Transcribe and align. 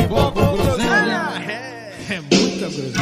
Futebol 0.00 0.32
com 0.32 0.56
groselha. 0.56 1.20
É 2.08 2.20
muita 2.20 2.68
groselha. 2.68 3.00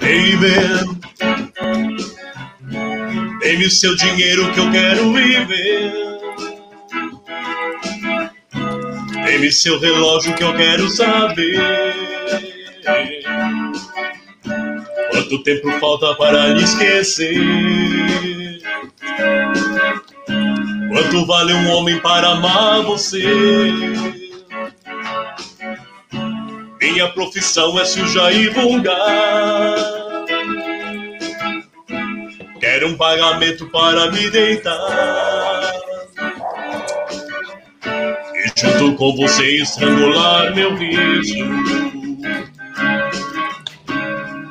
Baby, 0.00 0.56
dê-me 3.40 3.66
o 3.66 3.70
seu 3.70 3.94
dinheiro 3.96 4.50
que 4.52 4.60
eu 4.60 4.70
quero 4.70 5.12
viver. 5.12 5.92
Dê-me 9.24 9.52
seu 9.52 9.78
relógio 9.78 10.34
que 10.34 10.44
eu 10.44 10.56
quero 10.56 10.88
saber. 10.88 11.60
Quanto 15.10 15.42
tempo 15.42 15.70
falta 15.78 16.14
para 16.14 16.48
lhe 16.48 16.62
esquecer? 16.64 17.36
Quanto 20.96 21.26
vale 21.26 21.52
um 21.52 21.70
homem 21.72 22.00
para 22.00 22.28
amar 22.28 22.82
você? 22.84 23.22
Minha 26.80 27.12
profissão 27.12 27.78
é 27.78 27.84
suja 27.84 28.32
e 28.32 28.48
vulgar. 28.48 29.76
Quero 32.58 32.88
um 32.88 32.96
pagamento 32.96 33.66
para 33.66 34.10
me 34.10 34.30
deitar. 34.30 35.70
E 38.34 38.58
junto 38.58 38.94
com 38.94 39.14
você 39.16 39.58
estrangular 39.58 40.54
meu 40.54 40.74
riso. 40.74 41.34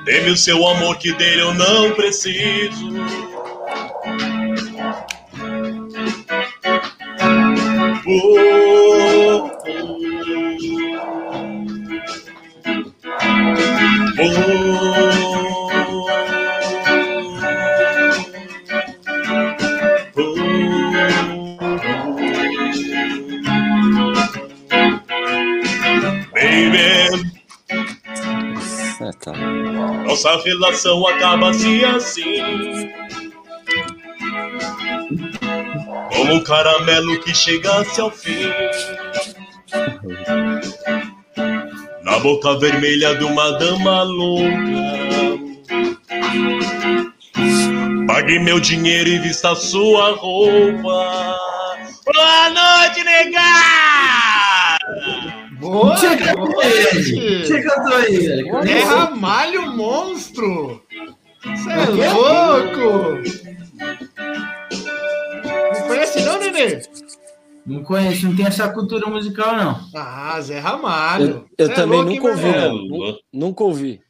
Dê-me 0.06 0.30
o 0.30 0.38
seu 0.38 0.68
amor 0.68 1.00
que 1.00 1.12
dele 1.12 1.42
eu 1.42 1.56
não 1.56 1.90
preciso. 1.96 3.35
Nossa 30.16 30.42
relação 30.44 31.08
acaba-se 31.08 31.84
assim. 31.84 33.05
Como 36.16 36.34
um 36.34 36.44
caramelo 36.44 37.20
que 37.22 37.34
chegasse 37.34 38.00
ao 38.00 38.10
fim. 38.12 38.50
Na 42.04 42.20
boca 42.20 42.58
vermelha 42.60 43.16
de 43.16 43.24
uma 43.24 43.52
dama 43.58 44.04
louca. 44.04 44.76
Pague 48.08 48.40
meu 48.40 48.60
dinheiro 48.60 49.10
e 49.10 49.20
vista 49.20 49.56
sua 49.56 50.16
roupa. 50.16 51.38
Boa 52.06 52.50
noite, 52.50 53.04
negada! 53.04 54.78
Boa, 55.60 55.98
gente. 55.98 57.46
Você 57.46 57.62
cantou 57.64 57.96
aí, 57.96 58.20
velho. 58.20 58.58
É 58.60 58.80
Ramalho 58.84 59.72
Monstro! 59.76 60.84
Você 61.44 61.72
é 61.72 62.12
louco! 62.14 63.22
Não 66.38 66.52
conhece 66.54 66.66
não, 66.66 66.70
Nenê? 66.70 66.82
Não 67.66 67.84
conheço, 67.84 68.26
não 68.28 68.36
tem 68.36 68.46
essa 68.46 68.70
cultura 68.70 69.08
musical, 69.10 69.56
não. 69.56 69.80
Ah, 69.96 70.40
Zé 70.40 70.60
Ramalho. 70.60 71.46
Eu, 71.58 71.66
eu 71.66 71.72
é 71.72 71.74
também 71.74 71.98
louco, 72.04 72.12
hein, 72.12 72.20
nunca 72.20 72.30
ouvi, 72.32 72.52
não. 72.58 72.74
Nu- 72.76 73.18
Nunca 73.34 73.64
ouvi. 73.64 74.02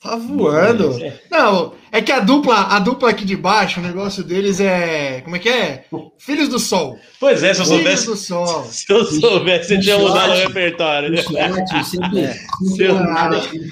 Tá 0.00 0.14
voando. 0.14 0.96
Não, 1.28 1.72
é 1.90 2.00
que 2.00 2.12
a 2.12 2.20
dupla, 2.20 2.68
a 2.68 2.78
dupla 2.78 3.10
aqui 3.10 3.24
de 3.24 3.34
baixo, 3.36 3.80
o 3.80 3.82
negócio 3.82 4.22
deles 4.22 4.60
é. 4.60 5.22
Como 5.22 5.34
é 5.34 5.38
que 5.40 5.48
é? 5.48 5.86
Filhos 6.18 6.48
do 6.48 6.58
Sol. 6.60 6.96
Pois 7.18 7.42
é, 7.42 7.52
se 7.52 7.60
eu 7.62 7.66
Filhos 7.66 7.82
soubesse, 7.82 8.06
do 8.06 8.16
Sol. 8.16 8.64
se 8.70 8.92
eu 8.92 9.04
soubesse, 9.04 9.74
eu 9.74 9.80
tinha 9.80 9.98
mudado 9.98 10.30
o 10.30 10.34
repertório. 10.36 11.20
sempre. 11.20 12.20
É. 12.20 12.32
Se 12.76 12.82
eu, 12.84 12.96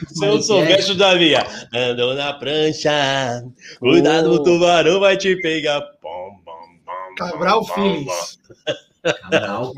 se 0.09 0.27
eu 0.27 0.43
soubesse, 0.43 0.91
eu 0.91 0.97
já 0.97 1.15
via. 1.15 1.47
Andou 1.73 2.15
na 2.15 2.33
prancha, 2.33 2.91
cuidado, 3.79 4.33
o 4.33 4.43
tubarão 4.43 4.99
vai 4.99 5.17
te 5.17 5.37
pegar. 5.41 5.81
Cabral 7.17 7.65
Feelings. 7.65 8.39
Cabral. 9.23 9.73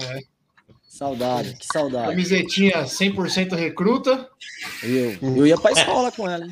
Saudade, 0.88 1.54
que 1.56 1.66
saudade. 1.66 2.08
Camisetinha 2.10 2.82
100% 2.84 3.54
recruta. 3.54 4.28
Eu, 4.82 5.36
eu 5.36 5.46
ia 5.46 5.56
pra 5.56 5.70
escola 5.70 6.10
com 6.10 6.28
ela, 6.28 6.44
hein? 6.44 6.50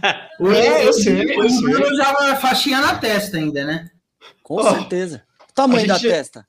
É, 0.54 0.86
eu 0.86 0.92
sei, 0.92 1.36
O. 1.36 1.60
Bruno 1.62 1.90
usava 1.92 2.30
a 2.30 2.36
faixinha 2.36 2.80
na 2.80 2.94
testa 2.96 3.36
ainda, 3.38 3.64
né? 3.64 3.90
Com 4.44 4.54
Ó, 4.56 4.70
certeza. 4.74 5.24
Tamanho 5.52 5.84
a 5.84 5.88
da 5.88 5.94
gente- 5.98 6.10
testa. 6.12 6.46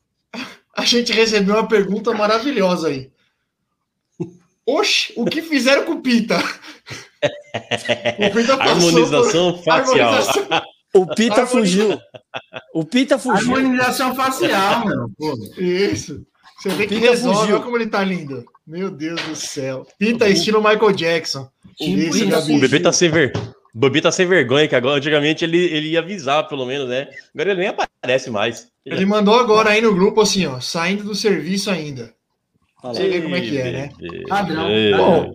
A 0.76 0.86
gente 0.86 1.12
recebeu 1.12 1.56
uma 1.56 1.68
pergunta 1.68 2.14
maravilhosa 2.14 2.90
aí. 2.90 3.10
Oxe, 4.64 5.14
o 5.16 5.26
que 5.26 5.42
fizeram 5.42 5.86
com 5.86 5.94
o 5.94 6.02
Pita? 6.02 6.38
O 7.20 8.32
Pita 8.32 8.56
passou 8.58 8.72
Harmonização 8.90 9.54
por- 9.54 9.64
facial. 9.64 10.10
harmonização. 10.14 10.62
O 11.02 11.16
Pita 11.16 11.46
fugiu. 11.46 12.00
O 12.74 12.86
Pita 12.86 13.18
fugiu. 13.18 13.56
Harmonização 13.56 14.16
facial, 14.16 14.86
meu. 14.86 15.10
Pô. 15.18 15.38
Isso. 15.58 16.26
Você 16.58 16.70
vê 16.70 16.88
que 16.88 16.96
resolve, 16.96 17.40
fugiu. 17.40 17.56
olha 17.56 17.64
como 17.64 17.78
ele 17.78 17.88
tá 17.88 18.04
lindo. 18.04 18.46
Meu 18.66 18.90
Deus 18.90 19.22
do 19.22 19.36
céu. 19.36 19.88
Pita 19.98 20.28
estilo 20.28 20.62
Michael 20.62 20.92
Jackson. 20.92 21.50
Isso. 21.80 22.26
O 22.26 22.30
Gabi. 22.30 22.60
bebê 22.60 22.80
tá 22.80 22.92
sem 22.92 23.10
ver. 23.10 23.34
O 23.74 23.80
bebê 23.80 24.02
tá 24.02 24.12
sem 24.12 24.26
vergonha, 24.26 24.68
que 24.68 24.76
agora 24.76 24.98
antigamente 24.98 25.46
ele, 25.46 25.58
ele 25.58 25.90
ia 25.90 26.00
avisar, 26.00 26.48
pelo 26.48 26.66
menos, 26.66 26.90
né? 26.90 27.08
Agora 27.34 27.52
ele 27.52 27.60
nem 27.60 27.70
aparece 27.70 28.30
mais. 28.32 28.72
Ele 28.84 29.06
mandou 29.06 29.40
agora 29.40 29.70
aí 29.70 29.82
no 29.82 29.94
grupo 29.94 30.22
assim, 30.22 30.48
ó, 30.48 30.60
saindo 30.60 31.04
do 31.04 31.14
serviço 31.14 31.70
ainda. 31.70 32.12
Você 32.82 33.08
vê 33.08 33.22
como 33.22 33.36
é 33.36 33.42
que 33.42 33.58
é, 33.58 33.72
né? 33.72 33.90
Padrão. 34.28 34.68
Bom, 34.98 35.34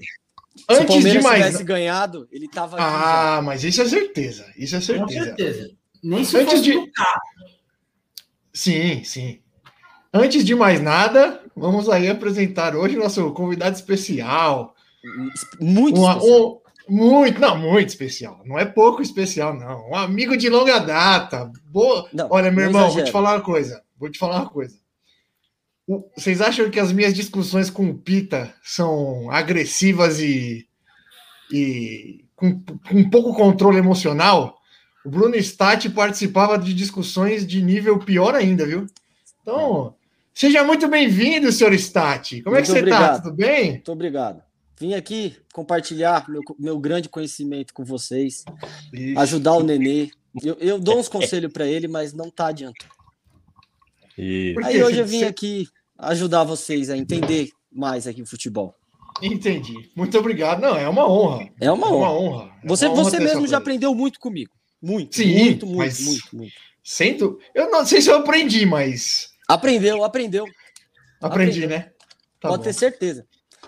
Se 0.74 0.80
o 0.80 0.82
antes 0.82 0.94
de 0.96 1.02
Palmeiras 1.02 1.22
mais. 1.24 1.44
tivesse 1.46 1.64
ganhado, 1.64 2.28
ele 2.32 2.48
tava 2.48 2.76
aqui. 2.76 2.84
Ah, 2.86 3.40
mas 3.42 3.64
isso 3.64 3.82
é 3.82 3.88
certeza. 3.88 4.44
Isso 4.56 4.74
é 4.76 4.78
Com 4.98 5.08
certeza. 5.08 5.24
certeza. 5.24 5.70
Nem 6.02 6.24
se 6.24 6.36
Antes 6.36 6.52
fosse 6.54 6.62
de-. 6.62 6.90
Sim, 8.52 9.02
sim. 9.04 9.40
Antes 10.12 10.44
de 10.44 10.54
mais 10.54 10.80
nada, 10.80 11.40
vamos 11.56 11.88
aí 11.88 12.08
apresentar 12.08 12.76
hoje 12.76 12.96
nosso 12.96 13.30
convidado 13.32 13.74
especial. 13.74 14.74
Muito 15.60 16.00
Um- 16.00 16.08
especial. 16.10 16.40
um- 16.50 16.62
muito, 16.88 17.40
não, 17.40 17.56
muito 17.56 17.88
especial. 17.88 18.42
Não 18.44 18.58
é 18.58 18.64
pouco 18.66 19.00
especial, 19.00 19.54
não. 19.54 19.88
Um 19.90 19.94
amigo 19.94 20.36
de 20.36 20.50
longa 20.50 20.78
data. 20.80 21.50
Boa. 21.64 22.08
Não, 22.12 22.28
Olha, 22.30 22.50
meu 22.50 22.64
irmão, 22.66 22.80
vou 22.82 22.88
exagera. 22.90 23.06
te 23.06 23.12
falar 23.12 23.34
uma 23.36 23.40
coisa. 23.40 23.82
Vou 23.96 24.10
te 24.10 24.18
falar 24.18 24.40
uma 24.40 24.50
coisa. 24.50 24.76
Vocês 26.16 26.40
acham 26.40 26.70
que 26.70 26.78
as 26.78 26.92
minhas 26.92 27.12
discussões 27.12 27.68
com 27.68 27.90
o 27.90 27.98
Pita 27.98 28.54
são 28.62 29.30
agressivas 29.30 30.20
e, 30.20 30.66
e 31.50 32.24
com, 32.36 32.60
com 32.60 33.10
pouco 33.10 33.34
controle 33.34 33.78
emocional? 33.78 34.58
O 35.04 35.10
Bruno 35.10 35.36
Stati 35.36 35.90
participava 35.90 36.56
de 36.56 36.72
discussões 36.72 37.44
de 37.46 37.60
nível 37.60 37.98
pior 37.98 38.34
ainda, 38.34 38.64
viu? 38.64 38.86
Então, 39.42 39.94
seja 40.32 40.62
muito 40.62 40.86
bem-vindo, 40.86 41.50
senhor 41.50 41.72
Stati. 41.74 42.42
Como 42.42 42.54
é 42.56 42.62
que 42.62 42.68
Muito 42.70 42.84
você 42.84 42.90
tá? 42.90 42.96
obrigado. 42.96 43.22
Tudo 43.24 43.36
bem? 43.36 43.70
Muito 43.72 43.92
obrigado. 43.92 44.42
Vim 44.78 44.94
aqui 44.94 45.36
compartilhar 45.52 46.28
meu, 46.28 46.40
meu 46.58 46.78
grande 46.78 47.08
conhecimento 47.08 47.74
com 47.74 47.84
vocês, 47.84 48.44
ajudar 49.16 49.54
o 49.54 49.62
Nenê. 49.62 50.10
Eu, 50.42 50.56
eu 50.60 50.78
dou 50.78 50.98
uns 50.98 51.08
conselhos 51.08 51.52
para 51.52 51.66
ele, 51.66 51.88
mas 51.88 52.12
não 52.12 52.30
tá 52.30 52.46
adiantando. 52.46 52.91
E... 54.18 54.54
Aí 54.64 54.82
hoje 54.82 54.98
eu 54.98 55.06
Você- 55.06 55.10
vim 55.10 55.24
aqui 55.24 55.66
ajudar 55.98 56.44
vocês 56.44 56.90
a 56.90 56.96
entender 56.96 57.48
mais 57.70 58.06
aqui 58.06 58.22
o 58.22 58.26
futebol. 58.26 58.74
Entendi. 59.20 59.74
Muito 59.94 60.18
obrigado. 60.18 60.60
Não, 60.60 60.76
é 60.76 60.88
uma 60.88 61.08
honra. 61.08 61.48
É 61.60 61.70
uma 61.70 61.86
É 61.86 61.90
uma 61.90 62.10
honra. 62.10 62.10
honra. 62.42 62.52
É 62.62 62.68
Você, 62.68 62.86
uma 62.86 62.94
honra 62.94 63.04
você 63.04 63.20
mesmo 63.20 63.46
já 63.46 63.58
aprendeu 63.58 63.94
muito 63.94 64.18
comigo. 64.18 64.50
Muito, 64.80 65.14
Sim, 65.16 65.32
muito, 65.38 65.66
muito, 65.66 65.78
mas- 65.78 66.00
muito, 66.00 66.28
muito. 66.36 66.52
Sento... 66.82 67.38
Eu 67.54 67.70
não 67.70 67.86
sei 67.86 68.02
se 68.02 68.10
eu 68.10 68.16
aprendi, 68.16 68.66
mas 68.66 69.28
Aprendeu, 69.48 70.02
aprendeu. 70.02 70.44
Aprendi, 71.20 71.64
Aprendeu. 71.64 71.68
né? 71.68 71.92
Tá 72.40 72.48
Pode 72.48 72.58
bom. 72.58 72.64
ter 72.64 72.72
certeza. 72.72 73.24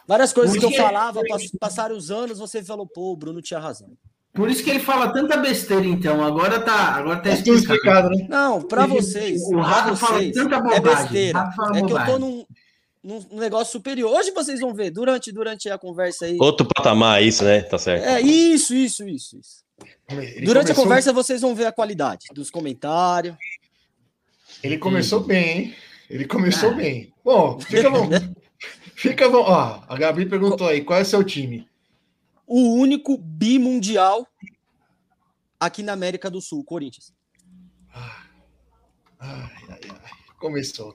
Várias 0.09 0.33
coisas 0.33 0.57
que 0.59 0.65
eu 0.65 0.73
falava, 0.73 1.23
pass- 1.29 1.51
passaram 1.61 1.97
os 1.97 2.11
anos, 2.11 2.39
você 2.39 2.63
falou, 2.65 2.87
pô, 2.87 3.13
o 3.13 3.17
Bruno 3.17 3.41
tinha 3.41 3.61
razão. 3.61 3.91
Por 4.35 4.51
isso 4.51 4.65
que 4.65 4.71
ele 4.71 4.81
fala 4.81 5.13
tanta 5.13 5.37
besteira, 5.37 5.87
então. 5.87 6.23
Agora 6.25 6.59
tá, 6.61 6.95
agora 6.97 7.17
tá 7.21 7.31
tudo 7.37 7.55
explicado. 7.55 7.55
explicado, 7.57 8.11
né? 8.11 8.27
Não, 8.29 8.61
pra 8.63 8.83
Ele- 8.85 8.95
vocês, 8.95 9.41
o 9.43 9.59
Rafa 9.61 9.95
fala 9.97 10.21
tanta 10.33 10.57
é 10.57 10.61
bobagem, 10.61 10.83
besteira. 10.83 11.39
Rafa 11.39 11.53
fala 11.57 11.79
É 11.79 11.83
que 11.83 11.93
eu 11.93 12.05
tô 12.05 12.19
num, 12.19 12.47
num 13.03 13.25
negócio 13.39 13.71
superior. 13.73 14.11
Hoje 14.11 14.33
vocês 14.33 14.59
vão 14.59 14.75
ver, 14.75 14.91
durante, 14.91 15.31
durante 15.31 15.71
a 15.71 15.79
conversa 15.79 16.25
aí. 16.27 16.37
Outro 16.41 16.67
patamar, 16.67 17.23
isso, 17.23 17.45
né? 17.45 17.61
Tá 17.63 17.79
certo. 17.79 18.03
É, 18.05 18.21
isso, 18.21 18.75
isso, 18.75 19.07
isso, 19.09 19.39
isso. 19.39 19.65
Ele 20.09 20.45
Durante 20.47 20.65
a 20.65 20.75
começou- 20.75 20.85
conversa 20.85 21.13
vocês 21.13 21.41
vão 21.41 21.55
ver 21.55 21.67
a 21.67 21.73
qualidade 21.73 22.27
dos 22.35 22.51
comentários. 22.51 23.37
Ele 24.63 24.79
começou 24.79 25.21
bem, 25.21 25.59
hein? 25.59 25.75
Ele 26.11 26.25
começou 26.25 26.71
Ah. 26.71 26.75
bem. 26.75 27.13
Bom, 27.25 27.61
fica 27.61 27.89
bom. 27.91 28.09
fica 28.97 29.29
bom. 29.29 29.43
Ó, 29.47 29.81
a 29.89 29.97
Gabi 29.97 30.27
perguntou 30.27 30.67
aí, 30.69 30.81
qual 30.83 30.99
é 30.99 31.03
o 31.03 31.07
seu 31.07 31.23
time? 31.23 31.67
O 32.47 32.75
único 32.75 33.17
bimundial 33.19 34.27
aqui 35.59 35.83
na 35.83 35.93
América 35.93 36.31
do 36.31 36.41
Sul, 36.41 36.63
Corinthians. 36.65 37.13
Ai, 37.93 38.11
ai, 39.21 39.51
ai. 39.71 39.81
Começou. 40.39 40.95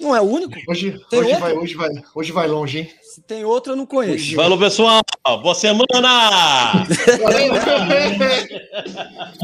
Não 0.00 0.16
é 0.16 0.20
o 0.20 0.24
único? 0.24 0.52
Hoje, 0.68 0.98
Tem 1.08 1.20
hoje, 1.20 1.34
vai, 1.36 1.52
hoje, 1.52 1.74
vai, 1.74 1.88
hoje 2.14 2.32
vai 2.32 2.48
longe, 2.48 2.78
hein? 2.80 2.90
Se 3.02 3.22
tem 3.22 3.44
outro, 3.44 3.72
eu 3.72 3.76
não 3.76 3.86
conheço. 3.86 4.34
Falou, 4.34 4.58
pessoal. 4.58 5.00
Boa 5.42 5.54
semana! 5.54 6.84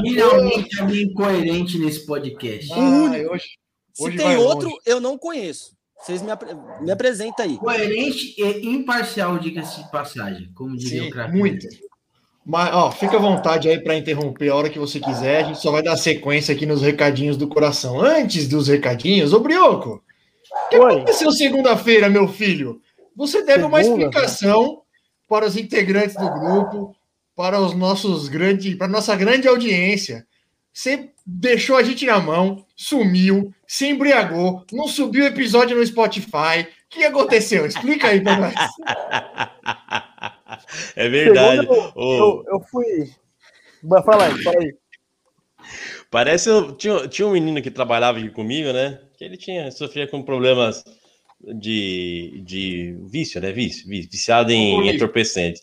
Finalmente 0.02 0.81
alguém 0.81 1.12
coerente 1.12 1.78
nesse 1.78 2.04
podcast. 2.06 2.72
Ai, 2.72 3.26
hoje, 3.26 3.44
Se 3.92 4.02
hoje 4.02 4.16
tem 4.16 4.26
vai 4.26 4.37
outro, 4.37 4.69
longe. 4.69 4.81
eu 4.87 5.00
não 5.00 5.16
conheço. 5.19 5.76
Vocês 5.98 6.22
me, 6.22 6.31
apre- 6.31 6.54
me 6.81 6.90
apresentam 6.90 7.44
aí. 7.44 7.56
Coerente 7.56 8.34
e 8.38 8.66
imparcial, 8.69 9.38
diga-se 9.38 9.82
de 9.82 9.90
passagem, 9.90 10.50
como 10.54 10.76
diria 10.76 11.02
Sim, 11.02 11.08
o 11.08 11.10
craque. 11.10 11.37
muito. 11.37 11.66
Mas, 12.44 12.72
ó, 12.75 12.93
fica 12.93 13.16
à 13.16 13.20
vontade 13.20 13.69
aí 13.69 13.82
para 13.82 13.96
interromper 13.96 14.50
a 14.50 14.54
hora 14.54 14.70
que 14.70 14.78
você 14.78 15.00
quiser. 15.00 15.43
A 15.43 15.48
gente 15.48 15.60
só 15.60 15.72
vai 15.72 15.82
dar 15.82 15.96
sequência 15.96 16.54
aqui 16.54 16.64
nos 16.64 16.81
recadinhos 16.81 17.37
do 17.37 17.48
coração. 17.48 18.00
Antes 18.00 18.46
dos 18.48 18.69
recadinhos, 18.69 19.32
ô 19.32 19.40
Brioco, 19.40 20.00
o 20.66 20.69
que 20.69 20.78
Oi. 20.78 20.94
aconteceu 20.96 21.32
segunda-feira, 21.32 22.08
meu 22.08 22.28
filho? 22.28 22.81
Você 23.16 23.42
deve 23.42 23.64
uma 23.64 23.81
explicação 23.81 24.82
para 25.28 25.44
os 25.44 25.56
integrantes 25.56 26.14
do 26.14 26.31
grupo, 26.31 26.94
para 27.34 27.58
os 27.60 27.75
nossos 27.75 28.28
grandes, 28.28 28.76
para 28.76 28.87
nossa 28.87 29.16
grande 29.16 29.49
audiência. 29.49 30.25
Você 30.76 31.08
deixou 31.25 31.78
a 31.78 31.82
gente 31.82 32.05
na 32.05 32.20
mão, 32.20 32.62
sumiu, 32.76 33.50
se 33.67 33.87
embriagou, 33.87 34.62
não 34.70 34.87
subiu 34.87 35.25
o 35.25 35.26
episódio 35.26 35.75
no 35.75 35.87
Spotify. 35.87 36.61
O 36.61 36.67
que 36.90 37.02
aconteceu? 37.02 37.64
Explica 37.64 38.08
aí 38.08 38.20
para 38.20 38.37
nós. 38.38 38.55
É 40.94 41.08
verdade. 41.08 41.62
Segunda, 41.62 41.93
eu, 41.96 42.02
eu, 42.02 42.44
eu 42.46 42.61
fui. 42.70 43.11
Vai, 43.82 44.02
Fala 44.02 44.26
aí, 44.26 44.43
fala 44.43 44.56
aí. 44.61 44.75
Parece 46.11 46.49
eu 46.49 46.73
tinha, 46.73 47.08
tinha 47.08 47.26
um 47.26 47.32
menino 47.32 47.61
que 47.61 47.70
trabalhava 47.70 48.19
aqui 48.19 48.31
comigo, 48.31 48.73
né? 48.73 49.00
Que 49.19 49.25
ele 49.25 49.37
tinha 49.37 49.70
sofria 49.70 50.06
com 50.06 50.23
problemas 50.23 50.84
de, 51.40 52.43
de 52.44 52.96
vício, 53.11 53.40
né? 53.40 53.50
Vício, 53.50 53.88
vício 53.88 54.11
viciado 54.11 54.52
em 54.52 54.88
entorpecentes. 54.88 55.62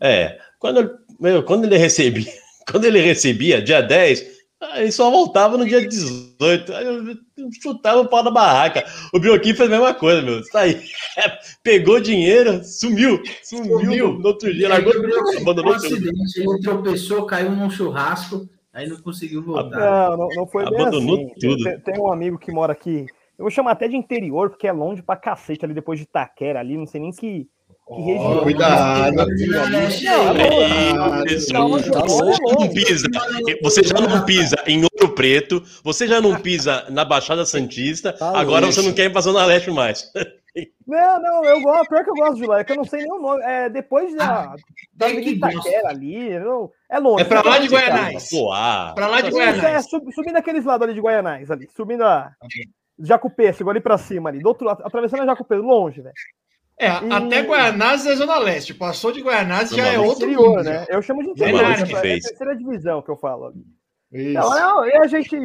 É, 0.00 0.38
quando, 0.58 0.98
meu, 1.20 1.42
quando 1.42 1.64
ele 1.64 1.76
recebia, 1.76 2.32
quando 2.70 2.84
ele 2.84 3.00
recebia 3.00 3.62
dia 3.62 3.80
10, 3.80 4.31
ele 4.76 4.92
só 4.92 5.10
voltava 5.10 5.56
no 5.56 5.66
dia 5.66 5.86
18. 5.86 6.72
Aí 6.72 6.86
eu 6.86 7.48
chutava 7.60 8.00
o 8.00 8.08
pau 8.08 8.22
da 8.22 8.30
barraca. 8.30 8.84
O 9.12 9.18
Bioquim 9.18 9.54
fez 9.54 9.68
a 9.68 9.72
mesma 9.72 9.94
coisa, 9.94 10.22
meu. 10.22 10.42
Tá 10.50 10.60
aí. 10.60 10.80
Pegou 11.62 12.00
dinheiro, 12.00 12.62
sumiu. 12.64 13.20
Sumiu. 13.42 13.80
Sumiu. 13.80 14.12
No 14.18 14.28
outro 14.28 14.52
dia, 14.52 14.68
largou, 14.68 14.92
abandonou 15.40 15.74
tudo. 15.74 15.86
acidente, 15.86 16.40
ele 16.40 16.60
tropeçou, 16.60 17.26
caiu 17.26 17.50
num 17.50 17.70
churrasco, 17.70 18.48
aí 18.72 18.88
não 18.88 18.96
conseguiu 19.00 19.42
voltar. 19.42 19.78
Não, 19.78 20.16
não, 20.16 20.28
não 20.28 20.46
foi 20.46 20.64
bem 20.64 20.80
Abandonou 20.80 21.16
assim. 21.16 21.34
tudo. 21.40 21.64
Tem, 21.64 21.80
tem 21.80 22.00
um 22.00 22.12
amigo 22.12 22.38
que 22.38 22.52
mora 22.52 22.72
aqui. 22.72 23.06
Eu 23.38 23.44
vou 23.44 23.50
chamar 23.50 23.72
até 23.72 23.88
de 23.88 23.96
interior, 23.96 24.50
porque 24.50 24.68
é 24.68 24.72
longe 24.72 25.02
pra 25.02 25.16
cacete 25.16 25.64
ali 25.64 25.74
depois 25.74 25.98
de 25.98 26.04
Itaquera 26.04 26.60
ali, 26.60 26.76
não 26.76 26.86
sei 26.86 27.00
nem 27.00 27.10
que, 27.10 27.48
que 27.94 28.02
região. 28.02 28.42
cuidado. 28.42 29.12
Não, 31.52 32.68
pisa, 32.72 33.06
você 33.62 33.82
já 33.82 33.94
não 34.00 34.24
pisa 34.24 34.56
em 34.66 34.82
Ouro 34.82 35.14
Preto, 35.14 35.62
você 35.82 36.06
já 36.06 36.20
não 36.20 36.36
pisa 36.40 36.86
na 36.90 37.04
Baixada 37.04 37.44
Santista, 37.44 38.12
Tá 38.12 38.28
agora 38.38 38.66
louco. 38.66 38.72
você 38.72 38.82
não 38.82 38.92
quer 38.94 39.04
ir 39.06 39.10
pra 39.12 39.20
Zona 39.20 39.44
Leste 39.44 39.70
mais. 39.70 40.10
Não, 40.86 41.18
não, 41.22 41.42
eu 41.46 41.62
gosto, 41.62 41.88
pior 41.88 42.04
que 42.04 42.10
eu 42.10 42.14
gosto 42.14 42.36
de 42.36 42.44
lá, 42.46 42.60
é 42.60 42.64
que 42.64 42.72
eu 42.72 42.76
não 42.76 42.84
sei 42.84 43.00
nem 43.00 43.10
o 43.10 43.18
nome. 43.18 43.42
É 43.42 43.70
depois 43.70 44.14
da, 44.14 44.54
da 44.92 45.06
tem 45.06 45.16
Avenida 45.16 45.48
que 45.48 45.54
Itaquera 45.56 45.88
ali, 45.88 46.38
não, 46.40 46.70
é 46.90 46.98
longe. 46.98 47.22
É 47.22 47.24
pra 47.24 47.40
lá 47.40 47.56
de 47.58 47.70
Cara. 47.70 48.10
Pô, 48.30 48.52
ah, 48.52 48.92
Pra 48.94 49.06
lá 49.06 49.22
de 49.22 49.28
Isso, 49.30 49.40
é, 49.40 49.80
sub- 49.80 50.12
subindo 50.12 50.36
aqueles 50.36 50.66
lados 50.66 50.84
ali 50.84 50.92
de 50.92 51.00
Guaianais, 51.00 51.50
ali, 51.50 51.66
subindo 51.74 52.04
a 52.04 52.32
Jacupê, 52.98 53.50
chegou 53.54 53.70
ali 53.70 53.80
pra 53.80 53.96
cima 53.96 54.28
ali, 54.28 54.40
do 54.40 54.48
outro 54.48 54.66
lado, 54.66 54.82
atravessando 54.84 55.22
a 55.22 55.26
Jacupê, 55.26 55.54
longe, 55.56 56.02
velho. 56.02 56.12
É, 56.84 57.14
até 57.14 57.42
Guaianazes 57.42 58.06
é 58.06 58.16
Zona 58.16 58.38
Leste. 58.38 58.74
Passou 58.74 59.12
de 59.12 59.20
Guaianazes 59.22 59.76
já 59.76 59.86
é 59.86 59.98
outro 59.98 60.24
Interior, 60.24 60.48
mundo, 60.56 60.62
né? 60.64 60.84
Eu 60.88 61.00
chamo 61.02 61.22
de 61.22 61.28
É 61.28 61.32
interior, 61.32 61.62
né? 61.62 61.86
que 61.86 61.92
É 61.94 61.96
a 61.96 62.00
fez. 62.00 62.24
terceira 62.24 62.56
divisão 62.56 63.00
que 63.02 63.10
eu 63.10 63.16
falo. 63.16 63.52
Isso. 64.12 64.34
Não, 64.34 64.84
e 64.86 64.96
a 64.96 65.06
gente 65.06 65.36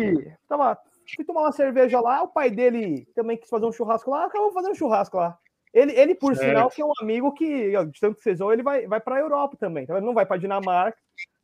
tava, 0.49 0.77
fui 1.15 1.23
tomar 1.23 1.41
uma 1.41 1.51
cerveja 1.51 1.99
lá, 2.01 2.23
o 2.23 2.27
pai 2.27 2.49
dele 2.49 3.07
também 3.15 3.37
quis 3.37 3.49
fazer 3.49 3.65
um 3.65 3.71
churrasco 3.71 4.09
lá, 4.11 4.25
acabou 4.25 4.51
fazendo 4.51 4.71
um 4.71 4.75
churrasco 4.75 5.17
lá. 5.17 5.37
Ele, 5.73 5.91
ele 5.93 6.15
por 6.15 6.35
Certo. 6.35 6.47
sinal, 6.49 6.69
que 6.69 6.81
é 6.81 6.85
um 6.85 6.91
amigo 7.01 7.31
que, 7.33 7.71
de 7.71 7.99
tanto 7.99 8.15
que 8.15 8.23
vocês 8.23 8.39
vão, 8.39 8.51
ele 8.51 8.63
vai, 8.63 8.87
vai 8.87 8.99
pra 8.99 9.19
Europa 9.19 9.55
também. 9.59 9.83
Então 9.83 9.95
ele 9.95 10.05
não 10.05 10.13
vai 10.13 10.25
pra 10.25 10.37
Dinamarca, 10.37 10.97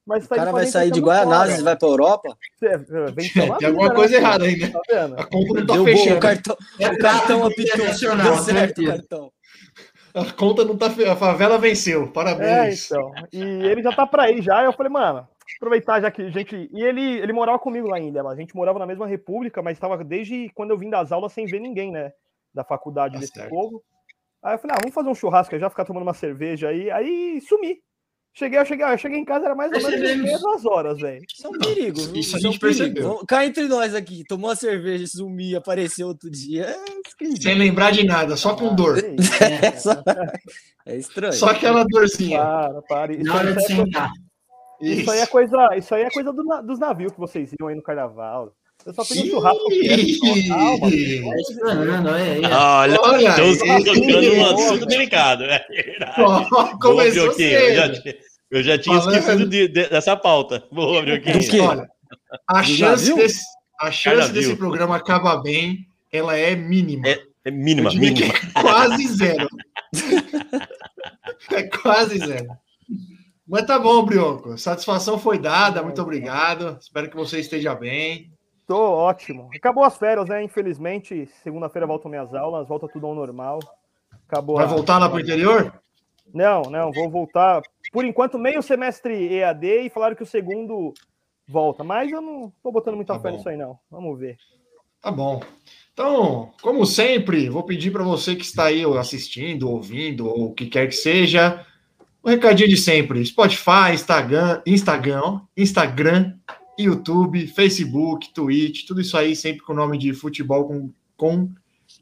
mas 0.07 0.25
O 0.25 0.29
cara 0.29 0.51
vai 0.51 0.65
sair 0.65 0.91
de 0.91 0.99
intercâmbio 0.99 1.27
Guaianazes 1.29 1.59
e 1.59 1.63
vai 1.63 1.77
pra 1.77 1.87
Europa? 1.87 2.35
Cê- 2.57 2.65
é, 2.67 2.77
vem 2.77 3.29
Tem 3.59 3.67
alguma 3.67 3.93
coisa 3.93 4.15
errada 4.17 4.45
aí, 4.45 4.57
né? 4.57 4.69
Tá 4.69 4.81
vendo? 4.89 5.19
A 5.19 5.23
conta 5.25 5.53
não 5.53 5.65
tá 5.67 5.73
Deu 5.73 5.83
bom, 5.83 5.85
fechando. 5.85 6.17
o 6.17 6.19
cartão, 6.19 6.57
É 6.79 6.89
o 6.89 6.97
cartão 6.97 7.45
apitou. 7.45 7.77
Deu 7.77 8.37
certo 8.39 8.81
o 8.81 8.85
cartão. 8.87 9.31
A 10.13 10.31
conta 10.33 10.63
não 10.63 10.77
tá. 10.77 10.87
A 10.87 11.15
favela 11.15 11.57
venceu. 11.57 12.03
É, 12.03 12.07
Parabéns. 12.07 12.85
então. 12.91 13.11
E 13.31 13.39
ele 13.41 13.81
já 13.81 13.91
tá 13.91 14.05
pra 14.05 14.29
ir 14.29 14.41
já. 14.41 14.63
Eu 14.63 14.73
falei, 14.73 14.91
mano, 14.91 15.27
aproveitar 15.57 16.01
já 16.01 16.11
que 16.11 16.21
a 16.21 16.29
gente. 16.29 16.69
E 16.71 16.83
ele, 16.83 17.01
ele 17.19 17.33
morava 17.33 17.57
comigo 17.59 17.87
lá 17.87 17.97
ainda. 17.97 18.21
A 18.27 18.35
gente 18.35 18.55
morava 18.55 18.77
na 18.79 18.85
mesma 18.85 19.07
república, 19.07 19.61
mas 19.61 19.77
estava 19.77 20.03
desde 20.03 20.49
quando 20.53 20.71
eu 20.71 20.77
vim 20.77 20.89
das 20.89 21.11
aulas 21.11 21.33
sem 21.33 21.45
ver 21.45 21.59
ninguém, 21.59 21.91
né? 21.91 22.11
Da 22.53 22.63
faculdade 22.63 23.15
Tá 23.15 23.19
desse 23.21 23.33
certo. 23.33 23.49
povo. 23.49 23.83
Aí 24.43 24.55
eu 24.55 24.59
falei, 24.59 24.75
ah, 24.75 24.79
vamos 24.81 24.93
fazer 24.93 25.09
um 25.09 25.15
churrasco 25.15 25.55
aí, 25.55 25.61
já 25.61 25.69
ficar 25.69 25.85
tomando 25.85 26.03
uma 26.03 26.13
cerveja 26.13 26.69
aí. 26.69 26.91
Aí 26.91 27.41
sumi. 27.41 27.79
Cheguei, 28.35 28.57
eu 28.59 28.65
cheguei, 28.65 28.85
eu 28.85 28.97
cheguei 28.97 29.19
em 29.19 29.25
casa, 29.25 29.45
era 29.45 29.53
mais 29.55 29.71
ou 29.71 29.79
menos 29.91 30.17
meia 30.23 30.39
duas 30.39 30.65
horas, 30.65 30.99
velho. 30.99 31.23
Isso 31.31 31.45
é 31.45 31.49
um 31.49 31.53
perigo? 31.59 31.99
Isso 32.17 32.35
a 32.35 32.39
é 32.39 32.39
um 32.39 32.51
gente 32.51 32.59
perigo. 32.59 32.59
percebeu. 32.79 33.03
Vamos- 33.09 33.23
Cá 33.27 33.45
entre 33.45 33.67
nós 33.67 33.93
aqui, 33.93 34.23
tomou 34.27 34.49
uma 34.49 34.55
cerveja, 34.55 35.05
sumir, 35.05 35.55
apareceu 35.55 36.07
outro 36.07 36.31
dia. 36.31 36.65
É. 36.65 37.35
Sem 37.39 37.55
lembrar 37.55 37.91
de 37.91 38.03
nada, 38.05 38.35
só 38.35 38.55
com 38.55 38.73
dor. 38.73 39.01
Que 39.01 39.21
isso, 39.21 39.31
É, 39.43 39.71
só- 39.77 40.03
é 40.85 40.97
estranho. 40.97 41.33
Só 41.33 41.49
aquela 41.49 41.83
dorzinha. 41.85 42.39
Para, 42.39 42.81
para. 42.81 43.13
Isso, 43.13 43.23
Na 43.23 43.35
hora 43.35 43.49
aí 43.49 43.53
de 43.55 43.59
é 43.61 43.67
coisa- 43.67 43.83
sentar. 43.85 44.11
isso 44.81 45.11
aí 45.11 45.19
é 45.19 45.25
coisa, 45.27 45.77
isso 45.77 45.95
aí 45.95 46.01
é 46.03 46.09
coisa 46.09 46.33
do 46.33 46.43
dos 46.63 46.79
navios 46.79 47.11
que 47.13 47.19
vocês 47.19 47.51
iam 47.59 47.67
aí 47.69 47.75
no 47.75 47.83
carnaval. 47.83 48.51
Eu 48.85 48.93
só 48.93 49.05
fiz 49.05 49.17
um 49.23 49.25
churrasco 49.27 49.63
calma. 50.49 50.89
Tá 50.89 51.37
explanando, 51.39 52.09
olha 52.09 52.23
aí. 52.23 52.41
Olha, 52.45 52.97
Olha 53.01 53.29
estamos 53.51 53.83
tocando 53.85 54.33
um 54.33 54.45
assunto 54.45 54.85
delicado. 54.85 55.43
É 55.45 55.65
verdade. 55.69 56.15
Boa, 56.49 56.79
começou 56.79 57.11
Brioquinho, 57.33 57.49
eu 57.49 57.75
já, 57.75 58.03
eu 58.51 58.63
já 58.63 58.77
tinha 58.77 58.99
Falando- 58.99 59.17
esquecido 59.17 59.49
de- 59.49 59.67
de- 59.69 59.89
dessa 59.89 60.15
pauta. 60.17 60.63
Boa? 60.71 61.01
Brioquinho. 61.01 61.63
Olha, 61.63 61.87
a 62.47 62.63
chance, 62.63 63.13
desse, 63.15 63.41
a 63.79 63.89
chance 63.91 64.31
desse 64.33 64.55
programa 64.55 64.95
acabar 64.97 65.37
bem, 65.37 65.87
ela 66.11 66.35
é 66.37 66.55
mínima. 66.55 67.07
É, 67.07 67.19
é 67.45 67.51
mínima, 67.51 67.89
mínima. 67.91 68.33
é 68.55 68.61
quase 68.61 69.07
zero. 69.07 69.47
é 71.51 71.63
quase 71.63 72.17
zero. 72.17 72.47
Mas 73.47 73.65
tá 73.65 73.77
bom, 73.79 74.03
Brioco. 74.03 74.57
Satisfação 74.57 75.17
foi 75.19 75.37
dada, 75.37 75.83
muito 75.83 76.01
obrigado. 76.01 76.77
Espero 76.81 77.09
que 77.09 77.15
você 77.15 77.39
esteja 77.39 77.73
bem. 77.75 78.32
Tô 78.67 78.77
ótimo. 78.77 79.49
Acabou 79.55 79.83
as 79.83 79.97
férias, 79.97 80.27
né? 80.29 80.41
Infelizmente, 80.43 81.25
segunda-feira 81.43 81.85
voltam 81.85 82.09
minhas 82.09 82.33
aulas, 82.33 82.67
volta 82.67 82.87
tudo 82.87 83.07
ao 83.07 83.15
normal. 83.15 83.59
Acabou. 84.27 84.55
Vai 84.55 84.65
a- 84.65 84.69
voltar 84.69 84.97
lá 84.97 85.09
pro 85.09 85.19
interior? 85.19 85.73
Não, 86.33 86.63
não, 86.63 86.91
vou 86.91 87.09
voltar. 87.09 87.61
Por 87.91 88.05
enquanto, 88.05 88.39
meio 88.39 88.63
semestre 88.63 89.13
EAD 89.35 89.65
e 89.85 89.89
falaram 89.89 90.15
que 90.15 90.23
o 90.23 90.25
segundo 90.27 90.93
volta. 91.47 91.83
Mas 91.83 92.11
eu 92.11 92.21
não 92.21 92.51
tô 92.63 92.71
botando 92.71 92.95
muita 92.95 93.13
Tá 93.15 93.19
fé 93.19 93.29
bom. 93.29 93.35
nisso 93.37 93.49
aí, 93.49 93.57
não. 93.57 93.77
Vamos 93.91 94.17
ver. 94.17 94.37
Tá 95.01 95.11
bom. 95.11 95.41
Então, 95.91 96.51
como 96.61 96.85
sempre, 96.85 97.49
vou 97.49 97.63
pedir 97.63 97.91
para 97.91 98.03
você 98.03 98.35
que 98.35 98.43
está 98.45 98.65
aí 98.65 98.83
assistindo, 98.97 99.69
ouvindo, 99.69 100.25
ou 100.27 100.45
o 100.47 100.53
que 100.53 100.65
quer 100.65 100.87
que 100.87 100.95
seja, 100.95 101.63
o 102.23 102.29
recadinho 102.29 102.69
de 102.69 102.77
sempre: 102.77 103.23
Spotify, 103.25 103.91
Instagram, 103.93 104.61
Instagram, 104.65 105.41
Instagram, 105.57 106.33
YouTube, 106.77 107.47
Facebook, 107.47 108.33
Twitch, 108.33 108.85
tudo 108.85 109.01
isso 109.01 109.17
aí 109.17 109.35
sempre 109.35 109.63
com 109.63 109.73
o 109.73 109.75
nome 109.75 109.97
de 109.97 110.13
futebol 110.13 110.67
com, 110.67 110.91
com 111.15 111.49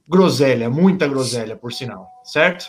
groselha, 0.08 0.70
muita 0.70 1.08
groselha, 1.08 1.56
por 1.56 1.74
sinal, 1.74 2.08
certo? 2.24 2.66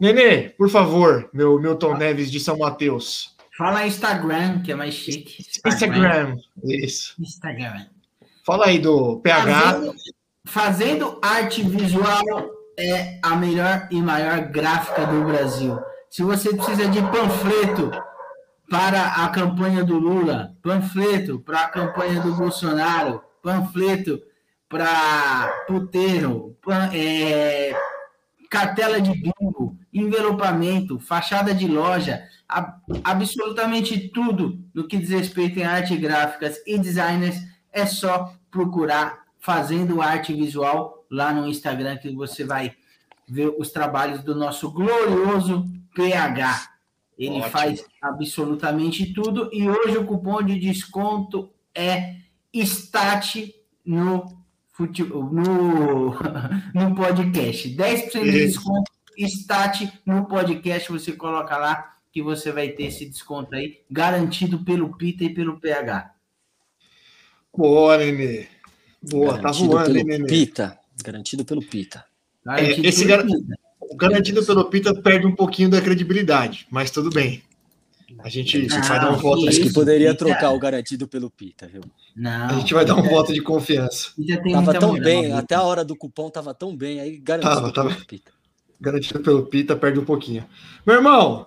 Nenê, 0.00 0.50
por 0.50 0.68
favor, 0.68 1.28
meu 1.32 1.58
Milton 1.58 1.96
Neves 1.96 2.30
de 2.30 2.38
São 2.38 2.58
Mateus. 2.58 3.34
Fala 3.56 3.86
Instagram, 3.86 4.60
que 4.60 4.70
é 4.70 4.74
mais 4.74 4.94
chique. 4.94 5.44
Instagram. 5.64 6.36
Isso. 6.62 7.14
Instagram. 7.18 7.86
Fala 8.44 8.66
aí 8.66 8.78
do 8.78 9.18
PH. 9.20 9.72
Fazendo, 9.72 9.94
fazendo 10.46 11.18
arte 11.22 11.62
visual 11.62 12.22
é 12.78 13.18
a 13.22 13.34
melhor 13.34 13.88
e 13.90 14.02
maior 14.02 14.40
gráfica 14.50 15.06
do 15.06 15.24
Brasil. 15.24 15.78
Se 16.10 16.22
você 16.22 16.54
precisa 16.54 16.88
de 16.88 17.00
panfleto 17.00 17.90
para 18.68 19.24
a 19.24 19.28
campanha 19.28 19.84
do 19.84 19.98
Lula, 19.98 20.56
panfleto 20.62 21.38
para 21.40 21.60
a 21.60 21.68
campanha 21.68 22.20
do 22.20 22.34
Bolsonaro, 22.34 23.22
panfleto 23.42 24.20
para 24.68 25.64
puteiro, 25.66 26.56
pan, 26.60 26.90
é, 26.92 27.74
cartela 28.50 29.00
de 29.00 29.12
bingo, 29.12 29.78
envelopamento, 29.92 30.98
fachada 30.98 31.54
de 31.54 31.68
loja, 31.68 32.22
a, 32.48 32.76
absolutamente 33.04 34.08
tudo 34.08 34.60
no 34.74 34.86
que 34.86 34.98
diz 34.98 35.10
respeito 35.10 35.58
em 35.58 35.64
arte 35.64 35.96
gráficas 35.96 36.60
e 36.66 36.78
designers, 36.78 37.36
é 37.72 37.86
só 37.86 38.32
procurar 38.50 39.24
fazendo 39.38 40.02
arte 40.02 40.34
visual 40.34 41.06
lá 41.10 41.32
no 41.32 41.46
Instagram 41.46 41.98
que 41.98 42.12
você 42.14 42.44
vai 42.44 42.74
ver 43.28 43.54
os 43.58 43.70
trabalhos 43.70 44.22
do 44.22 44.34
nosso 44.34 44.70
glorioso 44.72 45.64
PH. 45.94 46.75
Ele 47.18 47.36
Ótimo. 47.36 47.50
faz 47.50 47.84
absolutamente 48.00 49.12
tudo 49.12 49.48
e 49.52 49.68
hoje 49.68 49.96
o 49.96 50.04
cupom 50.04 50.42
de 50.42 50.58
desconto 50.58 51.50
é 51.74 52.16
STAT 52.54 53.54
no, 53.84 54.24
no, 54.78 56.10
no 56.74 56.94
podcast. 56.94 57.68
10% 57.74 58.22
de 58.22 58.30
desconto 58.32 58.92
STAT 59.18 60.00
no 60.04 60.26
podcast. 60.26 60.90
Você 60.92 61.12
coloca 61.12 61.56
lá 61.56 61.96
que 62.12 62.22
você 62.22 62.52
vai 62.52 62.68
ter 62.68 62.84
esse 62.84 63.06
desconto 63.06 63.54
aí, 63.54 63.80
garantido 63.90 64.64
pelo 64.64 64.96
Pita 64.96 65.24
e 65.24 65.30
pelo 65.30 65.60
PH. 65.60 66.14
Boa, 67.54 67.96
Nenê. 67.98 68.46
Boa, 69.02 69.34
tá 69.34 69.42
garantido 69.42 69.68
tá 69.68 69.74
voando, 69.74 69.92
pelo 69.92 70.04
Nenê. 70.06 70.26
Pita. 70.26 70.78
Garantido 71.02 71.44
pelo 71.44 71.62
Pita. 71.62 72.04
Garantido 72.44 72.86
é, 72.86 72.88
esse 72.88 73.06
pelo 73.06 73.16
gar... 73.18 73.26
Pita. 73.26 73.65
O 73.90 73.96
garantido 73.96 74.44
pelo 74.44 74.64
Pita 74.64 74.94
perde 74.94 75.26
um 75.26 75.34
pouquinho 75.34 75.68
da 75.68 75.80
credibilidade, 75.80 76.66
mas 76.70 76.90
tudo 76.90 77.10
bem. 77.10 77.42
A 78.20 78.28
gente 78.28 78.56
ah, 78.72 78.80
vai 78.80 79.00
dar 79.00 79.12
um 79.12 79.16
voto. 79.16 79.48
Acho 79.48 79.60
que 79.60 79.72
poderia 79.72 80.12
Pita. 80.12 80.24
trocar 80.24 80.52
o 80.52 80.58
garantido 80.58 81.08
pelo 81.08 81.30
Pita, 81.30 81.66
viu? 81.66 81.82
Não. 82.14 82.46
A 82.46 82.52
gente 82.54 82.72
vai 82.72 82.84
dar 82.84 82.94
um 82.94 83.02
voto 83.02 83.32
de 83.32 83.40
confiança. 83.40 84.10
Tava 84.52 84.78
tão 84.78 84.98
bem, 84.98 85.32
até 85.32 85.54
a 85.54 85.62
hora 85.62 85.84
do 85.84 85.96
cupom 85.96 86.30
tava 86.30 86.54
tão 86.54 86.76
bem, 86.76 87.00
aí 87.00 87.18
garantido 87.18 87.54
tava, 87.54 87.72
tava. 87.72 87.88
pelo 87.90 88.06
Pita. 88.06 88.32
Garantido 88.80 89.20
pelo 89.20 89.46
Pita, 89.46 89.76
perde 89.76 89.98
um 89.98 90.04
pouquinho. 90.04 90.44
Meu 90.86 90.96
irmão, 90.96 91.46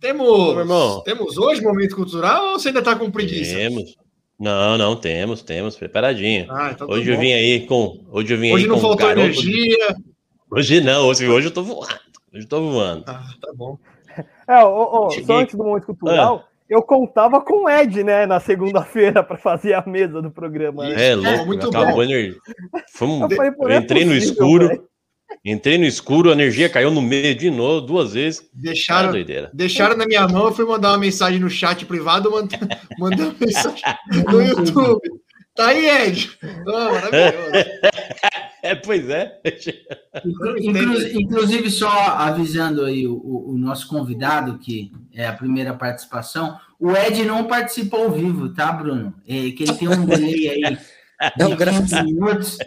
temos, 0.00 0.26
meu 0.26 0.60
irmão. 0.60 1.02
temos 1.02 1.36
hoje 1.36 1.60
momento 1.60 1.96
cultural 1.96 2.52
ou 2.52 2.58
você 2.58 2.68
ainda 2.68 2.82
tá 2.82 2.94
com 2.94 3.10
preguiça? 3.10 3.54
Temos. 3.54 3.96
Não, 4.38 4.78
não, 4.78 4.94
temos, 4.94 5.42
temos, 5.42 5.74
preparadinho. 5.74 6.46
Ah, 6.50 6.70
então 6.72 6.86
tá 6.86 6.94
hoje 6.94 7.10
eu 7.10 7.18
vim 7.18 7.32
aí 7.32 7.66
com. 7.66 8.04
Hoje 8.10 8.34
eu 8.34 8.38
vim 8.38 8.52
hoje 8.52 8.64
aí 8.64 8.68
não 8.68 8.78
faltou 8.78 9.08
garoto... 9.08 9.20
energia. 9.20 9.96
Hoje 10.50 10.80
não, 10.80 11.06
hoje, 11.06 11.28
hoje 11.28 11.48
eu 11.48 11.50
tô 11.50 11.62
voando. 11.62 11.94
Hoje 12.32 12.44
eu 12.44 12.48
tô 12.48 12.60
voando. 12.60 13.04
Ah, 13.06 13.26
tá 13.40 13.52
bom. 13.54 13.78
É, 14.48 15.24
só 15.24 15.38
antes 15.38 15.54
do 15.54 15.62
momento 15.62 15.84
cultural, 15.84 16.44
ah. 16.44 16.48
eu 16.68 16.82
contava 16.82 17.40
com 17.40 17.64
o 17.64 17.68
Ed, 17.68 18.02
né, 18.02 18.24
na 18.24 18.40
segunda-feira 18.40 19.22
para 19.24 19.36
fazer 19.36 19.74
a 19.74 19.84
mesa 19.86 20.22
do 20.22 20.30
programa. 20.30 20.88
Né? 20.88 21.10
É, 21.10 21.14
louco, 21.14 21.46
muito 21.46 21.68
acabou 21.68 21.96
bom. 21.96 22.02
Energia. 22.02 22.38
Fomos, 22.94 23.30
eu, 23.30 23.36
falei, 23.36 23.52
eu 23.58 23.68
é 23.68 23.76
entrei 23.76 24.02
é 24.02 24.06
possível, 24.06 24.06
no 24.06 24.14
escuro. 24.14 24.68
Véio. 24.68 24.88
Entrei 25.44 25.78
no 25.78 25.84
escuro, 25.84 26.30
a 26.30 26.32
energia 26.32 26.70
caiu 26.70 26.90
no 26.90 27.02
meio 27.02 27.34
de 27.34 27.50
novo, 27.50 27.86
duas 27.86 28.14
vezes. 28.14 28.48
Deixaram, 28.52 29.14
é 29.14 29.50
deixaram 29.52 29.96
na 29.96 30.06
minha 30.06 30.26
mão, 30.26 30.46
eu 30.46 30.54
fui 30.54 30.64
mandar 30.64 30.88
uma 30.88 30.98
mensagem 30.98 31.38
no 31.38 31.50
chat 31.50 31.84
privado, 31.84 32.30
uma 32.98 33.10
mensagem 33.38 33.82
no 34.26 34.42
YouTube. 34.42 35.00
Tá 35.58 35.66
aí, 35.66 35.88
Ed. 35.88 36.38
Oh, 36.66 36.92
maravilhoso. 36.92 37.50
É, 38.60 38.74
pois 38.74 39.08
é. 39.08 39.40
Inclusive, 40.60 41.22
inclusive, 41.22 41.70
só 41.70 41.88
avisando 41.88 42.84
aí 42.84 43.06
o, 43.06 43.14
o, 43.14 43.56
nosso 43.56 43.86
convidado, 43.86 44.58
que 44.58 44.90
é 45.14 45.28
a 45.28 45.32
primeira 45.32 45.72
participação, 45.72 46.58
o 46.78 46.90
Ed 46.90 47.24
não 47.24 47.46
participou 47.46 48.06
ao 48.06 48.10
vivo, 48.10 48.52
tá, 48.52 48.72
Bruno? 48.72 49.14
É, 49.28 49.52
que 49.52 49.62
ele 49.62 49.74
tem 49.74 49.88
um 49.88 50.04
delay 50.04 50.48
aí 50.48 50.76
de 51.36 51.56
15 51.56 52.02
minutos. 52.02 52.58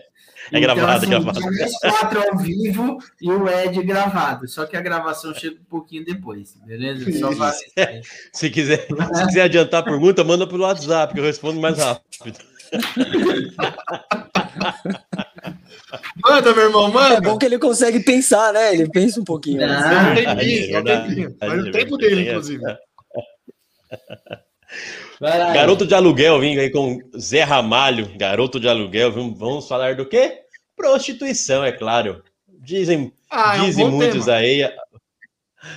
É 0.50 0.60
gravado, 0.62 1.05
então, 1.05 1.19
assim, 1.19 1.31
gravado. 1.31 1.39
Nós 1.41 1.79
quatro 1.79 2.24
ao 2.31 2.38
vivo 2.38 2.98
e 3.21 3.29
o 3.29 3.50
Ed 3.50 3.83
gravado. 3.83 4.48
Só 4.48 4.65
que 4.65 4.77
a 4.77 4.81
gravação 4.81 5.33
chega 5.33 5.60
um 5.60 5.65
pouquinho 5.69 6.05
depois, 6.05 6.55
beleza? 6.65 7.03
Se, 8.31 8.50
quiser, 8.50 8.88
se 8.88 9.25
quiser 9.27 9.43
adiantar 9.43 9.81
a 9.81 9.83
pergunta, 9.83 10.24
manda 10.24 10.48
pelo 10.48 10.63
WhatsApp, 10.63 11.13
que 11.13 11.19
eu 11.19 11.24
respondo 11.25 11.60
mais 11.60 11.77
rápido. 11.77 12.50
manda, 16.24 16.54
meu 16.54 16.66
irmão, 16.66 16.92
manda. 16.92 17.16
É 17.16 17.22
bom 17.22 17.38
que 17.38 17.46
ele 17.46 17.60
consegue 17.60 18.00
pensar, 18.00 18.54
né? 18.54 18.74
Ele 18.74 18.90
pensa 18.90 19.20
um 19.20 19.25
pouquinho. 19.25 19.62
Ah, 19.63 20.13
né? 20.13 20.24
Mas 21.40 21.68
o 21.68 21.72
tempo 21.72 21.98
dele, 21.98 22.30
inclusive. 22.30 22.63
Garoto 25.54 25.86
de 25.86 25.94
aluguel, 25.94 26.40
vim 26.40 26.58
aí 26.58 26.72
com 26.72 27.00
Zé 27.16 27.44
Ramalho, 27.44 28.18
garoto 28.18 28.60
de 28.60 28.68
aluguel. 28.68 29.12
Vamos 29.12 29.68
falar 29.68 29.96
do 29.96 30.08
quê? 30.08 30.40
Prostituição, 30.75 31.63
é 31.63 31.72
claro. 31.72 32.24
Dizem, 32.48 33.13
ah, 33.30 33.58
dizem 33.58 33.86
é 33.86 33.88
um 33.88 33.92
muitos 33.92 34.25
tema. 34.25 34.38
aí, 34.38 34.74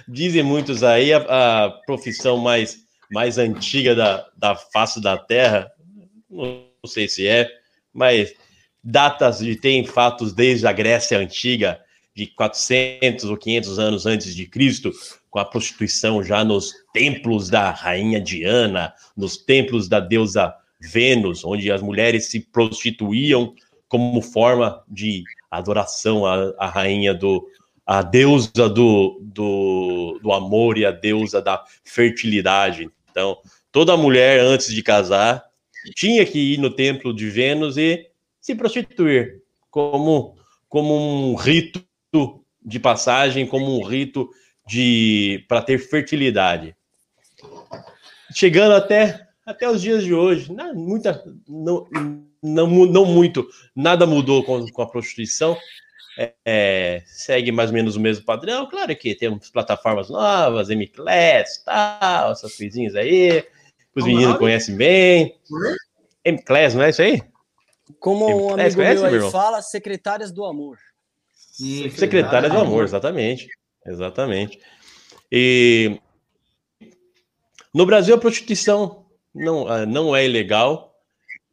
dizem 0.09 0.43
muitos 0.43 0.83
aí 0.83 1.13
a, 1.13 1.65
a, 1.65 1.71
profissão 1.85 2.39
mais, 2.39 2.79
mais 3.11 3.37
antiga 3.37 3.95
da, 3.95 4.27
da 4.35 4.57
face 4.57 5.01
da 5.01 5.19
Terra. 5.19 5.71
Não 6.31 6.64
sei 6.87 7.09
se 7.09 7.27
é, 7.27 7.51
mas 7.93 8.35
datas 8.83 9.39
de 9.39 9.57
tem 9.57 9.85
fatos 9.85 10.33
desde 10.33 10.67
a 10.67 10.73
Grécia 10.73 11.19
antiga, 11.19 11.81
de 12.15 12.27
400 12.29 13.25
ou 13.25 13.37
500 13.37 13.79
anos 13.79 14.07
antes 14.07 14.35
de 14.35 14.47
Cristo, 14.47 14.93
com 15.31 15.39
a 15.39 15.45
prostituição 15.45 16.23
já 16.23 16.45
nos 16.45 16.73
templos 16.93 17.51
da 17.51 17.71
rainha 17.71 18.21
Diana, 18.21 18.95
nos 19.17 19.37
templos 19.37 19.89
da 19.89 19.99
deusa 19.99 20.55
Vênus, 20.81 21.45
onde 21.45 21.73
as 21.73 21.83
mulheres 21.83 22.27
se 22.27 22.41
prostituíam 22.41 23.55
como 23.89 24.21
forma 24.21 24.83
de 24.89 25.25
adoração 25.51 26.27
à, 26.27 26.53
à 26.59 26.69
rainha 26.69 27.15
do 27.15 27.49
a 27.87 28.01
deusa 28.01 28.69
do, 28.69 29.21
do, 29.23 30.19
do 30.23 30.33
amor 30.33 30.79
e 30.79 30.87
a 30.87 30.91
deusa 30.91 31.43
da 31.43 31.63
fertilidade. 31.85 32.89
Então, 33.11 33.37
toda 33.71 33.97
mulher 33.97 34.41
antes 34.41 34.73
de 34.73 34.83
casar 34.83 35.45
tinha 35.95 36.25
que 36.25 36.55
ir 36.55 36.59
no 36.59 36.71
templo 36.71 37.15
de 37.15 37.29
Vênus 37.29 37.77
e 37.77 38.07
se 38.41 38.55
prostituir 38.55 39.43
como 39.71 40.37
como 40.69 40.95
um 40.97 41.35
rito 41.35 41.85
de 42.65 42.81
passagem, 42.81 43.47
como 43.47 43.79
um 43.79 43.85
rito 43.85 44.29
de 44.67 45.45
para 45.49 45.63
ter 45.63 45.79
fertilidade. 45.79 46.75
Chegando 48.35 48.75
até 48.75 49.29
até 49.47 49.69
os 49.69 49.83
dias 49.83 50.03
de 50.03 50.15
hoje, 50.15 50.51
não, 50.53 50.75
muita, 50.75 51.23
não, 51.47 51.87
não, 52.43 52.67
não 52.67 53.05
muito, 53.05 53.47
nada 53.77 54.07
mudou 54.07 54.43
com, 54.43 54.67
com 54.71 54.83
a 54.83 54.89
prostituição. 54.89 55.57
É, 56.17 56.33
é, 56.45 57.03
segue 57.07 57.51
mais 57.51 57.71
ou 57.71 57.75
menos 57.75 57.97
o 57.97 58.01
mesmo 58.01 58.25
padrão. 58.25 58.69
Claro 58.69 58.95
que 58.97 59.15
temos 59.15 59.51
plataformas 59.51 60.09
novas, 60.09 60.71
MClass, 60.71 61.63
tal, 61.65 62.33
essas 62.33 62.57
coisinhas 62.57 62.95
aí, 62.95 63.45
os 63.95 64.05
meninos 64.05 64.39
conhecem 64.39 64.77
bem. 64.77 65.39
MClass, 66.25 66.75
não 66.75 66.83
é 66.83 66.91
isso 66.91 67.03
aí? 67.03 67.23
Como 68.01 68.27
um 68.27 68.55
amigo 68.55 68.77
meu 68.77 69.05
aí 69.05 69.31
fala, 69.31 69.61
secretárias 69.63 70.33
do 70.33 70.45
amor. 70.45 70.79
Secretárias 71.97 72.53
do 72.53 72.59
amor, 72.59 72.85
exatamente. 72.85 73.49
Exatamente. 73.87 74.59
E 75.31 76.01
no 77.73 77.85
Brasil 77.85 78.15
a 78.15 78.19
prostituição 78.19 79.05
não, 79.35 79.69
ah, 79.69 79.85
não 79.85 80.15
é 80.15 80.25
ilegal, 80.25 80.95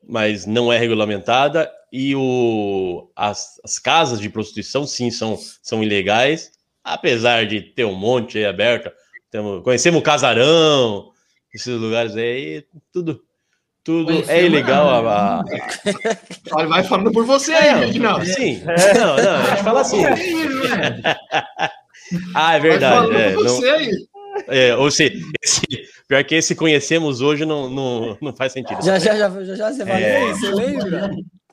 mas 0.07 0.45
não 0.45 0.71
é 0.71 0.77
regulamentada 0.77 1.71
e 1.91 2.15
o, 2.15 3.11
as, 3.15 3.59
as 3.63 3.77
casas 3.77 4.19
de 4.19 4.29
prostituição 4.29 4.87
sim 4.87 5.11
são, 5.11 5.37
são 5.61 5.83
ilegais, 5.83 6.51
apesar 6.83 7.45
de 7.45 7.61
ter 7.61 7.85
um 7.85 7.95
monte 7.95 8.37
aí 8.37 8.45
aberto. 8.45 8.91
Temos, 9.29 9.63
conhecemos 9.63 9.99
o 9.99 10.03
Casarão, 10.03 11.10
esses 11.53 11.79
lugares 11.79 12.15
aí, 12.15 12.65
tudo 12.91 13.21
tudo 13.83 14.23
é 14.29 14.45
ilegal. 14.45 15.07
A, 15.07 15.39
a... 15.39 15.43
Vai 16.69 16.83
falando 16.83 17.11
por 17.11 17.25
você 17.25 17.51
aí, 17.51 17.85
Reginaldo. 17.85 18.25
Sim, 18.25 18.61
não, 18.95 19.17
não, 19.17 19.35
a 19.37 19.49
gente 19.49 19.63
fala 19.63 19.81
assim. 19.81 20.03
Ah, 22.35 22.55
é 22.55 22.59
verdade. 22.59 23.15
É, 23.15 23.33
não, 23.33 23.61
é, 24.47 24.75
ou 24.75 24.91
seja, 24.91 25.19
esse, 25.41 25.61
pior 26.07 26.23
que 26.23 26.35
esse 26.35 26.55
conhecemos 26.55 27.21
hoje 27.21 27.43
não, 27.45 27.69
não, 27.69 28.17
não 28.21 28.33
faz 28.33 28.53
sentido. 28.53 28.83
Já, 28.83 28.99
já, 28.99 29.15
já, 29.15 29.29
já, 29.43 29.55
já 29.55 29.71
você 29.71 29.83
vai 29.83 30.03
é... 30.03 30.33
você 30.33 30.51
lembra? 30.51 31.09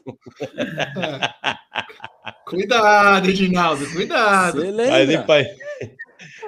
Cuidado, 2.46 3.26
Reginaldo, 3.26 3.86
cuidado. 3.90 4.62
Você 4.62 4.72
Mas 4.72 5.10
em, 5.10 5.22
pa- 5.22 5.44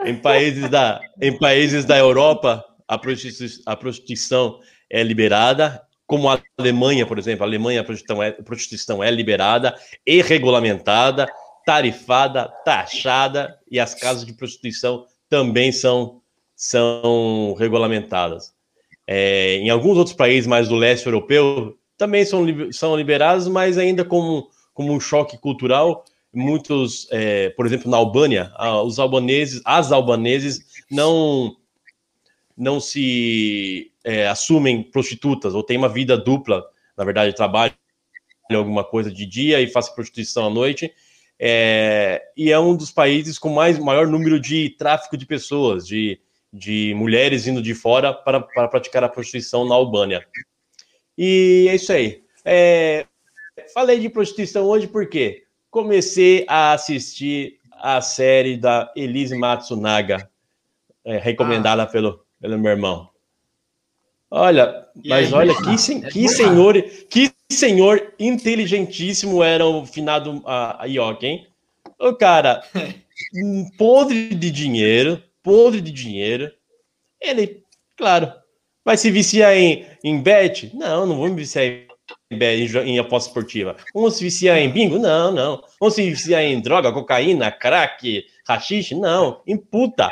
em 0.07 0.17
países 0.17 0.69
da, 0.71 1.01
em 1.21 1.39
países 1.39 1.85
da 1.85 1.99
Europa, 1.99 2.65
a 2.91 2.99
prostitu- 2.99 3.63
a 3.65 3.77
prostituição 3.77 4.59
é 4.91 5.01
liberada, 5.05 5.81
como 6.09 6.29
a 6.29 6.43
Alemanha, 6.59 7.07
por 7.07 7.21
exemplo. 7.21 7.45
A 7.45 7.47
Alemanha, 7.47 7.83
a 7.83 7.85
prostituição 7.85 8.21
é, 8.21 8.29
a 8.31 8.43
prostituição 8.43 9.05
é 9.05 9.09
liberada 9.13 9.77
e 10.05 10.21
regulamentada, 10.21 11.29
tarifada, 11.65 12.49
taxada, 12.65 13.57
e 13.71 13.79
as 13.79 13.95
casas 13.95 14.27
de 14.27 14.33
prostituição 14.33 15.07
também 15.29 15.71
são, 15.71 16.21
são 16.57 17.55
regulamentadas. 17.57 18.53
É, 19.07 19.59
em 19.59 19.71
alguns 19.71 19.97
outros 19.97 20.17
países 20.17 20.49
mais 20.49 20.69
do 20.69 20.75
leste 20.75 21.07
europeu, 21.07 21.79
também 21.97 22.25
são, 22.25 22.45
são 22.73 22.97
liberadas, 22.97 23.47
mas 23.47 23.79
ainda 23.79 24.05
como, 24.05 24.49
como 24.75 24.93
um 24.93 24.99
choque 24.99 25.39
cultural, 25.39 26.05
muitos, 26.35 27.07
é, 27.13 27.51
por 27.51 27.67
exemplo, 27.67 27.89
na 27.89 27.99
Albânia, 27.99 28.53
os 28.85 28.99
albaneses, 28.99 29.63
as 29.65 29.93
albaneses 29.93 30.85
não 30.91 31.55
não 32.61 32.79
se 32.79 33.91
é, 34.05 34.29
assumem 34.29 34.83
prostitutas 34.83 35.55
ou 35.55 35.63
têm 35.63 35.79
uma 35.79 35.89
vida 35.89 36.17
dupla, 36.17 36.63
na 36.95 37.05
verdade, 37.05 37.35
trabalham 37.35 37.75
alguma 38.53 38.85
coisa 38.85 39.11
de 39.11 39.25
dia 39.25 39.63
e 39.63 39.67
fazem 39.67 39.95
prostituição 39.95 40.47
à 40.47 40.51
noite. 40.51 40.93
É, 41.39 42.23
e 42.37 42.53
é 42.53 42.61
um 42.61 42.77
dos 42.77 42.91
países 42.91 43.39
com 43.39 43.49
mais 43.49 43.79
maior 43.79 44.07
número 44.07 44.39
de 44.39 44.69
tráfico 44.79 45.17
de 45.17 45.25
pessoas, 45.25 45.87
de, 45.87 46.21
de 46.53 46.93
mulheres 46.95 47.47
indo 47.47 47.63
de 47.63 47.75
fora 47.75 48.13
para, 48.13 48.41
para 48.41 48.69
praticar 48.69 49.03
a 49.03 49.09
prostituição 49.09 49.67
na 49.67 49.75
Albânia. 49.75 50.23
E 51.17 51.67
é 51.71 51.75
isso 51.77 51.91
aí. 51.91 52.23
É, 52.45 53.07
falei 53.73 53.99
de 53.99 54.11
prostituição 54.11 54.67
hoje 54.67 54.87
porque 54.87 55.45
comecei 55.71 56.45
a 56.47 56.73
assistir 56.73 57.59
a 57.73 58.03
série 58.03 58.59
da 58.59 58.93
Elise 58.95 59.35
Matsunaga, 59.35 60.29
é, 61.03 61.17
recomendada 61.17 61.87
pelo, 61.87 62.23
pelo 62.41 62.59
meu 62.59 62.71
irmão. 62.73 63.09
Olha, 64.31 64.87
mas 65.05 65.33
olha 65.33 65.55
que, 65.61 65.77
sen- 65.77 66.03
que 66.03 66.29
senhor, 66.29 66.81
que 67.11 67.33
senhor 67.51 68.15
inteligentíssimo 68.19 69.43
era 69.43 69.67
o 69.67 69.85
finado 69.85 70.41
a, 70.47 70.85
a 70.85 70.87
Ioki, 70.87 71.27
hein? 71.27 71.47
O 71.99 72.15
cara, 72.15 72.63
um 73.35 73.69
podre 73.77 74.35
de 74.35 74.51
dinheiro, 74.51 75.23
podre 75.43 75.81
de 75.81 75.91
dinheiro. 75.91 76.51
Ele, 77.21 77.65
claro, 77.97 78.33
vai 78.85 78.97
se 78.97 79.11
viciar 79.11 79.55
em, 79.57 79.85
em 80.05 80.21
bet? 80.23 80.71
Não, 80.75 81.07
não 81.07 81.17
vou 81.17 81.29
me 81.29 81.35
viciar 81.35 81.65
em, 81.65 81.87
em, 82.31 82.67
em 82.87 82.99
aposta 83.01 83.31
esportiva. 83.31 83.77
Vamos 83.93 84.15
se 84.15 84.23
viciar 84.23 84.59
em 84.59 84.71
bingo? 84.71 84.97
Não, 84.99 85.33
não. 85.33 85.63
Vamos 85.81 85.95
se 85.97 86.09
viciar 86.09 86.43
em 86.43 86.61
droga, 86.61 86.93
cocaína, 86.93 87.51
crack, 87.51 88.25
rachixe? 88.47 88.95
Não, 88.95 89.43
em 89.45 89.57
puta. 89.57 90.09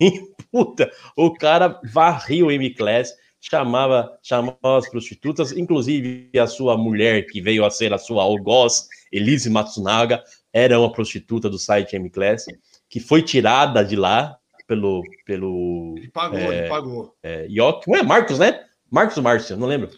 Em 0.00 0.26
puta. 0.50 0.90
O 1.16 1.32
cara 1.32 1.80
varria 1.92 2.44
o 2.44 2.50
M-Class, 2.50 3.12
chamava, 3.40 4.18
chamava 4.22 4.78
as 4.78 4.88
prostitutas, 4.88 5.52
inclusive 5.52 6.30
a 6.38 6.46
sua 6.46 6.76
mulher, 6.76 7.26
que 7.26 7.40
veio 7.40 7.64
a 7.64 7.70
ser 7.70 7.92
a 7.92 7.98
sua 7.98 8.22
algoz, 8.22 8.86
Elise 9.12 9.48
Matsunaga, 9.50 10.22
era 10.52 10.78
uma 10.78 10.92
prostituta 10.92 11.48
do 11.48 11.58
site 11.58 11.94
M-Class, 11.96 12.46
que 12.88 13.00
foi 13.00 13.22
tirada 13.22 13.84
de 13.84 13.96
lá 13.96 14.36
pelo, 14.66 15.02
pelo 15.24 15.94
Ele 15.96 16.08
pagou, 16.10 16.38
É. 16.38 16.58
ele 16.58 16.68
pagou. 16.68 17.14
é, 17.22 17.46
Ioki. 17.48 17.90
Não 17.90 17.98
é 17.98 18.02
Marcos, 18.02 18.38
né? 18.38 18.64
Marcos 18.90 19.18
Márcio? 19.18 19.56
Não 19.56 19.66
lembro. 19.66 19.90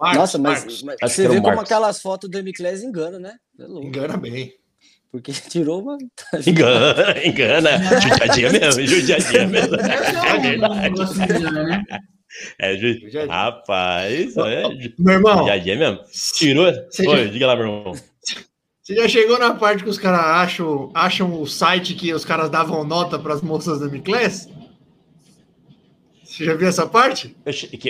Marcos, 0.00 0.18
Nossa, 0.18 0.38
mas, 0.38 0.82
mas 0.82 0.96
você 1.00 1.26
vê 1.28 1.40
como 1.40 1.60
aquelas 1.60 2.00
fotos 2.00 2.30
do 2.30 2.38
M-Class 2.38 2.82
engana, 2.82 3.18
né? 3.18 3.36
É 3.58 3.64
louco. 3.66 3.86
engana 3.86 4.16
bem. 4.16 4.54
Porque 5.10 5.32
tirou 5.32 5.82
uma. 5.82 5.96
Engana, 6.46 7.14
engana. 7.24 7.70
Judiadia 8.00 8.50
mesmo, 8.52 8.86
judiadia 8.86 9.46
mesmo. 9.46 9.76
É 9.76 10.38
verdade. 10.40 11.52
né? 11.52 11.84
É, 12.58 12.76
ju... 12.76 12.98
Rapaz, 13.28 14.36
é 14.36 14.62
Meu 14.98 15.14
irmão, 15.14 15.38
judiadia 15.38 15.76
mesmo. 15.76 16.00
Tirou. 16.36 16.72
Você 16.90 17.08
Oi, 17.08 17.24
já- 17.24 17.32
diga 17.32 17.46
lá, 17.46 17.56
meu 17.56 17.66
irmão. 17.66 17.92
você 18.82 18.94
já 18.94 19.08
chegou 19.08 19.38
na 19.38 19.54
parte 19.54 19.82
que 19.82 19.88
os 19.88 19.98
caras 19.98 20.20
acham, 20.20 20.90
acham 20.94 21.40
o 21.40 21.46
site 21.46 21.94
que 21.94 22.12
os 22.12 22.24
caras 22.24 22.50
davam 22.50 22.84
nota 22.84 23.18
para 23.18 23.32
as 23.32 23.40
moças 23.40 23.80
da 23.80 23.86
Miclés? 23.86 24.46
Você 26.22 26.44
já 26.44 26.54
viu 26.54 26.68
essa 26.68 26.86
parte? 26.86 27.34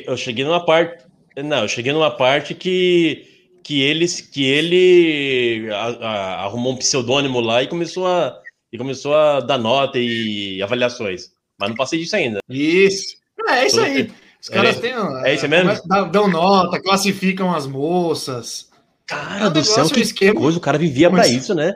Eu 0.06 0.16
cheguei 0.16 0.44
numa 0.44 0.64
parte. 0.64 1.04
Não, 1.44 1.62
eu 1.62 1.68
cheguei 1.68 1.92
numa 1.92 2.10
parte 2.10 2.54
que. 2.54 3.27
Que, 3.62 3.82
eles, 3.82 4.20
que 4.20 4.44
ele 4.44 5.68
a- 5.70 5.76
a- 6.00 6.44
arrumou 6.44 6.72
um 6.72 6.76
pseudônimo 6.76 7.40
lá 7.40 7.62
e 7.62 7.66
começou 7.66 8.06
a, 8.06 8.38
e 8.72 8.78
começou 8.78 9.14
a 9.14 9.40
dar 9.40 9.58
nota 9.58 9.98
e 9.98 10.62
avaliações. 10.62 11.30
Mas 11.58 11.68
não 11.70 11.76
passei 11.76 11.98
disso 11.98 12.16
ainda. 12.16 12.40
Isso. 12.48 13.16
É, 13.48 13.66
isso 13.66 13.80
aí. 13.80 14.10
Os 14.40 14.48
caras 14.48 14.76
É- 14.76 14.80
têm. 14.80 14.92
é 15.24 15.34
isso 15.34 15.48
mesmo? 15.48 15.72
dão- 15.86 16.10
Dão 16.10 16.28
nota, 16.28 16.80
classificam 16.80 17.54
as 17.54 17.66
moças. 17.66 18.68
Cara 19.06 19.46
É 19.46 19.48
um 19.48 19.52
do 19.52 19.64
céu, 19.64 19.88
que 19.90 20.00
esquema. 20.00 20.40
coisa. 20.40 20.58
O 20.58 20.60
cara 20.60 20.78
vivia 20.78 21.08
pra 21.10 21.18
Mas- 21.20 21.30
isso, 21.32 21.54
né? 21.54 21.74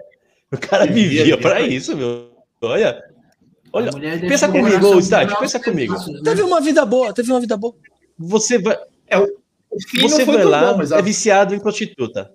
O 0.53 0.59
cara 0.59 0.85
Vivia, 0.87 1.03
vivia 1.03 1.18
vivia 1.25 1.38
pra 1.38 1.51
pra 1.53 1.61
isso, 1.62 1.97
meu. 1.97 2.31
Olha. 2.61 3.03
Olha, 3.73 3.90
pensa 4.21 4.49
comigo, 4.49 5.01
Stati, 5.01 5.35
pensa 5.40 5.59
os 5.59 5.64
comigo. 5.64 5.95
né? 5.95 6.21
Teve 6.23 6.42
uma 6.42 6.61
vida 6.61 6.85
boa, 6.85 7.12
teve 7.14 7.31
uma 7.33 7.40
vida 7.40 7.57
boa. 7.57 7.75
você 8.18 8.59
vai, 8.59 8.77
O 8.77 9.25
fim 9.27 9.33
você 10.00 10.24
foi 10.24 10.44
lá, 10.44 10.72
bom, 10.72 10.78
mas 10.78 10.92
a- 10.92 10.98
é 10.98 11.02
viciado 11.02 11.54
em 11.54 11.61
prostituta. 11.61 12.30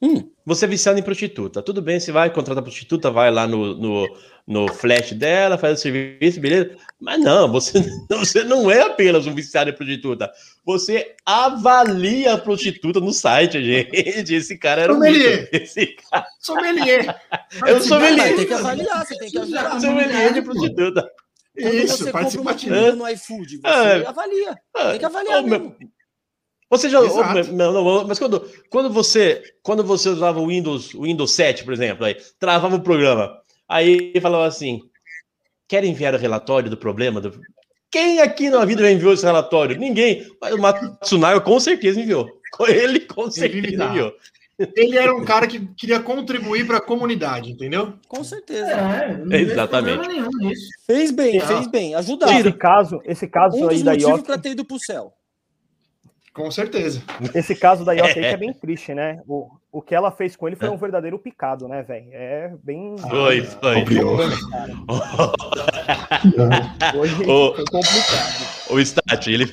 Hum. 0.00 0.28
Você 0.44 0.64
é 0.64 0.68
viciado 0.68 0.98
em 0.98 1.02
prostituta. 1.02 1.62
Tudo 1.62 1.80
bem, 1.80 2.00
você 2.00 2.10
vai 2.10 2.28
contratar 2.28 2.60
a 2.60 2.64
prostituta, 2.64 3.08
vai 3.10 3.30
lá 3.30 3.46
no, 3.46 3.76
no, 3.76 4.16
no 4.44 4.68
flash 4.72 5.12
dela, 5.12 5.56
faz 5.56 5.78
o 5.78 5.82
serviço, 5.82 6.40
beleza? 6.40 6.76
Mas 7.00 7.20
não, 7.20 7.50
você, 7.50 7.74
você 8.10 8.42
não 8.42 8.68
é 8.68 8.80
apenas 8.82 9.28
um 9.28 9.34
viciado 9.34 9.70
em 9.70 9.72
prostituta. 9.72 10.28
Você 10.66 11.14
avalia 11.24 12.32
a 12.34 12.38
prostituta 12.38 12.98
no 12.98 13.12
site, 13.12 13.62
gente. 13.64 14.34
Esse 14.34 14.58
cara 14.58 14.82
era 14.82 14.92
um 14.92 14.96
Sommelier. 14.96 15.42
mito. 15.52 15.56
Esse 15.56 15.86
cara 16.10 16.26
sommelier. 16.40 17.20
é 17.64 17.74
um 17.74 17.80
sommelier. 17.80 18.36
Tem 18.36 18.46
que 18.46 18.54
avaliar, 18.54 19.06
você 19.06 19.16
tem 19.18 19.30
que 19.30 19.38
avaliar. 19.38 19.80
sommelier 19.80 20.32
de 20.34 20.42
prostituta. 20.42 21.08
Quando 21.54 21.74
Isso, 21.74 21.98
você 21.98 22.04
compra 22.10 22.10
uma 22.10 22.12
participativo. 22.44 22.74
comida 22.74 22.96
no 22.96 23.08
iFood, 23.08 23.58
você 23.58 23.68
É. 23.68 24.06
avalia. 24.08 24.58
Ah, 24.74 24.90
Tem 24.90 24.98
que 24.98 25.04
avaliar 25.04 25.42
meu- 25.44 25.60
mesmo. 25.60 25.76
Você 26.72 26.88
já. 26.88 27.00
Exato. 27.04 27.52
Não, 27.52 27.70
não, 27.70 28.08
mas 28.08 28.18
quando, 28.18 28.48
quando, 28.70 28.88
você, 28.88 29.42
quando 29.62 29.84
você 29.84 30.08
usava 30.08 30.40
o 30.40 30.46
Windows, 30.46 30.94
o 30.94 31.02
Windows 31.02 31.30
7, 31.32 31.64
por 31.64 31.74
exemplo, 31.74 32.06
aí, 32.06 32.16
travava 32.40 32.76
o 32.76 32.80
programa, 32.80 33.38
aí 33.68 34.14
falava 34.22 34.46
assim: 34.46 34.80
quer 35.68 35.84
enviar 35.84 36.14
o 36.14 36.18
relatório 36.18 36.70
do 36.70 36.76
problema? 36.78 37.20
Do... 37.20 37.38
Quem 37.90 38.20
aqui 38.20 38.48
na 38.48 38.64
vida 38.64 38.80
já 38.80 38.90
enviou 38.90 39.12
esse 39.12 39.22
relatório? 39.22 39.78
Ninguém. 39.78 40.26
Mas 40.40 40.54
o 40.54 40.58
Matsunaga 40.58 41.42
com 41.42 41.60
certeza 41.60 42.00
enviou. 42.00 42.26
Ele 42.66 43.00
com 43.00 43.30
certeza 43.30 43.84
enviou. 43.84 44.14
Ele 44.74 44.96
era 44.96 45.14
um 45.14 45.26
cara 45.26 45.46
que 45.46 45.60
queria 45.76 46.00
contribuir 46.00 46.66
para 46.66 46.78
a 46.78 46.82
comunidade, 46.82 47.50
entendeu? 47.50 47.92
Com 48.08 48.24
certeza. 48.24 48.70
É, 48.70 49.16
não 49.18 49.36
Exatamente. 49.36 49.98
problema 49.98 50.14
nenhum 50.14 50.48
nisso. 50.48 50.68
Fez 50.86 51.10
bem, 51.10 51.38
Ah. 51.38 51.46
fez 51.46 51.66
bem. 51.66 51.94
Ajudar. 51.96 52.40
Esse 52.40 52.52
caso, 52.52 53.02
esse 53.04 53.28
caso 53.28 53.58
Um 53.58 53.68
aí 53.68 53.82
da 53.82 53.92
Yoki, 53.92 54.24
pra 54.24 54.38
ter 54.38 54.52
ido 54.52 54.64
pro 54.64 54.78
céu. 54.78 55.12
Com 56.34 56.50
certeza. 56.50 57.02
esse 57.34 57.54
caso 57.54 57.84
da 57.84 57.92
aí 57.92 58.14
que 58.14 58.20
é 58.20 58.36
bem 58.38 58.54
triste, 58.54 58.94
né? 58.94 59.20
O, 59.28 59.50
o 59.70 59.82
que 59.82 59.94
ela 59.94 60.10
fez 60.10 60.34
com 60.34 60.46
ele 60.46 60.56
foi 60.56 60.70
um 60.70 60.78
verdadeiro 60.78 61.18
picado, 61.18 61.68
né, 61.68 61.82
velho? 61.82 62.06
É 62.10 62.54
bem. 62.62 62.96
Foi, 62.98 63.42
foi. 63.42 63.84
Hoje 66.98 67.22
Ô. 67.24 67.54
foi 67.54 67.64
complicado. 67.66 68.46
O 68.70 68.80
Stat, 68.80 69.30
ele, 69.30 69.44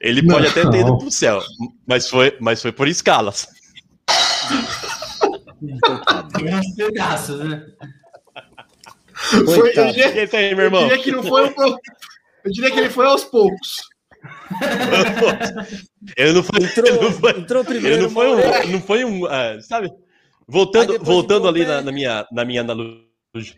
ele 0.00 0.22
Não. 0.22 0.34
pode 0.34 0.48
até 0.48 0.68
ter 0.68 0.80
ido 0.80 0.98
pro 0.98 1.12
céu, 1.12 1.40
mas 1.86 2.10
foi, 2.10 2.36
mas 2.40 2.60
foi 2.60 2.72
por 2.72 2.88
escalas. 2.88 3.46
Pedaços, 6.76 7.38
né? 7.38 7.64
Foi, 9.44 9.70
eu, 9.70 9.92
diria, 9.92 10.28
aí, 10.32 10.54
meu 10.54 10.58
eu 10.58 10.64
irmão. 10.66 10.88
diria 10.88 11.02
que 11.02 11.12
não 11.12 11.22
foi. 11.22 11.48
um 11.48 11.54
Eu 12.44 12.52
diria 12.52 12.70
que 12.70 12.78
ele 12.80 12.90
foi 12.90 13.06
aos 13.06 13.24
poucos. 13.24 13.76
Ele 16.16 16.32
não 16.32 16.42
foi, 16.42 16.64
Entrou, 16.64 16.86
ele 16.86 17.00
não 17.00 17.12
foi, 17.12 17.30
entrou 17.32 17.62
ele 17.62 17.68
primeiro. 17.68 18.02
não 18.02 18.10
foi 18.10 18.28
um, 18.28 18.70
não 18.72 18.80
foi 18.80 19.04
um, 19.04 19.26
ah, 19.26 19.60
sabe? 19.60 19.90
Voltando, 20.46 21.02
voltando 21.02 21.48
ali 21.48 21.64
na, 21.64 21.82
na 21.82 21.90
minha, 21.90 22.26
na 22.30 22.44
minha 22.44 22.60
analogia. 22.60 23.02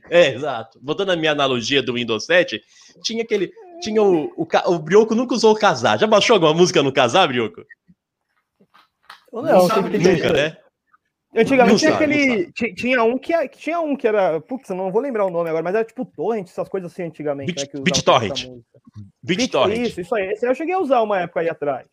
É, 0.09 0.35
exato. 0.35 0.79
Voltando 0.83 1.09
na 1.09 1.17
minha 1.17 1.33
analogia 1.33 1.83
do 1.83 1.93
Windows 1.93 2.25
7, 2.25 2.63
tinha 3.03 3.23
aquele, 3.23 3.53
tinha 3.83 4.03
o, 4.03 4.33
o, 4.37 4.47
o 4.67 4.79
Brioco 4.79 5.15
nunca 5.15 5.35
usou 5.35 5.53
o 5.53 5.59
casar. 5.59 5.99
Já 5.99 6.07
baixou 6.07 6.35
alguma 6.35 6.55
música 6.55 6.83
no 6.83 6.93
casar, 6.93 7.29
Brioco? 7.29 7.63
Ou 9.31 9.43
Não, 9.43 9.67
sabe 9.67 9.99
Nunca, 9.99 10.33
né? 10.33 10.57
Antigamente 11.37 11.79
tinha 11.81 11.95
aquele. 11.95 12.53
ti- 12.53 12.75
Tinha 12.75 13.03
um 13.05 13.19
que, 13.19 13.35
é- 13.35 13.49
tinha 13.49 13.81
um 13.81 13.95
que 13.97 14.07
era. 14.09 14.41
Putz, 14.41 14.71
eu 14.71 14.77
não 14.77 14.91
vou 14.91 15.01
lembrar 15.03 15.27
o 15.27 15.31
nome 15.31 15.49
agora, 15.51 15.62
mas 15.62 15.75
era 15.75 15.85
tipo 15.85 16.05
Torrent, 16.05 16.49
essas 16.49 16.69
coisas 16.69 16.91
assim 16.91 17.03
antigamente. 17.03 17.53
Bit- 17.53 17.75
né, 17.75 17.81
BitTorrent. 17.83 18.47
BitTorrent. 19.23 19.88
Isso, 19.88 20.01
isso 20.01 20.14
aí. 20.14 20.31
Esse 20.33 20.47
aí 20.47 20.51
eu 20.51 20.55
cheguei 20.55 20.75
a 20.75 20.79
usar 20.79 21.03
uma 21.03 21.21
época 21.21 21.41
aí 21.41 21.49
atrás. 21.51 21.87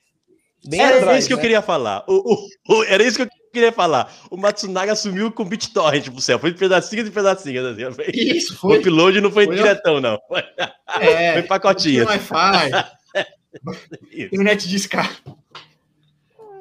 Bem 0.67 0.79
Era 0.81 0.97
atrás, 0.97 1.19
isso 1.19 1.27
que 1.27 1.33
eu 1.33 1.37
né? 1.37 1.41
queria 1.43 1.61
falar. 1.61 2.03
O, 2.07 2.33
o- 2.33 2.47
o- 2.79 2.83
era 2.85 3.03
isso 3.03 3.17
que 3.17 3.23
eu 3.23 3.29
queria 3.53 3.71
falar. 3.71 4.11
O 4.31 4.37
Matsunaga 4.37 4.95
sumiu 4.95 5.31
com 5.31 5.43
BitTorrent 5.45 6.09
pro 6.09 6.21
céu. 6.21 6.39
Foi 6.39 6.51
de 6.51 6.57
pedacinho 6.57 7.03
de 7.03 7.11
pedacinho. 7.11 7.61
Assim. 7.87 8.01
Isso, 8.13 8.53
O 8.55 8.57
foi. 8.57 8.79
upload 8.79 9.21
não 9.21 9.31
foi, 9.31 9.45
Foi- 9.45 9.55
diretão, 9.57 9.99
não. 10.01 10.17
Foi, 10.27 10.41
É, 11.01 11.33
foi 11.33 11.43
pacotinho. 11.43 12.05
Tem 12.07 12.15
Wi-Fi, 12.15 12.71
internet 14.31 14.67
de 14.67 14.75
escada. 14.75 15.09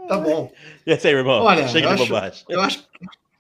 Tá 0.08 0.18
bom. 0.18 0.52
E 0.86 0.90
esse 0.92 1.06
aí, 1.08 1.14
irmão? 1.14 1.42
Olha, 1.42 1.66
Chega 1.68 1.88
de 1.88 1.94
acho- 1.94 2.06
bobagem. 2.06 2.44
Eu 2.48 2.60
acho 2.60 2.78
que 2.78 2.84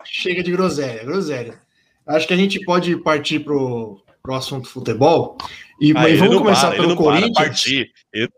chega 0.04 0.42
de 0.42 0.50
groselha, 0.52 1.04
groselha. 1.04 1.60
Acho 2.06 2.26
que 2.28 2.34
a 2.34 2.36
gente 2.36 2.60
pode 2.64 2.96
partir 2.98 3.40
pro, 3.40 4.00
pro 4.22 4.34
assunto 4.34 4.68
futebol. 4.68 5.36
E, 5.80 5.92
Ah, 5.96 6.08
ele 6.08 6.18
vamos 6.18 6.38
começar 6.38 6.68
para, 6.68 6.76
pelo 6.76 6.88
não 6.88 6.96
para, 6.96 7.04
Corinthians. 7.04 7.34
partir. 7.36 7.92
Ele 8.12 8.28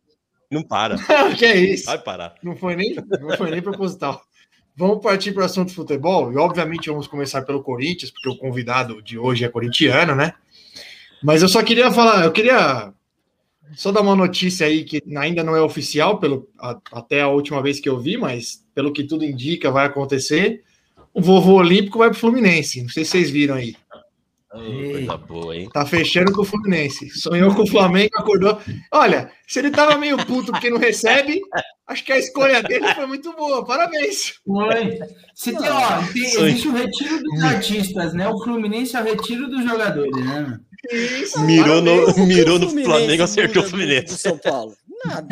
não 0.51 0.63
para. 0.63 0.97
que 1.37 1.45
é 1.45 1.57
isso? 1.57 1.87
Vai 1.87 1.99
parar. 1.99 2.35
Não 2.43 2.57
foi 2.57 2.77
nem, 2.77 2.95
não 3.21 3.37
foi 3.37 3.51
nem 3.51 3.61
proposital. 3.63 4.23
Vamos 4.77 5.03
partir 5.03 5.33
para 5.33 5.43
o 5.43 5.47
assunto 5.47 5.73
futebol 5.73 6.33
e, 6.33 6.37
obviamente, 6.37 6.89
vamos 6.91 7.07
começar 7.07 7.43
pelo 7.43 7.63
Corinthians, 7.63 8.11
porque 8.11 8.29
o 8.29 8.37
convidado 8.37 9.01
de 9.03 9.19
hoje 9.19 9.45
é 9.45 9.49
corintiano, 9.49 10.15
né? 10.15 10.35
Mas 11.23 11.41
eu 11.43 11.49
só 11.49 11.63
queria 11.63 11.91
falar, 11.91 12.25
eu 12.25 12.33
queria 12.33 12.93
só 13.75 13.91
dar 13.93 14.01
uma 14.01 14.17
notícia 14.17 14.67
aí 14.67 14.85
que 14.85 15.03
ainda 15.17 15.43
não 15.43 15.57
é 15.57 15.61
oficial, 15.61 16.19
pelo, 16.19 16.49
a- 16.59 16.79
até 16.93 17.21
a 17.23 17.29
última 17.29 17.63
vez 17.63 17.81
que 17.81 17.89
eu 17.89 17.99
vi, 17.99 18.17
mas 18.17 18.65
pelo 18.75 18.93
que 18.93 19.05
tudo 19.05 19.25
indica, 19.25 19.71
vai 19.71 19.87
acontecer. 19.87 20.63
O 21.13 21.21
vovô 21.21 21.55
Olímpico 21.55 21.99
vai 21.99 22.09
para 22.11 22.17
o 22.17 22.21
Fluminense. 22.21 22.83
Não 22.83 22.89
sei 22.91 23.05
se 23.05 23.13
vocês 23.13 23.31
viram 23.31 23.55
aí. 23.55 23.75
Ô, 24.53 24.59
coisa 24.59 25.17
boa, 25.17 25.57
hein? 25.57 25.69
Tá 25.73 25.85
fechando 25.85 26.33
com 26.33 26.43
o 26.43 26.45
Fluminense. 26.45 27.11
Sonhou 27.11 27.55
com 27.55 27.63
o 27.63 27.67
Flamengo, 27.67 28.11
acordou. 28.17 28.59
Olha, 28.93 29.31
se 29.47 29.59
ele 29.59 29.71
tava 29.71 29.99
meio 29.99 30.17
puto 30.25 30.53
porque 30.53 30.71
não 30.71 30.79
recebe, 30.79 31.41
acho 31.89 32.05
que 32.05 32.13
a 32.13 32.19
escolha 32.19 32.63
dele 32.63 32.87
foi 32.95 33.07
muito 33.07 33.33
boa. 33.35 33.65
Parabéns. 33.65 34.35
Foi. 34.47 34.99
Se 35.35 35.53
tem, 35.57 35.69
ó, 35.69 36.03
tem- 36.13 36.29
Sonho. 36.31 36.47
existe 36.49 36.69
o 36.69 36.73
retiro 36.73 37.23
dos 37.23 37.43
artistas, 37.43 38.15
né? 38.15 38.29
O 38.29 38.43
Fluminense 38.43 38.97
é 38.97 39.01
o 39.01 39.05
retiro 39.05 39.49
dos 39.49 39.65
jogadores, 39.65 40.25
né? 40.25 40.59
Isso, 40.93 41.41
Mirou 41.41 41.83
parabéns. 41.83 42.17
no, 42.17 42.27
mirou 42.27 42.59
no 42.61 42.71
Flamengo, 42.71 43.23
acertou 43.25 43.63
o 43.65 43.67
Fluminense. 43.69 44.07
Do 44.15 44.19
São 44.19 44.39
Paulo. 44.39 44.75
Nada. 45.05 45.27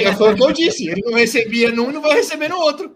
É, 0.00 0.12
Foi 0.14 0.32
o 0.32 0.36
que 0.36 0.42
eu 0.44 0.52
disse. 0.52 0.88
Ele 0.88 1.02
não 1.04 1.14
recebia 1.14 1.70
num 1.72 1.90
e 1.90 1.92
não 1.94 2.00
vai 2.00 2.14
receber 2.14 2.48
no 2.48 2.56
outro. 2.58 2.94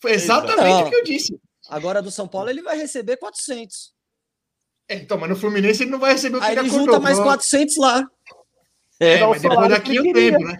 Foi 0.00 0.12
exatamente 0.12 0.82
o 0.86 0.90
que 0.90 0.96
eu 0.96 1.04
disse. 1.04 1.38
Agora 1.68 2.00
do 2.02 2.10
São 2.10 2.28
Paulo 2.28 2.50
ele 2.50 2.62
vai 2.62 2.76
receber 2.76 3.16
400. 3.16 3.95
É, 4.88 4.94
então, 4.96 5.18
mas 5.18 5.28
no 5.28 5.36
Fluminense 5.36 5.82
ele 5.82 5.90
não 5.90 5.98
vai 5.98 6.12
receber 6.12 6.36
o 6.36 6.40
que 6.40 6.46
Aí 6.46 6.52
ele 6.52 6.60
ele 6.60 6.68
acordou. 6.68 6.86
junta 6.94 7.00
mais 7.00 7.16
Pronto. 7.16 7.28
400 7.28 7.76
lá. 7.76 8.06
É, 9.00 9.14
É, 9.18 9.26
mas 9.26 9.42
depois 9.42 9.68
daqui 9.68 10.00
o 10.00 10.12
tempo, 10.12 10.38
né? 10.44 10.58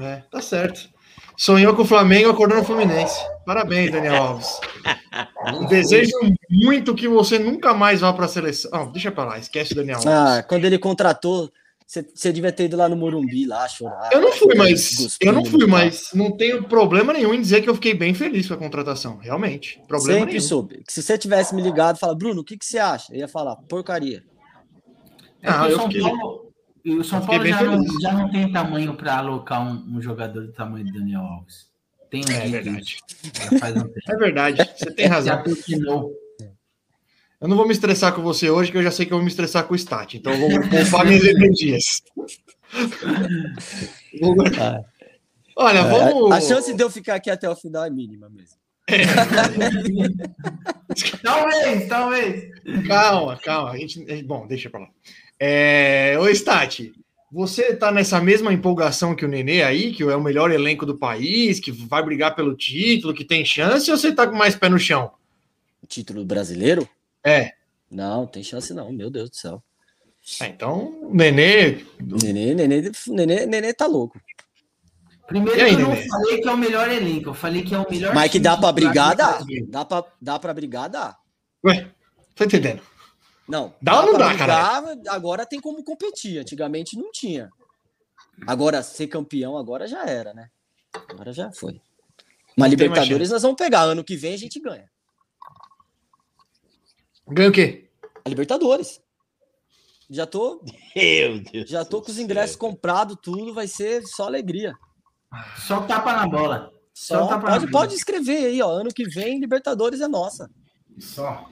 É, 0.00 0.22
tá 0.30 0.40
certo. 0.40 0.88
Sonhou 1.36 1.74
com 1.74 1.82
o 1.82 1.86
Flamengo, 1.86 2.30
acordou 2.30 2.56
no 2.56 2.64
Fluminense. 2.64 3.20
Parabéns, 3.44 3.92
Daniel 3.92 4.16
Alves. 4.16 4.58
Desejo 5.68 6.12
muito 6.50 6.94
que 6.94 7.06
você 7.06 7.38
nunca 7.38 7.74
mais 7.74 8.00
vá 8.00 8.12
para 8.12 8.24
a 8.24 8.28
seleção. 8.28 8.70
Ah, 8.72 8.84
deixa 8.86 9.10
pra 9.10 9.24
lá, 9.24 9.38
esquece 9.38 9.72
o 9.72 9.76
Daniel 9.76 9.96
Alves. 9.98 10.10
Ah, 10.10 10.42
quando 10.48 10.64
ele 10.64 10.78
contratou, 10.78 11.50
você 11.86 12.32
devia 12.32 12.50
ter 12.50 12.64
ido 12.64 12.76
lá 12.76 12.88
no 12.88 12.96
Morumbi 12.96 13.46
lá 13.46 13.68
chorar. 13.68 14.10
Eu 14.12 14.20
não 14.20 14.32
fui, 14.32 14.54
mas 14.56 15.16
eu 15.20 15.32
não 15.32 15.44
fui, 15.44 15.60
carro. 15.60 15.70
mas 15.70 16.10
não 16.12 16.36
tenho 16.36 16.64
problema 16.64 17.12
nenhum 17.12 17.32
em 17.32 17.40
dizer 17.40 17.62
que 17.62 17.70
eu 17.70 17.74
fiquei 17.76 17.94
bem 17.94 18.12
feliz 18.12 18.48
com 18.48 18.54
a 18.54 18.58
contratação. 18.58 19.18
Realmente, 19.18 19.80
problema 19.86 20.18
Sempre 20.20 20.34
nenhum. 20.34 20.46
soube. 20.48 20.82
Que 20.84 20.92
se 20.92 21.02
você 21.02 21.16
tivesse 21.16 21.54
me 21.54 21.62
ligado, 21.62 21.96
fala, 21.98 22.14
Bruno, 22.14 22.40
o 22.40 22.44
que, 22.44 22.58
que 22.58 22.66
você 22.66 22.78
acha? 22.78 23.12
Eu 23.14 23.18
ia 23.20 23.28
falar, 23.28 23.54
porcaria. 23.68 24.22
É 25.42 25.48
Ah, 25.48 25.68
eu 25.68 25.76
o 25.76 25.80
São 25.80 25.88
fiquei- 25.88 26.02
Paulo, 26.02 26.52
o 26.86 27.04
São 27.04 27.20
Paulo 27.24 27.46
já 27.46 27.62
não, 27.62 28.00
já 28.00 28.12
não 28.12 28.30
tem 28.30 28.52
tamanho 28.52 28.94
para 28.96 29.18
alocar 29.18 29.62
um, 29.66 29.96
um 29.96 30.02
jogador 30.02 30.40
do 30.46 30.52
tamanho 30.52 30.84
do 30.86 30.92
Daniel 30.92 31.20
Alves. 31.20 31.66
Tem 32.10 32.20
um 32.24 32.28
É 32.32 32.40
dito 32.40 32.50
verdade. 32.50 32.96
um. 33.24 33.90
É 34.12 34.16
verdade, 34.16 34.70
você 34.76 34.90
tem 34.92 35.06
Já 35.08 35.14
razão. 35.14 35.42
Eu 37.46 37.48
não 37.48 37.56
vou 37.56 37.64
me 37.64 37.72
estressar 37.72 38.12
com 38.12 38.22
você 38.22 38.50
hoje, 38.50 38.72
que 38.72 38.76
eu 38.76 38.82
já 38.82 38.90
sei 38.90 39.06
que 39.06 39.12
eu 39.12 39.18
vou 39.18 39.24
me 39.24 39.30
estressar 39.30 39.62
com 39.62 39.72
o 39.72 39.76
Stat. 39.76 40.16
Então 40.16 40.32
eu 40.32 40.40
vou 40.40 40.50
poupar 40.68 41.06
minhas 41.06 41.22
energias. 41.22 42.02
Olha, 45.54 45.84
vamos. 45.84 46.32
A 46.32 46.40
chance 46.40 46.74
de 46.74 46.82
eu 46.82 46.90
ficar 46.90 47.14
aqui 47.14 47.30
até 47.30 47.48
o 47.48 47.54
final 47.54 47.84
é 47.84 47.90
mínima 47.90 48.28
mesmo. 48.28 48.56
Talvez, 51.22 51.88
talvez. 51.88 52.50
Calma, 52.88 53.36
calma. 53.36 53.70
A 53.70 53.78
gente... 53.78 54.04
é, 54.10 54.20
Bom, 54.24 54.44
deixa 54.48 54.68
pra 54.68 54.80
lá. 54.80 54.88
É... 55.38 56.16
Ô, 56.18 56.28
Stat, 56.30 56.92
você 57.30 57.76
tá 57.76 57.92
nessa 57.92 58.20
mesma 58.20 58.52
empolgação 58.52 59.14
que 59.14 59.24
o 59.24 59.28
Nenê 59.28 59.62
aí, 59.62 59.92
que 59.92 60.02
é 60.02 60.16
o 60.16 60.20
melhor 60.20 60.50
elenco 60.50 60.84
do 60.84 60.98
país, 60.98 61.60
que 61.60 61.70
vai 61.70 62.02
brigar 62.02 62.34
pelo 62.34 62.56
título, 62.56 63.14
que 63.14 63.24
tem 63.24 63.44
chance, 63.44 63.88
ou 63.88 63.96
você 63.96 64.12
tá 64.12 64.26
com 64.26 64.34
mais 64.34 64.56
pé 64.56 64.68
no 64.68 64.80
chão? 64.80 65.12
Título 65.86 66.24
brasileiro? 66.24 66.88
É. 67.26 67.52
Não, 67.90 68.24
tem 68.24 68.44
chance 68.44 68.72
não, 68.72 68.92
meu 68.92 69.10
Deus 69.10 69.30
do 69.30 69.36
céu. 69.36 69.62
Ah, 70.40 70.46
então, 70.46 71.10
Nenê. 71.12 71.84
Nenê, 72.00 72.54
nenê, 72.54 72.92
nenê, 73.08 73.46
nenê 73.46 73.74
tá 73.74 73.86
louco. 73.86 74.20
Primeiro 75.26 75.60
aí, 75.60 75.74
que 75.74 75.82
eu 75.82 75.88
não 75.88 75.94
Nenê? 75.94 76.08
falei 76.08 76.40
que 76.40 76.48
é 76.48 76.52
o 76.52 76.56
melhor 76.56 76.88
elenco, 76.90 77.30
eu 77.30 77.34
falei 77.34 77.62
que 77.64 77.74
é 77.74 77.78
o 77.78 77.90
melhor. 77.90 78.14
Mas 78.14 78.30
que 78.30 78.38
dá 78.38 78.56
pra 78.56 78.70
brigar, 78.70 79.16
dá. 79.16 79.40
Dá 79.68 79.84
pra, 79.84 80.04
dá 80.20 80.38
pra 80.38 80.54
brigar, 80.54 80.88
dá. 80.88 81.16
Ué, 81.64 81.90
tá 82.36 82.44
entendendo? 82.44 82.80
Não. 83.48 83.74
Dá 83.82 84.00
ou 84.00 84.06
não 84.06 84.14
pra 84.14 84.28
dá, 84.28 84.80
brigar, 84.80 84.98
Agora 85.08 85.44
tem 85.44 85.60
como 85.60 85.82
competir. 85.82 86.38
Antigamente 86.38 86.96
não 86.96 87.10
tinha. 87.10 87.50
Agora, 88.46 88.82
ser 88.82 89.08
campeão 89.08 89.56
agora 89.56 89.88
já 89.88 90.04
era, 90.04 90.32
né? 90.32 90.48
Agora 91.08 91.32
já 91.32 91.50
foi. 91.50 91.80
Mas 92.56 92.70
Libertadores 92.70 93.30
nós 93.30 93.42
vamos 93.42 93.56
pegar. 93.56 93.82
Ano 93.82 94.04
que 94.04 94.16
vem 94.16 94.34
a 94.34 94.38
gente 94.38 94.60
ganha. 94.60 94.88
Ganha 97.28 97.48
o 97.48 97.52
quê? 97.52 97.88
A 98.24 98.28
Libertadores. 98.28 99.00
Já 100.08 100.24
tô, 100.26 100.62
Meu 100.94 101.40
Deus. 101.40 101.68
já 101.68 101.84
tô 101.84 102.00
com 102.00 102.10
os 102.10 102.18
ingressos 102.18 102.54
comprados, 102.54 103.16
tudo. 103.20 103.52
Vai 103.52 103.66
ser 103.66 104.02
só 104.06 104.26
alegria. 104.26 104.72
Só 105.66 105.80
tapa 105.82 106.12
na 106.12 106.26
bola. 106.28 106.70
Só, 106.94 107.18
Só, 107.20 107.26
tapa 107.26 107.44
na 107.50 107.52
pode, 107.58 107.66
bola. 107.66 107.84
pode 107.84 107.94
escrever 107.96 108.46
aí, 108.46 108.62
ó. 108.62 108.68
Ano 108.70 108.90
que 108.90 109.04
vem, 109.08 109.40
Libertadores 109.40 110.00
é 110.00 110.06
nossa. 110.06 110.48
Só. 111.00 111.48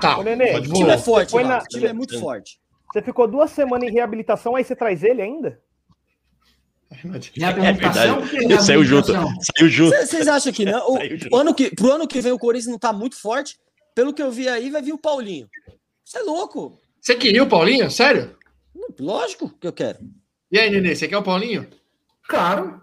Tá. 0.00 0.18
Ô, 0.18 0.22
Nenê, 0.22 0.56
O 0.58 0.62
time 0.62 0.90
é 0.90 0.98
forte, 0.98 1.34
na- 1.42 1.58
O 1.58 1.66
time 1.66 1.86
é 1.86 1.92
muito 1.92 2.18
forte. 2.20 2.60
Você 2.92 3.02
ficou 3.02 3.26
duas 3.28 3.50
semanas 3.50 3.88
em 3.88 3.92
reabilitação, 3.92 4.54
aí 4.56 4.64
você 4.64 4.74
traz 4.76 5.02
ele 5.02 5.20
ainda? 5.22 5.60
Reabilitação? 6.90 8.16
É 8.18 8.20
Por 8.20 8.30
que 8.30 8.36
Ele 8.36 8.60
saiu 8.60 8.84
junto. 8.84 9.12
reabilitação? 9.12 9.42
Saiu 9.56 9.68
junto. 9.70 9.96
Vocês 9.96 10.28
acham 10.28 10.52
que 10.52 10.64
não? 10.64 10.96
O 11.32 11.36
ano 11.36 11.54
que, 11.54 11.74
pro 11.74 11.92
ano 11.92 12.06
que 12.08 12.20
vem 12.20 12.32
o 12.32 12.38
Corinthians 12.38 12.70
não 12.70 12.78
tá 12.78 12.92
muito 12.92 13.16
forte. 13.20 13.58
Pelo 13.94 14.12
que 14.12 14.22
eu 14.22 14.30
vi 14.30 14.48
aí, 14.48 14.70
vai 14.70 14.82
vir 14.82 14.92
o 14.92 14.98
Paulinho. 14.98 15.48
Você 16.04 16.18
é 16.18 16.22
louco. 16.22 16.78
Você 17.00 17.14
queria 17.14 17.42
o 17.42 17.48
Paulinho? 17.48 17.90
Sério? 17.90 18.36
Lógico 18.98 19.48
que 19.48 19.66
eu 19.66 19.72
quero. 19.72 19.98
E 20.50 20.58
aí, 20.58 20.70
Nenê, 20.70 20.94
você 20.94 21.06
quer 21.06 21.16
o 21.16 21.22
Paulinho? 21.22 21.68
Claro. 22.28 22.80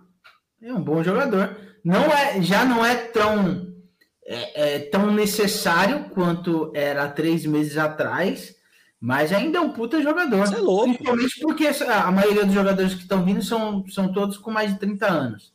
É 0.61 0.73
um 0.73 0.81
bom 0.81 1.03
jogador. 1.03 1.55
Não 1.83 2.03
é, 2.05 2.41
já 2.41 2.65
não 2.65 2.85
é 2.85 2.95
tão, 2.95 3.73
é, 4.25 4.75
é 4.75 4.79
tão 4.79 5.11
necessário 5.11 6.09
quanto 6.09 6.71
era 6.75 7.03
há 7.03 7.09
três 7.09 7.45
meses 7.45 7.77
atrás, 7.77 8.55
mas 8.99 9.31
ainda 9.31 9.59
é 9.59 9.61
um 9.61 9.71
puta 9.71 10.01
jogador. 10.01 10.47
Você 10.47 10.55
é 10.55 10.59
louco. 10.59 10.85
Principalmente 10.85 11.39
porque 11.39 11.67
a 11.67 12.11
maioria 12.11 12.45
dos 12.45 12.53
jogadores 12.53 12.95
que 12.95 13.01
estão 13.01 13.23
vindo 13.23 13.43
são, 13.43 13.85
são 13.87 14.11
todos 14.11 14.37
com 14.37 14.51
mais 14.51 14.73
de 14.73 14.79
30 14.79 15.07
anos. 15.07 15.53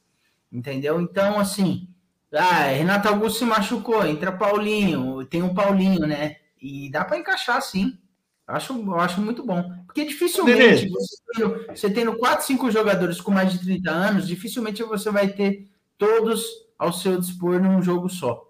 Entendeu? 0.51 1.01
Então, 1.01 1.39
assim, 1.39 1.89
ah, 2.35 2.65
Renato 2.69 3.09
Augusto 3.09 3.39
se 3.41 3.45
machucou, 3.45 4.05
entra 4.07 4.33
Paulinho, 4.33 5.25
tem 5.27 5.43
um 5.43 5.55
Paulinho, 5.55 6.07
né? 6.07 6.37
E 6.61 6.91
dá 6.91 7.05
para 7.05 7.19
encaixar, 7.19 7.61
sim. 7.63 7.99
Acho, 8.47 8.95
acho 8.95 9.21
muito 9.21 9.45
bom. 9.45 9.63
Porque 9.87 10.05
dificilmente 10.05 10.89
você 10.89 11.17
tendo, 11.35 11.67
você 11.69 11.91
tendo 11.91 12.17
4, 12.17 12.45
5 12.47 12.71
jogadores 12.71 13.21
com 13.21 13.31
mais 13.31 13.53
de 13.53 13.59
30 13.61 13.91
anos, 13.91 14.27
dificilmente 14.29 14.83
você 14.83 15.11
vai 15.11 15.29
ter 15.29 15.69
todos 15.99 16.45
ao 16.79 16.93
seu 16.93 17.19
dispor 17.21 17.61
num 17.61 17.81
jogo 17.83 18.09
só. 18.09 18.49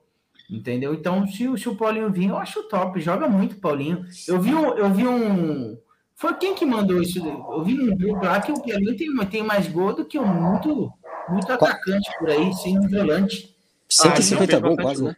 Entendeu? 0.51 0.93
Então, 0.93 1.27
se, 1.27 1.49
o- 1.49 1.57
se 1.57 1.69
o 1.69 1.77
Paulinho 1.77 2.11
vir, 2.13 2.29
eu 2.29 2.37
acho 2.37 2.63
top. 2.65 3.01
Joga 3.01 3.29
muito, 3.29 3.57
Paulinho. 3.57 4.05
Eu 4.29 4.41
vi 4.41 4.55
um. 4.55 4.75
Eu 4.75 4.91
vi 4.93 5.07
um 5.07 5.79
foi 6.15 6.35
quem 6.35 6.55
que 6.55 6.65
mandou 6.65 7.03
isso? 7.03 7.19
Eu 7.19 7.65
vi 7.65 7.81
um 7.81 7.97
grupo 7.97 8.25
lá 8.25 8.41
que 8.41 8.53
o 8.53 8.61
Paulinho 8.63 8.97
tem, 8.97 9.27
tem 9.27 9.43
mais 9.43 9.67
gol 9.67 9.93
do 9.95 10.05
que 10.05 10.19
um 10.19 10.27
muito, 10.27 10.93
muito 11.29 11.51
atacante 11.53 12.09
por 12.19 12.29
aí, 12.31 12.53
sem 12.55 12.79
um 12.79 12.89
volante. 12.89 13.52
150 13.97 14.57
Ah, 14.57 14.61
gols 14.61 14.77
quase, 14.81 15.05
né? 15.05 15.17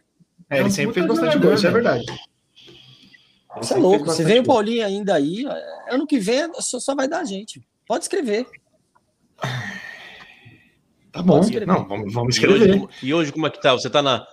É, 0.49 0.59
ele 0.59 0.69
sempre 0.71 0.93
fez 0.93 1.05
bastante 1.07 1.37
gol, 1.39 1.53
isso 1.53 1.65
é 1.67 1.71
velho. 1.71 1.83
verdade. 1.83 2.05
Você 3.57 3.73
é 3.73 3.77
louco. 3.77 4.09
Se 4.11 4.23
vem 4.23 4.39
o. 4.39 4.43
Paulinho 4.43 4.85
ainda 4.85 5.15
aí, 5.15 5.45
ano 5.89 6.05
que 6.05 6.19
vem 6.19 6.51
só, 6.59 6.79
só 6.79 6.93
vai 6.93 7.07
dar 7.07 7.23
gente. 7.25 7.65
Pode 7.87 8.03
escrever. 8.03 8.45
Tá 11.11 11.21
bom. 11.23 11.39
Escrever. 11.39 11.65
Não, 11.65 11.87
vamos, 11.87 12.13
vamos 12.13 12.35
E 12.37 12.45
hoje, 12.45 12.55
escrever. 12.65 12.89
e 13.01 13.13
hoje 13.13 13.31
como 13.31 13.47
é 13.47 13.49
que 13.49 13.61
tá? 13.61 13.71
Você 13.73 13.89
tá 13.89 14.01
na. 14.01 14.27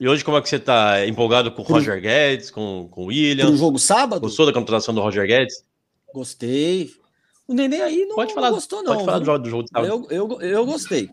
E 0.00 0.08
hoje 0.08 0.24
como 0.24 0.36
é 0.36 0.42
que 0.42 0.48
você 0.48 0.58
tá 0.58 1.06
empolgado 1.06 1.52
com 1.52 1.62
o 1.62 1.64
Roger 1.64 2.00
Guedes, 2.00 2.50
com, 2.50 2.88
com 2.90 3.02
o 3.02 3.04
Pro 3.06 3.14
Williams? 3.14 3.58
jogo 3.58 3.78
sábado, 3.78 4.20
Gostou 4.22 4.46
da 4.46 4.52
contratação 4.52 4.94
do 4.94 5.00
Roger 5.00 5.26
Guedes? 5.26 5.64
gostei. 6.12 6.90
O 7.46 7.52
Nenê 7.54 7.82
aí 7.82 8.06
não, 8.06 8.14
Pode 8.16 8.28
não 8.28 8.34
falar, 8.36 8.50
gostou, 8.50 8.82
não. 8.82 8.92
pode 8.94 9.04
falar 9.04 9.18
do 9.18 9.24
jogo 9.26 9.38
do 9.40 9.50
jogo 9.50 9.62
de 9.64 9.70
sábado. 9.70 10.06
Eu, 10.10 10.28
eu, 10.30 10.40
eu 10.40 10.64
gostei. 10.66 11.10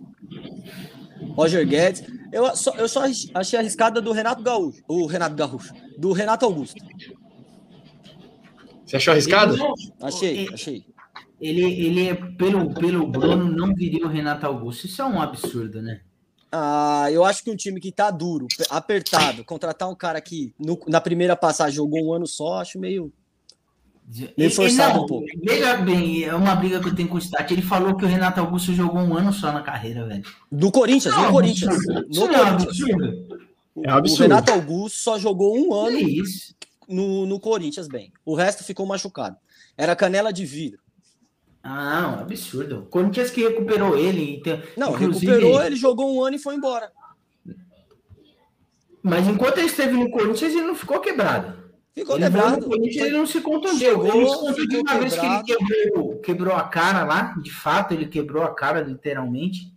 Roger 1.35 1.67
Guedes. 1.67 2.03
Eu 2.31 2.55
só, 2.55 2.73
eu 2.75 2.87
só 2.87 3.03
achei 3.33 3.59
arriscada 3.59 4.01
do 4.01 4.11
Renato 4.11 4.41
Gaúcho. 4.41 4.81
O 4.87 5.05
Renato 5.05 5.35
Gaúcho. 5.35 5.73
Do 5.97 6.11
Renato 6.13 6.45
Augusto. 6.45 6.81
Você 8.85 8.97
achou 8.97 9.11
arriscado? 9.13 9.55
Achei, 10.01 10.49
achei. 10.53 10.85
Ele, 11.39 11.63
ele 11.63 12.07
é, 12.09 12.13
pelo, 12.15 12.73
pelo 12.73 13.07
Bruno, 13.07 13.49
não 13.49 13.73
viria 13.73 14.05
o 14.05 14.09
Renato 14.09 14.45
Augusto. 14.45 14.85
Isso 14.85 15.01
é 15.01 15.05
um 15.05 15.21
absurdo, 15.21 15.81
né? 15.81 16.01
Ah, 16.51 17.07
eu 17.11 17.23
acho 17.23 17.43
que 17.43 17.49
um 17.49 17.55
time 17.55 17.79
que 17.79 17.91
tá 17.91 18.11
duro, 18.11 18.45
apertado, 18.69 19.43
contratar 19.45 19.89
um 19.89 19.95
cara 19.95 20.19
que 20.19 20.53
no- 20.59 20.77
na 20.87 20.99
primeira 20.99 21.35
passagem 21.35 21.77
jogou 21.77 22.03
um 22.05 22.13
ano 22.13 22.27
só, 22.27 22.59
acho 22.59 22.77
meio. 22.77 23.11
Meio 24.37 24.51
forçado 24.51 24.95
não, 24.97 25.03
um 25.03 25.07
pouco. 25.07 25.25
Veja 25.43 25.77
bem, 25.77 26.23
é 26.25 26.35
uma 26.35 26.53
briga 26.55 26.79
que 26.81 26.87
eu 26.89 26.95
tenho 26.95 27.07
com 27.07 27.15
o 27.15 27.19
Stat. 27.19 27.49
Ele 27.53 27.61
falou 27.61 27.95
que 27.95 28.03
o 28.03 28.07
Renato 28.07 28.39
Augusto 28.41 28.73
jogou 28.73 28.99
um 29.01 29.15
ano 29.15 29.31
só 29.31 29.51
na 29.51 29.61
carreira, 29.61 30.05
velho. 30.05 30.23
Do 30.51 30.69
Corinthians, 30.71 31.15
no 31.15 31.31
Corinthians. 31.31 31.73
absurdo. 31.75 32.07
Isso 32.09 32.19
No 32.19 32.27
não 32.27 32.35
é 32.35 32.41
um 32.41 32.45
Corinthians. 32.57 32.81
absurdo. 32.89 33.27
O, 33.73 33.85
É 33.85 33.89
absurdo. 33.89 34.19
o 34.19 34.23
Renato 34.23 34.51
Augusto 34.51 34.99
só 34.99 35.17
jogou 35.17 35.57
um 35.57 35.73
ano 35.73 35.97
isso? 35.97 36.53
no, 36.89 37.25
no 37.25 37.39
Corinthians 37.39 37.87
bem. 37.87 38.11
O 38.25 38.35
resto 38.35 38.63
ficou 38.65 38.85
machucado. 38.85 39.37
Era 39.77 39.95
canela 39.95 40.33
de 40.33 40.45
vidro. 40.45 40.79
Ah, 41.63 42.01
não, 42.01 42.19
absurdo. 42.21 42.79
O 42.79 42.85
Corinthians 42.87 43.29
que 43.29 43.41
recuperou 43.47 43.97
ele. 43.97 44.35
Então, 44.37 44.59
Não, 44.75 44.93
inclusive- 44.95 45.25
recuperou, 45.31 45.63
ele 45.63 45.75
jogou 45.77 46.13
um 46.13 46.21
ano 46.23 46.35
e 46.35 46.39
foi 46.39 46.55
embora. 46.55 46.91
Mas 49.03 49.27
enquanto 49.27 49.57
ele 49.57 49.67
esteve 49.67 49.93
no 49.93 50.09
Corinthians, 50.11 50.51
ele 50.53 50.63
não 50.67 50.75
ficou 50.75 50.99
quebrado. 50.99 51.60
Ficou 51.93 52.15
ele 52.15 52.23
quebrado. 52.23 52.65
Corinthians, 52.65 53.05
ele 53.05 53.17
não 53.17 53.25
se 53.25 53.41
contundiu. 53.41 53.77
Chegou, 53.77 54.15
ele 54.15 54.29
se 54.29 54.39
contundiu 54.39 54.81
uma 54.81 54.99
vez 54.99 55.17
que 55.17 55.25
ele 55.25 55.43
quebrou, 55.43 56.19
quebrou 56.19 56.55
a 56.55 56.63
cara 56.63 57.03
lá. 57.03 57.35
De 57.41 57.51
fato, 57.51 57.93
ele 57.93 58.05
quebrou 58.05 58.43
a 58.43 58.53
cara, 58.53 58.81
literalmente. 58.81 59.71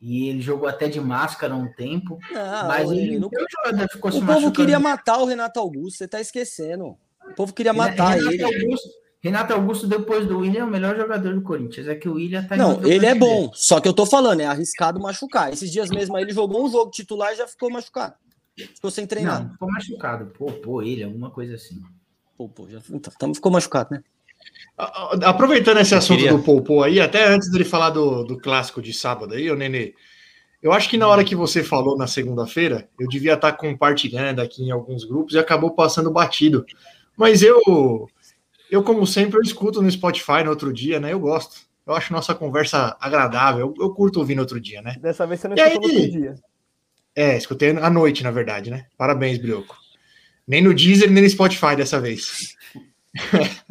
E 0.00 0.28
ele 0.28 0.42
jogou 0.42 0.68
até 0.68 0.88
de 0.88 1.00
máscara 1.00 1.54
um 1.54 1.72
tempo. 1.72 2.18
Não, 2.30 2.68
mas 2.68 2.90
ele 2.90 3.00
ele 3.00 3.18
não 3.18 3.28
O 3.28 4.26
povo 4.26 4.52
queria 4.52 4.78
matar 4.78 5.18
o 5.18 5.24
Renato 5.24 5.58
Augusto, 5.58 5.98
você 5.98 6.06
tá 6.06 6.20
esquecendo. 6.20 6.96
O 7.28 7.34
povo 7.34 7.54
queria 7.54 7.72
Renato 7.72 7.96
matar 7.96 8.18
ele. 8.18 8.42
Augusto, 8.42 8.88
Renato 9.20 9.54
Augusto, 9.54 9.86
depois 9.86 10.26
do 10.26 10.38
William, 10.38 10.60
é 10.60 10.64
o 10.64 10.68
melhor 10.68 10.94
jogador 10.96 11.34
do 11.34 11.42
Corinthians. 11.42 11.88
É 11.88 11.94
que 11.94 12.08
o 12.08 12.14
William 12.14 12.44
tá 12.44 12.56
Não, 12.56 12.86
ele 12.86 13.06
é 13.06 13.14
bom, 13.14 13.50
só 13.54 13.80
que 13.80 13.88
eu 13.88 13.94
tô 13.94 14.04
falando, 14.04 14.40
é 14.40 14.46
arriscado 14.46 15.00
machucar. 15.00 15.52
Esses 15.52 15.72
dias 15.72 15.90
mesmo 15.90 16.16
aí 16.16 16.22
ele 16.22 16.32
jogou 16.32 16.64
um 16.64 16.70
jogo 16.70 16.90
titular 16.90 17.32
e 17.32 17.36
já 17.36 17.48
ficou 17.48 17.70
machucado. 17.70 18.14
Ficou 18.56 18.90
sem 18.90 19.06
treinar. 19.06 19.42
Não, 19.44 19.52
ficou 19.52 19.70
machucado. 19.70 20.26
Pô, 20.38 20.46
pô, 20.52 20.82
ele, 20.82 21.02
alguma 21.04 21.30
coisa 21.30 21.54
assim. 21.54 21.80
Pô, 22.36 22.48
pô, 22.48 22.68
já 22.68 22.78
então, 22.90 23.12
então 23.14 23.34
ficou 23.34 23.52
machucado, 23.52 23.90
né? 23.94 24.02
Aproveitando 25.24 25.78
esse 25.80 25.94
Eu 25.94 25.98
assunto 25.98 26.18
queria- 26.18 26.32
do 26.36 26.42
Poupô 26.42 26.82
aí, 26.82 27.00
até 27.00 27.26
antes 27.26 27.50
dele 27.50 27.64
falar 27.64 27.90
do, 27.90 28.22
do 28.24 28.38
clássico 28.38 28.82
de 28.82 28.92
sábado 28.92 29.34
aí, 29.34 29.50
ô 29.50 29.54
Nenê, 29.56 29.94
eu 30.62 30.70
acho 30.72 30.88
que 30.88 30.98
na 30.98 31.08
hora 31.08 31.24
que 31.24 31.34
você 31.34 31.62
falou 31.64 31.96
na 31.96 32.06
segunda-feira, 32.06 32.88
eu 32.98 33.08
devia 33.08 33.34
estar 33.34 33.52
compartilhando 33.52 34.40
aqui 34.40 34.62
em 34.64 34.70
alguns 34.70 35.04
grupos 35.04 35.34
e 35.34 35.38
acabou 35.38 35.70
passando 35.74 36.10
batido. 36.10 36.64
Mas 37.16 37.42
eu, 37.42 37.60
eu 38.70 38.82
como 38.82 39.06
sempre, 39.06 39.38
eu 39.38 39.42
escuto 39.42 39.80
no 39.80 39.90
Spotify 39.90 40.42
no 40.44 40.50
outro 40.50 40.72
dia, 40.72 41.00
né? 41.00 41.12
Eu 41.12 41.20
gosto. 41.20 41.56
Eu 41.86 41.94
acho 41.94 42.12
nossa 42.12 42.34
conversa 42.34 42.96
agradável. 43.00 43.74
Eu, 43.78 43.84
eu 43.84 43.94
curto 43.94 44.18
ouvir 44.18 44.34
no 44.34 44.42
outro 44.42 44.60
dia, 44.60 44.82
né? 44.82 44.96
Dessa 45.00 45.26
vez 45.26 45.40
você 45.40 45.48
não 45.48 45.56
E 45.56 45.60
escutou 45.60 45.88
no 45.88 45.88
aí? 45.88 46.04
outro 46.04 46.20
dia. 46.20 46.34
É, 47.16 47.36
escutei 47.36 47.70
à 47.70 47.88
noite, 47.88 48.22
na 48.22 48.30
verdade, 48.30 48.70
né? 48.70 48.86
Parabéns, 48.98 49.38
Brioco. 49.38 49.74
Nem 50.46 50.62
no 50.62 50.74
Deezer, 50.74 51.10
nem 51.10 51.22
no 51.22 51.30
Spotify 51.30 51.74
dessa 51.74 51.98
vez. 51.98 52.54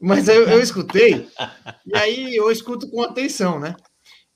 Mas 0.00 0.28
eu, 0.28 0.42
eu 0.48 0.60
escutei, 0.60 1.26
e 1.86 1.96
aí 1.96 2.36
eu 2.36 2.50
escuto 2.50 2.88
com 2.90 3.00
atenção, 3.02 3.58
né? 3.58 3.74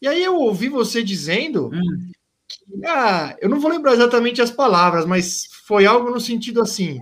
E 0.00 0.08
aí 0.08 0.22
eu 0.24 0.36
ouvi 0.36 0.68
você 0.68 1.02
dizendo 1.02 1.70
Hum. 1.72 2.10
que, 2.48 2.86
ah, 2.86 3.36
eu 3.40 3.48
não 3.48 3.60
vou 3.60 3.70
lembrar 3.70 3.92
exatamente 3.92 4.40
as 4.40 4.50
palavras, 4.50 5.04
mas 5.04 5.44
foi 5.66 5.84
algo 5.84 6.10
no 6.10 6.18
sentido 6.18 6.62
assim. 6.62 6.98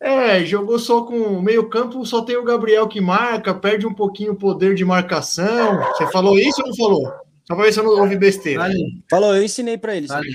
É, 0.00 0.44
jogou 0.44 0.78
só 0.78 1.02
com 1.02 1.18
o 1.18 1.42
meio-campo, 1.42 2.04
só 2.06 2.22
tem 2.22 2.36
o 2.36 2.44
Gabriel 2.44 2.88
que 2.88 3.00
marca, 3.00 3.54
perde 3.54 3.86
um 3.86 3.94
pouquinho 3.94 4.32
o 4.32 4.36
poder 4.36 4.74
de 4.74 4.84
marcação. 4.84 5.78
Você 5.92 6.06
falou 6.10 6.38
isso 6.38 6.62
ou 6.62 6.68
não 6.68 6.76
falou? 6.76 7.12
Só 7.46 7.54
pra 7.54 7.64
ver 7.64 7.72
se 7.72 7.80
eu 7.80 7.84
não 7.84 7.92
ouvi 7.92 8.16
besteira. 8.16 8.60
Vale, 8.62 9.02
Falou, 9.08 9.34
eu 9.36 9.42
ensinei 9.42 9.78
pra 9.78 9.94
eles. 9.96 10.08
vale. 10.08 10.28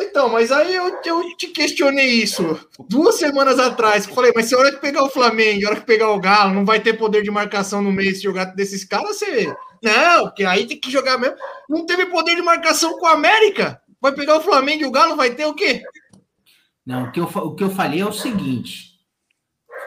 Então, 0.00 0.28
mas 0.30 0.50
aí 0.50 0.74
eu, 0.74 1.00
eu 1.04 1.36
te 1.36 1.48
questionei 1.48 2.06
isso 2.22 2.58
duas 2.88 3.16
semanas 3.16 3.58
atrás. 3.58 4.06
eu 4.06 4.14
Falei, 4.14 4.32
mas 4.34 4.46
se 4.46 4.54
a 4.54 4.58
hora 4.58 4.72
que 4.72 4.80
pegar 4.80 5.04
o 5.04 5.10
Flamengo, 5.10 5.66
a 5.66 5.70
hora 5.70 5.80
que 5.80 5.86
pegar 5.86 6.10
o 6.10 6.20
Galo, 6.20 6.54
não 6.54 6.64
vai 6.64 6.80
ter 6.80 6.94
poder 6.94 7.22
de 7.22 7.30
marcação 7.30 7.82
no 7.82 7.92
meio 7.92 8.14
se 8.14 8.22
jogar 8.22 8.46
desses 8.46 8.84
caras, 8.84 9.18
você. 9.18 9.54
Não, 9.82 10.24
porque 10.24 10.44
aí 10.44 10.66
tem 10.66 10.80
que 10.80 10.90
jogar 10.90 11.18
mesmo. 11.18 11.36
Não 11.68 11.84
teve 11.84 12.06
poder 12.06 12.34
de 12.34 12.42
marcação 12.42 12.98
com 12.98 13.06
a 13.06 13.12
América. 13.12 13.80
Vai 14.00 14.12
pegar 14.12 14.36
o 14.36 14.40
Flamengo 14.40 14.82
e 14.82 14.86
o 14.86 14.90
Galo, 14.90 15.14
vai 15.14 15.34
ter 15.34 15.44
o 15.44 15.54
quê? 15.54 15.82
Não, 16.84 17.04
o 17.04 17.12
que 17.12 17.20
eu, 17.20 17.24
o 17.24 17.54
que 17.54 17.62
eu 17.62 17.70
falei 17.70 18.00
é 18.00 18.06
o 18.06 18.12
seguinte: 18.12 18.91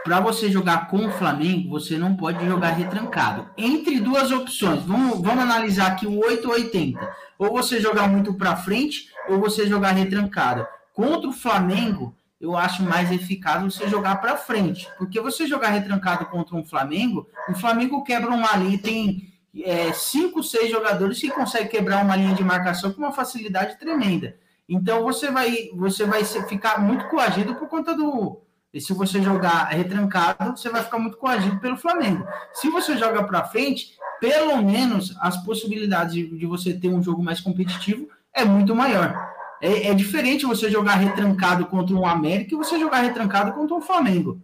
para 0.05 0.19
você 0.19 0.51
jogar 0.51 0.87
com 0.87 1.07
o 1.07 1.11
Flamengo, 1.11 1.67
você 1.67 1.97
não 1.97 2.15
pode 2.15 2.45
jogar 2.45 2.69
retrancado. 2.69 3.49
Entre 3.57 3.99
duas 3.99 4.31
opções, 4.31 4.83
vamos, 4.83 5.19
vamos 5.19 5.43
analisar 5.43 5.87
aqui 5.87 6.05
o 6.05 6.19
8 6.19 6.47
ou 6.47 6.53
80. 6.53 7.15
Ou 7.39 7.51
você 7.51 7.81
jogar 7.81 8.07
muito 8.07 8.35
para 8.35 8.55
frente, 8.55 9.09
ou 9.27 9.39
você 9.39 9.65
jogar 9.65 9.93
retrancado. 9.93 10.67
Contra 10.93 11.27
o 11.27 11.33
Flamengo, 11.33 12.15
eu 12.39 12.55
acho 12.55 12.83
mais 12.83 13.11
eficaz 13.11 13.63
você 13.63 13.87
jogar 13.87 14.17
para 14.17 14.37
frente. 14.37 14.87
Porque 14.99 15.19
você 15.19 15.47
jogar 15.47 15.69
retrancado 15.69 16.27
contra 16.27 16.55
um 16.55 16.63
Flamengo, 16.63 17.27
o 17.49 17.55
Flamengo 17.55 18.03
quebra 18.03 18.29
uma 18.29 18.55
linha, 18.57 18.77
tem 18.77 19.33
é, 19.63 19.91
cinco, 19.91 20.43
seis 20.43 20.69
jogadores 20.69 21.19
que 21.19 21.31
conseguem 21.31 21.67
quebrar 21.67 22.05
uma 22.05 22.15
linha 22.15 22.35
de 22.35 22.43
marcação 22.43 22.93
com 22.93 22.99
uma 22.99 23.11
facilidade 23.11 23.79
tremenda. 23.79 24.37
Então 24.69 25.01
você 25.03 25.31
vai, 25.31 25.71
você 25.73 26.05
vai 26.05 26.23
ficar 26.23 26.79
muito 26.79 27.07
coagido 27.07 27.55
por 27.55 27.67
conta 27.67 27.95
do. 27.95 28.44
E 28.75 28.81
se 28.81 28.91
você 28.91 29.21
jogar 29.21 29.69
retrancado, 29.69 30.51
você 30.57 30.69
vai 30.69 30.83
ficar 30.83 30.99
muito 30.99 31.15
coagido 31.15 31.57
pelo 31.61 31.77
Flamengo. 31.77 32.27
Se 32.51 32.69
você 32.69 32.97
joga 32.97 33.23
para 33.23 33.45
frente, 33.45 33.95
pelo 34.19 34.61
menos 34.61 35.15
as 35.21 35.41
possibilidades 35.45 36.13
de, 36.13 36.37
de 36.37 36.45
você 36.45 36.73
ter 36.73 36.89
um 36.89 37.01
jogo 37.01 37.23
mais 37.23 37.39
competitivo 37.39 38.09
é 38.33 38.43
muito 38.43 38.75
maior. 38.75 39.33
É, 39.61 39.87
é 39.87 39.93
diferente 39.93 40.45
você 40.45 40.69
jogar 40.69 40.95
retrancado 40.95 41.65
contra 41.67 41.95
um 41.95 42.05
América 42.05 42.53
e 42.53 42.57
você 42.57 42.77
jogar 42.77 42.99
retrancado 42.99 43.53
contra 43.53 43.73
um 43.77 43.81
Flamengo. 43.81 44.41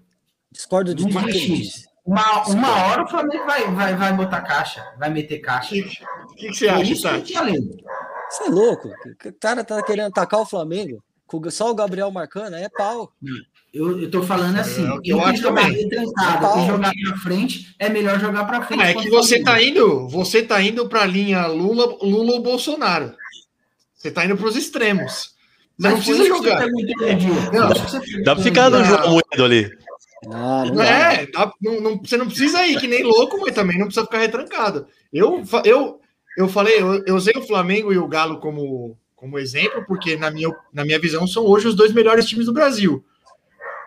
Discordo 0.50 0.96
de 0.96 1.04
tudo. 1.04 1.14
Uma, 2.06 2.48
uma 2.48 2.86
hora 2.86 3.04
o 3.04 3.10
Flamengo 3.10 3.46
vai, 3.46 3.70
vai, 3.74 3.96
vai 3.98 4.14
botar 4.14 4.42
caixa, 4.44 4.82
vai 4.98 5.10
meter 5.10 5.40
caixa. 5.40 5.76
o 5.76 6.36
que 6.36 6.48
que 6.48 6.54
você 6.54 6.68
É 6.68 6.72
acha, 6.72 6.84
isso 6.94 7.04
Tati? 7.04 7.34
Você 7.34 8.44
é 8.46 8.50
louco? 8.50 8.88
O 8.88 9.34
cara 9.42 9.62
tá 9.62 9.84
querendo 9.84 10.08
atacar 10.08 10.40
o 10.40 10.46
Flamengo. 10.46 11.04
com 11.28 11.52
Só 11.52 11.70
o 11.70 11.76
Gabriel 11.76 12.10
marcando, 12.10 12.56
é 12.56 12.70
pau. 12.70 13.12
Eu, 13.74 14.02
eu 14.02 14.12
tô 14.12 14.22
falando 14.22 14.58
assim, 14.60 14.86
É 14.86 14.92
o 14.94 15.02
que 15.02 15.12
eu 15.12 15.22
acho 15.22 15.42
jogar 15.42 15.62
também. 15.64 15.84
retrancado 15.84 16.60
e 16.60 16.68
jogar 16.68 16.92
pra 16.92 17.18
frente, 17.18 17.74
é 17.80 17.88
melhor 17.90 18.20
jogar 18.20 18.44
pra 18.44 18.62
frente. 18.64 18.84
É 18.84 18.94
que 18.94 19.10
você 19.10 19.42
Flamengo. 19.42 19.46
tá 19.46 19.64
indo, 19.64 20.08
você 20.10 20.44
tá 20.44 20.62
indo 20.62 20.90
para 20.90 21.04
a 21.04 21.06
linha 21.06 21.48
Lula, 21.48 21.86
Lula 22.02 22.34
ou 22.34 22.42
Bolsonaro. 22.44 23.14
Você 23.96 24.12
tá 24.12 24.26
indo 24.26 24.36
para 24.36 24.48
os 24.48 24.56
extremos. 24.58 25.32
Você 25.80 25.88
não 25.88 25.96
precisa 25.96 26.26
jogar. 26.26 26.68
Não. 26.68 27.70
Que 27.70 27.80
você 27.80 28.24
Dá 28.24 28.36
pra 28.36 28.44
perguntou 28.44 28.44
ficar 28.44 28.70
no. 28.70 28.84
João 28.84 29.10
Moedo 29.12 29.46
ali. 29.46 29.72
Ah, 30.32 30.66
não 30.72 30.84
é, 30.84 31.26
dá- 31.28 31.52
não, 31.62 31.82
não- 31.82 31.98
você 31.98 32.16
não 32.18 32.28
precisa 32.28 32.66
ir 32.68 32.80
que 32.80 32.88
nem 32.88 33.02
louco, 33.04 33.40
mas 33.42 33.56
também 33.56 33.78
não 33.80 33.86
precisa 33.88 34.06
ficar 34.06 34.20
retrancado. 34.20 34.86
Eu, 35.12 35.42
eu, 35.66 36.00
eu 36.38 36.48
falei, 36.48 36.80
eu, 36.80 37.04
eu 37.06 37.16
usei 37.16 37.34
o 37.36 37.42
Flamengo 37.42 37.92
e 37.92 37.98
o 37.98 38.08
Galo 38.08 38.40
como, 38.40 38.96
como 39.16 39.40
exemplo, 39.40 39.84
porque 39.88 40.16
na 40.18 40.30
minha, 40.30 40.50
na 40.72 40.84
minha 40.86 41.00
visão 41.00 41.26
são 41.26 41.44
hoje 41.46 41.68
os 41.70 41.74
dois 41.76 41.92
melhores 41.94 42.28
times 42.28 42.46
do 42.46 42.54
Brasil. 42.54 43.04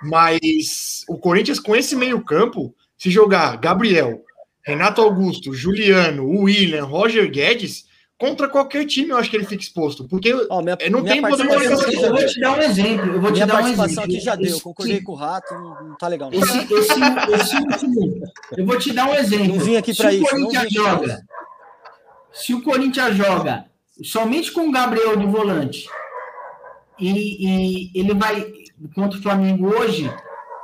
Mas 0.05 1.05
o 1.09 1.19
Corinthians, 1.19 1.59
com 1.59 1.75
esse 1.75 1.97
meio-campo, 1.97 2.75
se 2.97 3.11
jogar 3.11 3.57
Gabriel, 3.57 4.23
Renato 4.65 5.01
Augusto, 5.01 5.53
Juliano, 5.53 6.29
William, 6.29 6.85
Roger 6.85 7.31
Guedes, 7.31 7.85
contra 8.19 8.49
qualquer 8.49 8.87
time, 8.87 9.11
eu 9.11 9.17
acho 9.17 9.31
que 9.31 9.37
ele 9.37 9.45
fica 9.45 9.63
exposto. 9.63 10.09
Porque 10.09 10.33
Ó, 10.49 10.63
minha, 10.63 10.79
não 10.91 11.03
minha 11.03 11.15
tem 11.15 11.23
poder 11.23 11.47
de 11.47 11.97
Eu 11.97 12.11
vou 12.11 12.27
te 12.27 12.41
dar 12.41 12.53
um 12.53 12.63
exemplo. 12.63 13.07
Eu 13.13 13.21
vou 13.21 13.31
te 13.31 13.35
Minha 13.35 13.47
dar 13.47 13.55
um 13.55 13.57
participação 13.57 14.05
exemplo. 14.05 14.05
aqui 14.05 14.21
já 14.21 14.35
deu. 14.37 14.61
Concordei 14.61 15.03
com 15.03 15.13
o 15.13 15.15
rato, 15.15 15.55
não, 15.55 15.89
não 15.89 15.97
tá 15.97 16.09
legal. 16.09 16.31
Não. 16.31 16.39
Esse, 16.39 16.59
esse, 16.59 16.93
esse 17.35 17.57
último, 17.57 18.23
eu 18.57 18.67
vou 18.67 18.79
te 18.79 18.93
dar 18.93 19.09
um 19.09 19.15
exemplo. 19.15 19.49
Não 19.49 19.59
vim 19.59 19.77
aqui 19.77 19.91
o 19.91 19.93
isso, 19.93 20.03
não 20.03 20.29
Corinthians 20.29 20.73
joga, 20.73 21.23
se 22.33 22.55
o 22.55 22.63
Corinthians 22.63 23.17
joga 23.17 23.67
somente 24.03 24.51
com 24.51 24.69
o 24.69 24.73
Gabriel 24.73 25.17
de 25.17 25.27
volante 25.27 25.87
e, 26.99 27.91
e 27.91 27.91
ele 27.95 28.15
vai 28.15 28.45
contra 28.95 29.19
o 29.19 29.23
Flamengo 29.23 29.67
hoje, 29.69 30.11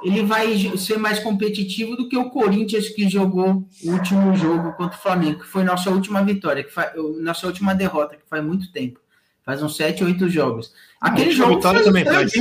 ele 0.03 0.23
vai 0.23 0.57
ser 0.77 0.99
mais 0.99 1.19
competitivo 1.19 1.97
do 1.97 2.09
que 2.09 2.17
o 2.17 2.31
Corinthians 2.31 2.89
que 2.89 3.09
jogou 3.09 3.69
o 3.85 3.91
último 3.91 4.35
jogo 4.35 4.73
contra 4.73 4.97
o 4.97 5.03
Flamengo, 5.03 5.41
que 5.41 5.47
foi 5.47 5.63
nossa 5.63 5.91
última 5.91 6.23
vitória, 6.23 6.65
que 6.65 6.73
nossa 7.21 7.47
última 7.47 7.75
derrota, 7.75 8.17
que 8.17 8.29
faz 8.29 8.45
muito 8.45 8.73
tempo. 8.73 9.01
Faz 9.45 9.63
uns 9.63 9.77
7, 9.77 10.05
8 10.05 10.29
jogos. 10.29 10.73
Aquele 11.01 11.33
jogo 11.33 11.61
foi 11.61 11.83
também 11.83 12.05
faz. 12.05 12.33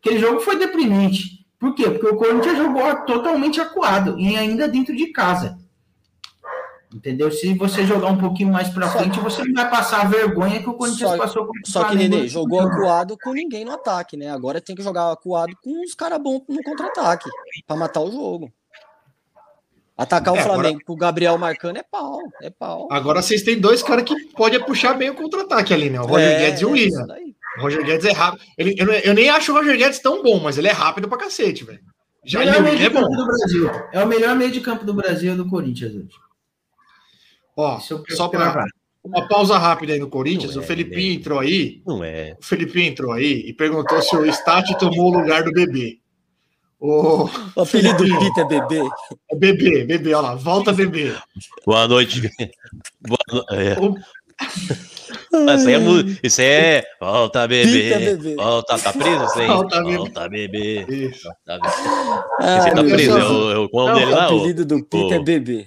Aquele 0.00 0.18
jogo 0.18 0.40
foi 0.40 0.58
deprimente. 0.58 1.44
Por 1.58 1.74
quê? 1.74 1.90
Porque 1.90 2.06
o 2.06 2.16
Corinthians 2.16 2.58
jogou 2.58 2.94
totalmente 3.04 3.60
acuado 3.60 4.18
e 4.18 4.36
ainda 4.36 4.68
dentro 4.68 4.94
de 4.94 5.06
casa. 5.08 5.58
Entendeu? 6.96 7.30
Se 7.30 7.52
você 7.54 7.84
jogar 7.84 8.08
um 8.08 8.16
pouquinho 8.16 8.50
mais 8.50 8.68
pra 8.70 8.88
Só- 8.88 8.98
frente, 8.98 9.20
você 9.20 9.44
não 9.44 9.52
vai 9.52 9.68
passar 9.68 10.00
a 10.00 10.04
vergonha 10.08 10.62
que 10.62 10.68
o 10.70 10.74
Corinthians 10.74 11.10
Só- 11.10 11.16
passou 11.18 11.44
com 11.46 11.52
o 11.52 11.70
Só 11.70 11.84
que. 11.84 11.94
Nenê, 11.94 12.26
jogou 12.26 12.58
acuado 12.60 13.18
com 13.22 13.32
ninguém 13.34 13.64
no 13.66 13.72
ataque, 13.72 14.16
né? 14.16 14.30
Agora 14.30 14.60
tem 14.60 14.74
que 14.74 14.82
jogar 14.82 15.12
acuado 15.12 15.54
com 15.62 15.84
os 15.84 15.94
caras 15.94 16.18
bons 16.20 16.42
no 16.48 16.62
contra-ataque 16.62 17.28
pra 17.66 17.76
matar 17.76 18.00
o 18.00 18.10
jogo. 18.10 18.50
Atacar 19.96 20.34
o 20.34 20.36
É, 20.36 20.40
agora- 20.40 20.54
Flamengo 20.60 20.80
com 20.86 20.92
o 20.92 20.96
Gabriel 20.96 21.38
marcando 21.38 21.78
é 21.78 21.82
pau, 21.82 22.18
é 22.42 22.50
pau. 22.50 22.86
Agora 22.90 23.22
vocês 23.22 23.42
têm 23.42 23.58
dois 23.58 23.82
caras 23.82 24.04
que 24.04 24.14
podem 24.34 24.62
puxar 24.64 24.94
bem 24.94 25.10
o 25.10 25.14
contra-ataque 25.14 25.72
ali, 25.72 25.88
né? 25.90 26.00
O 26.00 26.06
Roger 26.06 26.28
É, 26.28 26.38
Guedes 26.38 26.60
e 26.60 26.64
o 26.64 26.68
é 26.68 26.72
William. 26.72 27.06
O 27.58 27.62
Roger 27.62 27.84
Guedes 27.84 28.04
é 28.06 28.12
rápido. 28.12 28.42
Ele, 28.58 28.74
eu, 28.78 28.86
eu 28.92 29.14
nem 29.14 29.30
acho 29.30 29.52
o 29.52 29.54
Roger 29.54 29.76
Guedes 29.76 29.98
tão 30.00 30.22
bom, 30.22 30.38
mas 30.40 30.58
ele 30.58 30.68
é 30.68 30.72
rápido 30.72 31.08
pra 31.08 31.16
cacete, 31.18 31.64
velho. 31.64 31.80
Já 32.24 32.40
melhor 32.40 32.58
o 32.58 32.62
meio 32.62 32.74
William 32.74 32.90
de 32.90 32.96
é 32.96 33.00
campo 33.00 33.08
bom. 33.10 33.16
do 33.16 33.26
Brasil. 33.26 33.70
É 33.92 34.04
o 34.04 34.06
melhor 34.06 34.34
meio 34.36 34.50
de 34.50 34.60
campo 34.60 34.84
do 34.84 34.92
Brasil 34.92 35.36
do 35.36 35.48
Corinthians 35.48 35.94
hoje. 35.94 36.08
Ó, 37.56 37.78
Isso 37.78 38.02
só 38.10 38.28
pra 38.28 38.40
gravar. 38.40 38.66
uma 39.02 39.26
pausa 39.26 39.56
rápida 39.56 39.94
aí 39.94 39.98
no 39.98 40.08
Corinthians, 40.08 40.54
Não 40.54 40.60
o 40.60 40.64
é, 40.64 40.66
Felipinho 40.68 41.08
né? 41.14 41.14
entrou 41.14 41.38
aí. 41.40 41.80
Não 41.86 42.04
é. 42.04 42.36
O 42.38 42.44
Felipinho 42.44 42.86
entrou 42.86 43.12
aí 43.12 43.44
e 43.46 43.52
perguntou 43.54 44.00
se 44.02 44.14
o 44.14 44.26
Stat 44.26 44.76
tomou 44.78 45.06
o 45.12 45.18
lugar 45.18 45.42
do 45.42 45.52
bebê. 45.52 45.98
O 46.78 47.24
O 47.56 47.60
apelido 47.62 48.04
do. 48.04 48.18
Pita 48.18 48.42
é 48.42 48.44
bebê. 48.44 48.82
bebê, 49.38 49.84
bebê, 49.84 50.14
olha 50.14 50.28
lá, 50.28 50.34
volta 50.34 50.72
bebê. 50.74 51.14
Boa 51.64 51.88
noite. 51.88 52.20
Boa 53.00 53.18
no... 53.32 53.44
é. 53.56 53.78
O- 53.80 53.96
Isso 55.54 55.68
aí 55.68 55.74
é, 55.74 56.16
isso 56.22 56.40
aí 56.42 56.46
é. 56.46 56.84
Volta, 57.00 57.48
bebê. 57.48 57.98
bebê. 57.98 58.34
Volta, 58.34 58.78
tá 58.78 58.92
preso 58.92 59.24
isso 59.24 59.38
aí? 59.38 59.46
Volta, 59.46 59.82
bebê. 59.82 59.96
Volta, 59.96 60.28
bebê. 60.28 60.86
Isso. 60.88 61.28
Tá 61.46 61.54
bebê. 61.58 61.74
Ah, 62.40 62.58
Esse 62.58 62.70
tá 62.74 62.84
preso, 62.84 63.10
só- 63.12 63.18
é 63.18 63.24
o, 63.24 63.50
é 63.52 63.58
o 63.58 63.68
qual 63.70 63.86
Não, 63.88 63.94
dele 63.94 64.12
o 64.12 64.14
lá? 64.14 64.30
ô? 64.30 64.36
apelido 64.38 64.64
do 64.66 64.84
Pita 64.84 65.14
é 65.14 65.18
bebê. 65.22 65.66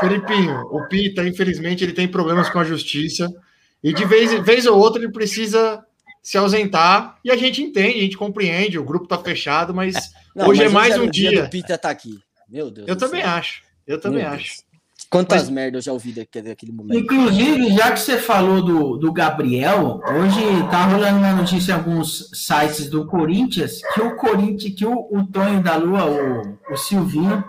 Felipinho, 0.00 0.60
o 0.70 0.86
Pita, 0.88 1.26
infelizmente, 1.26 1.82
ele 1.84 1.92
tem 1.92 2.06
problemas 2.08 2.48
com 2.50 2.58
a 2.58 2.64
justiça 2.64 3.28
e 3.82 3.92
de 3.92 4.04
vez, 4.04 4.32
vez 4.44 4.66
ou 4.66 4.78
outra 4.78 5.00
ele 5.02 5.12
precisa 5.12 5.82
se 6.22 6.36
ausentar 6.36 7.16
e 7.24 7.30
a 7.30 7.36
gente 7.36 7.62
entende, 7.62 7.98
a 7.98 8.02
gente 8.02 8.16
compreende, 8.18 8.78
o 8.78 8.84
grupo 8.84 9.06
tá 9.06 9.16
fechado, 9.18 9.72
mas 9.72 9.94
Não, 10.34 10.48
hoje 10.48 10.62
é 10.62 10.64
mas 10.64 10.72
mais 10.72 10.92
era 10.94 11.02
um 11.02 11.06
o 11.06 11.10
dia. 11.10 11.44
do 11.44 11.50
Pita 11.50 11.78
tá 11.78 11.90
aqui. 11.90 12.18
Meu 12.48 12.70
Deus. 12.70 12.86
Eu 12.88 12.94
do 12.96 12.98
também 12.98 13.22
céu. 13.22 13.30
acho, 13.30 13.62
eu 13.86 14.00
também 14.00 14.22
Meu 14.22 14.32
acho. 14.32 14.44
Deus. 14.44 14.68
Quantas 15.10 15.42
Mas- 15.44 15.50
merdas 15.50 15.86
eu 15.86 15.90
já 15.90 15.92
ouvi 15.94 16.12
daquele, 16.12 16.48
daquele 16.48 16.72
momento. 16.72 16.98
Inclusive, 16.98 17.72
já 17.72 17.92
que 17.92 18.00
você 18.00 18.18
falou 18.18 18.60
do, 18.60 18.96
do 18.98 19.10
Gabriel, 19.12 20.02
hoje 20.06 20.40
tá 20.70 20.84
rolando 20.84 21.18
uma 21.18 21.32
notícia 21.32 21.72
em 21.72 21.74
alguns 21.76 22.28
sites 22.34 22.90
do 22.90 23.06
Corinthians 23.06 23.80
que 23.94 24.02
o 24.02 24.16
Corinthians, 24.16 24.74
que 24.74 24.84
o, 24.84 25.08
o 25.10 25.24
Tonho 25.26 25.62
da 25.62 25.76
Lua, 25.76 26.04
o, 26.04 26.58
o 26.74 26.76
Silvinho, 26.76 27.42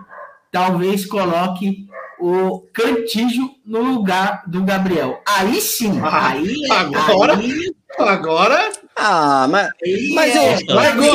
talvez 0.51 1.05
coloque 1.05 1.87
o 2.19 2.61
Cantígio 2.73 3.49
no 3.65 3.81
lugar 3.81 4.43
do 4.47 4.63
Gabriel. 4.63 5.21
Aí 5.25 5.61
sim, 5.61 5.99
Ah, 6.01 6.29
aí, 6.31 6.55
agora? 6.71 7.37
aí, 7.37 7.75
Agora, 7.97 8.71
Ah, 8.95 9.47
mas 9.49 9.69
aí 9.83 10.11
Mas 10.13 10.35
é, 10.35 10.55
eu- 10.55 10.75
largou, 10.75 11.05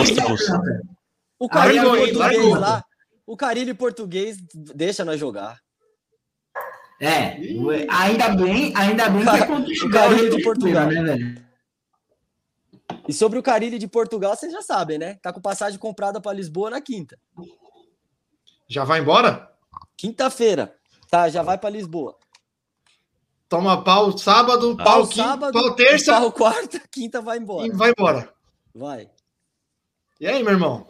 o 1.38 1.48
Carilho 1.48 1.82
português 1.84 2.16
Largou. 2.18 2.54
lá, 2.58 2.84
o 3.26 3.36
Carilho 3.36 3.74
português 3.74 4.36
deixa 4.54 5.04
nós 5.04 5.18
jogar. 5.18 5.60
É, 7.00 7.36
ainda 7.88 8.28
bem, 8.30 8.72
ainda 8.76 9.08
bem 9.08 9.22
que 9.24 9.28
é 9.30 9.46
contra 9.46 9.72
o 9.86 9.90
Carilho 9.90 10.30
de 10.30 10.36
o 10.36 10.42
Portugal. 10.42 10.86
né, 10.88 11.02
velho? 11.02 11.44
E 13.08 13.12
sobre 13.12 13.38
o 13.38 13.42
Carilho 13.42 13.78
de 13.78 13.86
Portugal, 13.88 14.36
vocês 14.36 14.52
já 14.52 14.62
sabem, 14.62 14.98
né? 14.98 15.14
Tá 15.22 15.32
com 15.32 15.40
passagem 15.40 15.78
comprada 15.78 16.20
para 16.20 16.36
Lisboa 16.36 16.70
na 16.70 16.80
quinta. 16.80 17.18
já 18.68 18.84
vai 18.84 19.00
embora? 19.00 19.50
Quinta-feira. 19.96 20.74
Tá, 21.14 21.28
já 21.28 21.44
vai 21.44 21.56
para 21.56 21.70
Lisboa. 21.70 22.16
Toma 23.48 23.84
pau 23.84 24.18
sábado, 24.18 24.76
Ah. 24.80 24.82
pau, 24.82 24.94
Pau 25.02 25.06
quinta, 25.06 25.22
sábado, 25.22 25.52
pau 25.52 25.76
terça 25.76 26.12
pau 26.20 26.32
quarta, 26.32 26.80
quinta 26.90 27.22
vai 27.22 27.38
embora. 27.38 27.68
e 27.68 27.70
vai 27.70 27.92
embora. 27.96 28.28
Vai. 28.74 29.08
E 30.20 30.26
aí, 30.26 30.42
meu 30.42 30.54
irmão? 30.54 30.88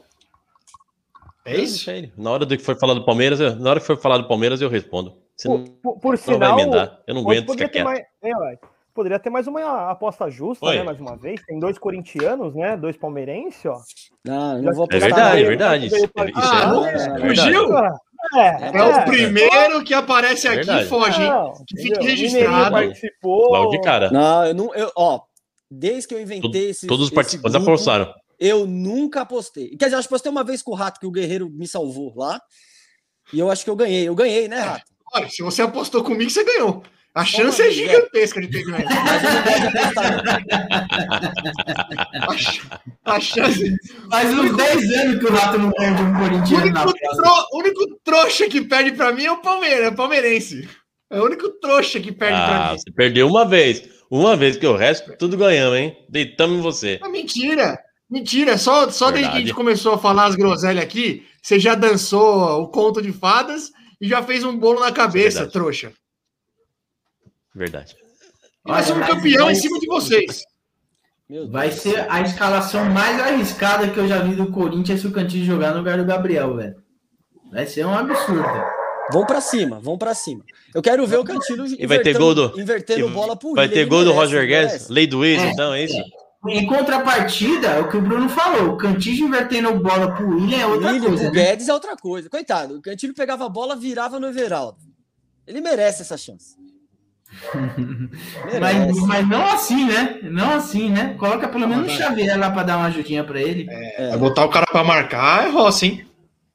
É 1.44 1.56
isso? 1.58 1.90
Ele. 1.90 2.10
Na 2.16 2.30
hora 2.30 2.46
do 2.46 2.56
que 2.56 2.62
foi 2.64 2.74
falar 2.74 2.94
do 2.94 3.04
Palmeiras, 3.04 3.38
eu- 3.38 3.54
na 3.56 3.68
hora 3.68 3.80
que 3.80 3.86
foi 3.86 3.96
falar 3.98 4.16
do 4.16 4.26
Palmeiras, 4.26 4.62
eu 4.62 4.70
respondo. 4.70 5.14
Você 5.36 5.46
Por, 5.46 5.68
por- 5.82 6.00
por 6.00 6.12
não 6.14 6.38
vai 6.38 6.48
sinal, 6.48 6.58
emendar. 6.58 7.02
Eu 7.06 7.14
não 7.16 7.20
aguento 7.20 7.40
ficar 7.40 7.46
poderia 7.52 7.68
ter, 7.68 7.72
quieto. 7.72 7.84
mais, 7.84 8.00
é, 8.54 8.58
poderia 8.94 9.18
ter 9.18 9.28
mais 9.28 9.46
uma 9.46 9.90
aposta 9.90 10.30
justa, 10.30 10.64
Oi. 10.64 10.76
né? 10.78 10.82
Mais 10.84 10.98
uma 10.98 11.18
vez. 11.18 11.42
Tem 11.44 11.58
dois 11.60 11.76
corintianos, 11.78 12.54
né? 12.54 12.78
Dois 12.78 12.96
palmeirenses, 12.96 13.62
ó. 13.66 13.78
Não, 14.24 14.56
eu 14.56 14.62
não 14.62 14.72
vou 14.72 14.84
É 14.90 14.96
apostar. 14.96 15.00
verdade, 15.00 15.36
é 15.36 15.40
não. 15.42 15.48
verdade. 15.48 15.86
Isso, 15.88 15.96
é, 15.96 16.08
Ah, 16.16 16.24
isso 16.24 16.54
é 16.54 16.66
não, 16.66 16.82
verdade. 16.82 17.20
Fugiu? 17.20 17.68
É, 18.34 18.78
É 18.78 18.82
o 18.82 19.04
primeiro 19.04 19.84
que 19.84 19.92
aparece 19.94 20.48
aqui 20.48 20.60
e 20.60 20.64
Verdade. 20.64 20.88
foge, 20.88 21.22
hein? 21.22 21.28
Não, 21.28 21.52
Que 21.66 21.82
fique 21.82 22.02
registrado. 22.04 22.70
Participou. 22.72 23.52
Logo 23.52 23.70
de 23.70 23.80
cara. 23.80 24.10
Não, 24.10 24.46
eu 24.46 24.54
não. 24.54 24.74
Eu, 24.74 24.90
ó, 24.96 25.20
desde 25.70 26.08
que 26.08 26.14
eu 26.14 26.20
inventei 26.20 26.40
Todo- 26.40 26.56
esse. 26.56 26.86
Todos 26.86 27.04
os 27.06 27.10
participantes 27.10 27.52
grupo, 27.54 27.70
apostaram. 27.70 28.12
Eu 28.38 28.66
nunca 28.66 29.20
apostei. 29.20 29.70
Quer 29.76 29.84
dizer, 29.86 29.94
eu 29.94 29.98
acho 30.00 30.08
que 30.08 30.14
postei 30.14 30.30
uma 30.30 30.42
vez 30.44 30.62
com 30.62 30.72
o 30.72 30.74
Rato, 30.74 30.98
que 30.98 31.06
o 31.06 31.10
Guerreiro 31.10 31.48
me 31.50 31.66
salvou 31.68 32.12
lá. 32.16 32.40
E 33.32 33.38
eu 33.38 33.50
acho 33.50 33.62
que 33.64 33.70
eu 33.70 33.76
ganhei. 33.76 34.06
Eu 34.08 34.14
ganhei, 34.14 34.48
né, 34.48 34.60
Rato? 34.60 34.84
Olha, 35.14 35.28
se 35.28 35.42
você 35.42 35.62
apostou 35.62 36.02
comigo, 36.02 36.28
você 36.30 36.42
ganhou. 36.44 36.82
A 37.14 37.24
chance 37.24 37.60
é 37.62 37.66
vez, 37.66 37.78
é. 37.78 37.82
gigantesca 37.84 38.40
de 38.40 38.48
ter 38.48 38.62
ganho. 38.64 38.84
A, 42.28 42.36
ch- 42.36 42.60
a 43.04 43.20
chance. 43.20 43.72
Faz 44.10 44.30
uns 44.38 44.56
10 44.56 44.90
anos 44.92 45.18
que 45.20 45.26
o 45.26 45.32
Rato 45.32 45.58
não 45.58 45.70
perde 45.72 46.02
um 46.02 46.12
O 46.12 46.18
corintiano 46.18 46.70
na 46.72 46.82
único, 46.82 46.98
tro- 47.16 47.46
o 47.52 47.58
único 47.58 47.86
trouxa 48.04 48.48
que 48.48 48.62
perde 48.62 48.92
pra 48.92 49.12
mim 49.12 49.24
é 49.24 49.32
o 49.32 49.40
Palmeiras, 49.40 49.84
é 49.86 49.88
o 49.90 49.94
palmeirense. 49.94 50.68
É 51.10 51.20
o 51.20 51.24
único 51.24 51.48
trouxa 51.60 52.00
que 52.00 52.10
perde 52.12 52.34
pra 52.36 52.68
Ah, 52.68 52.72
mim. 52.72 52.78
você 52.78 52.90
perdeu 52.92 53.28
uma 53.28 53.44
vez. 53.46 53.82
Uma 54.10 54.36
vez, 54.36 54.56
que 54.56 54.66
o 54.66 54.76
resto 54.76 55.16
tudo 55.18 55.36
ganhamos, 55.36 55.78
hein? 55.78 55.96
Deitamos 56.08 56.58
em 56.58 56.62
você. 56.62 56.98
Ah, 57.02 57.08
mentira! 57.08 57.78
Mentira, 58.10 58.58
só, 58.58 58.90
só 58.90 59.10
desde 59.10 59.30
que 59.30 59.36
a 59.36 59.40
gente 59.40 59.54
começou 59.54 59.94
a 59.94 59.98
falar 59.98 60.26
as 60.26 60.36
groselhas 60.36 60.84
aqui, 60.84 61.24
você 61.42 61.58
já 61.58 61.74
dançou 61.74 62.60
o 62.62 62.68
conto 62.68 63.00
de 63.00 63.12
fadas 63.12 63.70
e 64.00 64.06
já 64.08 64.22
fez 64.22 64.44
um 64.44 64.56
bolo 64.56 64.80
na 64.80 64.92
cabeça, 64.92 65.38
verdade. 65.40 65.52
trouxa. 65.52 65.92
Verdade. 67.54 67.94
E 68.66 68.70
nós 68.70 68.86
somos 68.86 69.06
campeão 69.06 69.50
em 69.50 69.54
cima 69.54 69.78
de 69.78 69.86
vocês. 69.86 70.42
Vai 71.50 71.70
ser 71.70 72.06
a 72.10 72.20
escalação 72.20 72.84
mais 72.86 73.18
arriscada 73.20 73.88
que 73.88 73.98
eu 73.98 74.06
já 74.06 74.18
vi 74.20 74.34
do 74.34 74.50
Corinthians 74.50 75.00
se 75.00 75.06
o 75.06 75.12
Cantinho 75.12 75.44
jogar 75.44 75.72
no 75.72 75.78
lugar 75.78 75.96
do 75.96 76.04
Gabriel, 76.04 76.54
velho. 76.56 76.74
Vai 77.50 77.66
ser 77.66 77.86
um 77.86 77.94
absurdo. 77.94 78.44
Vão 79.12 79.24
pra 79.26 79.40
cima, 79.40 79.80
vão 79.80 79.96
pra 79.98 80.14
cima. 80.14 80.42
Eu 80.74 80.82
quero 80.82 81.06
ver 81.06 81.18
o 81.18 81.24
Cantilho 81.24 81.64
E 81.66 81.86
vai 81.86 81.98
ter 82.00 82.16
gol 82.16 82.34
do- 82.34 82.58
invertendo 82.58 83.06
e 83.06 83.10
bola 83.10 83.36
pro 83.36 83.54
Vai 83.54 83.68
ter 83.68 83.80
ele 83.80 83.90
gol 83.90 84.04
do 84.04 84.12
Roger 84.12 84.46
Guedes, 84.46 84.88
lei 84.88 85.06
do 85.06 85.24
ex, 85.24 85.42
É. 85.42 85.50
então, 85.50 85.72
é 85.74 85.84
isso? 85.84 85.96
Em 86.48 86.66
contrapartida, 86.66 87.68
é 87.68 87.80
o 87.80 87.88
que 87.88 87.96
o 87.96 88.02
Bruno 88.02 88.28
falou, 88.28 88.74
o 88.74 88.76
Cantinho 88.76 89.28
invertendo 89.28 89.78
bola 89.78 90.14
pro 90.14 90.28
William 90.28 90.58
é 90.58 90.66
outra 90.66 90.90
Willian, 90.92 91.08
coisa, 91.08 91.22
o 91.22 91.26
né? 91.26 91.30
Guedes 91.32 91.68
é 91.68 91.72
outra 91.74 91.96
coisa. 91.96 92.28
Coitado, 92.28 92.76
o 92.76 92.82
Cantilho 92.82 93.14
pegava 93.14 93.46
a 93.46 93.48
bola, 93.48 93.74
virava 93.76 94.20
no 94.20 94.26
Everaldo. 94.26 94.78
Ele 95.46 95.60
merece 95.62 96.02
essa 96.02 96.16
chance. 96.18 96.54
Mas, 98.60 98.96
mas 99.06 99.28
não 99.28 99.44
assim, 99.46 99.86
né? 99.86 100.20
Não 100.22 100.50
assim, 100.52 100.90
né? 100.90 101.14
Coloca 101.14 101.48
pelo 101.48 101.66
menos 101.68 101.92
o 101.92 101.96
Xavier 101.96 102.38
lá 102.38 102.50
pra 102.50 102.62
dar 102.62 102.76
uma 102.78 102.86
ajudinha 102.86 103.24
pra 103.24 103.40
ele. 103.40 103.66
É. 103.68 104.10
Vai 104.10 104.18
botar 104.18 104.44
o 104.44 104.48
cara 104.48 104.66
pra 104.66 104.84
marcar 104.84 105.46
é 105.46 105.50
roça, 105.50 105.86
hein? 105.86 106.06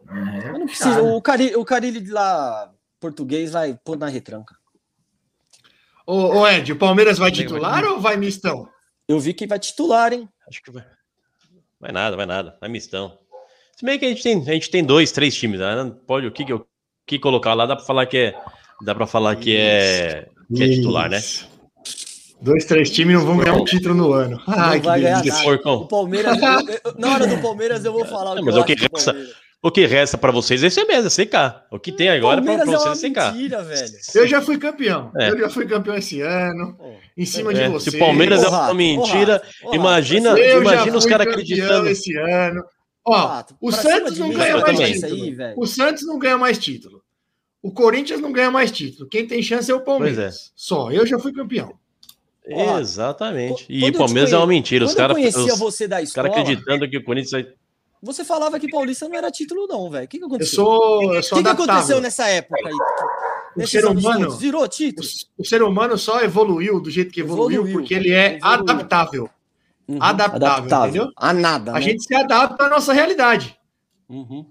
É, 0.09 0.51
não 0.51 0.65
precisa. 0.65 1.01
O 1.01 1.21
Carilho, 1.21 1.59
o 1.59 1.65
Carilho 1.65 2.01
de 2.01 2.11
lá, 2.11 2.71
português, 2.99 3.51
vai 3.51 3.77
pôr 3.83 3.97
na 3.97 4.07
retranca. 4.07 4.55
Ô, 6.05 6.39
ô 6.39 6.47
Ed, 6.47 6.71
o 6.71 6.75
Palmeiras 6.75 7.17
vai 7.17 7.31
titular 7.31 7.83
ou 7.85 7.99
vai 7.99 8.17
mistão? 8.17 8.67
Eu 9.07 9.19
vi 9.19 9.33
que 9.33 9.45
vai 9.45 9.59
titular, 9.59 10.13
hein? 10.13 10.27
Acho 10.47 10.61
que 10.63 10.71
vai. 10.71 10.83
Vai 11.79 11.91
nada, 11.91 12.15
vai 12.15 12.25
nada. 12.25 12.57
Vai 12.59 12.69
mistão. 12.69 13.17
Se 13.75 13.85
bem 13.85 13.97
que 13.99 14.05
a 14.05 14.09
gente 14.09 14.23
tem, 14.23 14.37
a 14.41 14.53
gente 14.53 14.69
tem 14.69 14.83
dois, 14.83 15.11
três 15.11 15.35
times, 15.35 15.59
né? 15.59 15.75
Não 15.75 15.91
Pode 15.91 16.27
o 16.27 16.31
que, 16.31 16.43
que, 16.43 16.51
eu- 16.53 16.67
que 17.05 17.19
colocar 17.19 17.53
lá, 17.53 17.65
dá 17.65 17.75
pra 17.75 17.85
falar 17.85 18.05
que 18.05 18.17
é. 18.17 18.41
Dá 18.81 18.95
pra 18.95 19.05
falar 19.05 19.35
que 19.35 19.55
é, 19.57 20.29
que 20.55 20.63
é 20.63 20.69
titular, 20.69 21.09
né? 21.09 21.21
Dois, 22.41 22.63
três 22.65 22.89
times 22.89 23.15
não 23.15 23.25
vão 23.25 23.37
ganhar 23.37 23.53
um 23.55 23.65
título 23.65 23.93
no 23.93 24.13
ano. 24.13 24.41
Ai, 24.47 24.75
não 24.75 24.79
que 24.79 24.85
vai 24.87 25.01
ganhar 25.01 25.23
nada. 25.25 25.43
Porcão. 25.43 25.73
O 25.75 25.87
Palmeiras, 25.87 26.37
eu- 26.41 26.93
na 26.97 27.13
hora 27.13 27.27
do 27.27 27.37
Palmeiras 27.41 27.83
eu 27.83 27.91
vou 27.91 28.05
falar 28.05 28.31
o 28.33 28.35
que 28.37 28.41
mas 28.43 28.55
o 28.55 28.63
que 28.63 28.75
resta-. 28.75 29.15
O 29.61 29.69
que 29.69 29.85
resta 29.85 30.17
pra 30.17 30.31
vocês 30.31 30.63
é 30.63 30.67
isso 30.67 30.87
mesmo, 30.87 31.07
é 31.07 31.09
secar. 31.09 31.65
O 31.69 31.77
que 31.77 31.91
tem 31.91 32.07
agora 32.09 32.39
é 32.39 32.45
Palmeiras 32.45 32.65
é 32.69 32.71
vocês 32.77 32.85
uma 32.89 32.95
secar. 32.95 33.33
mentira, 33.33 33.61
velho. 33.61 33.91
Eu 34.15 34.25
já 34.25 34.41
fui 34.41 34.57
campeão. 34.57 35.11
É. 35.17 35.31
Eu 35.31 35.37
já 35.37 35.49
fui 35.49 35.65
campeão 35.67 35.95
esse 35.97 36.21
ano. 36.21 36.75
Pô, 36.77 36.93
Em 37.17 37.25
cima 37.25 37.51
É, 37.51 37.65
de 37.65 37.69
você. 37.73 37.91
se 37.91 37.97
o 37.97 37.99
Palmeiras 37.99 38.41
é 38.41 38.47
Ô, 38.47 38.51
uma 38.51 38.73
mentira, 38.73 39.43
Rato, 39.61 39.75
imagina, 39.75 40.39
imagina 40.39 40.97
os 40.97 41.05
caras 41.05 41.27
acreditando. 41.27 41.89
esse 41.89 42.17
ano. 42.17 42.63
Ó, 43.05 43.17
Rato, 43.17 43.53
o 43.59 43.69
Santos 43.69 44.17
não 44.17 44.29
ganha 44.31 44.57
mais 44.59 44.77
título. 44.79 45.13
aí. 45.23 45.53
O 45.57 45.65
Santos 45.67 46.05
não 46.07 46.17
ganha 46.17 46.37
mais 46.37 46.57
título. 46.57 47.01
O 47.61 47.71
Corinthians 47.71 48.21
não 48.21 48.31
ganha 48.31 48.49
mais 48.51 48.71
título. 48.71 49.07
Quem 49.09 49.27
tem 49.27 49.41
chance 49.43 49.69
é 49.69 49.75
o 49.75 49.81
Palmeiras. 49.81 50.17
Pois 50.17 50.51
Só. 50.55 50.91
Eu 50.91 51.05
já 51.05 51.19
fui 51.19 51.33
campeão. 51.33 51.73
Ó, 52.51 52.79
Exatamente. 52.79 53.65
E 53.69 53.83
o 53.89 53.93
Palmeiras 53.93 54.31
é 54.33 54.37
uma 54.37 54.47
mentira. 54.47 54.85
Os 54.85 54.95
caras 54.95 55.15
conhecia 55.15 55.53
os, 55.53 55.59
você 55.59 55.87
da 55.87 55.97
os 55.97 56.03
escola, 56.09 56.29
caras 56.29 56.41
acreditando 56.43 56.89
que 56.89 56.97
o 56.97 57.03
Corinthians 57.03 57.45
você 58.01 58.23
falava 58.23 58.57
que 58.57 58.69
Paulista 58.69 59.09
não 59.09 59.17
era 59.17 59.29
título 59.29 59.67
não, 59.67 59.89
velho. 59.89 60.05
O 60.05 60.07
que, 60.07 60.17
que 60.17 60.23
Eu 60.23 60.27
aconteceu? 60.27 60.55
sou, 60.55 61.13
eu 61.13 61.19
O 61.19 61.23
sou 61.23 61.37
que, 61.37 61.43
que 61.43 61.49
adaptável. 61.49 61.73
aconteceu 61.73 62.01
nessa 62.01 62.29
época 62.29 62.55
aí? 62.65 62.73
o 63.61 63.67
ser 63.67 63.85
humano-? 63.85 64.31
Virou 64.37 64.65
título? 64.69 65.05
O, 65.37 65.41
o 65.41 65.45
ser 65.45 65.61
humano 65.61 65.97
só 65.97 66.21
evoluiu 66.23 66.79
do 66.79 66.89
jeito 66.89 67.11
que 67.11 67.19
evoluiu, 67.19 67.55
Evoluiu, 67.61 67.77
porque 67.77 67.93
ele 67.93 68.11
é 68.13 68.37
evoluiu. 68.37 68.45
adaptável. 68.61 69.29
Uhum, 69.85 69.97
adaptável, 70.01 70.85
entendeu? 70.87 71.11
A 71.17 71.33
nada, 71.33 71.71
A 71.71 71.73
né? 71.75 71.81
gente 71.81 72.01
se 72.03 72.15
adapta 72.15 72.63
à 72.63 72.69
nossa 72.69 72.93
realidade. 72.93 73.59
Uhum. 74.07 74.45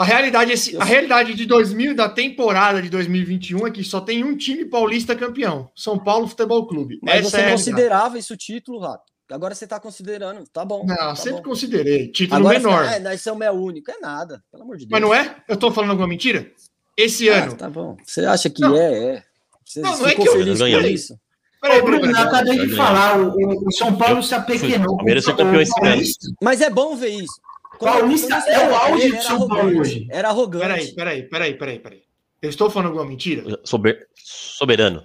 A 0.00 0.04
realidade, 0.04 0.50
esse, 0.52 0.72
Eu- 0.74 0.80
a 0.80 0.84
realidade 0.84 1.34
de 1.34 1.44
2000, 1.44 1.94
da 1.94 2.08
temporada 2.08 2.80
de 2.80 2.88
2021 2.88 3.66
é 3.66 3.70
que 3.70 3.84
só 3.84 4.00
tem 4.00 4.24
um 4.24 4.34
time 4.34 4.64
paulista 4.64 5.14
campeão: 5.14 5.70
São 5.76 5.98
Paulo 5.98 6.26
Futebol 6.26 6.66
Clube. 6.66 6.98
Mas 7.02 7.20
Essa 7.26 7.30
você 7.30 7.36
é 7.42 7.50
considerava 7.50 8.18
isso 8.18 8.34
título, 8.36 8.78
Rato. 8.80 9.04
Agora 9.30 9.54
você 9.54 9.66
tá 9.66 9.78
considerando. 9.78 10.42
Tá 10.52 10.64
bom. 10.64 10.84
Não, 10.86 10.96
tá 10.96 11.14
sempre 11.14 11.42
bom. 11.42 11.50
considerei. 11.50 12.08
Título 12.08 12.40
Agora 12.40 12.58
menor. 12.58 12.84
Você, 12.86 12.94
é, 12.94 12.98
nós 12.98 13.20
somos 13.20 13.46
é 13.46 13.50
único. 13.52 13.90
É 13.90 13.98
nada, 14.00 14.42
pelo 14.50 14.62
amor 14.64 14.76
de 14.78 14.86
Deus. 14.86 14.90
Mas 14.90 15.00
não 15.02 15.14
é? 15.14 15.36
Eu 15.46 15.56
tô 15.58 15.70
falando 15.70 15.90
alguma 15.90 16.08
mentira? 16.08 16.50
Esse 16.96 17.28
Ah, 17.28 17.44
ano. 17.44 17.54
tá 17.56 17.68
bom. 17.68 17.96
Você 18.04 18.24
acha 18.24 18.48
que 18.48 18.60
Não. 18.62 18.74
é? 18.74 18.92
É. 19.16 19.22
Você 19.64 19.80
Não, 19.82 19.98
não 19.98 20.08
é 20.08 20.14
que 20.14 20.26
eu- 20.26 20.32
feliz 20.32 20.58
Ganhei. 20.58 20.80
por 20.80 20.90
isso? 20.90 21.14
Peraí, 21.60 21.82
Bruno, 21.82 22.06
eu 22.06 22.16
acabei 22.16 22.58
de 22.58 22.74
falar, 22.74 23.20
o, 23.20 23.34
o- 23.68 23.72
São 23.72 23.94
Paulo 23.96 24.22
se 24.22 24.34
apequenou. 24.34 24.96
Palmeiras 24.96 25.24
foi 25.26 25.34
O 25.34 25.36
campeão 25.36 25.60
esse 25.60 25.78
ano. 25.84 26.02
Mas 26.42 26.60
é 26.62 26.70
bom 26.70 26.96
ver 26.96 27.10
isso. 27.10 27.34
Paulista 27.80 28.34
é 28.46 28.68
o 28.68 28.74
auge 28.74 29.10
de 29.12 29.22
São 29.22 29.48
Paulo 29.48 29.80
hoje. 29.80 30.06
Era 30.10 30.28
arrogante. 30.28 30.64
Peraí, 30.64 30.92
peraí, 30.94 31.22
peraí, 31.28 31.54
peraí, 31.54 31.78
peraí. 31.78 32.02
Eu 32.42 32.50
estou 32.50 32.70
falando 32.70 32.88
alguma 32.88 33.04
mentira? 33.06 33.42
Sober- 33.64 34.06
Soberano. 34.14 35.02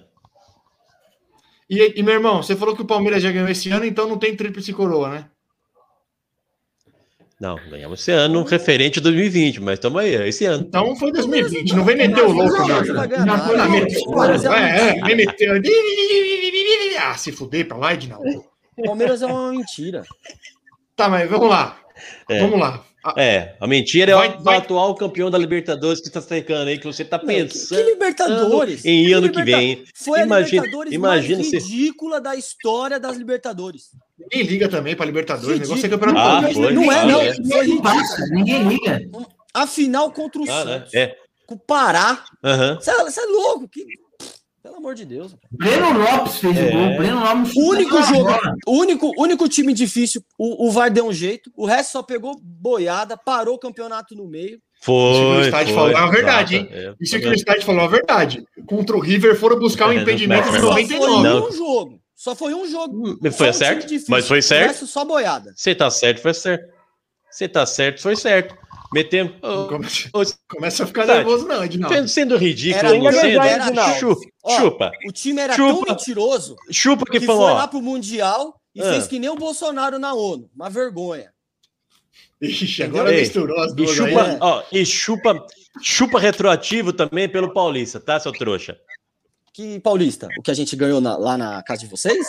E, 1.68 1.98
e, 1.98 2.02
meu 2.02 2.14
irmão, 2.14 2.42
você 2.42 2.54
falou 2.54 2.76
que 2.76 2.82
o 2.82 2.86
Palmeiras 2.86 3.22
já 3.22 3.32
ganhou 3.32 3.48
esse 3.48 3.70
ano, 3.70 3.84
então 3.84 4.08
não 4.08 4.18
tem 4.18 4.36
tríplice 4.36 4.72
coroa, 4.72 5.08
né? 5.10 5.26
Não, 7.38 7.56
ganhamos 7.68 8.00
esse 8.00 8.10
ano, 8.12 8.42
referente 8.44 8.98
a 8.98 9.02
2020, 9.02 9.60
mas 9.60 9.74
estamos 9.74 10.00
aí, 10.00 10.14
é 10.14 10.26
esse 10.28 10.46
ano. 10.46 10.64
Então 10.66 10.96
foi 10.96 11.12
2020. 11.12 11.74
Não 11.74 11.84
vem 11.84 11.96
meter 11.96 12.24
o 12.24 12.30
louco, 12.32 12.56
Não, 12.56 12.66
não. 12.66 13.70
meteu- 13.70 14.00
O 14.06 14.10
Palmeiras 14.12 14.44
é 14.44 15.00
aí 15.02 15.14
meteu. 15.14 15.52
Ah, 16.98 17.14
se 17.18 17.32
fuder 17.32 17.68
pra 17.68 17.76
lá, 17.76 17.92
Edinaldo. 17.92 18.42
O 18.78 18.82
Palmeiras 18.84 19.20
é 19.20 19.26
uma 19.26 19.50
mentira. 19.52 20.02
Tá, 20.94 21.10
mas 21.10 21.28
vamos 21.28 21.50
lá. 21.50 21.78
É. 22.28 22.40
Vamos 22.40 22.58
lá. 22.60 22.84
É, 23.16 23.54
a 23.60 23.68
mentira 23.68 24.10
é 24.10 24.14
Vai- 24.16 24.36
o 24.36 24.42
vai- 24.42 24.56
atual 24.56 24.92
campeão 24.96 25.30
da 25.30 25.38
Libertadores 25.38 26.00
que 26.00 26.08
está 26.08 26.20
cercando 26.20 26.66
aí, 26.68 26.76
que 26.76 26.86
você 26.86 27.02
está 27.02 27.20
Que 27.20 27.26
pensando 27.26 27.84
Libertadores? 27.86 28.84
em 28.84 29.04
Que 29.06 29.12
ano 29.12 29.30
que 29.30 29.38
Liberta- 29.38 29.60
vem. 29.60 29.84
Foi 29.94 30.20
Imagina- 30.22 30.34
a 30.34 30.64
Libertadores 30.64 30.92
imagina 30.92 31.38
mais 31.38 31.48
se- 31.50 31.58
ridícula 31.58 32.20
da 32.20 32.34
história 32.34 32.98
das 32.98 33.16
Libertadores. 33.16 33.90
Ninguém 34.18 34.42
liga 34.42 34.68
também 34.68 34.96
pra 34.96 35.06
Libertadores. 35.06 35.56
O 35.56 35.60
negócio 35.60 35.86
é 35.86 35.88
campeonato 35.88 36.18
Ah, 36.18 36.40
paulista. 36.40 36.62
foi. 36.64 36.72
Não 36.72 36.92
é, 36.92 37.06
não. 37.06 37.20
é. 37.20 37.32
Foi 37.34 37.42
Ninguém 37.44 37.60
ridículo. 37.60 37.82
passa, 37.82 38.26
ninguém 38.30 38.62
liga. 38.68 39.00
A 39.54 39.66
final 39.68 40.10
contra 40.10 40.40
o 40.42 40.50
Ah, 40.50 40.64
né? 40.64 40.72
Santos. 40.78 40.94
É. 40.94 41.16
Com 41.46 41.54
o 41.54 41.58
Pará. 41.60 42.24
Você 42.42 42.90
é, 42.90 43.04
você 43.04 43.20
é 43.20 43.24
louco. 43.26 43.68
Que... 43.68 43.84
Pelo 44.66 44.78
amor 44.78 44.96
de 44.96 45.04
Deus. 45.04 45.36
Breno 45.52 45.96
Lopes 45.96 46.38
fez 46.38 46.56
É. 46.58 46.68
o 46.68 46.72
gol. 46.72 46.96
Breno 46.96 47.20
Lopes 47.20 47.54
O 47.54 47.70
único 47.70 47.96
a 47.96 48.02
jogo, 48.02 48.30
o 48.66 48.72
único, 48.72 49.12
único 49.16 49.48
time 49.48 49.72
difícil, 49.72 50.20
o, 50.36 50.66
o 50.66 50.72
VAR 50.72 50.90
deu 50.90 51.06
um 51.06 51.12
jeito, 51.12 51.52
o 51.56 51.64
resto 51.66 51.92
só 51.92 52.02
pegou 52.02 52.36
boiada, 52.42 53.16
parou 53.16 53.54
o 53.54 53.58
campeonato 53.60 54.16
no 54.16 54.26
meio. 54.26 54.58
Foi. 54.82 55.42
Isso 55.42 55.50
que 55.50 55.70
o 55.70 55.74
falou 55.74 55.90
é 55.90 55.94
uma 55.96 56.10
verdade, 56.10 56.56
exato, 56.56 56.74
é. 56.74 56.94
Isso 57.00 57.18
que 57.20 57.28
o 57.28 57.32
estádio 57.32 57.62
falou 57.62 57.84
é 57.84 57.88
verdade. 57.88 58.44
Contra 58.66 58.96
o 58.96 59.00
River 59.00 59.36
foram 59.38 59.56
buscar 59.58 59.86
um 59.88 59.92
É, 59.92 60.02
impedimento 60.02 60.46
não, 60.46 60.52
de 60.52 60.58
não, 60.58 60.68
Só 60.68 60.72
foi 60.74 60.82
99. 60.82 61.46
Um 61.48 61.52
jogo. 61.56 62.00
Só 62.16 62.34
foi 62.34 62.54
um 62.54 62.66
jogo. 62.68 63.08
Hum, 63.08 63.30
Foi 63.30 63.50
um 63.50 63.52
certo? 63.52 63.86
Mas 64.08 64.26
foi 64.26 64.38
O 64.40 64.42
certo? 64.42 64.68
resto 64.68 64.86
só 64.88 65.04
boiada. 65.04 65.52
Você 65.54 65.74
tá 65.76 65.88
certo, 65.90 66.20
foi 66.22 66.34
certo. 66.34 66.64
Você 67.30 67.46
tá 67.48 67.64
certo, 67.66 68.02
foi 68.02 68.16
certo. 68.16 68.56
Metemos. 68.96 69.32
Ô, 69.42 69.66
Começa, 69.68 70.08
ô, 70.14 70.22
começa 70.48 70.84
a 70.84 70.86
ficar 70.86 71.06
nervoso, 71.06 71.46
não, 71.46 71.62
Edinaldo. 71.62 71.94
sendo, 71.96 72.08
sendo 72.08 72.36
ridículo, 72.36 72.86
Era 72.86 72.98
não 72.98 73.12
sendo. 73.12 73.40
era 73.42 73.66
Edinaldo. 73.66 73.98
Chupa, 74.00 74.26
Ó, 74.42 74.56
chupa. 74.58 74.92
O 75.06 75.12
time 75.12 75.40
era 75.42 75.54
tão 75.56 75.68
Chupa. 75.76 75.90
mentiroso 75.92 76.56
Chupa 76.70 77.04
que, 77.04 77.20
que 77.20 77.26
falou, 77.26 77.46
foi 77.46 77.54
lá 77.54 77.68
pro 77.68 77.82
Mundial 77.82 78.58
e 78.74 78.80
Ah. 78.82 78.90
fez 78.92 79.06
que 79.06 79.18
nem 79.18 79.28
o 79.28 79.36
Bolsonaro 79.36 79.98
na 79.98 80.14
ONU. 80.14 80.48
Uma 80.54 80.70
vergonha. 80.70 81.30
Ixi, 82.40 82.82
agora 82.82 83.12
Ei, 83.12 83.20
misturou 83.20 83.58
as 83.60 83.72
E 83.72 83.74
duas 83.76 83.90
aí. 83.90 83.96
chupa, 83.96 84.22
né? 84.28 84.38
ó, 84.40 84.62
e 84.72 84.84
chupa, 84.86 85.46
chupa 85.82 86.18
retroativo 86.18 86.92
também 86.92 87.28
pelo 87.28 87.52
Paulista, 87.52 87.98
tá, 88.00 88.18
seu 88.20 88.32
trouxa? 88.32 88.78
Que 89.52 89.80
Paulista, 89.80 90.28
o 90.38 90.42
que 90.42 90.50
a 90.50 90.54
gente 90.54 90.76
ganhou 90.76 91.00
na- 91.00 91.16
lá 91.16 91.38
na 91.38 91.62
casa 91.62 91.80
de 91.82 91.86
vocês? 91.86 92.26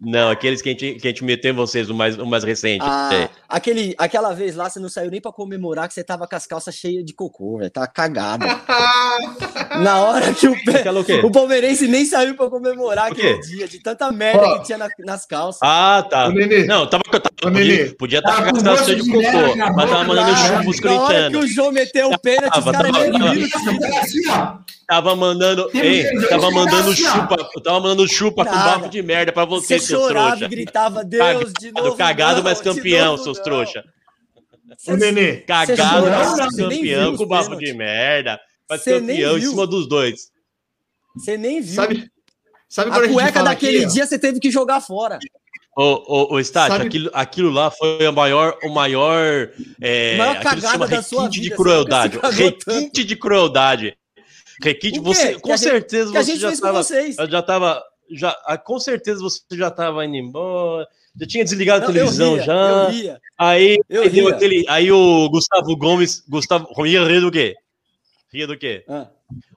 Não, 0.00 0.30
aqueles 0.30 0.62
que 0.62 0.68
a 0.68 0.72
gente, 0.72 0.94
que 0.94 1.08
a 1.08 1.10
gente 1.10 1.24
meteu 1.24 1.50
em 1.52 1.56
vocês, 1.56 1.90
o 1.90 1.94
mais, 1.94 2.16
o 2.16 2.24
mais 2.24 2.44
recente. 2.44 2.84
Ah, 2.86 3.10
É. 3.12 3.28
aquele, 3.48 3.94
aquela 3.98 4.32
vez 4.32 4.54
lá, 4.54 4.70
você 4.70 4.78
não 4.78 4.88
saiu 4.88 5.10
nem 5.10 5.20
pra 5.20 5.32
comemorar 5.32 5.88
que 5.88 5.94
você 5.94 6.04
tava 6.04 6.24
com 6.28 6.36
as 6.36 6.46
calças 6.46 6.74
cheias 6.76 7.04
de 7.04 7.12
cocô, 7.12 7.58
velho. 7.58 7.68
Tava 7.70 7.88
cagada. 7.88 8.46
Na 9.82 10.00
hora 10.02 10.32
que 10.32 10.46
o, 10.48 10.64
pé, 10.64 10.78
Aquela 10.80 11.00
o 11.00 11.04
quê? 11.04 11.14
o 11.24 11.30
palmeirense 11.30 11.86
nem 11.88 12.04
saiu 12.04 12.34
pra 12.36 12.48
comemorar 12.48 13.10
aquele 13.12 13.38
dia, 13.40 13.66
de 13.68 13.80
tanta 13.80 14.10
merda 14.12 14.42
Ó. 14.46 14.58
que 14.58 14.66
tinha 14.66 14.78
na- 14.78 14.88
nas 15.00 15.26
calças. 15.26 15.60
Ah, 15.62 16.06
tá. 16.08 16.30
Não, 16.66 16.86
tava, 16.88 17.02
tava, 17.10 17.30
podia, 17.40 17.94
podia 17.98 18.18
estar 18.20 18.30
Tava 18.36 18.50
com 18.50 18.56
as 18.56 18.62
calças 18.62 18.86
gosto 18.86 19.02
de 19.04 19.10
cocô, 19.10 19.56
mas 19.74 19.90
tava 19.90 20.04
mandando 20.04 20.32
cara. 20.32 20.62
chupa 20.62 20.88
na 20.88 21.00
hora 21.02 21.30
que 21.30 21.36
o 21.36 21.46
João 21.46 21.72
meteu 21.72 22.10
o 22.10 22.18
pênalti, 22.18 22.58
os 22.58 22.64
Tava, 22.64 22.72
caras 22.72 22.92
tava, 22.92 23.04
nem 23.04 23.12
tava. 23.18 23.34
viram. 23.34 23.48
Ó. 24.30 24.77
Tava 24.88 25.14
mandando, 25.14 25.70
ei, 25.74 26.04
tava 26.30 26.50
mandando 26.50 26.90
assim, 26.92 27.04
chupa, 27.04 27.36
tava 27.62 27.78
mandando 27.78 28.08
chupa 28.08 28.42
com 28.42 28.50
Nada. 28.50 28.78
bafo 28.78 28.88
de 28.88 29.02
merda 29.02 29.30
pra 29.30 29.44
você, 29.44 29.78
Você 29.78 29.86
seus 29.86 30.00
chorava 30.00 30.28
trouxa. 30.28 30.44
e 30.46 30.48
gritava, 30.48 31.04
Deus, 31.04 31.52
de 31.60 31.66
Cagado, 31.70 31.84
novo 31.84 31.96
cagado, 31.98 32.36
não, 32.36 32.44
mas 32.44 32.60
campeão, 32.62 33.10
novo 33.12 33.22
seus 33.22 33.36
não. 33.36 33.44
trouxa. 33.44 33.84
Ô, 34.86 34.96
Nenê. 34.96 35.36
Cagado, 35.42 36.06
mas 36.08 36.56
campeão 36.56 37.16
com 37.18 37.26
bafo 37.26 37.54
de 37.56 37.74
merda. 37.74 38.40
Mas 38.68 38.82
campeão 38.82 39.36
em 39.36 39.40
cima 39.42 39.66
dos 39.66 39.86
dois. 39.86 40.30
Você 41.16 41.36
nem 41.36 41.60
viu. 41.60 41.74
Sabe, 41.74 42.10
sabe 42.66 42.90
a 42.90 42.94
a, 42.94 43.08
cueca 43.08 43.32
fala 43.34 43.50
daquele 43.50 43.78
aqui, 43.78 43.86
ó? 43.86 43.90
dia 43.92 44.06
você 44.06 44.18
teve 44.18 44.40
que 44.40 44.50
jogar 44.50 44.80
fora. 44.80 45.18
Ô, 45.76 45.82
ô, 46.32 46.34
ô 46.34 46.40
Stati, 46.40 46.72
Sabe- 46.72 46.86
aquilo, 46.86 47.10
aquilo 47.12 47.50
lá 47.50 47.70
foi 47.70 48.06
o 48.08 48.12
maior, 48.12 48.56
o 48.62 48.70
maior, 48.70 49.50
é, 49.82 50.16
Maior 50.16 50.40
cagada 50.40 50.86
da 50.88 51.02
sua 51.02 51.24
requinte 51.24 51.40
vida, 51.40 51.50
de 51.50 51.56
crueldade. 51.62 52.18
Requinte 52.32 53.04
de 53.04 53.16
crueldade. 53.16 53.97
Requinte, 54.62 54.98
você, 55.00 55.38
com 55.38 55.56
certeza 55.56 56.12
você 56.12 56.36
já 56.36 56.52
estava, 56.52 56.82
vocês. 56.82 57.16
já 57.16 57.42
já, 58.10 58.58
com 58.58 58.78
certeza 58.78 59.20
você 59.20 59.40
já 59.52 59.68
estava 59.68 60.04
indo 60.04 60.16
embora, 60.16 60.86
já 61.18 61.26
tinha 61.26 61.44
desligado 61.44 61.82
Não, 61.82 61.90
a 61.90 61.92
televisão 61.92 62.34
ria, 62.34 62.42
já. 62.42 62.88
Ria. 62.88 63.20
Aí, 63.38 63.78
aí 63.90 64.26
aquele, 64.26 64.64
aí 64.68 64.90
o 64.90 65.28
Gustavo 65.28 65.76
Gomes, 65.76 66.24
Gustavo, 66.28 66.68
ria, 66.82 67.04
ria 67.04 67.20
do 67.20 67.30
quê? 67.30 67.54
Ria 68.32 68.46
do 68.46 68.58
quê? 68.58 68.84
Ah. 68.88 69.08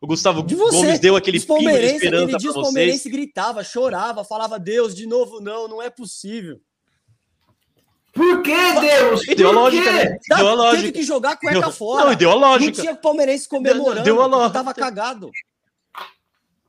O 0.01 0.07
Gustavo 0.07 0.43
De 0.43 0.55
você. 0.55 0.77
Gomes 0.77 0.99
deu 0.99 1.15
aquele 1.15 1.39
pingo 1.39 1.59
de 1.59 1.85
esperança 1.85 2.25
dia 2.25 2.37
pra 2.37 2.37
os 2.37 2.43
vocês. 2.43 2.63
palmeirenses 2.63 3.11
gritava, 3.11 3.63
chorava, 3.63 4.23
falava, 4.23 4.59
Deus, 4.59 4.93
de 4.93 5.07
novo 5.07 5.39
não, 5.39 5.67
não 5.67 5.81
é 5.81 5.89
possível. 5.89 6.59
Por 8.13 8.41
que, 8.41 8.73
Deus? 8.81 9.27
Ideológica, 9.27 9.91
né? 9.91 10.17
Ideológica. 10.31 10.81
Teve 10.81 10.91
que 10.91 11.03
jogar 11.03 11.31
a 11.31 11.35
cueca 11.37 11.59
Deu- 11.61 11.71
fora. 11.71 12.05
Não, 12.05 12.11
ideológica. 12.13 12.65
Não 12.77 12.83
tinha 12.83 12.95
palmeirense 12.95 13.47
comemorando, 13.47 14.03
Deu 14.03 14.15
a 14.19 14.23
porque 14.23 14.35
lógica. 14.35 14.53
tava 14.59 14.73
cagado. 14.73 15.31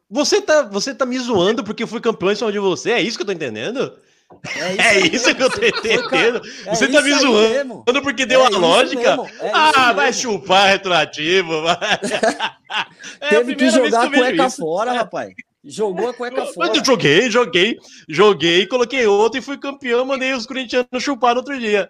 Você 0.08 0.40
tá, 0.42 0.62
você 0.62 0.94
tá 0.94 1.06
me 1.06 1.18
zoando 1.18 1.64
porque 1.64 1.82
eu 1.82 1.86
fui 1.88 2.00
campeão 2.00 2.30
em 2.30 2.36
cima 2.36 2.52
de 2.52 2.58
você? 2.58 2.92
É 2.92 3.00
isso 3.00 3.16
que 3.16 3.22
eu 3.22 3.26
tô 3.26 3.32
entendendo? 3.32 3.96
É 4.56 4.82
aí 4.88 5.10
isso 5.14 5.34
que 5.34 5.42
eu 5.42 5.50
tô 5.50 5.60
mesmo. 5.60 5.78
Entendendo? 5.78 6.42
É 6.66 6.74
Você 6.74 6.88
tá 6.88 7.00
me 7.02 7.10
isso 7.10 7.20
zoando 7.20 7.48
mesmo. 7.54 7.84
porque 8.02 8.24
deu 8.26 8.40
É 8.42 8.46
a 8.46 8.50
isso 8.50 8.58
lógica? 8.60 9.16
mesmo, 9.16 9.26
é 9.40 9.50
ah, 9.52 9.70
isso 9.70 9.94
vai 9.94 10.06
mesmo. 10.06 10.20
chupar 10.22 10.68
retroativo. 10.68 11.62
vai. 11.62 11.76
É 13.20 13.28
Teve 13.28 13.54
que 13.54 13.68
jogar 13.68 14.06
a 14.06 14.10
cueca 14.10 14.46
isso. 14.46 14.56
fora, 14.56 14.92
rapaz. 14.92 15.34
Jogou 15.64 16.08
a 16.08 16.14
cueca 16.14 16.40
Mas 16.44 16.54
fora. 16.54 16.76
eu 16.76 16.84
joguei, 16.84 17.30
joguei, 17.30 17.78
joguei, 18.08 18.66
coloquei 18.66 19.06
outro 19.06 19.38
e 19.38 19.42
fui 19.42 19.56
campeão, 19.58 20.04
mandei 20.04 20.32
os 20.32 20.44
corintianos 20.46 20.88
chupar 21.02 21.34
no 21.34 21.40
outro 21.40 21.58
dia. 21.58 21.88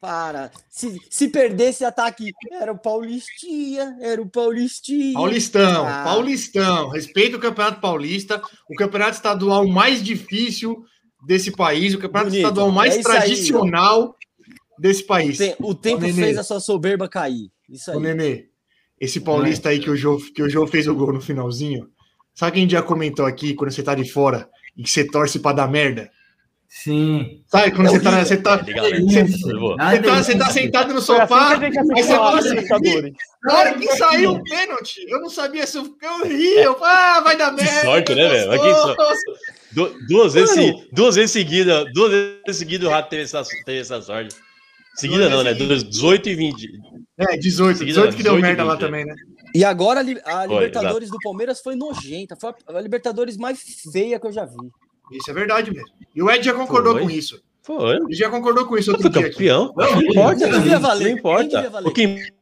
Para. 0.00 0.50
Se, 0.68 1.00
se 1.08 1.28
perdesse 1.28 1.84
ataque, 1.84 2.32
era 2.50 2.72
o 2.72 2.78
Paulistinha, 2.78 3.96
era 4.00 4.20
o 4.20 4.28
Paulistinha. 4.28 5.14
Paulistão, 5.14 5.86
Ah. 5.86 6.02
Paulistão. 6.04 6.88
Respeita 6.90 7.36
o 7.36 7.40
Campeonato 7.40 7.80
Paulista, 7.80 8.42
o 8.68 8.74
campeonato 8.74 9.12
estadual 9.16 9.66
mais 9.66 10.02
difícil 10.02 10.84
desse 11.26 11.50
país, 11.52 11.94
o 11.94 11.98
campeonato 11.98 12.30
Bonito. 12.30 12.42
estadual 12.42 12.70
mais 12.70 12.96
É 12.96 13.00
isso 13.00 13.08
aí, 13.10 13.18
tradicional 13.20 14.14
desse 14.78 15.02
país. 15.04 15.38
O 15.60 15.74
tempo 15.74 16.02
Nenê. 16.02 16.12
fez 16.22 16.38
a 16.38 16.42
sua 16.42 16.60
soberba 16.60 17.08
cair. 17.08 17.50
Isso 17.68 17.90
aí. 17.90 17.98
Nenê, 17.98 18.48
esse 19.00 19.20
paulista 19.20 19.70
aí 19.70 19.78
que 19.80 19.88
o, 19.88 19.96
Jô, 19.96 20.18
que 20.34 20.42
o 20.42 20.50
Jô 20.50 20.66
fez 20.66 20.86
o 20.86 20.94
gol 20.94 21.14
no 21.14 21.20
finalzinho, 21.20 21.88
sabe 22.34 22.52
quem 22.56 22.68
já 22.68 22.82
comentou 22.82 23.24
aqui 23.26 23.54
quando 23.54 23.70
você 23.70 23.82
tá 23.82 23.94
de 23.94 24.10
fora 24.10 24.48
e 24.76 24.82
que 24.82 24.90
você 24.90 25.04
torce 25.06 25.38
pra 25.38 25.52
dar 25.52 25.68
merda? 25.70 26.10
Sim. 26.68 27.40
Sabe 27.46 27.70
quando 27.70 27.86
É 27.86 27.90
você 27.90 28.00
tá, 28.00 28.24
você 28.24 28.36
tá, 28.36 28.56
Legal, 28.56 28.90
né? 28.90 28.98
Isso. 28.98 29.48
Eu 29.48 29.60
vou. 29.60 29.76
Ah, 29.78 29.92
você 29.92 30.02
tá, 30.02 30.22
você 30.22 30.36
tá 30.36 30.50
sentado 30.50 30.92
no 30.92 30.98
assim 30.98 31.06
sofá, 31.06 31.58
que 31.58 31.64
a 31.64 31.70
gente 31.70 31.78
aí 31.78 32.02
você 32.02 32.16
fala 32.16 32.38
assim, 32.40 33.12
na 33.44 33.54
hora 33.54 33.74
que 33.78 33.96
saiu 33.96 34.32
o 34.32 34.42
pênalti, 34.42 34.96
eu 35.08 35.20
não 35.20 35.30
sabia 35.30 35.66
se 35.68 35.78
eu, 35.78 35.84
eu 36.02 36.24
ria, 36.26 36.64
eu 36.64 36.84
ah, 36.84 37.20
vai 37.20 37.36
dar 37.36 37.52
merda. 37.52 37.80
sorte, 37.82 38.14
né, 38.16 38.28
velho? 38.28 38.50
Que. 38.60 39.74
Du- 39.74 39.96
duas, 40.08 40.34
vezes, 40.34 40.56
Mano. 40.56 40.78
se- 40.78 40.88
duas 40.92 41.14
vezes 41.14 41.30
seguida, 41.30 41.84
duas 41.92 42.10
vezes 42.10 42.56
seguida 42.58 42.86
o 42.86 42.90
Rato 42.90 43.08
teve 43.10 43.22
essa, 43.22 43.42
teve 43.64 43.78
essa 43.78 44.02
sorte. 44.02 44.34
Seguida 44.96 45.28
Duas 45.28 45.32
não, 45.32 45.42
né? 45.44 45.54
vezes 45.54 45.82
Dos 45.82 45.90
18 45.90 46.28
e 46.28 46.34
20. 46.34 46.68
É, 47.18 47.36
18, 47.36 47.78
Seguida, 47.78 48.00
18 48.00 48.16
que 48.16 48.22
deu 48.22 48.32
18 48.34 48.42
merda 48.42 48.64
lá 48.64 48.74
minutos, 48.76 48.86
também, 48.86 49.04
né? 49.04 49.14
E 49.54 49.64
agora 49.64 50.00
a, 50.24 50.40
a 50.40 50.46
Libertadores 50.46 51.08
do 51.10 51.18
Palmeiras 51.22 51.60
foi 51.60 51.76
nojenta. 51.76 52.34
Foi 52.34 52.50
a, 52.50 52.78
a 52.78 52.80
Libertadores 52.80 53.36
mais 53.36 53.60
feia 53.92 54.18
que 54.18 54.26
eu 54.26 54.32
já 54.32 54.44
vi. 54.44 54.56
Isso 55.12 55.30
é 55.30 55.34
verdade 55.34 55.70
mesmo. 55.70 55.88
E 56.14 56.22
o 56.22 56.30
Ed 56.30 56.44
já 56.44 56.52
concordou 56.54 56.94
Foi. 56.94 57.02
com 57.02 57.10
isso. 57.10 57.40
Foi. 57.62 57.96
Ele 57.96 58.14
já 58.14 58.28
concordou 58.28 58.66
com 58.66 58.76
isso 58.76 58.90
Eu 58.90 58.94
outro 58.94 59.08
dia 59.08 59.20
aqui. 59.20 59.30
campeão. 59.30 59.72
Não 59.76 60.02
importa. 60.02 60.38
Quem 60.38 60.50
devia 60.50 60.78
valer? 60.78 61.04
Não 61.04 61.18
importa. 61.18 61.82
O 61.84 61.92
que, 61.92 62.32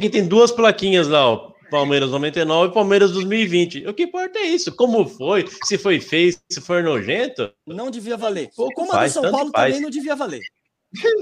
que 0.00 0.10
tem 0.10 0.26
duas 0.26 0.50
plaquinhas 0.50 1.08
lá, 1.08 1.26
ó. 1.26 1.52
Palmeiras 1.70 2.10
99 2.10 2.70
e 2.70 2.74
Palmeiras 2.74 3.12
2020. 3.12 3.86
O 3.88 3.94
que 3.94 4.02
importa 4.02 4.38
é 4.38 4.42
isso. 4.42 4.76
Como 4.76 5.06
foi? 5.06 5.46
Se 5.64 5.78
foi 5.78 6.00
feio, 6.00 6.36
se 6.50 6.60
foi 6.60 6.82
nojento. 6.82 7.50
Não 7.66 7.90
devia 7.90 8.16
valer. 8.16 8.50
Como 8.54 8.82
a 8.82 8.84
do 8.84 8.98
faz, 8.98 9.12
São 9.12 9.22
Paulo 9.22 9.50
faz. 9.50 9.68
também 9.72 9.80
não 9.80 9.90
devia 9.90 10.14
valer. 10.14 10.42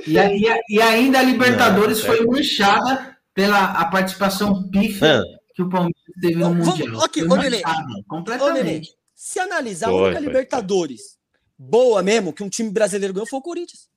E, 0.05 0.19
e 0.19 0.61
e 0.77 0.83
ainda 0.83 1.21
a 1.21 1.23
Libertadores 1.23 2.01
Não, 2.01 2.07
foi 2.07 2.27
manchada 2.27 3.17
pela 3.35 3.65
a 3.73 3.85
participação 3.87 4.69
pífia 4.71 5.21
Ah, 5.21 5.25
que 5.55 5.63
o 5.63 5.69
Palmeiras 5.69 6.01
teve 6.21 6.35
no 6.37 6.41
Vamos- 6.41 6.67
Mundial. 6.69 7.05
aqui, 7.05 7.21
Foi 7.27 7.39
ô, 7.39 7.43
Nenê. 7.43 7.57
manchada, 7.63 7.83
Ô, 7.83 7.87
Nenê, 7.89 8.03
completamente. 8.09 8.91
se 9.15 9.39
analisar 9.41 9.89
a 9.89 9.91
Foi, 9.91 10.01
única 10.03 10.19
foi, 10.19 10.27
Libertadores 10.27 11.19
boa 11.59 12.03
mesmo 12.03 12.33
que 12.33 12.43
um 12.43 12.49
time 12.49 12.71
brasileiro 12.71 13.13
ganhou 13.15 13.27
foi 13.27 13.39
o 13.39 13.43
Corinthians. 13.43 13.89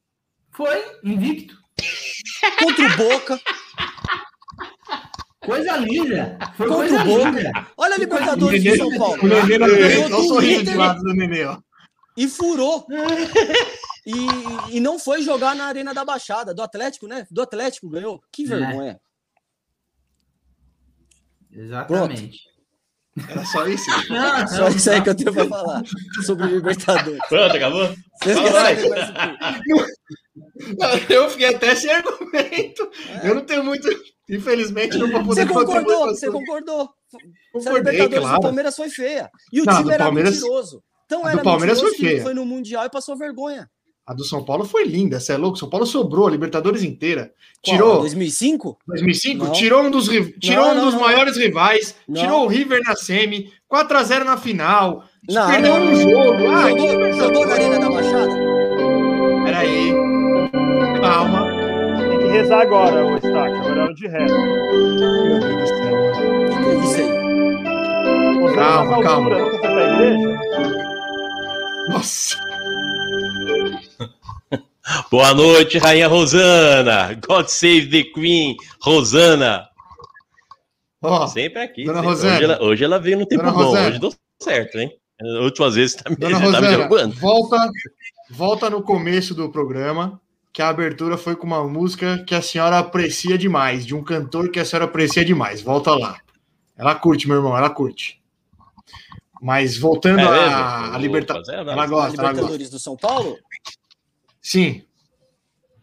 Foi 0.52 0.84
invicto. 1.04 1.56
Contra 2.60 2.86
o 2.86 2.98
Boca. 2.98 3.40
Coisa 5.44 5.76
linda. 5.78 6.38
Foi 6.56 6.68
Contra 6.68 6.88
coisa 6.88 7.04
o 7.04 7.06
Boca. 7.06 7.30
linda. 7.32 7.68
Olha 7.76 7.96
a 7.96 7.98
Libertadores 7.98 8.64
de 8.64 8.78
São 8.78 8.98
Paulo. 8.98 9.22
O 9.24 9.28
Nenê 9.28 9.58
não 9.58 9.68
Ganhou 9.68 10.10
do 10.10 10.24
sorriso 10.24 10.64
de 10.64 10.74
lado 10.76 11.02
do 11.02 11.14
Nenê, 11.14 11.44
ó. 11.46 11.58
e 12.16 12.28
furou. 12.28 12.86
E, 14.06 14.76
e 14.76 14.80
não 14.80 15.00
foi 15.00 15.22
jogar 15.22 15.56
na 15.56 15.66
Arena 15.66 15.94
da 15.94 16.04
Baixada, 16.06 16.54
do 16.54 16.62
Atlético, 16.62 17.08
né? 17.08 17.26
Do 17.32 17.42
Atlético 17.42 17.90
ganhou. 17.90 18.22
Que 18.32 18.44
É. 18.54 18.98
Exatamente. 21.56 22.40
Era 23.30 23.46
só 23.46 23.68
isso. 23.68 23.86
Não, 24.10 24.48
Só 24.58 24.68
isso 24.70 24.90
aí 24.90 25.02
que 25.02 25.10
eu 25.10 25.16
tenho 25.16 25.32
pra 25.34 25.46
falar 25.48 25.84
sobre 26.26 26.46
o 26.46 26.50
Libertadores. 26.50 27.20
Pronto, 27.30 27.56
acabou? 27.56 27.94
Vocês? 28.24 28.38
Eu 31.10 31.30
fiquei 31.30 31.54
até 31.54 31.76
sem 31.76 31.92
argumento. 31.92 32.90
Eu 33.24 33.36
não 33.36 33.46
tenho 33.46 33.64
muito. 33.64 33.88
Infelizmente, 34.30 34.98
não 34.98 35.12
vou 35.12 35.24
poder 35.26 35.46
Você 35.46 35.54
concordou, 35.54 36.06
você 36.08 36.32
concordou. 36.32 36.82
A 36.82 36.88
Concordei, 37.52 37.92
Libertadores 37.92 38.16
do 38.16 38.22
claro. 38.28 38.42
Palmeiras 38.42 38.76
foi 38.76 38.90
feia. 38.90 39.30
E 39.52 39.62
o 39.62 39.66
Não, 39.66 39.78
time 39.78 39.94
era 39.94 40.06
Palmeiras- 40.06 40.34
mentiroso. 40.34 40.84
Então 41.06 41.28
era 41.28 41.38
do 41.38 41.44
Palmeiras 41.44 41.78
mentiroso 41.78 41.98
foi 42.00 42.08
feia. 42.10 42.24
foi 42.24 42.34
no 42.34 42.46
Mundial 42.46 42.86
e 42.86 42.90
passou 42.90 43.16
vergonha. 43.18 43.70
A 44.06 44.14
do 44.14 44.24
São 44.26 44.44
Paulo 44.44 44.66
foi 44.66 44.84
linda, 44.84 45.18
você 45.20 45.32
é 45.32 45.38
louco? 45.38 45.58
São 45.58 45.70
Paulo 45.70 45.86
sobrou 45.86 46.28
a 46.28 46.32
Libertadores 46.32 46.84
inteira. 46.84 47.32
Qual? 47.64 47.76
Tirou 47.78 48.00
2005? 48.02 48.78
2005, 48.86 49.46
Não. 49.46 49.52
tirou 49.54 49.82
um 49.84 49.90
dos, 49.90 50.10
tirou 50.42 50.66
Não, 50.66 50.72
um 50.72 50.76
não, 50.76 50.86
dos 50.86 50.94
não. 50.96 51.02
maiores 51.02 51.38
rivais, 51.38 51.96
Não. 52.08 52.22
tirou 52.22 52.44
o 52.44 52.48
River 52.48 52.82
na 52.86 52.96
semi, 52.98 53.50
4x0 53.72 54.26
na 54.26 54.36
final, 54.36 55.06
Não, 55.30 55.48
perdeu 55.50 55.80
não, 55.80 55.86
um 55.88 55.96
jogo. 55.96 56.48
Ah, 56.50 56.70
Jogou, 56.70 57.14
jogou 57.14 57.46
na 57.48 57.54
Arena 57.54 57.80
da 57.80 57.90
Baixada? 57.90 58.34
peraí. 59.46 59.94
Calma. 61.00 61.48
Tem 62.10 62.20
que 62.20 62.28
rezar 62.28 62.62
agora, 62.62 63.06
o 63.06 63.16
Stack. 63.18 63.34
Agora 63.56 63.80
é 63.80 63.84
hora 63.84 63.94
de 63.94 64.08
reza. 64.08 64.38
Meu 64.38 65.40
Deus 65.40 65.54
do 65.62 65.68
céu. 65.68 65.94
O 66.44 66.60
que 66.60 66.68
é 66.68 66.76
isso 66.84 66.96
aí? 66.98 68.40
Você 68.42 68.56
Calma, 68.56 69.02
calma. 69.02 69.36
altura 69.40 69.94
igreja? 69.94 70.40
Nossa. 71.90 72.43
Boa 75.10 75.34
noite, 75.34 75.78
Rainha 75.78 76.08
Rosana. 76.08 77.14
God 77.26 77.48
save 77.48 77.88
the 77.90 78.04
Queen, 78.14 78.58
Rosana. 78.82 79.68
Ó, 81.02 81.28
Sempre 81.28 81.62
aqui. 81.62 81.84
Dona 81.86 82.00
sempre. 82.00 82.10
Rosana. 82.10 82.34
Hoje, 82.36 82.44
ela, 82.44 82.64
hoje 82.64 82.84
ela 82.84 83.00
veio 83.00 83.20
no 83.20 83.26
tempo 83.26 83.44
Dona 83.44 83.54
bom. 83.54 83.64
Rosana. 83.64 83.88
Hoje 83.90 84.00
deu 84.00 84.14
certo, 84.42 84.78
hein? 84.78 84.92
As 85.22 85.28
últimas 85.46 85.76
vezes 85.76 85.96
tá 85.96 86.10
me, 86.10 86.16
Dona 86.16 86.34
tá 86.36 86.40
me 86.40 86.46
Rosana, 86.48 86.68
derrubando. 86.70 87.16
volta, 87.16 87.70
volta 88.32 88.70
no 88.70 88.82
começo 88.82 89.34
do 89.34 89.50
programa, 89.50 90.20
que 90.52 90.62
a 90.62 90.70
abertura 90.70 91.18
foi 91.18 91.36
com 91.36 91.48
uma 91.48 91.64
música 91.68 92.24
que 92.26 92.36
a 92.36 92.42
senhora 92.42 92.80
aprecia 92.80 93.38
demais, 93.38 93.86
de 93.86 93.96
um 93.96 94.04
cantor 94.04 94.50
que 94.50 94.60
a 94.60 94.66
senhora 94.66 94.86
aprecia 94.86 95.24
demais. 95.24 95.62
Volta 95.62 95.96
lá. 95.96 96.18
Ela 96.78 96.96
curte, 96.96 97.28
meu 97.28 97.38
irmão, 97.38 97.58
ela 97.58 97.70
curte. 97.70 98.22
Mas 99.42 99.78
voltando 99.78 100.20
É 100.22 100.24
à 100.24 100.88
Opa, 100.90 100.98
Libertadores. 100.98 101.50
Ela 101.50 101.64
gosta, 101.66 101.92
ela 101.92 102.08
gosta. 102.08 102.18
Libertadores 102.32 102.70
do 102.70 102.80
São 102.80 102.96
Paulo? 102.96 103.38
Sim, 104.44 104.84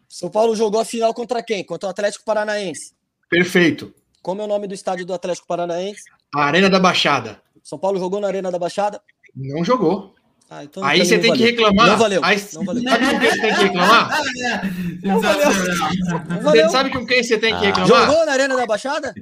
São 0.07 0.29
Paulo 0.29 0.55
jogou 0.55 0.79
a 0.79 0.85
final 0.85 1.13
contra 1.13 1.41
quem? 1.41 1.63
Contra 1.63 1.87
o 1.87 1.89
Atlético 1.89 2.23
Paranaense. 2.23 2.93
perfeito. 3.29 3.93
Como 4.21 4.39
é 4.41 4.45
o 4.45 4.47
nome 4.47 4.67
do 4.67 4.73
estádio 4.75 5.03
do 5.05 5.13
Atlético 5.15 5.47
Paranaense? 5.47 6.03
A 6.35 6.43
Arena 6.43 6.69
da 6.69 6.79
Baixada. 6.79 7.41
São 7.63 7.79
Paulo 7.79 7.97
jogou 7.99 8.19
na 8.19 8.27
Arena 8.27 8.51
da 8.51 8.59
Baixada? 8.59 9.01
Não 9.35 9.65
jogou. 9.65 10.13
Ah, 10.49 10.63
então 10.65 10.83
Aí 10.83 11.03
você 11.03 11.17
tem 11.17 11.29
não 11.29 11.37
que 11.37 11.43
valeu. 11.43 11.55
reclamar. 11.55 11.87
Não 11.87 11.97
valeu. 11.97 12.21
Aí- 12.25 12.37
Não 12.53 12.65
valeu. 12.65 12.83
Sabe 12.83 12.99
com 12.99 13.17
quem 13.19 13.31
você 13.31 13.39
tem 13.41 13.55
que 13.55 13.61
reclamar? 13.63 14.09
Não 15.01 15.19
valeu. 15.21 15.45
Não 15.45 16.35
Você 16.35 16.41
valeu. 16.43 16.69
sabe 16.69 16.89
com 16.91 17.05
quem 17.05 17.23
você 17.23 17.37
tem 17.39 17.49
que 17.57 17.65
Ah. 17.65 17.67
reclamar? 17.67 18.05
Jogou 18.07 18.25
na 18.25 18.31
Arena 18.33 18.55
da 18.57 18.65
Baixada? 18.67 19.13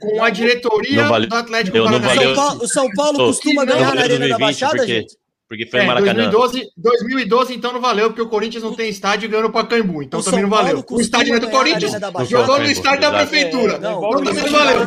Com 0.00 0.22
a 0.22 0.30
diretoria 0.30 1.04
valeu. 1.06 1.28
do 1.30 1.34
Atlético 1.34 1.78
Paranaense. 1.82 2.14
valeu. 2.14 2.34
São 2.34 2.44
Paulo, 2.44 2.62
o 2.62 2.68
São 2.68 2.90
Paulo 2.92 3.18
costuma 3.18 3.64
ganhar 3.64 3.78
valeu 3.86 3.94
na 3.94 4.02
Arena 4.02 4.28
da 4.28 4.36
2020, 4.36 4.38
Baixada, 4.40 4.76
porque- 4.76 4.92
gente? 4.92 5.16
Porque 5.48 5.66
foi 5.66 5.80
É, 5.80 5.86
Maracanã. 5.86 6.28
2012, 6.30 6.70
2012, 6.76 7.54
então 7.54 7.72
não 7.72 7.80
valeu, 7.80 8.08
porque 8.08 8.22
o 8.22 8.28
Corinthians 8.28 8.62
não 8.64 8.74
tem 8.74 8.88
estádio 8.88 9.26
e 9.26 9.28
ganhou 9.28 9.44
no 9.46 9.52
Pacaembu. 9.52 10.02
Então 10.02 10.20
O 10.20 10.22
também 10.22 10.40
São 10.40 10.48
não 10.48 10.56
valeu. 10.56 10.82
Paulo 10.82 10.98
O 10.98 11.00
estádio 11.00 11.34
é 11.34 11.38
do 11.38 11.48
Corinthians, 11.50 11.92
jogou 12.28 12.58
no 12.58 12.64
estádio 12.66 13.00
da 13.02 13.10
prefeitura. 13.12 13.74
É, 13.74 13.78
não, 13.78 13.98
então 13.98 14.10
o 14.10 14.24
também 14.24 14.42
não 14.42 14.50
valeu. 14.50 14.82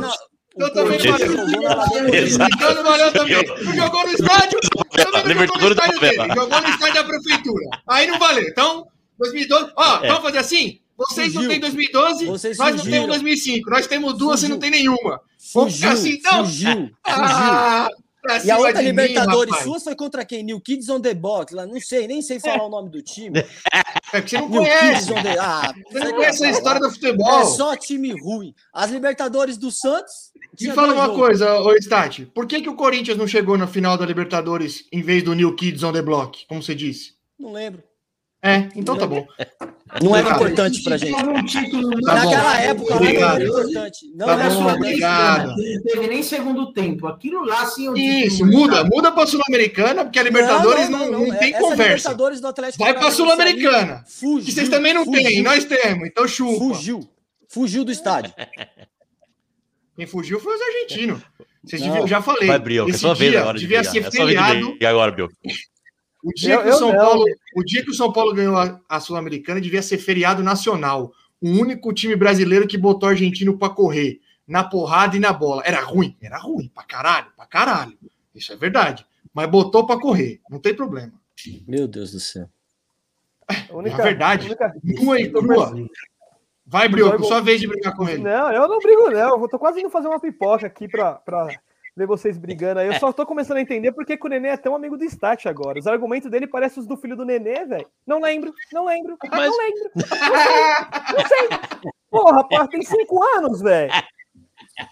Então 0.55 0.73
também 0.73 0.99
não 0.99 1.13
valeu. 1.17 2.47
Então 2.47 2.73
não 2.75 2.83
valeu 2.83 3.11
também. 3.13 3.43
Não 3.63 3.75
jogou 3.75 4.03
no 4.03 4.09
estádio, 4.13 4.59
também 5.13 5.35
não 5.35 5.47
jogou 5.47 5.61
no 5.61 5.69
estádio 5.71 5.99
dele. 5.99 6.33
Jogou 6.35 6.61
no 6.61 6.67
estádio 6.69 6.93
da 6.95 7.03
prefeitura. 7.05 7.65
Aí 7.87 8.07
não 8.07 8.19
valeu. 8.19 8.43
Então, 8.47 8.85
2012. 9.17 9.71
Ó, 9.75 9.99
É. 10.03 10.07
vamos 10.07 10.23
fazer 10.23 10.37
assim? 10.39 10.79
Vocês 10.97 11.27
não 11.33 11.43
Fugiu. 11.43 11.49
têm 11.51 11.59
2012, 11.61 12.25
Vocês 12.25 12.57
nós 12.57 12.75
não 12.75 12.83
temos 12.83 13.07
2005. 13.07 13.69
Nós 13.69 13.87
temos 13.87 14.17
duas, 14.17 14.39
você 14.41 14.47
Fugiu. 14.47 14.55
não 14.55 14.59
tem 14.59 14.69
nenhuma. 14.71 15.21
Vamos 15.53 15.71
Fugiu, 15.73 15.75
ficar 15.77 15.91
assim, 15.93 16.09
então? 16.11 16.45
fugiu, 16.45 16.69
fugiu. 16.75 16.91
Ah, 17.05 17.87
pra 18.21 18.43
E 18.43 18.51
a 18.51 18.57
outra 18.57 18.81
mim, 18.81 18.87
Libertadores 18.89 19.49
rapaz. 19.51 19.63
suas 19.65 19.83
foi 19.83 19.95
contra 19.95 20.25
quem? 20.25 20.43
New 20.43 20.59
Kids 20.61 20.89
on 20.89 20.99
the 21.01 21.13
Box. 21.13 21.53
Lá, 21.53 21.65
não 21.65 21.79
sei, 21.79 22.07
nem 22.07 22.21
sei 22.21 22.39
falar 22.39 22.65
o 22.65 22.69
nome 22.69 22.89
do 22.89 23.01
time. 23.01 23.33
É 24.11 24.21
que 24.23 24.31
você 24.31 24.37
não 24.39 24.49
New 24.49 24.61
conhece. 24.61 25.05
Kids 25.05 25.09
on 25.11 25.21
the... 25.23 25.37
Ah, 25.39 25.71
Você 25.91 25.99
não 25.99 26.13
conhece 26.15 26.43
a 26.45 26.49
história 26.49 26.79
do 26.81 26.87
É 26.87 26.89
futebol. 26.89 27.45
só 27.45 27.75
time 27.75 28.11
ruim. 28.19 28.55
As 28.73 28.89
Libertadores 28.89 29.55
do 29.55 29.69
Santos. 29.69 30.31
Me 30.59 30.71
fala 30.71 30.93
uma 30.93 31.05
jogos. 31.05 31.19
coisa, 31.19 31.59
ô 31.61 31.71
Stati. 31.75 32.25
Por 32.25 32.47
que, 32.47 32.59
que 32.59 32.69
o 32.69 32.75
Corinthians 32.75 33.17
não 33.19 33.27
chegou 33.27 33.55
na 33.55 33.67
final 33.67 33.97
da 33.99 34.05
Libertadores 34.07 34.85
em 34.91 35.03
vez 35.03 35.21
do 35.21 35.35
New 35.35 35.55
Kids 35.55 35.83
on 35.83 35.93
the 35.93 36.01
Block, 36.01 36.43
como 36.47 36.63
você 36.63 36.73
disse? 36.73 37.13
Não 37.39 37.53
lembro. 37.53 37.83
É, 38.41 38.69
então 38.73 38.95
tá 38.97 39.05
bom. 39.05 39.27
Não 40.01 40.15
era 40.15 40.27
Obrigado. 40.29 40.35
importante 40.35 40.83
pra 40.83 40.95
gente. 40.97 41.13
Um 41.25 41.43
título 41.45 41.89
Tá 42.01 42.15
bom. 42.15 42.29
Naquela 42.31 42.61
época, 42.61 42.89
lá 42.93 42.95
não 42.95 43.01
Obrigado. 43.07 43.35
era 43.35 43.43
importante. 43.49 44.11
Não 44.15 44.25
Tá 44.25 44.31
era 44.33 44.43
bom, 44.49 44.49
importante. 44.61 44.77
obrigado. 44.77 45.47
Não 45.49 45.81
teve 45.83 46.07
nem 46.07 46.23
segundo 46.23 46.71
tempo. 46.73 47.07
Aquilo 47.07 47.43
lá, 47.45 47.65
sim, 47.65 47.87
é 47.87 47.91
um 47.91 47.97
Isso, 47.97 48.45
muda, 48.45 48.83
muda 48.85 49.11
pra 49.11 49.27
Sul-Americana, 49.27 50.05
porque 50.05 50.19
a 50.19 50.23
Libertadores 50.23 50.87
não, 50.89 51.11
não, 51.11 51.37
tem 51.37 51.49
Essa 51.53 51.59
conversa. 51.61 51.83
Libertadores 51.83 52.39
do 52.39 52.47
Atlético 52.47 52.83
Vai 52.83 52.93
pra 52.97 53.11
Sul-Americana. 53.11 54.05
Que 54.07 54.51
vocês 54.51 54.69
também 54.69 54.93
não 54.93 55.03
fugiu, 55.03 55.21
têm, 55.23 55.41
nós 55.43 55.65
temos, 55.65 56.07
então 56.07 56.25
chupa. 56.27 56.59
Fugiu. 56.59 57.09
Fugiu 57.49 57.83
do 57.83 57.91
estádio. 57.91 58.31
Quem 59.97 60.07
fugiu 60.07 60.39
foi 60.39 60.55
os 60.55 60.61
argentinos. 60.61 61.21
Vocês 61.61 61.81
Não. 61.81 61.87
deviam, 61.89 62.03
eu 62.05 62.07
já 62.07 62.21
falei. 62.21 62.47
Vai, 62.47 62.57
Brioca. 62.59 62.89
É 62.89 62.95
esse 62.95 63.05
vez 63.15 63.31
dia 63.31 63.41
agora 63.41 63.57
de 63.57 63.65
devia 63.67 63.83
ser 63.83 63.97
É 63.97 64.09
de 64.09 64.11
feriado. 64.15 64.69
brigar 64.71 64.91
agora, 64.91 65.11
Brioca. 65.11 65.33
O 66.23 66.33
dia, 66.33 66.55
Eu- 66.55 66.63
que 66.63 66.69
o, 66.69 66.73
São 66.73 66.91
não. 66.91 66.97
Paulo, 66.99 67.25
o 67.55 67.63
dia 67.63 67.83
que 67.83 67.91
o 67.91 67.93
São 67.93 68.11
Paulo 68.11 68.33
ganhou 68.33 68.57
a, 68.57 68.79
a 68.89 68.99
Sul-Americana 68.99 69.61
devia 69.61 69.81
ser 69.81 69.97
feriado 69.97 70.43
nacional. 70.43 71.13
O 71.41 71.49
único 71.49 71.93
time 71.93 72.15
brasileiro 72.15 72.67
que 72.67 72.77
botou 72.77 73.07
o 73.07 73.11
argentino 73.11 73.57
para 73.57 73.73
correr 73.73 74.19
na 74.45 74.63
porrada 74.63 75.15
e 75.15 75.19
na 75.19 75.31
bola. 75.31 75.61
Era 75.65 75.79
ruim, 75.81 76.17
era 76.21 76.37
ruim, 76.37 76.69
pra 76.73 76.83
caralho, 76.83 77.27
pra 77.37 77.45
caralho. 77.45 77.97
Isso 78.35 78.51
é 78.51 78.55
verdade. 78.57 79.05
Mas 79.33 79.49
botou 79.49 79.85
para 79.87 79.99
correr, 79.99 80.41
não 80.49 80.59
tem 80.59 80.73
problema. 80.73 81.13
Meu 81.67 81.87
Deus 81.87 82.11
do 82.11 82.19
céu. 82.19 82.49
A 83.47 83.73
única, 83.75 84.01
É 84.01 84.05
verdade. 84.05 84.47
única- 84.47 84.73
Nua 84.83 85.19
e 85.21 85.31
crua. 85.31 85.73
Vai, 86.65 86.87
Brioco, 86.87 87.23
sua 87.23 87.39
vez 87.41 87.59
de 87.61 87.67
brigar 87.67 87.95
com 87.95 88.07
ele. 88.07 88.21
Não, 88.21 88.51
eu 88.51 88.67
não 88.67 88.77
brigo, 88.79 89.09
não. 89.09 89.41
Eu 89.41 89.47
tô 89.47 89.57
quase 89.57 89.79
indo 89.79 89.89
fazer 89.89 90.07
uma 90.07 90.19
pipoca 90.19 90.67
aqui 90.67 90.87
pra, 90.87 91.13
pra 91.15 91.47
ver 91.99 92.07
vocês 92.07 92.37
brigando 92.37 92.79
aí. 92.79 92.87
Eu 92.87 92.93
só 92.95 93.11
tô 93.11 93.25
começando 93.25 93.57
a 93.57 93.61
entender 93.61 93.91
por 93.91 94.05
que 94.05 94.17
o 94.19 94.27
Nenê 94.27 94.49
é 94.49 94.57
tão 94.57 94.73
amigo 94.73 94.97
do 94.97 95.03
Stat 95.03 95.47
agora. 95.47 95.77
Os 95.77 95.85
argumentos 95.85 96.31
dele 96.31 96.47
parecem 96.47 96.81
os 96.81 96.87
do 96.87 96.95
filho 96.97 97.15
do 97.15 97.25
Nenê, 97.25 97.65
velho. 97.65 97.87
Não 98.07 98.21
lembro, 98.21 98.53
não 98.71 98.85
lembro, 98.85 99.17
Mas- 99.29 99.49
não 99.49 99.57
lembro. 99.57 99.91
Não 99.95 100.07
sei, 100.07 101.17
não 101.17 101.27
sei. 101.27 101.91
Porra, 102.09 102.37
rapaz, 102.37 102.67
tem 102.69 102.81
cinco 102.81 103.21
anos, 103.37 103.61
velho. 103.61 103.91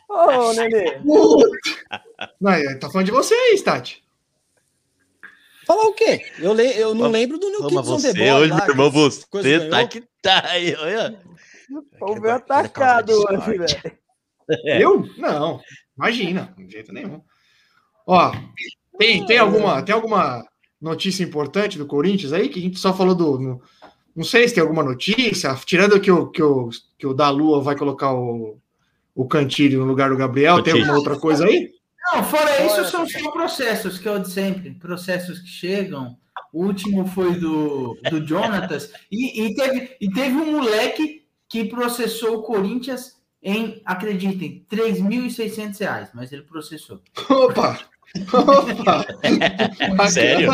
Ô, 0.09 0.51
Nenê. 0.53 0.99
Não, 2.41 2.79
tá 2.79 2.89
falando 2.89 3.05
de 3.05 3.11
você 3.11 3.33
aí, 3.33 3.57
Stati. 3.57 4.03
Falar 5.65 5.83
o 5.83 5.93
quê? 5.93 6.21
Eu, 6.39 6.53
le... 6.53 6.77
eu 6.77 6.93
não 6.93 7.09
lembro 7.09 7.37
do 7.37 7.49
New 7.49 7.67
Kids 7.67 7.89
on 7.89 7.97
você, 7.97 8.13
the 8.13 8.19
Board 8.19 8.43
hoje, 8.43 8.51
lá, 8.51 8.65
meu 8.65 8.69
irmão, 8.69 8.91
você 8.91 9.25
ganhou. 9.31 9.69
tá 9.69 9.87
que 9.87 10.03
tá 10.21 10.43
aí, 10.45 10.75
olha. 10.75 11.19
Tô 11.99 12.15
meio 12.15 12.35
atacado 12.35 13.11
hoje, 13.11 13.57
velho. 13.57 13.97
É. 14.65 14.81
Eu? 14.81 15.05
Não. 15.17 15.59
Imagina, 15.97 16.53
de 16.57 16.69
jeito 16.69 16.93
nenhum. 16.93 17.21
Ó, 18.05 18.31
tem, 18.97 19.25
tem, 19.25 19.37
alguma, 19.37 19.81
tem 19.81 19.93
alguma 19.93 20.45
notícia 20.79 21.23
importante 21.23 21.77
do 21.77 21.85
Corinthians 21.85 22.31
aí? 22.31 22.49
Que 22.49 22.59
a 22.59 22.61
gente 22.61 22.79
só 22.79 22.93
falou 22.93 23.15
do. 23.15 23.39
No, 23.39 23.61
não 24.15 24.23
sei 24.23 24.47
se 24.47 24.55
tem 24.55 24.61
alguma 24.61 24.83
notícia, 24.83 25.53
tirando 25.65 25.99
que 25.99 26.11
o, 26.11 26.27
que 26.27 26.41
o, 26.41 26.69
que 26.97 27.05
o 27.05 27.13
da 27.13 27.29
Lua 27.29 27.61
vai 27.61 27.75
colocar 27.75 28.13
o, 28.13 28.59
o 29.13 29.27
Cantilho 29.27 29.79
no 29.79 29.85
lugar 29.85 30.09
do 30.09 30.17
Gabriel, 30.17 30.63
tem 30.63 30.73
alguma 30.73 30.95
outra 30.95 31.19
coisa 31.19 31.45
aí? 31.45 31.71
Não, 32.13 32.23
fora 32.23 32.65
isso, 32.65 32.85
são 32.85 33.07
só 33.07 33.31
processos, 33.31 33.99
que 33.99 34.07
é 34.07 34.11
o 34.11 34.19
de 34.19 34.29
sempre. 34.31 34.71
Processos 34.71 35.39
que 35.39 35.47
chegam. 35.47 36.17
O 36.53 36.63
último 36.63 37.05
foi 37.05 37.35
do, 37.35 37.97
do 38.09 38.25
Jonatas. 38.25 38.91
E, 39.11 39.45
e, 39.45 39.55
teve, 39.55 39.95
e 39.99 40.09
teve 40.09 40.35
um 40.35 40.53
moleque 40.53 41.27
que 41.49 41.65
processou 41.65 42.37
o 42.37 42.43
Corinthians 42.43 43.16
em, 43.41 43.81
acreditem, 43.85 44.65
R$ 44.69 44.77
3.600, 44.77 46.09
mas 46.13 46.31
ele 46.31 46.41
processou. 46.43 47.01
Opa! 47.29 47.79
Opa! 48.33 49.05
Sério? 50.09 50.49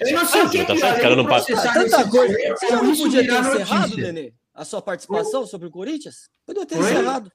Eu 0.00 0.12
não 0.12 0.26
sei 0.26 0.42
o 0.42 0.50
que 0.50 0.64
Tá 0.64 0.74
é 0.74 1.06
ele 1.06 1.16
não 1.16 1.24
processar 1.24 1.72
Tanta 1.72 2.08
coisa. 2.08 2.36
Você 2.56 2.70
não 2.70 2.96
podia 2.96 3.26
ter 3.26 3.40
encerrado. 3.40 3.96
Nenê? 3.96 4.32
A 4.54 4.64
sua 4.64 4.80
participação 4.80 5.46
sobre 5.46 5.66
o 5.68 5.70
Corinthians? 5.70 6.28
Podia 6.46 6.64
ter 6.66 6.76
Oi? 6.78 6.82
encerrado. 6.92 7.32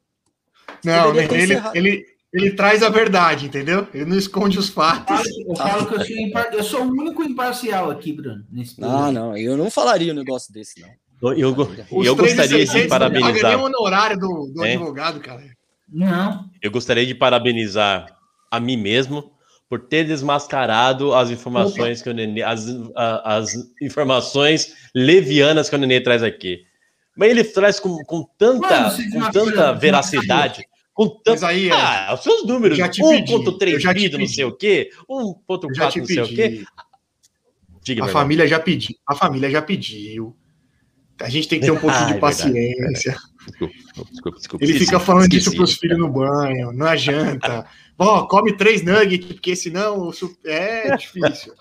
Não, 0.86 1.14
ele, 1.16 1.44
encerrado. 1.44 1.76
ele, 1.76 2.06
ele 2.32 2.52
traz 2.52 2.82
a 2.84 2.90
verdade, 2.90 3.48
entendeu? 3.48 3.88
Ele 3.94 4.06
não 4.06 4.18
esconde 4.18 4.58
os 4.58 4.70
fatos. 4.70 5.20
Eu 5.46 5.56
falo 5.56 5.88
que 5.88 5.96
eu 5.96 6.06
sou, 6.06 6.16
impar- 6.18 6.54
eu 6.54 6.64
sou 6.64 6.82
o 6.84 6.88
único 6.90 7.24
imparcial 7.24 7.90
aqui, 7.92 8.14
Bruno. 8.14 8.46
Nesse 8.52 8.80
Não, 8.80 8.88
programa. 8.90 9.12
não, 9.12 9.38
eu 9.38 9.58
não 9.58 9.70
falaria 9.70 10.14
um 10.14 10.16
negócio 10.16 10.54
desse, 10.54 10.80
não. 10.80 10.90
Eu, 11.22 11.34
eu, 11.34 11.50
eu 12.04 12.16
gostaria 12.16 12.48
de 12.66 12.68
600 12.68 12.82
Não 12.84 12.90
paga 12.90 13.10
nem 13.10 13.22
parabenizar. 13.22 13.60
o 13.60 13.64
honorário 13.66 14.18
do, 14.18 14.52
do 14.54 14.64
É. 14.66 14.74
advogado, 14.74 15.20
cara. 15.20 15.44
Não. 15.92 16.46
Eu 16.62 16.72
gostaria 16.72 17.06
de 17.06 17.14
parabenizar 17.16 18.06
a 18.52 18.60
mim 18.60 18.78
mesmo 18.78 19.32
por 19.68 19.80
ter 19.82 20.04
desmascarado 20.06 21.14
as 21.14 21.30
informações 21.30 22.02
que 22.02 22.10
o 22.10 22.14
Nenê, 22.14 22.42
as, 22.42 22.66
as 22.96 23.54
informações 23.82 24.74
levianas 24.96 25.70
que 25.70 25.76
o 25.76 25.80
Nenê 25.80 26.00
traz 26.02 26.24
aqui. 26.24 26.64
Mas 27.18 27.30
ele 27.32 27.44
traz 27.44 27.80
com, 27.80 27.98
com 28.06 28.24
tanta, 28.38 28.96
com 29.12 29.32
tanta 29.32 29.74
veracidade, 29.74 30.64
com 30.94 31.04
Mas 31.06 31.22
tanto. 31.24 31.46
aí, 31.46 31.70
é, 31.70 31.74
Ah, 31.74 32.14
os 32.14 32.24
seus 32.24 32.46
números, 32.46 32.80
Eu 32.80 32.86
já 32.86 32.90
te 32.90 33.02
pedi, 33.02 33.34
1.3 33.34 33.72
eu 33.74 33.80
já 33.80 33.94
te 33.94 34.10
bi, 34.10 34.18
não 34.18 34.28
sei 34.28 34.46
o 34.46 34.56
quê, 34.56 34.90
eu 35.10 35.36
1.4 35.48 35.76
já 35.76 35.92
te 35.92 36.00
não 36.00 36.06
sei 36.06 36.22
o 36.22 36.28
quê. 36.28 36.36
pedi. 36.50 36.66
Diga, 37.84 38.06
A 38.06 38.08
família 38.08 38.48
já 38.48 38.60
pediu. 38.60 38.96
A 39.08 39.16
família 39.16 39.50
já 39.50 39.62
pediu. 39.62 40.36
A 41.22 41.30
gente 41.30 41.48
tem 41.48 41.60
que 41.60 41.66
ter 41.66 41.72
um 41.72 41.78
pouquinho 41.80 42.02
Ah, 42.04 42.06
de 42.06 42.12
é 42.12 42.14
verdade, 42.14 42.22
paciência. 42.22 43.16
Desculpa, 43.48 43.74
desculpa, 44.12 44.38
desculpa. 44.38 44.66
Ele 44.66 44.74
fica 44.80 45.00
falando 45.00 45.24
esqueci. 45.24 45.40
disso 45.46 45.56
pros 45.56 45.74
filhos 45.76 45.98
no 45.98 46.10
banho, 46.10 46.72
na 46.72 46.96
janta. 46.96 47.66
Ó, 47.98 48.26
come 48.28 48.56
três 48.56 48.82
nuggets, 48.84 49.34
porque 49.34 49.56
senão 49.56 50.12
é 50.46 50.96
difícil. 50.96 51.54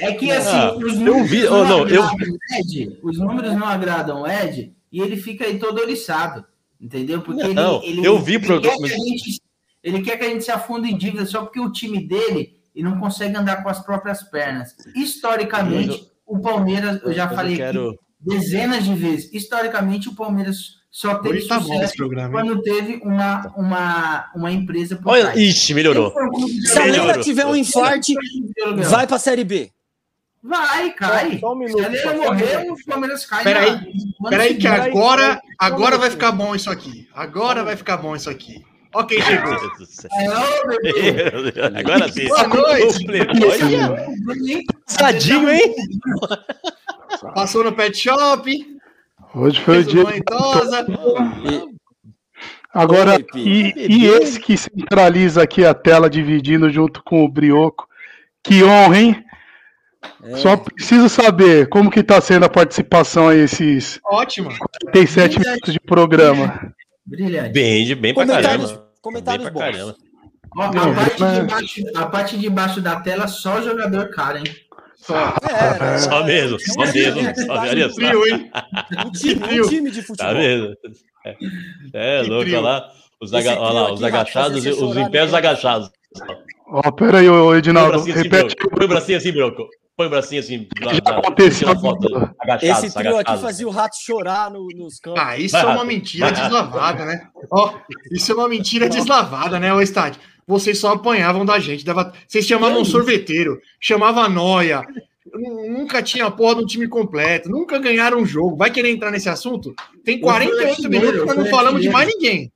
É 0.00 0.12
que 0.12 0.30
assim, 0.30 0.56
Ah, 0.56 0.74
os 0.76 0.94
eu 0.94 1.00
números 1.00 1.30
vi- 1.30 1.44
não, 1.44 1.60
oh, 1.60 1.64
não, 1.64 1.88
eu- 1.88 2.02
agradam 2.02 2.34
o 2.34 2.58
Ed, 2.60 2.98
os 3.02 3.18
números 3.18 3.52
não 3.54 3.66
agradam 3.66 4.22
o 4.22 4.26
Ed 4.26 4.74
e 4.92 5.00
ele 5.00 5.16
fica 5.16 5.44
aí 5.44 5.58
todo 5.58 5.80
oriçado, 5.80 6.44
entendeu? 6.80 7.22
Porque 7.22 7.46
Não, 7.54 7.80
ele, 7.82 8.00
ele, 8.00 8.06
eu 8.06 8.18
vi 8.18 8.34
ele 8.34 8.60
quer 8.60 8.76
que 8.76 8.84
a 8.84 8.88
gente, 8.98 9.40
ele 9.84 10.02
quer 10.02 10.16
que 10.18 10.24
a 10.24 10.28
gente 10.28 10.44
se 10.44 10.50
afunde 10.50 10.90
em 10.90 10.98
dívida 10.98 11.24
só 11.24 11.42
porque 11.44 11.60
o 11.60 11.70
time 11.70 12.04
dele 12.06 12.56
e 12.74 12.82
não 12.82 12.98
consegue 12.98 13.36
andar 13.36 13.62
com 13.62 13.68
as 13.70 13.78
próprias 13.82 14.22
pernas. 14.24 14.74
Historicamente, 14.94 15.88
Mas 15.88 16.10
o 16.26 16.40
Palmeiras, 16.40 17.00
eu 17.02 17.12
já 17.12 17.26
Mas 17.26 17.34
falei 17.36 17.54
eu 17.54 17.56
quero... 17.58 17.88
aqui 17.90 17.98
dezenas 18.20 18.84
de 18.84 18.94
vezes, 18.94 19.32
historicamente 19.32 20.08
o 20.08 20.14
Palmeiras 20.14 20.76
só 20.90 21.16
teve 21.16 21.46
tá 21.46 21.60
sucesso 21.60 21.94
programa. 21.94 22.30
quando 22.30 22.62
teve 22.62 23.00
uma, 23.02 23.52
uma, 23.56 24.30
uma 24.34 24.50
empresa 24.50 24.96
por 24.96 25.10
Olha, 25.12 25.38
ixi, 25.38 25.74
melhorou. 25.74 26.12
Se 26.64 26.78
a. 26.78 26.84
Leila 26.84 27.18
tiver 27.20 27.44
um 27.44 27.54
infarte, 27.54 28.14
vai 28.88 29.06
pra 29.06 29.18
Série 29.18 29.44
B. 29.44 29.70
Vai, 30.42 30.90
cai. 30.92 31.38
Só 31.38 31.54
um 31.54 31.58
Se 31.58 31.64
minuto. 31.74 31.84
ele 31.84 31.98
só 31.98 32.12
um 32.12 32.16
morrer, 32.18 32.70
o 32.70 32.76
Palmeiras 32.86 33.26
cai. 33.26 33.44
Peraí, 33.44 33.78
Peraí 34.30 34.54
que 34.54 34.66
agora, 34.66 35.40
agora 35.58 35.98
vai 35.98 36.10
ficar 36.10 36.32
bom 36.32 36.54
isso 36.54 36.70
aqui. 36.70 37.08
Agora 37.12 37.64
vai 37.64 37.76
ficar 37.76 37.96
bom 37.96 38.14
isso 38.14 38.30
aqui. 38.30 38.64
Quem 39.08 39.20
chegou. 39.20 39.52
É. 39.52 39.58
Agora 41.78 42.10
sim. 42.10 42.28
Boa 42.28 42.48
noite. 42.48 43.06
Sadinho, 44.86 45.50
hein? 45.50 45.74
Passou 47.34 47.64
no 47.64 47.72
pet 47.72 47.96
shop, 47.96 48.76
Hoje 49.34 49.60
foi 49.60 49.78
o 49.80 49.84
dia. 49.84 50.04
tosa. 50.24 50.86
Agora, 52.72 53.14
Oi, 53.14 53.26
e, 53.34 53.72
e 53.76 54.06
esse 54.06 54.38
que 54.38 54.56
centraliza 54.56 55.42
aqui 55.42 55.64
a 55.64 55.72
tela 55.72 56.10
dividindo 56.10 56.70
junto 56.70 57.02
com 57.02 57.24
o 57.24 57.28
Brioco. 57.28 57.88
Que 58.42 58.62
honra, 58.62 58.98
hein? 58.98 59.24
É. 60.22 60.36
Só 60.36 60.56
preciso 60.56 61.08
saber 61.08 61.68
como 61.68 61.90
que 61.90 62.02
tá 62.02 62.20
sendo 62.20 62.44
a 62.44 62.48
participação 62.50 63.28
aí, 63.28 63.40
esses 63.40 63.98
Ótimo. 64.04 64.50
37 64.92 65.40
minutos 65.40 65.72
de 65.72 65.80
programa. 65.80 66.72
Brilhante. 67.04 67.50
Bem, 67.52 67.94
bem 67.96 68.14
pra 68.14 68.24
Comentários, 68.26 68.70
caramba. 68.72 68.88
comentários 69.00 69.44
Bem 69.44 69.52
bons. 69.54 69.60
caramba. 69.62 69.96
Ó, 70.58 70.62
a, 70.62 70.72
Não, 70.72 70.94
parte 70.94 71.20
mas- 71.20 71.34
de 71.40 71.42
baixo, 71.46 71.82
a 71.96 72.06
parte 72.06 72.38
de 72.38 72.50
baixo 72.50 72.80
da 72.80 73.00
tela, 73.00 73.26
só 73.26 73.60
jogador 73.62 74.10
cara, 74.10 74.38
hein? 74.38 74.44
Só. 74.96 75.34
É, 75.48 75.78
né? 75.78 75.98
Só 75.98 76.24
mesmo, 76.24 76.58
só 76.60 76.80
mesmo. 76.92 77.20
Só, 77.46 77.52
olha 77.52 77.88
só. 77.88 77.94
Frio, 77.94 78.26
hein? 78.26 78.50
Um 79.06 79.10
time, 79.12 79.40
frio. 79.46 79.64
um 79.66 79.68
time 79.68 79.90
de 79.90 80.02
futebol. 80.02 80.32
Tá 80.32 80.38
vendo? 80.38 80.74
É, 81.94 82.18
é 82.18 82.22
louco, 82.22 82.42
olha 82.48 82.60
lá. 82.60 82.88
Os, 83.20 83.32
aga, 83.32 83.58
olha 83.58 83.72
lá, 83.72 83.92
os 83.92 84.02
aqui, 84.02 84.14
agachados, 84.16 84.66
os 84.66 84.96
em 84.96 85.10
pés 85.10 85.30
no- 85.30 85.36
agachados. 85.36 85.90
Ó, 86.68 86.90
pera 86.92 87.18
aí, 87.18 87.28
ô 87.28 87.32
Põe 87.32 87.42
o 87.46 87.54
Edinaldo, 87.56 87.92
bracinho 87.92 88.14
assim, 88.14 88.22
repete. 88.22 88.56
Põe 88.56 88.84
o 88.84 88.88
bracinho 88.88 89.18
assim, 89.18 89.32
Broco. 89.32 89.68
Põe 89.96 90.06
o 90.06 90.10
bracinho 90.10 90.40
assim. 90.40 90.68
Lá, 90.82 90.92
lá, 90.92 91.18
aconteceu. 91.20 91.80
foto. 91.80 92.30
Agachados, 92.40 92.84
Esse 92.84 92.94
trio 92.94 93.10
aqui 93.12 93.18
agachados. 93.20 93.40
fazia 93.42 93.66
o 93.66 93.70
rato 93.70 93.96
chorar 93.98 94.50
no- 94.50 94.68
nos 94.76 94.98
campos. 95.00 95.22
Ah, 95.24 95.38
isso 95.38 95.56
é 95.56 95.64
uma 95.64 95.84
mentira 95.84 96.30
deslavada, 96.32 97.04
né? 97.06 97.28
Ó, 97.50 97.72
isso 98.12 98.32
é 98.32 98.34
uma 98.34 98.48
mentira 98.48 98.88
deslavada, 98.88 99.58
né, 99.58 99.72
ô 99.72 99.80
Estádio? 99.80 100.20
Vocês 100.46 100.78
só 100.78 100.92
apanhavam 100.92 101.44
da 101.44 101.58
gente. 101.58 101.84
Dava... 101.84 102.12
Vocês 102.26 102.46
chamavam 102.46 102.80
um 102.80 102.84
sorveteiro, 102.84 103.60
chamava 103.80 104.20
a 104.22 104.28
noia. 104.28 104.82
nu- 105.34 105.70
Nunca 105.78 106.00
tinha 106.02 106.26
a 106.26 106.30
porra 106.30 106.54
do 106.56 106.66
time 106.66 106.86
completo, 106.88 107.48
nunca 107.50 107.78
ganharam 107.78 108.18
um 108.18 108.26
jogo. 108.26 108.56
Vai 108.56 108.70
querer 108.70 108.90
entrar 108.90 109.10
nesse 109.10 109.28
assunto? 109.28 109.74
Tem 110.04 110.20
48 110.20 110.68
artilheiro, 110.68 111.06
minutos, 111.06 111.26
nós 111.26 111.36
não 111.36 111.46
falamos 111.46 111.82
de 111.82 111.88
artilheiro. 111.88 111.92
mais 111.92 112.08
ninguém. 112.08 112.52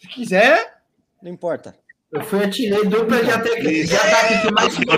Se 0.00 0.08
quiser, 0.08 0.74
Não 1.22 1.30
importa. 1.30 1.74
Eu 2.10 2.22
fui 2.22 2.44
atirei 2.44 2.84
dupla 2.84 3.22
de 3.24 3.30
ataque. 3.30 3.84
De 3.84 3.96
ataque 3.96 4.42
que 4.42 4.52
mais. 4.52 4.76
Não 4.78 4.94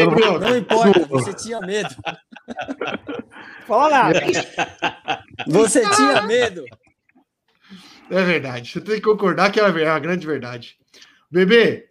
importa. 0.00 0.46
aí. 0.46 0.50
Não 0.50 0.56
importa, 0.58 1.06
você 1.08 1.32
tinha 1.34 1.60
medo. 1.60 1.88
Fala 3.66 3.88
nada. 3.90 4.20
Você 5.46 5.80
tinha 5.96 6.22
medo. 6.22 6.64
É 8.10 8.24
verdade. 8.24 8.70
Você 8.72 8.80
tem 8.80 8.96
que 8.96 9.00
concordar 9.02 9.50
que 9.52 9.60
é 9.60 9.64
a 9.64 9.98
grande 9.98 10.26
verdade. 10.26 10.76
Bebê, 11.30 11.88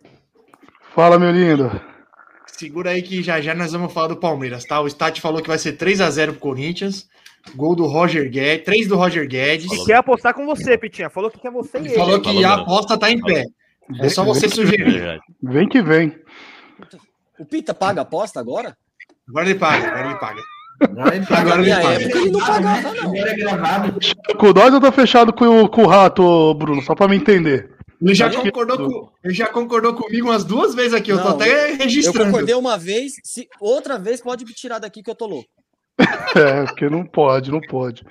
Fala, 0.94 1.18
meu 1.18 1.32
lindo. 1.32 1.70
segura 2.48 2.90
aí 2.90 3.02
que 3.02 3.22
já 3.24 3.40
já 3.40 3.56
nós 3.56 3.72
vamos 3.72 3.94
falar 3.94 4.08
do 4.08 4.18
Palmeiras, 4.18 4.66
tá? 4.66 4.82
O 4.82 4.88
Stat 4.88 5.22
falou 5.22 5.42
que 5.42 5.48
vai 5.48 5.58
ser 5.58 5.74
3 5.74 6.02
a 6.02 6.10
0 6.10 6.34
pro 6.34 6.42
Corinthians. 6.42 7.08
Gol 7.56 7.74
do 7.76 7.86
Roger 7.86 8.30
Guedes, 8.30 8.66
3 8.66 8.88
do 8.88 8.98
Roger 8.98 9.26
Guedes. 9.28 9.72
E 9.72 9.86
quer 9.86 9.96
apostar 9.96 10.34
com 10.34 10.46
você, 10.46 10.78
Pitinha. 10.78 11.10
Falou 11.10 11.32
que 11.32 11.40
quer 11.40 11.50
você 11.52 11.78
e 11.78 11.82
Ele 11.82 11.88
ele. 11.90 11.96
falou 11.96 12.20
que 12.20 12.28
Falou 12.28 12.46
a 12.46 12.54
aposta 12.56 12.98
tá 13.00 13.10
em 13.10 13.22
pé. 13.22 13.46
É 14.02 14.10
só 14.10 14.26
você 14.26 14.48
É 14.48 14.50
sugerir. 14.50 15.20
Vem 15.42 15.68
que 15.70 15.82
vem. 15.82 16.16
O 17.40 17.46
Pita 17.46 17.74
paga 17.74 18.02
aposta 18.02 18.40
agora? 18.42 18.76
Agora 19.28 19.50
ele 19.50 19.58
paga, 19.58 19.88
agora 19.88 20.10
ele 20.10 20.20
paga. 20.20 20.42
Agora 20.82 21.16
ele 21.16 21.26
paga. 21.26 21.52
Época 21.94 22.18
ele 22.20 22.32
não 22.32 22.40
pagava, 22.40 22.94
não. 22.94 23.10
Agora 23.10 23.30
é 23.32 23.36
gravado. 23.36 24.00
Com 24.38 24.54
nós 24.54 24.74
eu 24.74 24.80
tô 24.82 24.92
fechado 24.92 25.34
com, 25.34 25.64
o- 25.64 25.70
com 25.70 25.84
o 25.84 25.88
rato, 25.88 26.54
Bruno, 26.56 26.82
só 26.82 26.96
pra 26.96 27.08
me 27.08 27.16
entender. 27.18 27.70
Ele 28.02 28.16
já, 28.16 28.28
Acho 28.28 28.42
que- 28.42 28.52
concordou 28.52 28.78
com, 28.90 29.10
ele 29.24 29.34
já 29.34 29.48
concordou 29.48 29.94
comigo 29.94 30.28
umas 30.30 30.46
duas 30.46 30.74
vezes 30.74 30.94
aqui. 30.94 31.12
Eu 31.12 31.22
tô 31.22 31.30
até 31.30 31.74
Eu 31.74 31.78
registrando. 31.78 32.32
concordei 32.32 32.56
uma 32.56 32.78
vez, 32.78 33.14
se 33.26 33.48
outra 33.60 33.98
vez 34.00 34.22
pode 34.22 34.46
me 34.46 34.54
tirar 34.54 34.80
daqui 34.80 35.04
que 35.04 35.10
eu 35.10 35.16
tô 35.16 35.26
louco. 35.28 35.48
É, 36.36 36.64
porque 36.64 36.90
não 36.90 37.06
pode, 37.06 37.52
não 37.52 37.60
pode. 37.60 38.06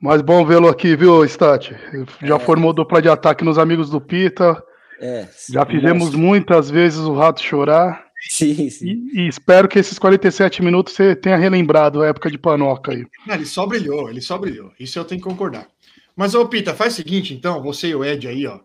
Mas 0.00 0.22
bom 0.22 0.44
vê-lo 0.46 0.68
aqui, 0.68 0.96
viu, 0.96 1.24
Stat? 1.24 1.74
Já 2.22 2.36
É. 2.36 2.38
formou 2.38 2.72
dupla 2.72 3.02
de 3.02 3.08
ataque 3.08 3.44
nos 3.44 3.58
amigos 3.58 3.90
do 3.90 4.00
Pita. 4.00 4.62
É. 5.00 5.26
Já 5.52 5.64
fizemos 5.66 6.14
muitas 6.14 6.70
vezes 6.70 7.00
o 7.00 7.14
rato 7.14 7.42
chorar. 7.42 8.04
Sim, 8.20 8.68
sim. 8.68 9.08
E, 9.12 9.20
e 9.20 9.28
espero 9.28 9.68
que 9.68 9.78
esses 9.78 9.98
47 9.98 10.62
minutos 10.62 10.94
você 10.94 11.14
tenha 11.14 11.36
relembrado 11.36 12.02
a 12.02 12.08
época 12.08 12.30
de 12.30 12.38
panoca 12.38 12.92
aí. 12.92 13.06
Não, 13.26 13.34
ele 13.34 13.46
só 13.46 13.66
brilhou, 13.66 14.10
ele 14.10 14.20
só 14.20 14.36
brilhou. 14.36 14.72
Isso 14.78 14.98
eu 14.98 15.04
tenho 15.04 15.20
que 15.20 15.28
concordar. 15.28 15.68
Mas, 16.16 16.34
ô, 16.34 16.46
Pita, 16.46 16.74
faz 16.74 16.94
o 16.94 16.96
seguinte, 16.96 17.32
então, 17.32 17.62
você 17.62 17.88
e 17.88 17.94
o 17.94 18.04
Ed 18.04 18.26
aí, 18.26 18.46
ó. 18.46 18.58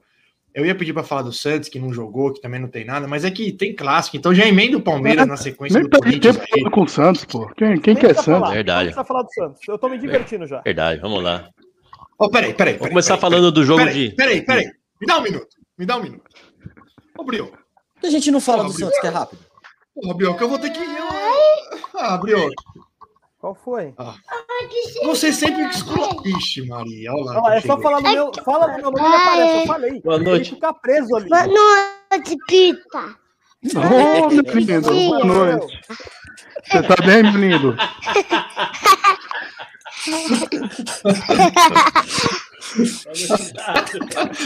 Eu 0.56 0.66
ia 0.66 0.76
pedir 0.76 0.94
pra 0.94 1.04
falar 1.04 1.24
do 1.24 1.32
Santos, 1.34 1.68
que 1.68 1.80
não 1.80 1.92
jogou, 1.92 2.32
que 2.32 2.42
também 2.42 2.60
não 2.60 2.68
tem 2.68 2.86
nada, 2.86 3.08
mas 3.08 3.26
é 3.26 3.32
que 3.32 3.52
tem 3.52 3.76
clássico, 3.76 4.18
então 4.18 4.34
já 4.36 4.46
emenda 4.46 4.78
o 4.78 4.82
Palmeiras 4.82 5.26
na 5.28 5.36
sequência 5.36 5.80
Nem 5.80 5.90
do 5.90 6.00
Corinthians 6.00 6.38
tempo 6.38 6.56
aí. 6.56 6.72
com 6.72 6.84
o 6.84 6.88
Santos, 6.88 7.26
pô. 7.26 7.48
Quem, 7.56 7.80
quem 7.80 7.96
quer 7.96 8.10
precisa 8.10 8.24
Santos? 8.24 8.40
falar, 8.42 8.54
Verdade. 8.54 8.86
Precisa 8.90 9.04
falar 9.04 9.24
do 9.24 9.34
Santos. 9.34 9.62
Eu 9.68 9.78
tô 9.80 9.90
me 9.90 9.98
divertindo 9.98 10.46
já. 10.46 10.62
Verdade, 10.62 11.02
vamos 11.02 11.24
lá. 11.24 11.50
Ó, 12.20 12.30
peraí, 12.30 12.54
peraí. 12.54 12.76
Vamos 12.76 12.90
começar 12.90 13.18
falando 13.18 13.52
do 13.52 13.64
jogo 13.66 13.80
peraí, 13.80 14.10
de. 14.10 14.16
Peraí, 14.16 14.42
peraí. 14.46 14.66
Me 15.02 15.08
dá 15.08 15.18
um 15.18 15.24
minuto. 15.24 15.48
Me 15.78 15.86
dá 15.86 15.98
um 15.98 16.04
minuto. 16.04 16.24
Ô, 17.18 17.24
Brioco. 17.24 17.58
A 18.04 18.10
gente 18.10 18.30
não 18.30 18.40
fala 18.40 18.64
do. 18.64 18.72
Santos, 18.72 19.00
que 19.00 19.08
é 19.08 19.10
rápido. 19.10 19.43
Porra, 19.96 20.14
Brioco, 20.16 20.44
eu 20.44 20.50
vou 20.50 20.60
ter 20.60 20.72
que. 20.72 20.80
Ah, 21.96 22.18
Brioco. 22.18 22.54
Qual 23.40 23.54
foi? 23.56 23.94
Você 25.04 25.32
sempre. 25.34 25.66
Ixi, 25.66 26.66
Maria. 26.68 27.12
Olha 27.12 27.40
lá. 27.42 27.56
É 27.56 27.62
só 27.62 27.80
falar 27.80 28.02
no 28.02 28.12
meu. 28.12 28.32
Fala 28.44 28.68
no 28.68 28.78
meu 28.78 28.92
nome 28.92 29.02
e 29.02 29.16
aparece. 29.16 29.60
Eu 29.60 29.68
falei. 29.68 30.02
Boa 30.02 30.16
Ele 30.16 30.24
noite. 30.24 30.50
fica 30.52 30.74
preso 30.74 31.16
ali. 31.16 31.30
Boa 31.30 31.48
noite, 31.48 32.38
Pita. 32.48 33.16
Ô, 33.76 34.30
meu 34.30 34.44
lindo, 34.54 34.82
boa 34.82 35.26
noite. 35.26 35.82
Você 36.66 36.84
tá 36.84 36.96
bem, 37.06 37.24
meu 37.24 37.34
lindo? 37.34 37.76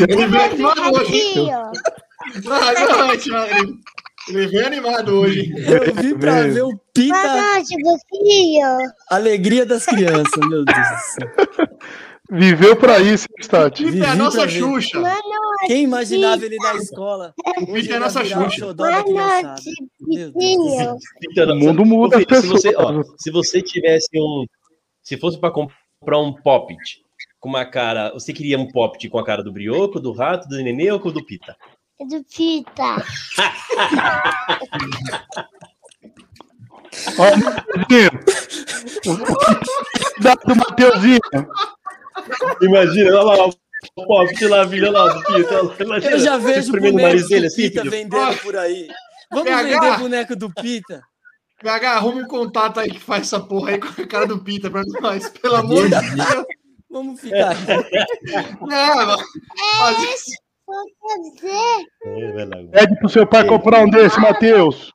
Ele 0.08 0.28
veio 0.28 0.68
hoje. 0.93 1.22
Aqui, 1.22 1.50
ó. 1.54 1.72
Boa 2.41 3.06
noite, 3.06 3.30
Maria. 3.30 3.66
Ele 4.30 4.47
veio 4.47 4.65
animado 4.67 5.09
hoje. 5.19 5.51
Eu 5.57 5.93
vim 5.95 6.17
pra 6.17 6.34
Mesmo. 6.36 6.53
ver 6.53 6.61
o 6.63 6.67
Boa 6.69 6.80
Pita, 6.93 7.53
noite, 7.53 7.75
Bufinho. 7.82 8.78
alegria 9.09 9.65
das 9.65 9.86
crianças, 9.86 10.39
meu 10.49 10.65
Deus 10.65 10.78
do 10.78 10.97
céu. 10.99 11.78
Viveu 12.30 12.75
pra 12.75 12.99
isso, 12.99 13.25
Stati? 13.41 13.86
Pita 13.86 13.97
é 13.99 14.01
a 14.01 14.05
Vivi 14.11 14.17
nossa 14.17 14.38
pra 14.39 14.45
ver. 14.47 14.59
Xuxa. 14.59 14.99
Boa 14.99 15.09
noite, 15.13 15.67
Quem 15.67 15.84
imaginava 15.84 16.45
ele 16.45 16.57
na 16.57 16.75
escola? 16.75 17.34
O 17.61 17.73
Pita 17.73 17.93
é 17.93 17.97
a 17.97 17.99
nossa 18.01 18.25
Xuxa. 18.25 18.75
Então, 21.32 21.51
O 21.51 21.55
mundo 21.55 21.86
muda 21.86 22.17
filho, 22.19 22.41
se 22.41 22.47
você, 22.47 22.73
ó, 22.75 23.01
se 23.17 23.32
você 23.32 23.61
tivesse 23.61 24.09
um. 24.15 24.45
Se 25.01 25.15
fosse 25.17 25.39
para 25.39 25.51
comprar 25.51 26.19
um 26.19 26.34
Poppit 26.34 27.01
com 27.39 27.47
uma 27.49 27.65
cara. 27.65 28.11
Você 28.13 28.34
queria 28.34 28.59
um 28.59 28.67
Poppit 28.69 29.07
com 29.09 29.19
a 29.19 29.25
cara 29.25 29.41
do 29.43 29.53
Brioco, 29.53 29.99
do 29.99 30.11
Rato, 30.11 30.49
do 30.49 30.57
Nenê 30.61 30.91
ou 30.91 30.99
com 30.99 31.09
o 31.09 31.11
do 31.13 31.25
Pita? 31.25 31.55
É 32.00 32.06
do 32.06 32.24
Pita. 32.24 33.04
Ó, 37.18 37.38
Mateuzinho. 37.38 38.12
Dá 40.22 40.36
do 40.36 40.56
Mateuzinho. 40.56 41.20
Imagina, 42.62 43.16
olha 43.20 43.24
lá, 43.24 43.48
o 43.95 44.06
Poppit 44.06 44.45
lá, 44.48 44.68
filha 44.68 44.91
lá 44.91 45.14
do 45.14 45.24
Pita. 45.24 45.60
olha 45.64 45.76
Imagina, 45.84 46.12
Eu 46.12 46.20
já 46.20 46.38
você 46.38 46.54
vejo 46.54 46.74
o 46.74 46.78
o 46.78 46.82
boneco 46.82 47.18
do 47.18 47.45
assim, 47.45 47.56
Pita 47.56 47.82
filho. 47.82 47.91
vendendo 47.91 48.38
por 48.41 48.56
aí. 48.58 48.88
Vamos 49.32 49.45
PH. 49.48 49.64
vender 49.64 49.98
boneco 50.00 50.36
do 50.36 50.54
Pita? 50.54 51.02
PH, 51.62 51.91
arruma 51.93 52.22
um 52.22 52.28
contato 52.28 52.80
aí 52.80 52.89
que 52.91 53.00
faz 53.00 53.24
essa 53.24 53.39
porra 53.39 53.72
aí 53.72 53.80
com 53.80 53.88
a 54.02 54.08
cara 54.08 54.28
do 54.28 54.39
Pita 54.39 54.70
pra 54.70 54.84
nós. 55.02 55.30
Pelo 55.30 55.56
amor 55.56 55.84
de 55.84 55.89
Deus. 55.89 56.45
Vamos 56.89 57.20
ficar 57.20 57.52
aqui. 57.52 57.72
É, 58.32 58.93
vai 58.93 59.06
lá. 59.06 59.18
Pede 62.72 62.99
pro 62.99 63.09
seu 63.09 63.26
pai 63.28 63.45
comprar 63.47 63.82
um 63.86 63.89
desse, 63.89 64.20
Matheus. 64.20 64.93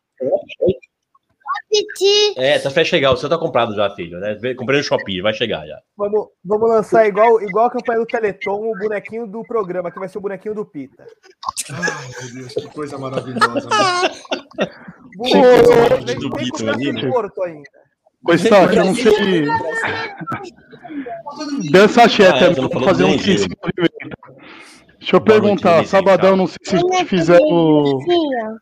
É, 2.36 2.58
tá 2.58 2.70
pra 2.70 2.84
chegar. 2.84 3.12
O 3.12 3.16
seu 3.16 3.28
tá 3.30 3.38
comprado 3.38 3.74
já, 3.74 3.88
filho. 3.94 4.20
Né? 4.20 4.36
Comprei 4.54 4.78
no 4.78 4.84
Shopee, 4.84 5.22
vai 5.22 5.32
chegar 5.32 5.66
já. 5.66 5.78
Vamos, 5.96 6.28
vamos 6.44 6.68
lançar 6.68 7.06
igual, 7.06 7.40
igual 7.40 7.66
a 7.66 7.70
campanha 7.70 8.00
do 8.00 8.06
Teleton, 8.06 8.70
o 8.70 8.78
bonequinho 8.78 9.26
do 9.26 9.42
programa, 9.42 9.90
que 9.90 9.98
vai 9.98 10.08
ser 10.08 10.18
o 10.18 10.20
bonequinho 10.20 10.54
do 10.54 10.66
Pita. 10.66 11.06
Ai, 11.70 12.08
meu 12.34 12.34
Deus, 12.42 12.52
que 12.54 12.68
coisa 12.74 12.98
maravilhosa. 12.98 13.68
né? 13.70 14.68
Bonequinho, 15.16 16.20
do 16.20 16.30
Pita, 16.36 16.50
com 16.58 16.62
o 16.62 16.64
braço 16.66 16.78
menino. 16.78 17.08
morto 17.08 17.42
ainda. 17.42 17.70
Ô, 18.28 18.32
Stati, 18.36 18.76
eu 18.76 18.84
não 18.84 18.94
sei. 18.94 19.46
Dança 21.72 22.02
Ah, 22.04 22.08
cheta, 22.08 22.36
é, 22.44 22.54
não 22.54 22.68
falou 22.70 22.88
fazer 22.88 23.04
um 23.04 23.08
nem 23.08 23.18
quiz 23.18 23.40
dele. 23.46 23.56
movimento. 23.64 24.16
Deixa 25.02 25.16
eu 25.16 25.20
Boa 25.20 25.30
noite, 25.40 25.42
perguntar, 25.42 25.72
Denise, 25.74 25.90
sabadão, 25.90 26.30
tá? 26.30 26.36
não 26.36 26.46
sei 26.46 26.58
se 26.62 26.78
te 26.78 27.04
fizeram. 27.06 27.44
Bufinho. 27.48 28.56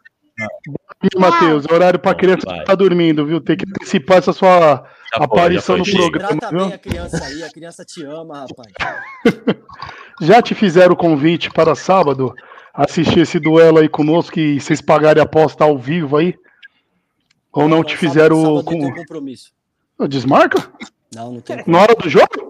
Matheus, 1.18 1.66
é 1.68 1.74
horário 1.74 1.99
pra 1.99 2.14
criança 2.14 2.47
que 2.47 2.64
tá 2.64 2.74
dormindo, 2.74 3.26
viu? 3.26 3.43
Tem 3.43 3.57
que 3.59 3.66
antecipar 3.68 4.16
essa 4.18 4.32
sua 4.32 4.49
Já 4.51 5.16
foi, 5.18 5.24
aparição 5.26 5.76
no 5.76 5.84
foi, 5.84 5.93
chega. 5.93 6.11
programa, 6.18 6.38
Trata 6.41 6.57
viu? 6.57 6.64
bem 6.66 6.74
a 6.74 6.78
criança 6.78 7.24
aí, 7.24 7.43
a 7.43 7.51
criança 7.51 7.84
te 7.84 8.03
ama, 8.05 8.47
rapaz. 8.47 8.72
Já 10.22 10.41
te 10.41 10.55
fizeram 10.55 10.95
o 10.95 10.97
convite 10.97 11.51
para 11.51 11.74
sábado 11.74 12.34
assistir 12.72 13.20
esse 13.20 13.38
duelo 13.38 13.78
aí 13.78 13.88
conosco 13.88 14.38
e 14.38 14.59
vocês 14.61 14.80
pagarem 14.80 15.20
a 15.20 15.24
aposta 15.24 15.64
ao 15.64 15.76
vivo 15.76 16.16
aí? 16.16 16.34
Ou 17.53 17.68
não 17.68 17.84
te 17.84 17.91
sábado- 17.93 17.99
fizeram 18.01 18.36
sábado 18.41 18.59
eu 18.61 18.64
com. 18.64 18.78
tenho 18.78 18.95
compromisso. 18.95 19.53
Desmarca? 20.09 20.70
Não, 21.14 21.32
não 21.32 21.41
tem. 21.43 21.62
Na 21.66 21.80
hora 21.82 21.95
do 21.95 22.09
jogo? 22.09 22.49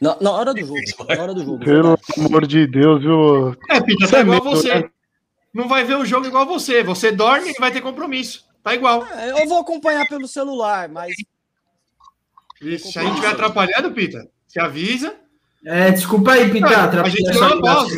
Na, 0.00 0.16
na 0.20 0.30
hora 0.32 0.54
do 0.54 0.60
jogo. 0.60 0.74
Na 1.08 1.22
hora 1.22 1.34
do 1.34 1.44
jogo. 1.44 1.64
Pelo 1.64 1.98
amor 2.18 2.46
de 2.46 2.66
Deus, 2.66 3.02
viu? 3.02 3.50
É, 3.68 3.80
Pita, 3.80 4.08
tá 4.08 4.18
é 4.18 4.20
igual 4.22 4.42
medo, 4.44 4.56
você. 4.56 4.74
né? 4.74 4.90
Não 5.52 5.68
vai 5.68 5.84
ver 5.84 5.96
o 5.96 6.04
jogo 6.06 6.26
igual 6.26 6.46
você. 6.46 6.82
Você 6.82 7.10
dorme 7.12 7.50
e 7.50 7.60
vai 7.60 7.70
ter 7.70 7.80
compromisso. 7.80 8.44
Tá 8.62 8.74
igual. 8.74 9.04
É, 9.06 9.30
Eu 9.42 9.48
vou 9.48 9.58
acompanhar 9.58 10.06
pelo 10.08 10.26
celular, 10.28 10.88
mas 10.88 11.14
Isso. 12.62 12.92
Se 12.92 12.98
a 12.98 13.02
gente 13.02 13.12
estiver 13.14 13.32
atrapalhando, 13.32 13.90
Pita, 13.92 14.26
se 14.46 14.58
avisa. 14.60 15.14
É, 15.66 15.90
desculpa 15.90 16.32
aí, 16.32 16.50
Pita. 16.50 16.66
a 16.68 16.84
atrapalhar 16.84 17.10
gente 17.10 17.32
dá 17.38 17.46
uma 17.54 17.60
pausa. 17.62 17.96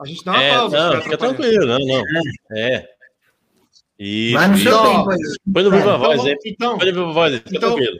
A 0.00 0.06
gente 0.06 0.24
dá 0.24 0.32
uma 0.32 0.42
É, 0.42 0.54
pausa. 0.54 0.90
não, 0.94 1.02
fica 1.02 1.18
tranquilo, 1.18 1.66
não, 1.66 1.78
não. 1.78 2.02
É. 2.56 2.88
Isso. 3.98 4.34
Vai 4.38 4.48
no 4.48 4.58
seu 4.58 4.70
isso. 4.72 4.78
Então, 4.80 4.96
tempo 4.96 5.10
aí. 5.10 5.18
Põe 5.52 5.62
no 5.64 5.70
Viva 5.70 5.82
Então, 5.82 5.98
Voz, 5.98 6.16
vamos- 6.16 6.26
aí. 6.26 6.36
então, 6.46 6.78
Põe 6.78 6.86
no 6.92 6.94
Viva 7.00 7.12
Voz, 7.12 7.32
aí, 7.34 7.38
fica 7.40 7.56
Então- 7.56 7.68
tranquilo. 7.74 7.98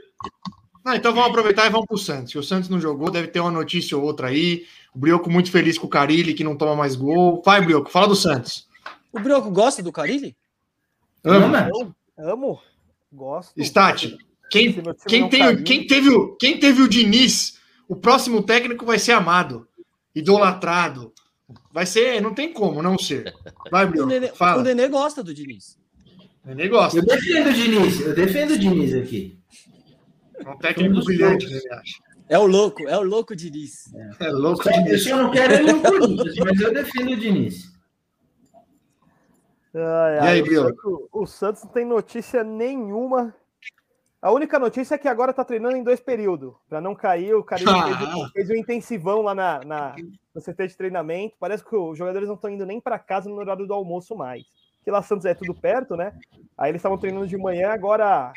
Ah, 0.87 0.95
então 0.95 1.13
vamos 1.13 1.31
aproveitar 1.31 1.65
e 1.65 1.69
vamos 1.69 1.85
pro 1.85 1.97
Santos. 1.97 2.31
Se 2.31 2.37
o 2.37 2.43
Santos 2.43 2.69
não 2.69 2.79
jogou, 2.79 3.11
deve 3.11 3.27
ter 3.27 3.41
uma 3.41 3.51
notícia 3.51 3.97
ou 3.97 4.05
outra 4.05 4.29
aí. 4.29 4.65
O 4.95 4.97
Brioco 4.97 5.29
muito 5.29 5.51
feliz 5.51 5.77
com 5.77 5.85
o 5.85 5.89
Carilli, 5.89 6.33
que 6.33 6.45
não 6.45 6.55
toma 6.55 6.77
mais 6.77 6.95
gol. 6.95 7.41
Vai, 7.45 7.59
Brioco, 7.59 7.91
fala 7.91 8.07
do 8.07 8.15
Santos. 8.15 8.65
o 9.11 9.19
Brioco 9.19 9.51
gosta 9.51 9.83
do 9.83 9.91
Carilli? 9.91 10.33
Ama. 11.25 11.69
Eu 12.17 12.31
amo. 12.31 12.61
Gosto. 13.11 13.61
Stati, 13.61 14.17
quem, 14.49 14.81
quem, 15.05 15.27
tem, 15.27 15.61
quem, 15.61 15.85
teve 15.85 16.09
o, 16.09 16.37
quem 16.37 16.57
teve 16.57 16.81
o 16.81 16.87
Diniz, 16.87 17.59
o 17.85 17.95
próximo 17.95 18.41
técnico 18.41 18.85
vai 18.85 18.97
ser 18.97 19.11
amado, 19.11 19.67
idolatrado. 20.15 21.11
Vai 21.69 21.85
ser, 21.85 22.21
não 22.21 22.33
tem 22.33 22.53
como 22.53 22.81
não 22.81 22.97
ser. 22.97 23.35
Vai, 23.69 23.83
O 23.83 23.89
Brioco, 23.89 24.09
Nenê, 24.09 24.27
o 24.27 24.35
fala. 24.35 24.63
Nenê 24.63 24.87
gosta 24.87 25.21
do 25.21 25.33
Diniz. 25.33 25.77
O 26.45 26.47
Nenê 26.47 26.69
gosta. 26.69 26.97
Eu 26.97 27.05
defendo 27.05 27.49
o 27.49 27.53
Diniz. 27.53 27.99
Eu 27.99 28.15
defendo 28.15 28.51
o 28.51 28.57
Diniz 28.57 28.93
aqui. 28.93 29.36
É 30.45 30.49
um 30.49 30.57
técnico 30.57 31.03
brilhante, 31.05 31.49
né, 31.49 31.57
ele 31.57 31.73
acha. 31.73 31.97
É 32.29 32.37
o 32.37 32.45
louco, 32.45 32.87
é 32.87 32.97
o 32.97 33.03
louco 33.03 33.35
Diniz. 33.35 33.85
É 34.19 34.29
louco 34.29 34.63
Só 34.63 34.69
Diniz. 34.71 35.05
eu 35.07 35.17
não 35.17 35.31
quero 35.31 35.53
ele 35.53 35.71
no 35.73 35.81
Corinthians, 35.81 36.35
mas 36.37 36.59
eu 36.61 36.73
defendo 36.73 37.11
o 37.11 37.15
Diniz. 37.17 37.77
Ai, 39.73 40.15
E 40.15 40.19
ai, 40.19 40.27
aí, 40.27 40.41
o? 40.41 40.63
Santos, 40.63 40.83
o 41.11 41.25
Santos 41.25 41.63
não 41.63 41.71
tem 41.71 41.85
notícia 41.85 42.43
nenhuma. 42.43 43.33
A 44.21 44.31
única 44.31 44.57
notícia 44.57 44.95
é 44.95 44.97
que 44.97 45.07
agora 45.07 45.31
tá 45.31 45.45
treinando 45.45 45.77
em 45.77 45.83
dois 45.83 45.99
períodos. 45.99 46.53
Para 46.67 46.81
não 46.81 46.95
cair, 46.95 47.33
o 47.35 47.43
cara 47.43 47.61
Ah. 47.67 47.97
fez, 47.97 48.15
o- 48.15 48.29
fez 48.31 48.49
um 48.49 48.55
intensivão 48.55 49.21
lá 49.21 49.35
na, 49.35 49.59
na, 49.63 49.95
no 50.33 50.41
CT 50.41 50.67
de 50.67 50.75
treinamento. 50.77 51.35
Parece 51.39 51.63
que 51.63 51.75
os 51.75 51.97
jogadores 51.97 52.27
não 52.27 52.35
estão 52.35 52.49
indo 52.49 52.65
nem 52.65 52.81
para 52.81 52.97
casa 52.97 53.29
no 53.29 53.35
horário 53.35 53.67
do 53.67 53.73
almoço 53.73 54.15
mais. 54.15 54.43
Que 54.83 54.89
lá 54.89 55.01
Santos 55.03 55.25
é 55.25 55.33
tudo 55.35 55.53
perto, 55.53 55.95
né? 55.95 56.17
Aí 56.57 56.71
eles 56.71 56.79
estavam 56.79 56.97
treinando 56.97 57.27
de 57.27 57.37
manhã, 57.37 57.69
agora, 57.69 58.33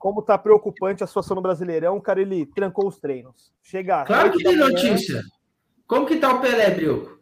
como 0.00 0.22
tá 0.22 0.38
preocupante 0.38 1.04
a 1.04 1.06
situação 1.06 1.34
no 1.34 1.42
Brasileirão, 1.42 1.98
o 1.98 2.00
cara 2.00 2.22
ele 2.22 2.46
trancou 2.46 2.88
os 2.88 2.98
treinos. 2.98 3.52
Chega. 3.62 4.02
Claro 4.06 4.32
que 4.32 4.42
tem 4.42 4.56
manhã- 4.56 4.70
notícia. 4.70 5.22
Como 5.86 6.06
que 6.06 6.16
tá 6.16 6.32
o 6.32 6.40
Pelé, 6.40 6.70
Brioco? 6.70 7.20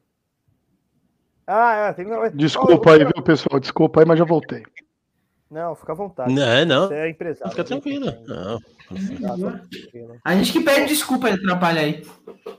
Ah, 1.44 1.74
é, 1.74 1.92
tem... 1.92 2.06
Desculpa 2.34 2.92
aí, 2.92 3.00
viu, 3.00 3.22
pessoal? 3.24 3.58
Desculpa 3.58 4.00
aí, 4.00 4.06
mas 4.06 4.18
já 4.18 4.24
voltei. 4.24 4.62
Não, 5.50 5.74
fica 5.74 5.90
à 5.90 5.94
vontade. 5.94 6.32
Não, 6.32 6.64
não. 6.66 6.88
Você 6.88 6.94
é 6.94 7.10
empresário. 7.10 7.50
Fica 7.50 7.62
né? 7.62 7.68
tranquilo. 7.68 8.06
Não. 8.26 8.60
Tá, 8.60 9.50
tá. 9.50 10.18
A 10.24 10.36
gente 10.36 10.52
que 10.52 10.60
pede 10.60 10.86
desculpa 10.86 11.32
de 11.32 11.38
atrapalhar 11.38 11.80
aí. 11.80 12.06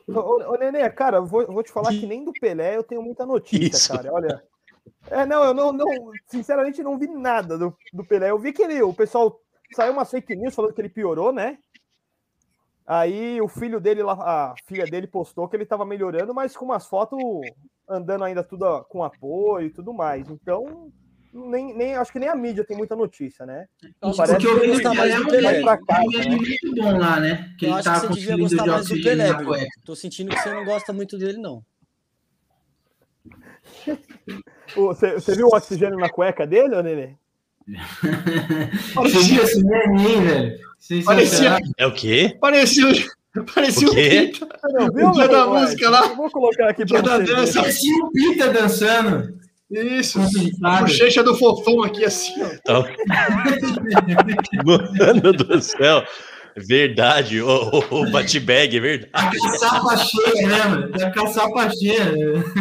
Ô, 0.08 0.52
ô, 0.52 0.58
Nenê, 0.58 0.90
cara, 0.90 1.22
vou, 1.22 1.44
eu 1.44 1.54
vou 1.54 1.64
te 1.64 1.72
falar 1.72 1.92
que 1.92 2.06
nem 2.06 2.26
do 2.26 2.34
Pelé 2.34 2.76
eu 2.76 2.84
tenho 2.84 3.02
muita 3.02 3.26
notícia, 3.26 3.68
Isso. 3.68 3.94
cara. 3.94 4.12
Olha. 4.12 4.44
É, 5.10 5.26
não, 5.26 5.44
eu 5.46 5.54
não, 5.54 5.72
não, 5.72 5.88
sinceramente, 6.28 6.84
não 6.84 7.00
vi 7.00 7.08
nada 7.08 7.58
do, 7.58 7.74
do 7.94 8.04
Pelé. 8.04 8.32
Eu 8.32 8.40
vi 8.40 8.52
que 8.52 8.64
ele, 8.64 8.82
o 8.82 8.94
pessoal 8.94 9.40
saiu 9.74 9.94
uma 9.94 10.06
fake 10.06 10.36
news 10.36 10.56
falando 10.56 10.74
que 10.74 10.82
ele 10.82 10.90
piorou, 10.90 11.32
né? 11.32 11.58
Aí 12.86 13.40
o 13.40 13.48
filho 13.48 13.80
dele, 13.80 14.02
a 14.02 14.56
filha 14.66 14.86
dele 14.86 15.06
postou 15.06 15.48
que 15.48 15.56
ele 15.56 15.66
tava 15.66 15.86
melhorando, 15.86 16.34
mas 16.34 16.58
com 16.58 16.66
umas 16.66 16.88
fotos 16.88 17.20
andando 17.88 18.24
ainda 18.24 18.44
tudo 18.44 18.84
com 18.86 19.04
apoio 19.04 19.68
e 19.68 19.70
tudo 19.70 19.94
mais. 19.94 20.28
Então, 20.28 20.92
nem, 21.32 21.78
nem 21.78 21.96
acho 21.96 22.12
que 22.12 22.18
nem 22.18 22.30
a 22.30 22.36
mídia 22.36 22.64
tem 22.64 22.76
muita 22.76 22.96
notícia, 22.96 23.46
né? 23.46 23.68
Eu 24.02 24.10
acho 24.10 24.18
Parece 24.18 24.40
que 24.40 24.48
eu 24.48 24.60
vi 24.60 24.78
que 24.82 24.88
mais 24.88 25.14
ele 25.14 25.24
do 25.24 25.30
é 25.30 25.38
Pelé. 25.38 25.60
um 25.60 25.64
pra 25.64 25.78
casa, 25.78 26.04
menino 26.08 26.38
muito 26.38 26.76
bom 26.76 26.98
lá, 26.98 27.20
né? 27.20 27.56
Que 27.60 27.66
Eu 27.66 27.70
ele 27.70 27.80
acho 27.80 27.90
que 27.94 28.02
tá 28.02 28.08
você 28.08 28.14
devia 28.20 28.38
gostar 28.38 28.64
de 28.64 28.70
mais 28.70 28.88
do 28.88 29.02
Pelé. 29.04 29.28
Tô 29.86 29.96
sentindo 29.96 30.32
que 30.32 30.40
você 30.40 30.52
não 30.52 30.66
gosta 30.66 30.92
muito 30.92 31.18
dele, 31.18 31.38
não. 31.38 31.64
Você, 34.76 35.14
você 35.14 35.36
viu 35.36 35.48
o 35.48 35.56
oxigênio 35.56 36.00
na 36.00 36.10
cueca 36.10 36.48
dele, 36.48 36.76
ô 36.76 36.82
Nenê? 36.82 37.16
Você 38.96 39.20
viu 39.20 39.44
esse 39.44 39.64
neném, 39.64 40.22
velho? 40.22 40.60
Parecia. 41.06 41.58
É 41.78 41.86
o 41.86 41.94
quê? 41.94 42.36
parecia, 42.40 42.86
Parecia 43.54 43.88
O 43.88 43.92
o 43.92 43.94
quê? 43.96 44.32
Pita. 44.34 44.48
Você 44.60 44.74
não 44.74 44.88
viu, 44.92 45.08
O 45.10 45.12
dia 45.12 45.28
da 45.28 45.48
Ué, 45.48 45.62
música 45.62 45.90
lá. 45.90 46.06
Eu 46.08 46.16
vou 46.16 46.30
colocar 46.32 46.70
aqui 46.70 46.84
Dia 46.84 47.02
pra 47.02 47.18
da 47.18 47.26
você. 47.26 47.36
dança. 47.36 47.62
Parecia 47.62 48.04
o 48.04 48.12
Pita 48.12 48.48
dançando. 48.52 49.40
Isso. 49.70 50.20
Complicado. 50.20 50.82
Bochecha 50.82 51.24
do 51.24 51.36
fofão 51.36 51.84
aqui, 51.84 52.04
assim, 52.06 52.34
ó. 52.42 52.48
Então... 52.48 52.84
Mano 54.66 55.34
do 55.34 55.62
céu. 55.62 56.04
Verdade, 56.58 57.40
o, 57.42 57.48
o, 57.48 58.02
o 58.02 58.12
Batbag, 58.12 58.76
é 58.76 58.80
verdade. 58.80 59.10
A 59.14 59.30
caçapa 59.30 59.98
cheia, 59.98 60.48
né, 60.48 60.64
mano? 60.66 60.92
A 60.96 61.10
caçapa 61.12 61.70
cheia. 61.70 62.14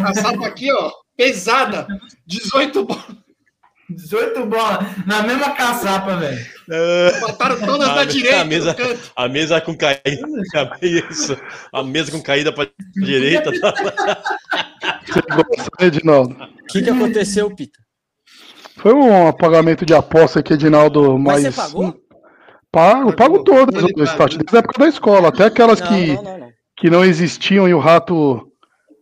A 0.03 0.13
sapa 0.13 0.47
aqui, 0.47 0.71
ó, 0.71 0.91
pesada. 1.17 1.87
18 2.27 2.85
bolas. 2.85 3.03
18 3.89 4.45
bolas. 4.45 4.85
Na 5.05 5.23
mesma 5.23 5.51
caçapa, 5.51 6.15
velho. 6.17 6.45
Mataram 7.21 7.59
todas 7.59 7.89
A 7.89 7.95
da 7.95 8.05
me- 8.05 8.11
direita. 8.11 8.41
a 8.41 8.45
mesa-. 8.45 8.75
A 9.15 9.27
mesa 9.27 9.61
com 9.61 9.75
caída. 9.75 10.01
Isso. 10.81 11.37
A 11.73 11.83
mesa 11.83 12.11
com 12.11 12.21
caída 12.21 12.51
pra 12.53 12.67
direita. 12.95 13.51
Tá... 13.59 13.73
Você 15.05 15.21
gosta, 15.21 15.71
né, 15.79 15.87
Edinaldo? 15.87 16.35
O 16.35 16.65
que, 16.67 16.81
que 16.81 16.89
aconteceu, 16.89 17.53
Pita? 17.55 17.79
Foi 18.77 18.93
um 18.93 19.27
apagamento 19.27 19.85
de 19.85 19.93
aposta 19.93 20.41
que 20.41 20.53
Edinaldo 20.53 21.17
Mas 21.17 21.43
mais. 21.43 21.55
você 21.55 21.61
pagou? 21.61 21.95
Pago, 22.71 23.15
pago 23.15 23.15
Pagou. 23.15 23.43
todas, 23.43 23.83
o 23.83 23.87
paga. 23.93 24.03
Stat, 24.05 24.37
desde 24.37 24.55
a 24.55 24.59
época 24.59 24.79
da 24.79 24.87
escola. 24.87 25.29
Até 25.29 25.45
aquelas 25.45 25.81
Não, 25.81 25.87
que, 25.87 26.07
não, 26.13 26.23
não, 26.23 26.37
não. 26.37 26.49
que 26.77 26.89
não 26.89 27.03
existiam 27.03 27.67
e 27.67 27.73
o 27.73 27.79
rato 27.79 28.47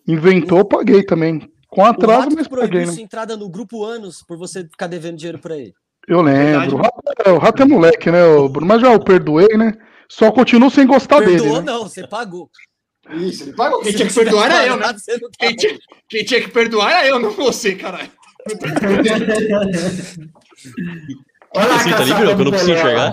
inventou, 0.07 0.59
eu 0.59 0.65
paguei 0.65 1.03
também. 1.03 1.47
Com 1.69 1.81
O 1.81 1.85
atraso, 1.85 2.21
Rato 2.21 2.35
mas 2.35 2.43
que 2.47 2.49
proibiu 2.49 2.69
paguei, 2.69 2.85
né? 2.85 2.91
sua 2.93 3.01
entrada 3.01 3.35
no 3.37 3.49
grupo 3.49 3.83
anos 3.83 4.23
por 4.23 4.37
você 4.37 4.63
ficar 4.63 4.87
devendo 4.87 5.17
dinheiro 5.17 5.39
pra 5.39 5.55
ele. 5.57 5.73
Eu 6.07 6.23
Verdade. 6.23 6.59
lembro. 6.71 6.77
O 6.77 6.81
rato, 6.81 7.01
é, 7.25 7.31
o 7.31 7.37
rato 7.37 7.61
é 7.61 7.65
moleque, 7.65 8.09
né, 8.09 8.19
Bruno? 8.49 8.65
Mas 8.65 8.81
já 8.81 8.93
eu 8.93 8.99
perdoei, 9.03 9.57
né? 9.57 9.73
Só 10.09 10.31
continuo 10.31 10.69
sem 10.69 10.87
gostar 10.87 11.17
Perdoou, 11.19 11.37
dele. 11.37 11.53
Né? 11.59 11.61
não, 11.73 11.83
você 11.83 12.07
pagou. 12.07 12.49
Isso, 13.11 13.43
ele 13.43 13.53
pagou. 13.53 13.81
Quem 13.81 13.91
tinha 13.93 14.07
que 14.07 14.13
perdoar 14.13 14.45
era 14.51 14.65
eu, 14.65 14.73
né? 14.75 14.81
pagado, 14.81 14.99
você 14.99 15.17
não 15.17 15.29
Quem 15.37 15.55
tinha, 15.55 15.77
quem 16.09 16.23
tinha 16.23 16.41
que 16.41 16.49
perdoar 16.49 16.91
era 16.91 17.07
eu, 17.07 17.19
não 17.19 17.31
você, 17.31 17.75
caralho. 17.75 18.09
Olha 21.55 21.75
Esse 21.75 21.89
tá 21.89 22.03
que 22.03 22.11
eu 22.11 22.37
não 22.37 22.51
preciso 22.51 22.71
enxergar. 22.73 23.11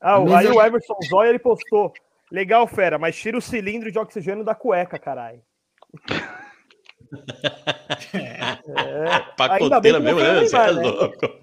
Ah, 0.00 0.18
o- 0.20 0.34
aí 0.34 0.46
o 0.48 0.60
Everson 0.62 0.96
Zóia 1.08 1.28
ele 1.30 1.38
postou. 1.38 1.92
Legal, 2.30 2.66
fera, 2.66 2.98
mas 2.98 3.16
tira 3.16 3.36
o 3.38 3.42
cilindro 3.42 3.90
de 3.92 3.98
oxigênio 3.98 4.44
da 4.44 4.54
cueca, 4.54 4.98
caralho. 4.98 5.40
É, 8.14 9.18
Pacoteira 9.36 10.00
bem 10.00 10.14
mesmo, 10.14 10.20
né? 10.20 10.40
Você 10.40 10.56
é 10.56 10.72
né? 10.72 10.82
louco. 10.82 11.42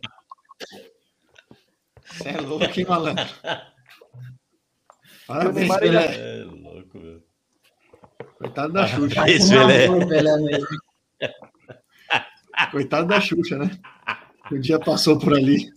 Você 2.06 2.30
é 2.30 2.42
louco, 2.42 2.80
hein, 2.80 2.86
malandro? 2.88 3.26
Parabéns, 5.28 5.78
Pelé. 5.78 6.06
É 6.16 6.44
louco, 6.44 7.00
velho. 7.00 7.24
Coitado 8.38 8.74
da 8.74 8.88
Xuxa. 8.88 9.24
Pelé. 9.24 9.88
Não, 9.88 10.08
Pelé 10.08 10.38
mesmo. 10.38 10.68
Coitado 12.72 13.08
da 13.08 13.22
Xuxa, 13.22 13.58
né? 13.58 13.72
O 14.52 14.60
dia 14.60 14.80
passou 14.80 15.18
por 15.18 15.34
ali. 15.34 15.72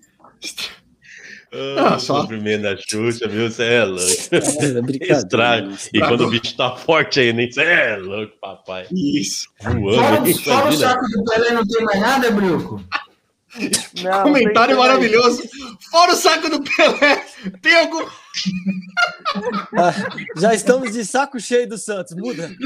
Ah, 1.78 1.98
só- 1.98 2.22
sofrimento 2.22 2.62
da 2.62 2.76
Xuxa, 2.76 3.28
viu? 3.28 3.50
Você 3.50 3.62
é 3.64 3.84
louco. 3.84 4.04
É 4.32 4.82
brincadeira. 4.82 5.18
Estrago. 5.18 5.72
E 5.92 6.00
quando 6.00 6.20
o 6.26 6.30
bicho 6.30 6.56
tá 6.56 6.74
forte 6.76 7.20
ainda, 7.20 7.42
hein? 7.42 7.50
Você 7.52 7.62
é 7.62 7.96
louco, 7.96 8.32
papai. 8.40 8.86
Isso. 8.92 9.46
Fora, 9.62 9.74
Voando, 9.78 10.26
hein? 10.28 10.34
o- 10.34 10.42
fora 10.42 10.56
o 10.56 10.60
Imagina. 10.68 10.88
saco 10.88 11.06
do 11.08 11.24
Pelé 11.24 11.50
não 11.52 11.66
tem 11.66 11.84
mais 11.84 12.00
nada, 12.00 12.30
Bruco? 12.30 12.82
Não, 14.02 14.22
Comentário 14.24 14.76
maravilhoso. 14.78 15.42
Fora 15.90 16.12
o 16.12 16.16
saco 16.16 16.50
do 16.50 16.60
Pelé, 16.62 17.24
tem 17.62 17.74
algum. 17.76 18.04
Ah, 19.78 19.94
já 20.36 20.54
estamos 20.54 20.92
de 20.92 21.04
saco 21.04 21.38
cheio 21.38 21.68
do 21.68 21.78
Santos, 21.78 22.14
muda. 22.16 22.50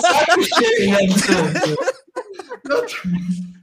Saco 0.00 0.42
cheio, 0.42 0.90
né? 0.90 0.98
Meu 2.64 2.84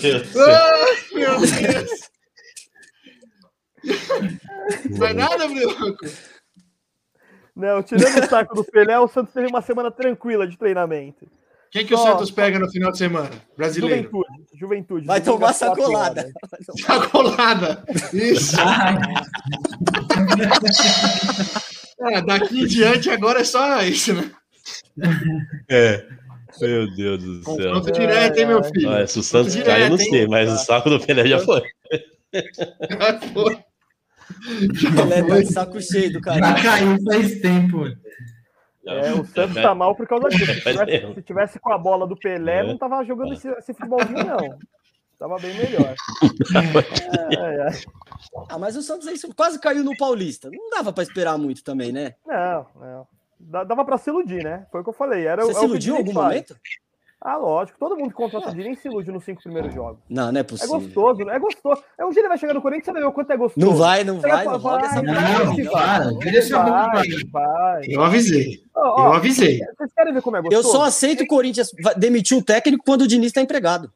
Deus 0.00 0.28
meu 1.14 1.40
Deus. 1.40 1.90
Não 4.90 4.98
vai 4.98 5.12
nada, 5.12 5.46
Bruco. 5.48 6.06
Não, 7.54 7.82
tirando 7.82 8.24
o 8.24 8.28
saco 8.28 8.54
do 8.54 8.64
Pelé, 8.64 8.98
o 8.98 9.06
Santos 9.06 9.32
teve 9.32 9.46
uma 9.46 9.62
semana 9.62 9.90
tranquila 9.90 10.46
de 10.46 10.58
treinamento. 10.58 11.26
Quem 11.70 11.84
que 11.86 11.94
o 11.94 11.98
Ó. 11.98 12.02
Santos 12.02 12.30
pega 12.30 12.58
no 12.58 12.70
final 12.70 12.92
de 12.92 12.98
semana? 12.98 13.30
Brasileiro. 13.56 14.02
Juventude, 14.10 14.46
juventude. 14.54 15.06
Vai 15.06 15.20
tomar 15.20 15.54
quatro 15.54 15.82
sacolada. 15.82 16.20
horas. 16.20 16.32
Sacolada. 16.80 17.84
Isso. 18.12 18.56
É, 22.00 22.22
daqui 22.22 22.62
em 22.62 22.66
diante 22.66 23.10
agora 23.10 23.40
é 23.40 23.44
só 23.44 23.82
isso, 23.82 24.14
né? 24.14 24.30
É. 25.68 26.06
Meu 26.60 26.94
Deus 26.94 27.22
do 27.22 27.42
céu. 27.44 27.54
Confronto 27.74 27.92
direto, 27.92 28.38
hein, 28.38 28.46
meu 28.46 28.64
filho? 28.64 28.90
Ah, 28.90 29.06
se 29.06 29.18
o 29.18 29.22
Santos 29.22 29.54
cair, 29.56 29.82
eu 29.84 29.90
não 29.90 29.98
sei, 29.98 30.22
hein? 30.22 30.28
mas 30.28 30.52
o 30.52 30.56
saco 30.58 30.90
do 30.90 31.00
Pelé 31.00 31.26
já 31.26 31.38
foi. 31.40 31.62
Foi. 33.32 33.58
Pelé 34.96 35.22
tá 35.22 35.40
de 35.40 35.52
saco 35.52 35.80
cheio 35.80 36.12
do 36.12 36.20
cara. 36.20 36.38
Já 36.40 36.62
caiu 36.62 36.96
faz 37.04 37.40
tempo. 37.40 37.84
É, 38.86 39.12
o 39.12 39.24
Santos 39.24 39.54
tá 39.54 39.74
mal 39.74 39.94
por 39.96 40.06
causa 40.06 40.28
disso. 40.28 40.44
Se 40.52 40.60
Faz 40.60 40.76
tivesse, 40.76 41.14
se 41.14 41.22
tivesse 41.22 41.58
com 41.58 41.72
a 41.72 41.78
bola 41.78 42.06
do 42.06 42.16
Pelé, 42.16 42.58
É. 42.58 42.62
não 42.62 42.76
tava 42.76 43.02
jogando 43.04 43.32
esse, 43.32 43.48
esse 43.48 43.72
futebolzinho, 43.74 44.24
não. 44.24 44.58
Tava 45.18 45.38
bem 45.38 45.54
melhor. 45.56 45.94
É, 47.38 47.68
é. 47.68 47.80
Ah, 48.48 48.58
mas 48.58 48.76
o 48.76 48.82
Santos 48.82 49.06
aí 49.06 49.14
quase 49.34 49.58
caiu 49.60 49.82
no 49.84 49.96
Paulista. 49.96 50.50
Não 50.52 50.68
dava 50.70 50.92
pra 50.92 51.02
esperar 51.02 51.38
muito 51.38 51.62
também, 51.64 51.92
né? 51.92 52.14
Não, 52.26 52.66
não. 52.78 53.06
Dava 53.46 53.84
pra 53.84 53.98
se 53.98 54.10
iludir, 54.10 54.42
né? 54.42 54.66
Foi 54.72 54.80
o 54.80 54.84
que 54.84 54.90
eu 54.90 54.94
falei. 54.94 55.26
Era, 55.26 55.44
Você 55.44 55.52
é 55.52 55.54
se 55.60 55.64
iludiu 55.64 55.94
em 55.94 55.98
algum 55.98 56.12
faz. 56.12 56.26
momento? 56.28 56.56
Ah, 57.26 57.36
lógico. 57.38 57.78
Todo 57.78 57.96
mundo 57.96 58.08
que 58.10 58.14
contrata 58.14 58.50
o 58.50 58.54
Diniz 58.54 58.78
se 58.80 58.88
ilude 58.88 59.10
nos 59.10 59.24
cinco 59.24 59.42
primeiros 59.42 59.72
jogos. 59.72 59.98
Não, 60.10 60.30
não 60.30 60.36
é 60.38 60.40
É 60.40 60.42
possível. 60.44 60.78
gostoso, 60.78 61.24
né? 61.24 61.36
É 61.36 61.38
gostoso. 61.38 61.82
É 61.98 62.04
um 62.04 62.10
dia 62.10 62.20
ele 62.20 62.28
vai 62.28 62.36
chegar 62.36 62.52
no 62.52 62.60
Corinthians 62.60 62.82
e 62.82 62.86
você 62.88 62.92
vai 62.92 63.02
ver 63.02 63.08
o 63.08 63.12
quanto 63.12 63.30
é 63.32 63.36
gostoso. 63.36 63.66
Não 63.66 63.74
vai, 63.74 64.04
não 64.04 64.20
vai, 64.20 64.44
não 64.44 64.58
vai, 64.58 64.84
essa. 64.84 65.02
Não, 65.02 65.14
não. 65.14 65.70
para. 67.30 67.80
Eu 67.88 68.02
avisei. 68.02 68.62
Ó, 68.74 68.80
Eu 68.80 68.92
ó, 69.04 69.12
avisei. 69.14 69.58
vocês 69.76 69.92
querem 69.94 70.12
ver 70.12 70.22
como 70.22 70.36
é 70.36 70.40
Eu 70.40 70.42
gostoso? 70.44 70.70
só 70.72 70.82
aceito 70.84 71.22
o 71.24 71.26
Corinthians 71.26 71.70
demitir 71.96 72.36
o 72.36 72.42
técnico 72.44 72.84
quando 72.84 73.02
o 73.02 73.06
Diniz 73.08 73.32
tá 73.32 73.40
empregado. 73.40 73.90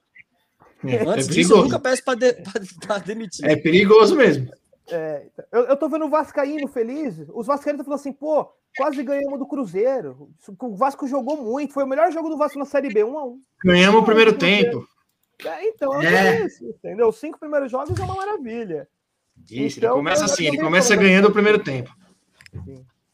É, 0.87 1.03
Antes 1.07 1.29
é 1.29 1.33
disso, 1.33 1.53
eu 1.55 1.65
nunca 1.65 1.79
peço 1.79 2.05
pra, 2.05 2.15
de, 2.15 2.33
pra, 2.41 2.53
pra 2.87 2.99
demitir. 2.99 3.45
É 3.45 3.57
perigoso 3.57 4.15
mesmo. 4.17 4.49
É, 4.91 5.27
eu, 5.53 5.63
eu 5.65 5.77
tô 5.77 5.89
vendo 5.89 6.07
o 6.07 6.11
Vascaíno 6.11 6.67
feliz. 6.69 7.17
Os 7.35 7.47
Vascaínos 7.47 7.85
falando 7.85 7.99
assim, 8.01 8.13
pô, 8.13 8.51
quase 8.77 9.03
ganhamos 9.03 9.39
do 9.39 9.47
Cruzeiro. 9.47 10.31
O 10.61 10.75
Vasco 10.77 11.07
jogou 11.07 11.37
muito. 11.37 11.73
Foi 11.75 11.85
o 11.85 11.87
melhor 11.87 12.11
jogo 12.13 12.29
do 12.29 12.37
Vasco 12.39 12.59
na 12.59 12.65
Série 12.65 12.89
B, 12.93 13.05
1 13.05 13.19
a 13.19 13.25
1 13.27 13.41
Ganhamos 13.65 14.01
o 14.03 14.05
primeiro 14.05 14.37
tempo. 14.37 14.87
É, 15.45 15.69
então, 15.69 16.03
É. 16.03 16.39
é 16.41 16.47
isso, 16.47 16.65
entendeu? 16.65 17.09
Os 17.09 17.19
cinco 17.19 17.39
primeiros 17.39 17.71
jogos 17.71 17.99
é 17.99 18.03
uma 18.03 18.15
maravilha. 18.15 18.89
Isso, 19.51 19.79
ele 19.79 19.87
Então, 19.87 19.97
começa 19.97 20.23
eu- 20.23 20.27
assim, 20.27 20.47
ele 20.47 20.59
começa 20.59 20.97
ganhando 20.97 21.29
o 21.29 21.33
primeiro 21.33 21.63
tempo. 21.63 21.91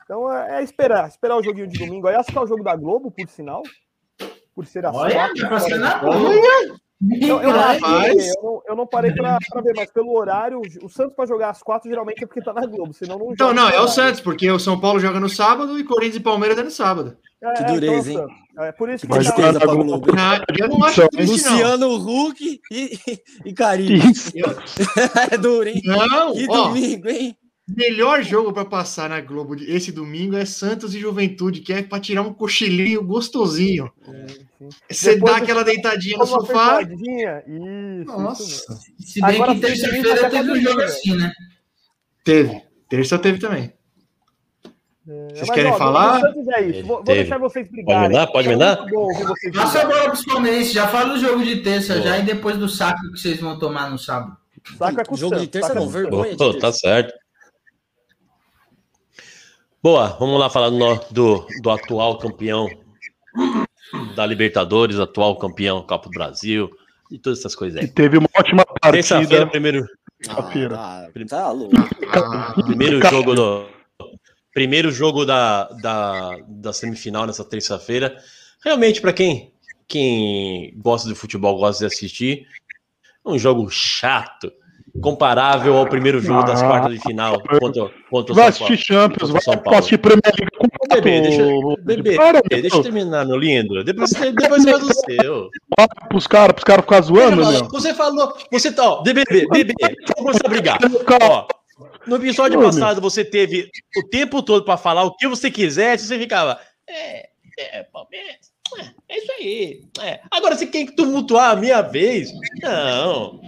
Então 0.05 0.33
é, 0.33 0.61
é 0.61 0.63
esperar, 0.63 1.09
esperar 1.09 1.37
o 1.37 1.43
joguinho 1.43 1.67
de 1.67 1.79
domingo. 1.79 2.07
Aí 2.07 2.15
acho 2.15 2.31
que 2.31 2.39
é 2.39 2.41
o 2.41 2.47
jogo 2.47 2.63
da 2.63 2.75
Globo, 2.77 3.11
por 3.11 3.29
sinal. 3.29 3.63
Por 4.55 4.67
ser 4.67 4.87
às 4.87 4.95
Olha, 4.95 5.15
quatro, 5.15 5.41
tá 5.41 5.49
boa. 5.49 5.61
casa. 5.61 6.81
Eu, 7.21 7.41
eu, 7.43 7.51
larguei, 7.55 8.31
eu, 8.31 8.43
não, 8.43 8.63
eu 8.69 8.77
não 8.77 8.87
parei 8.87 9.13
pra, 9.13 9.39
pra 9.51 9.61
ver, 9.61 9.73
mas 9.77 9.91
pelo 9.91 10.17
horário, 10.17 10.61
o 10.83 10.89
Santos 10.89 11.15
pra 11.15 11.27
jogar 11.27 11.51
às 11.51 11.63
quatro 11.63 11.89
geralmente 11.91 12.23
é 12.23 12.27
porque 12.27 12.41
tá 12.43 12.53
na 12.53 12.65
Globo, 12.67 12.93
senão 12.95 13.19
não 13.19 13.33
Então, 13.33 13.49
joga 13.49 13.61
não, 13.61 13.69
no 13.69 13.75
é 13.75 13.81
o. 13.81 13.89
Santos, 13.89 14.21
porque 14.21 14.51
o 14.51 14.59
São 14.59 14.81
Paulo 14.81 15.01
joga 15.01 15.19
no 15.21 15.29
sábado 15.29 15.79
e 15.79 15.85
Corinthians 15.85 16.17
e 16.17 16.21
Palmeiras 16.21 16.57
é 16.59 16.63
no 16.63 16.71
sábado. 16.71 17.17
É, 17.43 17.53
Que 17.53 17.59
é, 17.59 17.63
então 17.65 17.75
dureza, 17.75 18.13
é 18.13 18.17
o 18.17 18.21
hein? 18.21 18.27
É 18.57 18.73
por 18.73 18.89
isso 18.89 19.07
que 19.07 19.13
tá- 19.13 19.21
jogar 19.21 19.35
Tristeza 19.35 19.53
na 19.59 19.61
pra 19.67 19.75
Globo. 19.75 19.91
Globo. 19.91 20.13
Não, 20.17 20.35
eu 20.59 20.69
não 20.69 20.85
acho 20.85 21.09
triste, 21.09 21.45
não. 21.45 21.53
Luciano 21.53 21.95
Huck 21.97 22.61
e, 22.73 22.99
e 23.45 23.53
Carinho. 23.53 23.97
Isso. 24.11 24.33
É 25.33 25.37
duro, 25.37 25.69
hein? 25.69 25.81
Não, 25.85 26.33
Que 26.33 26.47
ó, 26.49 26.69
domingo, 26.69 27.09
hein? 27.09 27.37
Melhor 27.67 28.23
jogo 28.23 28.53
pra 28.53 28.65
passar 28.65 29.09
na 29.09 29.21
Globo 29.21 29.55
esse 29.55 29.91
domingo 29.91 30.37
é 30.37 30.45
Santos 30.45 30.95
e 30.95 31.01
Juventude, 31.01 31.61
que 31.61 31.73
é 31.73 31.83
pra 31.83 31.99
tirar 32.01 32.23
um 32.23 32.33
cochilinho 32.35 33.03
gostosinho. 33.05 33.91
sim. 34.05 34.69
Você 34.91 35.15
Depois 35.15 35.33
dá 35.35 35.39
aquela 35.43 35.63
deitadinha 35.63 36.17
no 36.19 36.27
sofá. 36.27 36.81
Isso, 36.83 36.93
isso. 37.47 38.19
Nossa, 38.19 38.79
Se 39.01 39.21
bem 39.21 39.35
Agora, 39.37 39.55
que 39.55 39.61
terça-feira 39.61 40.31
teve 40.31 40.51
um 40.53 40.61
jogo 40.61 40.81
assim, 40.83 41.17
né? 41.17 41.33
teve. 42.25 42.63
Terça 42.89 43.19
teve 43.19 43.39
também. 43.39 43.73
É, 45.07 45.29
Vocês 45.35 45.49
mas, 45.49 45.51
querem 45.51 45.71
ó, 45.73 45.77
falar? 45.77 46.21
é 46.57 46.63
isso. 46.63 46.87
Vou, 46.87 46.97
vou 46.97 47.05
deixar 47.05 47.37
vocês 47.39 47.71
brigarem. 47.71 48.27
Pode 48.33 48.49
É 48.49 48.51
emendar? 48.51 48.79
muito 48.81 48.95
bom 48.95 49.01
ouvir 49.03 49.25
vocês 49.25 49.55
Passa 49.55 49.83
a 49.83 49.87
bola 49.87 50.05
pros 50.11 50.25
palmeirenses, 50.25 50.73
já 50.73 50.89
fala 50.89 51.13
do 51.15 51.21
jogo 51.21 51.45
de 51.45 51.57
terça 51.61 51.95
Boa. 51.95 52.07
já 52.07 52.19
e 52.19 52.23
depois 52.23 52.57
do 52.57 52.69
saco 52.69 53.01
que 53.13 53.19
vocês 53.19 53.39
vão 53.41 53.59
tomar 53.59 53.91
no 53.91 53.99
sábado. 53.99 54.35
Saco 54.79 54.99
é 55.01 55.05
com 55.05 55.15
o 55.15 55.19
Jogo 55.19 55.37
de 55.37 55.47
terça 55.47 55.69
saco 55.69 55.79
é 55.79 55.83
não, 55.83 55.87
com 55.87 55.91
o 55.91 55.93
Santos. 55.93 56.11
vergonha 56.11 56.31
de 56.33 56.37
Pô, 56.39 56.45
terça. 56.53 56.61
tá 56.61 56.73
certo. 56.73 57.13
Boa, 59.85 60.17
vamos 60.19 60.41
lá 60.41 60.49
falar 60.49 60.71
do, 60.71 60.79
do, 61.11 61.47
do 61.61 61.71
atual 61.71 62.17
campeão 62.17 62.71
da 64.17 64.25
Libertadores, 64.25 64.99
atual 64.99 65.37
campeão 65.37 65.83
Copa 65.83 66.09
do 66.09 66.13
Brasil, 66.13 66.71
e 67.13 67.19
todas 67.19 67.41
essas 67.41 67.55
coisas 67.55 67.79
aí. 67.79 67.87
teve 67.87 68.17
uma 68.17 68.27
ótima 68.35 68.65
Terça-feira, 68.81 69.29
partida. 69.29 69.47
primeiro, 69.47 69.87
Terça-feira. 70.23 70.77
Ah, 70.79 71.11
tá 71.29 71.51
louco. 71.51 71.77
primeiro 72.65 72.99
jogo 73.11 73.35
do. 73.35 73.69
Primeiro 74.55 74.91
jogo 74.91 75.27
da, 75.27 75.65
da, 75.65 76.31
da 76.49 76.73
semifinal 76.73 77.27
nessa 77.27 77.45
terça-feira. 77.45 78.17
Realmente, 78.65 79.03
para 79.03 79.13
quem, 79.13 79.53
quem 79.87 80.73
gosta 80.79 81.11
de 81.11 81.15
futebol, 81.15 81.59
gosta 81.59 81.87
de 81.87 81.93
assistir, 81.95 82.47
é 83.23 83.29
um 83.29 83.39
jogo 83.39 83.69
chato, 83.69 84.51
comparável 85.01 85.77
ao 85.77 85.87
primeiro 85.89 86.21
jogo 86.21 86.45
das 86.45 86.63
Ah, 86.63 86.67
quartas 86.69 86.93
de 86.95 87.01
final 87.01 87.41
contra, 87.43 87.91
contra 88.11 88.33
o 88.33 88.35
Vai 88.37 88.53
São 88.53 88.67
Paulo. 88.67 88.83
Champions, 88.83 89.31
vai 89.31 89.41
o 89.41 89.45
São 89.45 89.57
Paulo. 89.59 89.79
assistir 89.79 89.99
Premier 89.99 90.33
League 90.39 90.57
com 90.57 90.69
Bebê, 90.95 91.21
deixa, 91.23 91.43
bebê, 91.83 92.15
Para, 92.17 92.41
bebê, 92.43 92.63
deixa 92.63 92.77
eu 92.77 92.83
terminar, 92.83 93.27
meu 93.27 93.37
lindo. 93.37 93.83
Depois, 93.83 94.11
depois 94.11 94.65
faz 94.65 94.83
o 94.85 94.93
seu. 94.93 95.49
Olha 95.79 95.89
pros 96.09 96.27
caras, 96.27 96.53
pros 96.55 96.65
caras 96.87 97.07
zoando, 97.07 97.37
Você 97.45 97.51
meu. 97.51 97.59
falou, 97.59 97.71
você 97.71 97.95
falou, 97.95 98.37
você 98.53 98.73
tá, 98.73 98.89
ó, 98.91 99.03
bebê, 99.03 99.25
bebê, 99.51 99.75
vamos 100.17 100.37
brigar. 100.49 100.79
Ó, 101.23 101.47
no 102.07 102.17
episódio 102.17 102.59
Ô, 102.59 102.63
meu. 102.63 102.71
passado 102.71 103.01
você 103.01 103.25
teve 103.25 103.69
o 103.97 104.09
tempo 104.09 104.43
todo 104.43 104.65
para 104.65 104.77
falar 104.77 105.03
o 105.05 105.17
que 105.17 105.27
você 105.27 105.51
quisesse, 105.51 106.07
você 106.07 106.19
ficava, 106.19 106.59
é, 106.89 107.29
é, 107.59 107.83
Palmeiras, 107.93 108.37
é, 108.79 109.15
é 109.15 109.19
isso 109.19 109.33
aí. 109.41 109.81
é. 110.03 110.21
Agora 110.31 110.55
você 110.55 110.67
quer 110.67 110.87
tumultuar 110.95 111.51
a 111.51 111.57
minha 111.57 111.83
vez? 111.83 112.31
Não. 112.63 113.41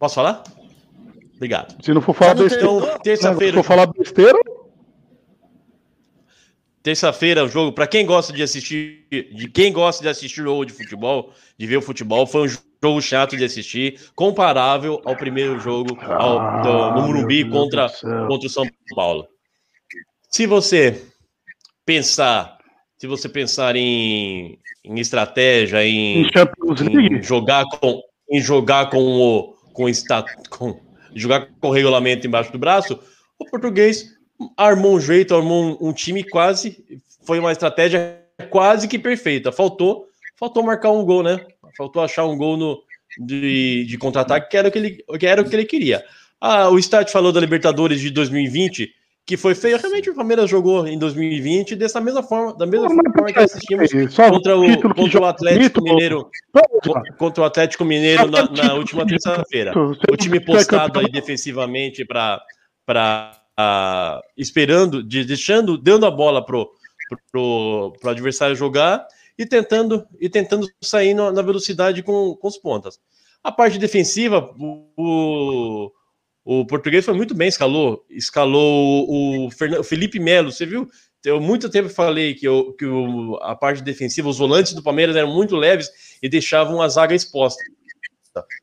Posso 0.00 0.14
falar? 0.14 0.42
Obrigado. 1.36 1.76
Se 1.84 1.92
não 1.92 2.00
for 2.00 2.14
falar 2.14 2.34
não 2.34 2.44
besteira, 2.44 2.64
Então, 2.64 2.80
se 2.80 2.98
terça-feira, 3.00 3.56
for 3.58 3.62
falar 3.62 3.86
besteira, 3.86 4.38
terça-feira, 6.82 7.44
o 7.44 7.48
jogo, 7.48 7.72
para 7.72 7.86
quem 7.86 8.06
gosta 8.06 8.32
de 8.32 8.42
assistir, 8.42 9.06
de 9.10 9.48
quem 9.50 9.70
gosta 9.70 10.02
de 10.02 10.08
assistir 10.08 10.42
jogo 10.42 10.64
de 10.64 10.72
futebol, 10.72 11.34
de 11.58 11.66
ver 11.66 11.76
o 11.76 11.82
futebol, 11.82 12.26
foi 12.26 12.46
um 12.46 12.48
jogo 12.48 13.02
chato 13.02 13.36
de 13.36 13.44
assistir, 13.44 14.00
comparável 14.14 15.02
ao 15.04 15.14
primeiro 15.14 15.60
jogo 15.60 15.98
ao, 16.02 16.62
do, 16.62 16.72
no 16.72 16.82
Ah, 16.82 17.06
Morumbi 17.06 17.44
meu 17.44 17.52
Deus 17.52 17.62
contra 17.62 17.86
do 17.86 18.26
contra 18.26 18.46
o 18.46 18.50
São 18.50 18.66
Paulo. 18.94 19.28
Se 20.30 20.46
você 20.46 21.04
pensar, 21.84 22.56
se 22.96 23.06
você 23.06 23.28
pensar 23.28 23.76
em, 23.76 24.58
em 24.82 24.98
estratégia, 24.98 25.84
em, 25.84 26.22
em 26.22 27.16
em 27.16 27.22
jogar 27.22 27.66
com 27.66 28.00
em 28.30 28.40
jogar 28.40 28.88
com 28.88 28.98
o 28.98 29.59
com, 29.72 29.88
esta, 29.88 30.24
com 30.48 30.80
jogar 31.14 31.48
com 31.60 31.68
o 31.68 31.72
regulamento 31.72 32.26
embaixo 32.26 32.52
do 32.52 32.58
braço, 32.58 32.98
o 33.38 33.44
português 33.44 34.16
armou 34.56 34.96
um 34.96 35.00
jeito, 35.00 35.34
armou 35.34 35.78
um, 35.80 35.88
um 35.88 35.92
time 35.92 36.24
quase 36.24 36.84
foi 37.24 37.38
uma 37.38 37.52
estratégia 37.52 38.20
quase 38.50 38.88
que 38.88 38.98
perfeita. 38.98 39.52
Faltou 39.52 40.06
faltou 40.36 40.62
marcar 40.62 40.90
um 40.90 41.04
gol, 41.04 41.22
né? 41.22 41.40
Faltou 41.76 42.02
achar 42.02 42.24
um 42.24 42.36
gol 42.36 42.56
no 42.56 42.82
de, 43.18 43.84
de 43.86 43.98
contra-ataque 43.98 44.50
que 44.50 44.56
era 44.56 44.68
o 44.68 44.72
que 44.72 44.78
ele 44.78 45.04
que 45.18 45.26
era 45.26 45.42
o 45.42 45.48
que 45.48 45.54
ele 45.54 45.64
queria. 45.64 46.04
Ah, 46.40 46.70
o 46.70 46.78
Stat 46.78 47.10
falou 47.12 47.32
da 47.32 47.40
Libertadores 47.40 48.00
de 48.00 48.10
2020 48.10 48.90
que 49.30 49.36
foi 49.36 49.54
feio. 49.54 49.78
Realmente 49.78 50.10
o 50.10 50.14
Palmeiras 50.14 50.50
jogou 50.50 50.88
em 50.88 50.98
2020 50.98 51.76
dessa 51.76 52.00
mesma 52.00 52.20
forma, 52.20 52.52
da 52.56 52.66
mesma 52.66 52.88
forma 52.88 53.32
que 53.32 53.38
assistimos 53.38 53.88
contra 54.16 54.56
o, 54.58 54.92
contra 54.92 55.20
o 55.20 55.24
Atlético 55.24 55.80
Mineiro 55.80 56.28
contra 57.16 57.42
o 57.42 57.46
Atlético 57.46 57.84
Mineiro 57.84 58.28
na, 58.28 58.50
na 58.50 58.74
última 58.74 59.06
terça-feira. 59.06 59.72
O 60.10 60.16
time 60.16 60.40
postado 60.40 60.98
aí 60.98 61.08
defensivamente 61.08 62.04
para 62.04 62.42
para 62.84 64.20
esperando, 64.36 65.00
de, 65.00 65.24
deixando, 65.24 65.78
dando 65.78 66.06
a 66.06 66.10
bola 66.10 66.44
pro, 66.44 66.68
pro, 67.30 67.92
pro 68.00 68.10
adversário 68.10 68.56
jogar 68.56 69.06
e 69.38 69.46
tentando 69.46 70.04
e 70.20 70.28
tentando 70.28 70.66
sair 70.82 71.14
no- 71.14 71.30
na 71.30 71.40
velocidade 71.42 72.02
com, 72.02 72.34
com 72.34 72.48
os 72.48 72.58
pontas. 72.58 72.98
A 73.44 73.52
parte 73.52 73.78
defensiva, 73.78 74.52
o, 74.58 74.88
o, 74.96 75.92
o 76.52 76.66
português 76.66 77.04
foi 77.04 77.14
muito 77.14 77.32
bem, 77.32 77.46
escalou, 77.46 78.04
escalou 78.10 79.08
o, 79.08 79.46
o 79.46 79.84
Felipe 79.84 80.18
Melo, 80.18 80.50
você 80.50 80.66
viu? 80.66 80.90
Eu 81.24 81.40
muito 81.40 81.70
tempo 81.70 81.88
falei 81.88 82.34
que, 82.34 82.48
eu, 82.48 82.72
que 82.72 82.84
o, 82.84 83.36
a 83.40 83.54
parte 83.54 83.84
defensiva, 83.84 84.28
os 84.28 84.38
volantes 84.38 84.72
do 84.72 84.82
Palmeiras 84.82 85.14
eram 85.14 85.32
muito 85.32 85.54
leves 85.54 85.88
e 86.20 86.28
deixavam 86.28 86.82
a 86.82 86.88
zaga 86.88 87.14
exposta. 87.14 87.62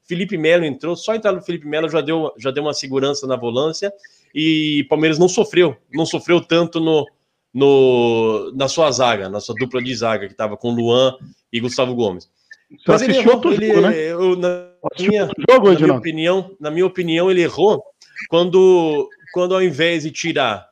Felipe 0.06 0.38
Melo 0.38 0.66
entrou, 0.66 0.98
só 0.98 1.16
entrar 1.16 1.32
no 1.32 1.42
Felipe 1.42 1.66
Melo 1.66 1.88
já 1.88 2.02
deu, 2.02 2.34
já 2.38 2.52
deu 2.52 2.62
uma 2.62 2.74
segurança 2.74 3.26
na 3.26 3.38
volância 3.38 3.90
e 4.36 4.86
Palmeiras 4.90 5.18
não 5.18 5.30
sofreu, 5.30 5.78
não 5.94 6.06
sofreu 6.06 6.42
tanto 6.42 6.82
no, 6.82 7.08
no, 7.54 8.52
na 8.54 8.68
sua 8.68 8.92
zaga, 8.92 9.30
na 9.30 9.40
sua 9.40 9.56
dupla 9.56 9.82
de 9.82 9.96
zaga, 9.96 10.26
que 10.28 10.34
estava 10.34 10.58
com 10.58 10.72
Luan 10.72 11.16
e 11.54 11.62
Gustavo 11.62 11.96
Gomes. 11.96 12.30
Você 12.70 12.84
Mas 12.86 13.02
ele 13.04 13.18
errou, 13.18 13.42
ele, 13.54 13.82
né? 13.82 13.98
eu, 14.12 14.36
na, 14.36 14.48
Assistiu 14.50 14.67
minha, 15.00 15.30
jogo, 15.50 15.72
na 15.72 15.80
minha 15.80 15.94
opinião, 15.94 16.56
na 16.60 16.72
minha 16.72 16.86
opinião, 16.86 17.30
ele 17.32 17.42
errou 17.42 17.84
quando, 18.30 19.10
quando 19.34 19.54
ao 19.56 19.62
invés 19.62 20.04
de 20.04 20.12
tirar 20.12 20.68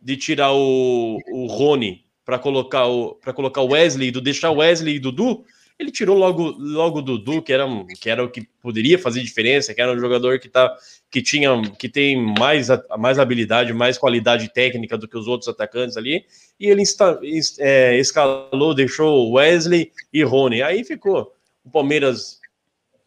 de 0.00 0.16
tirar 0.16 0.52
o, 0.52 1.18
o 1.32 1.46
Rony 1.46 2.04
para 2.24 2.38
colocar 2.38 2.86
o 2.86 3.14
para 3.14 3.32
colocar 3.32 3.62
o 3.62 3.72
Wesley, 3.72 4.10
do 4.10 4.20
deixar 4.20 4.50
o 4.50 4.58
Wesley 4.58 4.96
e 4.96 4.98
Dudu, 4.98 5.44
ele 5.78 5.90
tirou 5.90 6.16
logo 6.16 6.54
logo 6.58 6.98
o 6.98 7.02
Dudu, 7.02 7.42
que 7.42 7.52
era 7.52 7.66
que 8.00 8.10
era 8.10 8.24
o 8.24 8.30
que 8.30 8.42
poderia 8.60 8.98
fazer 8.98 9.22
diferença, 9.22 9.74
que 9.74 9.80
era 9.80 9.92
um 9.92 9.98
jogador 9.98 10.38
que 10.38 10.48
tá 10.48 10.74
que 11.10 11.22
tinha 11.22 11.50
que 11.78 11.88
tem 11.88 12.16
mais 12.38 12.68
mais 12.98 13.18
habilidade, 13.18 13.72
mais 13.72 13.98
qualidade 13.98 14.52
técnica 14.52 14.96
do 14.96 15.08
que 15.08 15.16
os 15.16 15.26
outros 15.26 15.48
atacantes 15.48 15.96
ali, 15.96 16.24
e 16.60 16.66
ele 16.66 16.82
insta- 16.82 17.20
é, 17.58 17.98
escalou, 17.98 18.74
deixou 18.74 19.32
Wesley 19.32 19.90
e 20.12 20.22
Rony. 20.22 20.62
Aí 20.62 20.84
ficou 20.84 21.32
o 21.64 21.70
Palmeiras 21.70 22.38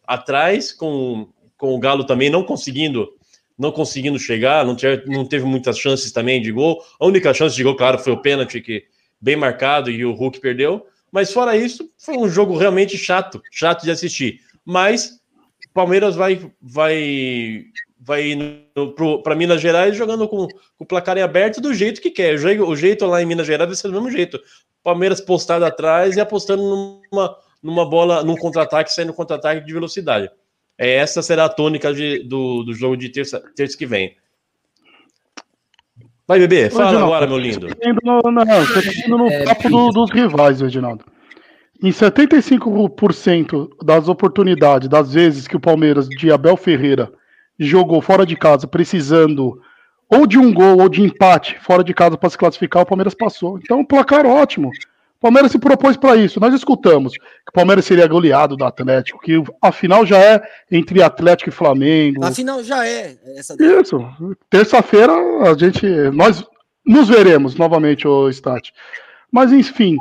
atrás 0.06 0.72
com 0.72 1.28
com 1.56 1.74
o 1.74 1.78
Galo 1.78 2.04
também 2.04 2.28
não 2.28 2.42
conseguindo 2.42 3.08
não 3.56 3.70
conseguindo 3.70 4.18
chegar, 4.18 4.64
não, 4.64 4.74
teve- 4.74 5.04
não 5.06 5.24
teve 5.24 5.44
muitas 5.44 5.78
chances 5.78 6.10
também 6.10 6.42
de 6.42 6.50
gol. 6.50 6.82
A 6.98 7.06
única 7.06 7.32
chance 7.32 7.54
de 7.54 7.62
gol, 7.62 7.76
claro, 7.76 7.98
foi 7.98 8.12
o 8.12 8.20
pênalti 8.20 8.60
que 8.60 8.84
bem 9.20 9.36
marcado 9.36 9.90
e 9.90 10.04
o 10.04 10.12
Hulk 10.12 10.40
perdeu. 10.40 10.84
Mas 11.12 11.32
fora 11.32 11.56
isso, 11.56 11.88
foi 11.96 12.16
um 12.16 12.28
jogo 12.28 12.56
realmente 12.56 12.98
chato, 12.98 13.40
chato 13.52 13.84
de 13.84 13.90
assistir. 13.90 14.40
Mas 14.64 15.20
Palmeiras 15.72 16.16
vai 16.16 16.50
vai 16.60 17.66
vai 18.00 18.34
para 19.22 19.36
Minas 19.36 19.60
Gerais 19.60 19.96
jogando 19.96 20.26
com, 20.26 20.48
com 20.48 20.84
o 20.84 20.86
placar 20.86 21.16
em 21.16 21.22
aberto 21.22 21.60
do 21.60 21.72
jeito 21.72 22.00
que 22.00 22.10
quer. 22.10 22.34
O 22.34 22.38
jeito, 22.38 22.64
o 22.64 22.74
jeito 22.74 23.06
lá 23.06 23.22
em 23.22 23.26
Minas 23.26 23.46
Gerais 23.46 23.68
vai 23.68 23.76
ser 23.76 23.88
do 23.88 23.94
mesmo 23.94 24.10
jeito. 24.10 24.40
Palmeiras 24.82 25.20
postado 25.20 25.64
atrás 25.64 26.16
e 26.16 26.20
apostando 26.20 26.62
numa, 27.12 27.36
numa 27.62 27.88
bola, 27.88 28.22
num 28.24 28.36
contra-ataque, 28.36 28.92
saindo 28.92 29.12
contra-ataque 29.14 29.64
de 29.66 29.72
velocidade. 29.72 30.30
É, 30.76 30.94
essa 30.96 31.22
será 31.22 31.44
a 31.44 31.48
tônica 31.48 31.92
de- 31.94 32.20
do, 32.24 32.64
do 32.64 32.74
jogo 32.74 32.96
de 32.96 33.08
terça, 33.08 33.42
terça 33.54 33.76
que 33.76 33.86
vem. 33.86 34.16
Vai, 36.26 36.38
bebê, 36.38 36.70
fala 36.70 36.84
Edinaldo, 36.86 37.04
agora, 37.14 37.26
meu 37.26 37.38
lindo. 37.38 37.68
Você 37.68 37.74
tá 37.74 37.88
indo 37.90 38.00
no, 38.04 38.22
não, 38.30 38.44
você 38.66 38.82
tá 38.82 39.06
indo 39.06 39.18
no 39.18 39.26
É, 39.28 39.44
papo 39.44 39.68
do- 39.68 39.90
dos 39.90 40.10
rivais, 40.10 40.60
Edinaldo. 40.62 41.04
Em 41.82 41.90
75% 41.90 43.68
das 43.84 44.08
oportunidades, 44.08 44.88
das 44.88 45.12
vezes 45.12 45.48
que 45.48 45.56
o 45.56 45.60
Palmeiras 45.60 46.08
de 46.08 46.30
Abel 46.30 46.56
Ferreira 46.56 47.12
jogou 47.58 48.00
fora 48.00 48.24
de 48.24 48.36
casa, 48.36 48.66
precisando 48.68 49.60
ou 50.08 50.26
de 50.26 50.38
um 50.38 50.52
gol 50.52 50.80
ou 50.80 50.88
de 50.88 51.02
empate 51.02 51.58
fora 51.60 51.82
de 51.82 51.92
casa 51.92 52.16
para 52.16 52.30
se 52.30 52.38
classificar, 52.38 52.82
o 52.82 52.86
Palmeiras 52.86 53.14
passou. 53.14 53.58
Então, 53.58 53.80
um 53.80 53.84
placar 53.84 54.24
ótimo. 54.26 54.70
Palmeiras 55.22 55.52
se 55.52 55.58
propôs 55.58 55.96
para 55.96 56.16
isso. 56.16 56.40
Nós 56.40 56.52
escutamos 56.52 57.12
que 57.12 57.50
o 57.50 57.52
Palmeiras 57.52 57.84
seria 57.84 58.08
goleado 58.08 58.56
do 58.56 58.64
Atlético, 58.64 59.20
que 59.20 59.40
a 59.62 59.70
final 59.70 60.04
já 60.04 60.18
é 60.18 60.42
entre 60.68 61.00
Atlético 61.00 61.48
e 61.48 61.52
Flamengo. 61.52 62.24
Afinal, 62.24 62.62
já 62.64 62.84
é 62.84 63.16
essa. 63.36 63.56
Isso. 63.58 64.04
Terça-feira 64.50 65.12
a 65.12 65.56
gente. 65.56 65.86
Nós 66.12 66.44
nos 66.84 67.08
veremos 67.08 67.54
novamente, 67.54 68.06
o 68.06 68.28
Stat. 68.30 68.72
Mas 69.30 69.52
enfim. 69.52 69.96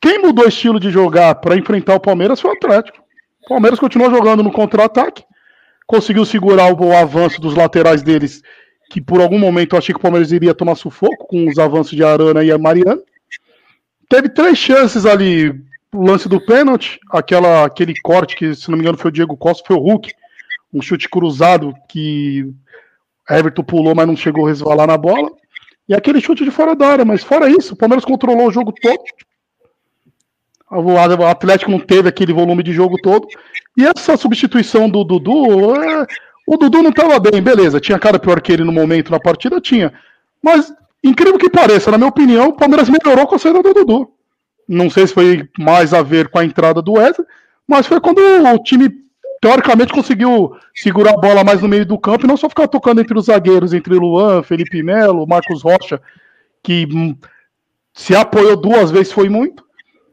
Quem 0.00 0.20
mudou 0.20 0.44
o 0.44 0.48
estilo 0.48 0.78
de 0.78 0.90
jogar 0.90 1.34
para 1.34 1.56
enfrentar 1.56 1.96
o 1.96 2.00
Palmeiras 2.00 2.40
foi 2.40 2.52
o 2.52 2.54
Atlético. 2.54 2.98
O 3.44 3.48
Palmeiras 3.48 3.80
continuou 3.80 4.08
jogando 4.08 4.44
no 4.44 4.52
contra-ataque, 4.52 5.24
conseguiu 5.84 6.24
segurar 6.24 6.72
o, 6.72 6.92
avanço 6.92 7.40
dos 7.40 7.56
laterais 7.56 8.00
deles, 8.00 8.40
que 8.92 9.00
por 9.00 9.20
algum 9.20 9.38
momento 9.38 9.74
eu 9.74 9.78
achei 9.78 9.92
que 9.92 9.98
o 9.98 10.02
Palmeiras 10.02 10.30
iria 10.30 10.54
tomar 10.54 10.76
sufoco 10.76 11.26
com 11.26 11.48
os 11.48 11.58
avanços 11.58 11.96
de 11.96 12.04
Arana 12.04 12.44
e 12.44 12.52
a 12.52 12.58
Mariano. 12.58 13.02
Teve 14.08 14.28
três 14.28 14.56
chances 14.56 15.04
ali, 15.04 15.50
o 15.92 16.02
lance 16.02 16.28
do 16.28 16.40
pênalti, 16.40 16.98
aquela, 17.10 17.66
aquele 17.66 17.94
corte 18.00 18.36
que, 18.36 18.54
se 18.54 18.70
não 18.70 18.76
me 18.76 18.82
engano, 18.82 18.98
foi 18.98 19.10
o 19.10 19.12
Diego 19.12 19.36
Costa, 19.36 19.64
foi 19.66 19.76
o 19.76 19.80
Hulk, 19.80 20.12
um 20.72 20.80
chute 20.80 21.08
cruzado 21.08 21.74
que 21.88 22.50
Everton 23.28 23.62
pulou, 23.62 23.94
mas 23.94 24.06
não 24.06 24.16
chegou 24.16 24.46
a 24.46 24.48
resvalar 24.48 24.86
na 24.86 24.96
bola. 24.96 25.30
E 25.88 25.94
aquele 25.94 26.20
chute 26.20 26.44
de 26.44 26.50
fora 26.50 26.76
da 26.76 26.86
área, 26.86 27.04
mas 27.04 27.22
fora 27.22 27.48
isso, 27.48 27.74
o 27.74 27.76
Palmeiras 27.76 28.04
controlou 28.04 28.48
o 28.48 28.52
jogo 28.52 28.72
todo. 28.72 29.02
O 30.70 31.24
Atlético 31.26 31.70
não 31.70 31.78
teve 31.78 32.08
aquele 32.08 32.32
volume 32.32 32.62
de 32.62 32.72
jogo 32.72 32.96
todo. 33.00 33.26
E 33.76 33.86
essa 33.86 34.16
substituição 34.16 34.88
do 34.88 35.02
Dudu, 35.02 35.74
é, 35.76 36.06
o 36.46 36.56
Dudu 36.58 36.82
não 36.82 36.90
estava 36.90 37.18
bem, 37.18 37.40
beleza. 37.40 37.80
Tinha 37.80 37.98
cara 37.98 38.18
pior 38.18 38.40
que 38.40 38.52
ele 38.52 38.64
no 38.64 38.72
momento 38.72 39.10
na 39.10 39.18
partida, 39.18 39.60
tinha. 39.60 39.94
Mas, 40.42 40.70
incrível 41.02 41.38
que 41.38 41.50
pareça, 41.50 41.90
na 41.90 41.98
minha 41.98 42.08
opinião, 42.08 42.48
o 42.48 42.56
Palmeiras 42.56 42.88
melhorou 42.88 43.26
com 43.26 43.34
a 43.34 43.38
saída 43.38 43.62
do 43.62 43.72
Dudu. 43.74 44.10
Não 44.68 44.90
sei 44.90 45.06
se 45.06 45.14
foi 45.14 45.48
mais 45.58 45.94
a 45.94 46.02
ver 46.02 46.28
com 46.28 46.38
a 46.38 46.44
entrada 46.44 46.82
do 46.82 46.92
Wesley, 46.92 47.26
mas 47.66 47.86
foi 47.86 48.00
quando 48.00 48.18
o 48.18 48.62
time 48.62 48.90
teoricamente 49.40 49.92
conseguiu 49.92 50.56
segurar 50.74 51.14
a 51.14 51.20
bola 51.20 51.44
mais 51.44 51.62
no 51.62 51.68
meio 51.68 51.86
do 51.86 51.98
campo 51.98 52.24
e 52.24 52.28
não 52.28 52.36
só 52.36 52.48
ficar 52.48 52.68
tocando 52.68 53.00
entre 53.00 53.16
os 53.16 53.26
zagueiros, 53.26 53.72
entre 53.72 53.94
Luan, 53.94 54.42
Felipe 54.42 54.82
Melo, 54.82 55.26
Marcos 55.26 55.62
Rocha, 55.62 56.00
que 56.62 56.86
hum, 56.92 57.16
se 57.92 58.14
apoiou 58.14 58.56
duas 58.56 58.90
vezes 58.90 59.12
foi 59.12 59.28
muito. 59.28 59.64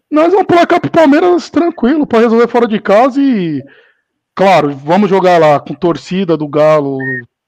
Nós 0.09 0.31
vamos 0.31 0.47
placar 0.47 0.79
pro 0.79 0.91
Palmeiras 0.91 1.49
tranquilo 1.49 2.05
para 2.05 2.19
resolver 2.19 2.47
fora 2.47 2.67
de 2.67 2.79
casa 2.79 3.19
e 3.19 3.63
claro, 4.33 4.71
vamos 4.71 5.09
jogar 5.09 5.39
lá 5.39 5.59
com 5.59 5.73
torcida 5.73 6.37
do 6.37 6.47
Galo. 6.47 6.97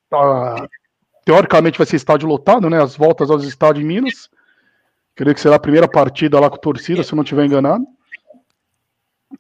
tá, 0.10 0.68
teoricamente 1.28 1.78
vai 1.78 1.86
ser 1.86 1.98
estádio 1.98 2.26
lotado, 2.26 2.70
né? 2.70 2.82
As 2.82 2.96
voltas 2.96 3.30
aos 3.30 3.44
estádios 3.44 3.84
em 3.84 3.88
Minas. 3.88 4.30
Creio 5.14 5.36
que 5.36 5.42
será 5.42 5.58
a 5.58 5.60
primeira 5.60 5.86
partida 5.86 6.40
lá 6.40 6.50
com 6.50 6.56
torcida, 6.56 7.04
se 7.04 7.12
eu 7.12 7.18
não 7.18 7.24
estiver 7.24 7.46
enganado. 7.46 7.84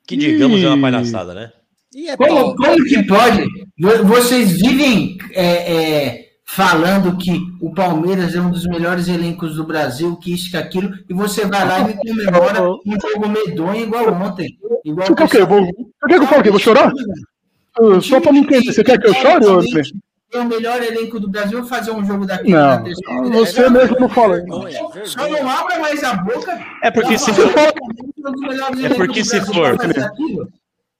Que 0.05 0.17
digamos 0.17 0.57
é 0.59 0.63
Ih. 0.63 0.67
uma 0.67 0.81
palhaçada, 0.81 1.33
né? 1.33 1.51
E 1.95 2.09
é 2.09 2.17
Como, 2.17 2.55
como 2.57 2.83
que 2.83 3.03
pode? 3.03 3.45
Vo- 3.79 4.03
Vocês 4.03 4.59
vivem 4.59 5.17
é, 5.31 5.45
é, 5.75 6.25
falando 6.43 7.17
que 7.17 7.39
o 7.61 7.73
Palmeiras 7.73 8.35
é 8.35 8.41
um 8.41 8.51
dos 8.51 8.65
melhores 8.67 9.07
elencos 9.07 9.55
do 9.55 9.63
Brasil, 9.63 10.17
que 10.17 10.33
isso, 10.33 10.51
que 10.51 10.57
aquilo, 10.57 10.91
e 11.09 11.13
você 11.13 11.45
vai 11.45 11.65
lá 11.65 11.79
e 11.79 11.85
me 11.85 11.93
comemora 11.95 12.69
um 12.69 12.97
jogo 13.01 13.29
medonho 13.29 13.81
igual 13.83 14.11
ontem. 14.13 14.57
Igual 14.83 15.15
que 15.15 15.37
eu 15.37 15.47
vou, 15.47 15.65
por 16.01 16.09
que 16.09 16.15
eu 16.15 16.27
falo 16.27 16.41
que 16.43 16.49
eu 16.49 16.53
vou 16.53 16.59
chorar? 16.61 16.91
Só 18.01 18.19
pra 18.19 18.33
me 18.33 18.39
entender, 18.39 18.73
você 18.73 18.83
quer 18.83 18.99
que 18.99 19.07
eu 19.07 19.13
chore, 19.13 19.45
ô 19.45 19.61
André? 20.33 20.39
É 20.39 20.39
o 20.39 20.45
melhor 20.45 20.83
elenco 20.83 21.19
do 21.19 21.29
Brasil, 21.29 21.65
fazer 21.65 21.91
um 21.91 22.05
jogo 22.05 22.25
na 22.25 22.41
Não, 22.43 22.83
terça-feira. 22.83 23.29
você 23.29 23.69
mesmo 23.69 23.99
não 23.99 24.09
fala. 24.09 24.41
Só 25.05 25.27
não 25.29 25.49
abra 25.49 25.79
mais 25.79 26.03
a 26.03 26.13
boca. 26.15 26.59
É 26.83 26.91
porque 26.91 27.17
se 27.17 27.33
falar 27.33 27.49
for. 27.51 27.73
que 28.75 28.85
é 28.85 28.87
É 28.87 28.93
porque 28.95 29.23
se 29.23 29.41
for- 29.41 29.77
pra 29.77 29.87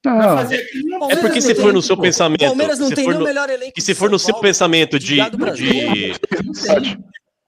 Não, 0.06 1.10
É 1.10 1.16
porque 1.18 1.42
se 1.42 1.56
for 1.56 1.74
no 1.74 1.82
seu 1.82 1.98
pensamento. 1.98 2.46
Palmeiras 2.46 2.80
não 2.80 2.88
se 2.88 2.96
tem 2.96 3.08
no- 3.10 3.24
melhor 3.24 3.50
elenco 3.50 3.82
se 3.82 3.94
for 3.94 4.10
no 4.10 4.18
seu 4.20 4.36
pensamento 4.36 4.98
de. 5.00 5.18
De 5.56 6.14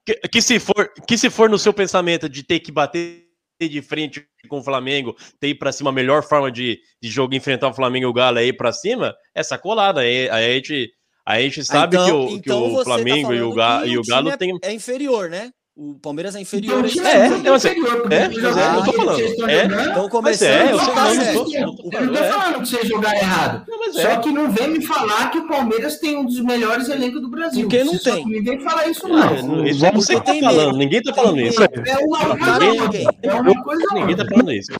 que, 0.04 0.14
que 0.28 0.42
se 0.42 0.58
for, 0.58 0.90
que 1.06 1.16
se 1.16 1.30
for 1.30 1.48
no 1.48 1.58
seu 1.58 1.72
pensamento 1.72 2.28
de 2.28 2.42
ter 2.42 2.60
que 2.60 2.72
bater 2.72 3.24
de 3.60 3.82
frente 3.82 4.24
com 4.48 4.58
o 4.58 4.62
Flamengo, 4.64 5.14
ter 5.38 5.48
ir 5.48 5.54
pra 5.54 5.70
cima, 5.72 5.90
a 5.90 5.92
melhor 5.92 6.22
forma 6.22 6.50
de, 6.50 6.78
de 7.02 7.08
jogo 7.10 7.34
enfrentar 7.34 7.68
o 7.68 7.74
Flamengo 7.74 8.06
e 8.06 8.08
o 8.08 8.12
Galo 8.12 8.38
é 8.38 8.46
ir 8.46 8.54
pra 8.54 8.72
cima, 8.72 9.14
é 9.34 9.42
sacolada. 9.42 10.00
Aí, 10.00 10.28
aí 10.30 10.50
a 10.52 10.54
gente, 10.54 10.90
a 11.26 11.40
gente 11.40 11.64
sabe 11.64 11.96
Ah, 11.96 12.00
que 12.00 12.06
então- 12.10 12.24
o, 12.24 12.28
que 12.28 12.34
então 12.34 12.62
o 12.64 12.70
você 12.70 12.76
tá 12.78 12.84
Flamengo 12.84 13.32
e 13.34 13.42
o, 13.42 13.52
Ga, 13.54 13.82
que 13.82 13.88
e 13.88 13.98
o 13.98 14.02
Galo 14.02 14.30
é- 14.30 14.36
tem. 14.36 14.58
É 14.62 14.72
inferior, 14.72 15.28
né? 15.30 15.50
O 15.76 15.94
Palmeiras 15.94 16.34
é 16.34 16.40
Então, 16.40 16.58
inferior. 16.58 16.82
o 16.82 16.86
esse 16.86 16.96
time 16.96 17.06
É, 17.08 17.10
é 17.10 17.16
é, 17.16 17.22
é- 17.22 17.26
inferior, 17.56 18.12
é, 18.12 18.16
é, 18.16 18.30
jogador 18.32 18.78
eu 18.80 18.84
tô 18.84 18.90
que 18.90 18.96
falando, 18.98 19.20
é. 19.50 19.64
Então 19.90 20.08
começando. 20.10 20.48
é, 20.50 20.72
eu 20.72 20.78
sei, 20.78 20.92
tá 20.94 21.14
não, 21.14 21.14
tô- 21.14 21.54
Eu 21.54 21.66
não 21.66 21.76
tô 21.76 21.90
falando, 21.90 22.16
é. 22.18 22.28
falando 22.32 22.60
que 22.60 22.68
você 22.68 22.86
jogar 22.86 23.16
errado. 23.16 23.64
Não, 23.66 23.92
Só 23.94 24.00
é. 24.00 24.16
que 24.18 24.30
não 24.30 24.50
vem 24.52 24.68
me 24.68 24.84
falar 24.84 25.30
que 25.30 25.38
o 25.38 25.48
Palmeiras 25.48 25.98
tem 25.98 26.18
um 26.18 26.26
dos 26.26 26.38
melhores 26.40 26.88
elencos 26.90 27.22
do 27.22 27.30
Brasil. 27.30 27.62
Porque 27.62 27.82
não 27.84 27.94
Você 27.94 28.12
tem. 28.12 28.42
vem 28.42 28.60
falar 28.60 28.88
isso, 28.88 29.08
não. 29.08 29.42
não, 29.42 29.66
Isso 29.66 29.86
é 29.86 29.92
você 29.92 30.14
que 30.16 30.26
tá 30.26 30.32
Tem 30.32 30.42
falando, 30.42 30.66
medo. 30.66 30.78
ninguém 30.78 31.02
tá 31.02 31.14
falando 31.14 31.36
Tem 31.36 31.46
isso. 31.46 31.60
medo. 31.60 31.82
É 31.86 31.98
uma 31.98 32.34
coisa 32.36 32.60
ninguém. 32.68 33.06
É 33.22 34.00
Ninguém 34.00 34.16
tá 34.16 34.24
falando 34.28 34.52
isso. 34.52 34.72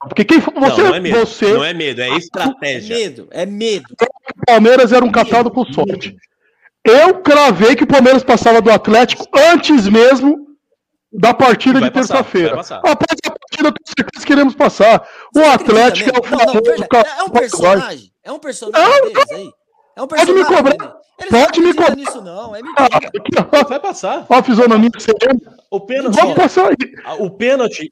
porque 0.00 0.24
quem 0.24 0.40
você, 0.40 0.50
Não, 0.82 0.88
não 0.88 0.94
é 0.94 1.00
medo. 1.00 1.28
Não 1.54 1.64
é 1.64 1.74
medo, 1.74 2.00
é 2.00 2.08
É 2.08 2.16
estratégia. 2.16 2.96
medo, 2.96 3.28
é 3.30 3.46
medo. 3.46 3.86
Palmeiras 4.46 4.92
era 4.92 5.04
um 5.04 5.10
catado 5.10 5.50
com 5.50 5.64
sorte. 5.64 6.16
Eu 6.84 7.20
cravei 7.20 7.74
que 7.74 7.84
o 7.84 7.86
Palmeiras 7.86 8.22
passava 8.22 8.62
do 8.62 8.70
Atlético 8.70 9.26
antes 9.52 9.88
mesmo 9.88 10.46
da 11.12 11.34
partida 11.34 11.80
de 11.80 11.90
terça-feira. 11.90 12.60
Após 12.60 13.18
a 13.26 13.30
partida, 13.30 13.72
com 13.72 13.86
certeza 13.96 14.26
queremos 14.26 14.54
passar. 14.54 15.06
O 15.34 15.40
Você 15.40 15.46
Atlético 15.46 16.10
é 16.10 16.18
o 16.20 16.22
famoso 16.22 16.58
é 17.18 17.22
um 17.24 17.30
personagem. 17.30 18.12
É 18.22 18.32
um 18.32 18.38
personagem 18.38 19.02
deles 19.02 19.30
aí. 19.32 19.50
É 19.96 20.02
um 20.02 20.06
Pode 20.06 20.32
me 20.32 20.34
personagem. 20.44 20.78
cobrar. 20.78 20.96
Eles 21.18 21.30
Pode 21.30 21.60
não 21.60 21.66
me 21.68 21.74
cobrar. 21.74 21.96
nisso, 21.96 22.20
não. 22.22 22.54
É 22.54 22.60
Ah, 22.76 23.64
Vai 23.68 23.80
passar. 23.80 24.26
ó 24.28 24.34
a 24.34 24.42
fisionomia 24.42 24.90
que 24.90 25.02
você 25.02 25.14
tem. 25.14 25.30
O 25.70 25.80
pênalti, 25.80 26.14
Vamos 26.16 26.34
passar 26.34 26.68
aí. 26.68 26.76
o 27.18 27.30
pênalti, 27.30 27.88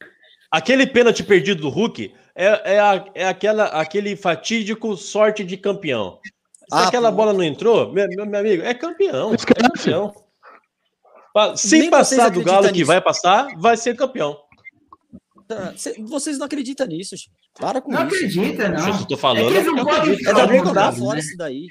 aquele 0.51 0.87
pênalti 0.87 1.23
perdido 1.25 1.63
do 1.63 1.69
Hulk 1.71 2.15
é, 2.37 2.75
é, 2.75 2.79
a- 2.81 3.05
é 3.15 3.27
aquela, 3.27 3.65
aquele 3.67 4.15
fatídico 4.17 4.97
sorte 4.97 5.43
de 5.43 5.57
campeão. 5.57 6.19
Se 6.75 6.81
Ah, 6.85 6.89
aquela 6.89 7.11
pô. 7.11 7.17
bola 7.17 7.33
não 7.33 7.43
entrou, 7.43 7.93
meu, 7.93 8.07
meu- 8.09 8.27
meu 8.27 8.41
amigo, 8.41 8.63
é 8.63 8.75
campeão. 8.75 9.33
É 9.35 9.37
campeão. 9.37 10.13
Se 11.57 11.79
Nem 11.79 11.91
passar 11.91 12.31
do 12.31 12.43
Galo 12.43 12.67
que 12.67 12.73
nisso. 12.73 12.87
vai 12.87 13.01
passar, 13.01 13.49
vai 13.59 13.77
ser 13.77 13.97
campeão. 13.97 14.37
Tá, 15.49 15.75
cê- 15.77 15.95
Vocês 16.01 16.39
não 16.39 16.47
acreditam 16.47 16.87
nisso, 16.87 17.17
gente. 17.17 17.31
Para 17.61 17.81
com 17.81 17.91
Não 17.93 18.07
isso. 18.07 18.17
acredita, 18.17 18.69
não. 18.69 18.89
Eu 19.01 19.07
tô 19.07 19.17
falando, 19.17 19.41
É 19.41 19.49
que 19.49 19.53
eles 19.55 19.67
não 19.67 19.85
podem. 19.85 20.15
É 20.15 20.33
da 20.33 20.73
pra 20.73 20.93
fora 20.93 21.19
isso 21.19 21.37
daí. 21.37 21.67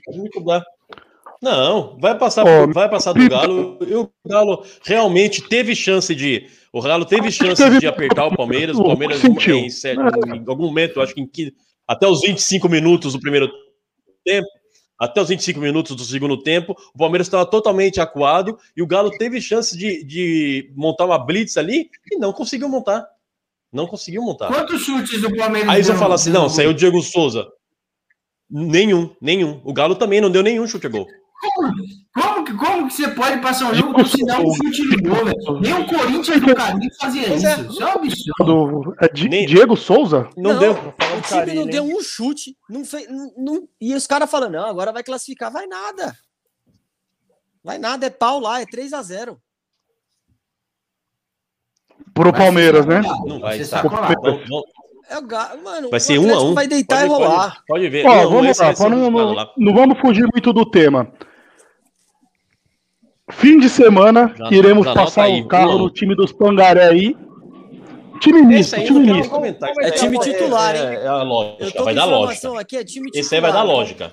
Não, 1.42 1.98
vai 2.00 2.18
passar, 2.18 2.46
Ó, 2.46 2.68
vai 2.72 2.90
passar 2.90 3.12
do 3.14 3.28
Galo. 3.28 3.78
E 3.86 3.96
o 3.96 4.10
Galo 4.26 4.64
realmente 4.86 5.42
teve 5.42 5.76
chance 5.76 6.14
de. 6.16 6.48
O 6.72 6.82
Galo 6.82 7.04
teve 7.06 7.30
chance 7.32 7.62
teve- 7.62 7.80
de 7.80 7.88
apertar 7.88 8.28
o 8.28 8.36
Palmeiras. 8.36 8.78
O 8.78 8.84
Palmeiras, 8.84 9.18
sentiu. 9.20 9.58
em, 9.58 9.70
certo- 9.70 10.02
em 10.28 10.44
algum 10.48 10.64
momento, 10.68 11.02
acho 11.02 11.14
que 11.14 11.22
em 11.22 11.28
que- 11.28 11.54
até 11.88 12.08
os 12.08 12.22
25 12.22 12.70
minutos 12.70 13.12
do 13.14 13.20
primeiro 13.20 13.52
tempo, 14.24 14.48
até 15.00 15.22
os 15.22 15.30
25 15.30 15.60
minutos 15.60 15.96
do 15.96 16.04
segundo 16.04 16.42
tempo, 16.42 16.76
o 16.94 16.98
Palmeiras 16.98 17.28
estava 17.28 17.46
totalmente 17.46 18.00
acuado 18.00 18.58
e 18.76 18.82
o 18.82 18.88
Galo 18.88 19.12
teve 19.12 19.42
chance 19.42 19.78
de, 19.78 20.04
de 20.04 20.72
montar 20.76 21.06
uma 21.06 21.18
blitz 21.18 21.58
ali 21.58 21.90
e 22.12 22.18
não 22.18 22.32
conseguiu 22.32 22.70
montar. 22.70 23.06
Não 23.72 23.88
conseguiu 23.88 24.22
montar. 24.22 24.48
Quantos 24.48 24.82
chutes 24.82 25.24
o 25.24 25.36
Palmeiras 25.36 25.70
Aí 25.70 25.84
você 25.84 25.96
fala 25.96 26.16
assim: 26.16 26.30
não, 26.30 26.48
saiu 26.48 26.70
o 26.70 26.74
Diego 26.74 27.02
Souza. 27.02 27.48
Nenhum, 28.50 29.16
nenhum. 29.20 29.62
O 29.64 29.74
Galo 29.74 29.96
também 29.96 30.22
não 30.22 30.30
deu 30.30 30.44
nenhum 30.44 30.68
chute 30.68 30.86
a 30.86 30.90
gol. 30.90 31.08
Como 32.14 32.44
que, 32.46 32.54
como 32.54 32.88
que 32.88 32.94
você 32.94 33.08
pode 33.10 33.42
passar 33.42 33.72
um 33.72 33.76
jogo 33.76 34.06
sem 34.06 34.26
dar 34.26 34.40
um 34.40 34.54
chute 34.54 34.84
no 34.86 35.10
gol, 35.10 35.26
velho? 35.26 35.60
Nem 35.62 35.74
o 35.74 35.86
Corinthians 35.88 36.42
do 36.42 36.56
Carinho 36.56 36.90
fazia 37.00 37.28
Pois 37.28 37.44
isso. 37.44 37.48
é. 37.48 37.62
Isso 37.62 37.84
é 37.84 37.86
um 37.86 37.90
absurdo. 37.90 38.46
Do, 38.46 38.96
é 39.02 39.08
Di- 39.10 39.46
Diego 39.46 39.76
Souza? 39.76 40.30
Não, 40.38 40.54
Não, 40.54 40.60
deu. 40.60 40.74
O 40.74 41.22
time 41.22 41.54
não 41.56 41.66
deu 41.66 41.84
um 41.84 42.02
chute. 42.02 42.56
Não 42.70 42.86
fez, 42.86 43.10
não, 43.10 43.34
não- 43.38 43.68
e 43.82 43.94
os 43.96 44.06
caras 44.08 44.30
falando, 44.30 44.54
não, 44.54 44.66
agora 44.68 44.92
vai 44.92 45.04
classificar. 45.04 45.52
Vai 45.52 45.66
nada. 45.68 46.16
Vai 47.64 47.78
nada, 47.78 48.06
é 48.06 48.10
pau 48.10 48.40
lá, 48.40 48.62
é 48.62 48.66
3 48.66 48.94
a 48.94 49.02
0 49.02 49.40
Pro 52.14 52.32
Palmeiras, 52.32 52.86
né? 52.86 53.02
Não 53.26 53.40
vai 53.40 53.60
vamos- 53.64 54.64
É 55.10 55.22
ga... 55.22 55.56
Mano, 55.64 55.90
Vai 55.90 56.00
ser 56.00 56.18
um 56.20 56.34
a 56.34 56.42
um. 56.42 56.54
vai 56.54 56.68
deitar 56.68 57.08
Pode- 57.08 57.08
e 57.08 57.08
rolar. 57.26 57.50
Pode, 57.50 57.64
pode 57.68 57.90
ver. 57.90 58.06
Ó, 58.06 58.10
Não, 58.24 58.30
vamos 58.30 58.58
lá, 58.58 58.72
vai 58.72 58.90
não, 58.90 59.12
não, 59.12 59.34
lá. 59.34 59.52
não 59.58 59.74
vamos 59.74 60.00
fugir 60.00 60.26
muito 60.32 60.54
do 60.54 60.66
tema. 60.70 61.12
Fim 63.38 63.60
de 63.60 63.70
semana, 63.70 64.34
Já- 64.38 64.50
iremos 64.52 64.86
já 64.86 64.94
passar 64.94 65.24
aí, 65.24 65.42
o 65.42 65.48
carro 65.48 65.78
no 65.78 65.90
time 65.90 66.16
dos 66.16 66.32
Pangaré 66.32 66.88
aí. 66.90 67.16
Time 68.20 68.42
misto, 68.44 68.80
time 68.86 69.00
misto. 69.12 69.36
É 69.82 69.92
time 69.92 70.18
titular, 70.20 70.76
é, 70.76 70.80
hein? 70.80 70.86
É, 71.00 71.04
é 71.04 71.08
a 71.10 71.20
Eu 71.20 71.24
lógica. 71.26 71.72
tô 71.78 71.84
Vai 71.84 71.94
dar 71.96 72.06
lógica. 72.06 72.60
aqui, 72.60 72.78
é 72.78 72.84
time 72.84 73.06
titular. 73.08 73.20
Esse 73.26 73.36
aí 73.36 73.42
vai 73.42 73.52
dar 73.52 73.64
lógica. 73.64 74.12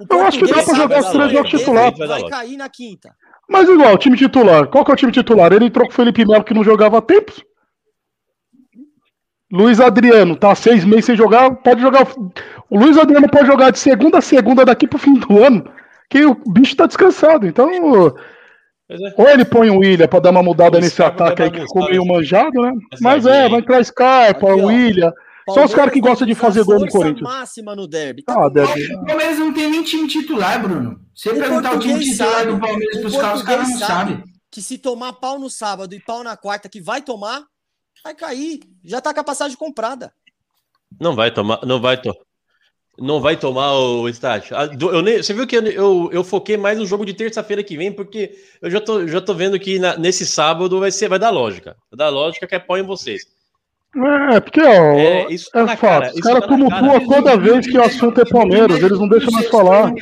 O 0.00 0.14
Eu 0.14 0.22
acho 0.22 0.38
que 0.38 0.46
dá 0.46 0.62
pra 0.62 0.74
jogar 0.74 1.00
os 1.00 1.10
três 1.10 1.32
jogos 1.32 1.50
titular. 1.50 1.94
Vai 1.96 2.08
Vai 2.08 2.22
cair 2.30 2.56
na 2.56 2.68
quinta. 2.70 3.14
Mas 3.48 3.68
igual, 3.68 3.98
time 3.98 4.16
titular. 4.16 4.68
Qual 4.68 4.84
que 4.84 4.90
é 4.90 4.94
o 4.94 4.96
time 4.96 5.12
titular? 5.12 5.52
Ele 5.52 5.66
entrou 5.66 5.86
com 5.86 5.92
o 5.92 5.94
Felipe 5.96 6.24
Melo 6.24 6.44
que 6.44 6.54
não 6.54 6.64
jogava 6.64 6.98
há 6.98 7.02
tempos. 7.02 7.42
Luiz 9.52 9.80
Adriano, 9.80 10.36
tá 10.36 10.54
seis 10.54 10.84
meses 10.84 11.06
sem 11.06 11.16
jogar, 11.16 11.50
pode 11.56 11.80
jogar. 11.82 12.06
O 12.70 12.78
Luiz 12.78 12.96
Adriano 12.96 13.28
pode 13.28 13.46
jogar 13.48 13.70
de 13.70 13.80
segunda 13.80 14.18
a 14.18 14.22
segunda 14.22 14.64
daqui 14.64 14.86
pro 14.86 14.98
fim 14.98 15.14
do 15.14 15.42
ano, 15.44 15.68
que 16.10 16.24
o 16.26 16.34
bicho 16.34 16.76
tá 16.76 16.86
descansado. 16.86 17.46
Então, 17.46 17.70
é. 17.70 19.14
ou 19.16 19.28
ele 19.28 19.44
põe 19.44 19.70
o 19.70 19.78
William 19.78 20.08
pra 20.08 20.18
dar 20.18 20.30
uma 20.30 20.42
mudada 20.42 20.76
O 20.76 20.80
nesse 20.80 20.96
Scarpa 20.96 21.26
ataque 21.28 21.42
aí 21.44 21.50
que 21.50 21.60
ficou 21.60 21.88
meio 21.88 22.04
manjado, 22.04 22.60
né? 22.60 22.72
Essa 22.92 23.02
Mas 23.02 23.24
é, 23.24 23.44
aí. 23.44 23.48
vai 23.50 23.60
entrar 23.60 23.84
Scarpa, 23.84 24.52
Aqui, 24.52 24.60
o 24.60 24.66
William. 24.66 25.12
Só 25.50 25.64
os 25.64 25.74
caras 25.74 25.92
que 25.92 26.00
gostam 26.00 26.26
de 26.28 26.34
fazer 26.34 26.64
gol 26.64 26.78
no 26.80 26.88
Corinthians. 26.88 27.22
máxima 27.22 27.74
no 27.74 27.86
derby. 27.88 28.22
Tá 28.22 28.34
Ah, 28.34 28.42
com 28.42 28.50
deve. 28.50 28.94
O 28.94 29.04
Palmeiras 29.06 29.38
não 29.38 29.52
tem 29.54 29.70
nem 29.70 29.82
time 29.82 30.06
titular, 30.06 30.60
Bruno. 30.62 31.00
Você 31.14 31.30
O 31.30 31.34
perguntar 31.34 31.74
o 31.74 31.78
time 31.78 31.98
titular 31.98 32.46
do 32.46 32.60
Palmeiras 32.60 33.00
pros 33.00 33.16
caras, 33.16 33.40
os 33.40 33.46
caras 33.46 33.68
não 33.70 33.78
sabem. 33.78 34.22
que 34.50 34.60
se 34.62 34.78
tomar 34.78 35.12
pau 35.14 35.38
no 35.38 35.48
sábado 35.50 35.94
e 35.94 36.00
pau 36.00 36.22
na 36.22 36.36
quarta, 36.36 36.68
que 36.68 36.80
vai 36.80 37.02
tomar, 37.02 37.42
vai 38.04 38.14
cair. 38.14 38.60
Já 38.84 39.00
tá 39.00 39.12
com 39.14 39.20
a 39.20 39.24
passagem 39.24 39.56
comprada. 39.56 40.12
Não 41.00 41.14
vai 41.16 41.32
tomar, 41.32 41.60
não 41.64 41.80
vai 41.80 42.00
tomar. 42.00 42.16
Não 43.00 43.18
vai 43.18 43.34
tomar 43.34 43.72
o 43.72 44.06
estádio. 44.10 44.54
Ah, 44.54 44.68
eu 44.78 45.00
nem- 45.00 45.22
você 45.22 45.32
viu 45.32 45.46
que 45.46 45.56
eu, 45.56 45.62
eu, 45.66 46.10
eu 46.12 46.22
foquei 46.22 46.58
mais 46.58 46.76
no 46.76 46.84
jogo 46.84 47.06
de 47.06 47.14
terça-feira 47.14 47.62
que 47.64 47.74
vem, 47.76 47.90
porque 47.90 48.32
eu 48.60 48.70
já 48.70 48.78
tô, 48.78 49.06
já 49.08 49.20
tô 49.22 49.32
vendo 49.32 49.58
que 49.58 49.78
na- 49.78 49.96
nesse 49.96 50.26
sábado 50.26 50.78
vai 50.78 50.90
ser, 50.90 51.08
vai 51.08 51.18
dar 51.18 51.30
lógica. 51.30 51.76
Vai 51.90 51.96
dar 51.96 52.10
lógica 52.10 52.46
que 52.46 52.54
é 52.54 52.58
pau 52.58 52.76
em 52.76 52.82
vocês. 52.82 53.22
É, 54.32 54.38
porque, 54.38 54.60
ó, 54.60 54.66
É, 54.66 55.22
é, 55.22 55.32
isso 55.32 55.50
tá 55.50 55.64
na 55.64 55.76
fato. 55.76 55.80
cara, 55.80 56.12
Os 56.14 56.20
caras 56.20 56.40
tá 56.42 56.48
tumultuam 56.48 57.06
toda 57.08 57.36
vez 57.38 57.66
que 57.66 57.76
o 57.78 57.82
assunto 57.82 58.20
é 58.20 58.24
Palmeiras, 58.24 58.82
eles 58.82 58.98
não 58.98 59.08
deixam 59.08 59.32
mais 59.32 59.48
falar. 59.48 59.92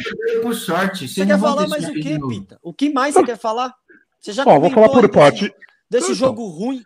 Por 0.43 0.55
sorte. 0.55 1.07
Você 1.09 1.25
quer 1.25 1.39
falar 1.39 1.69
mais 1.69 1.89
o 1.89 1.93
quê, 1.95 2.19
Pita? 2.29 2.59
O 2.63 2.73
que 2.75 2.91
mais 2.91 3.15
você 3.15 3.23
quer 3.25 3.39
falar? 3.39 3.73
Você 4.21 4.33
já 4.33 4.43
Ó, 4.45 4.59
vou 4.59 4.71
falar 4.71 4.89
por 4.91 5.09
parte. 5.09 5.51
desse 5.89 6.07
Então. 6.13 6.17
jogo 6.17 6.47
ruim. 6.49 6.83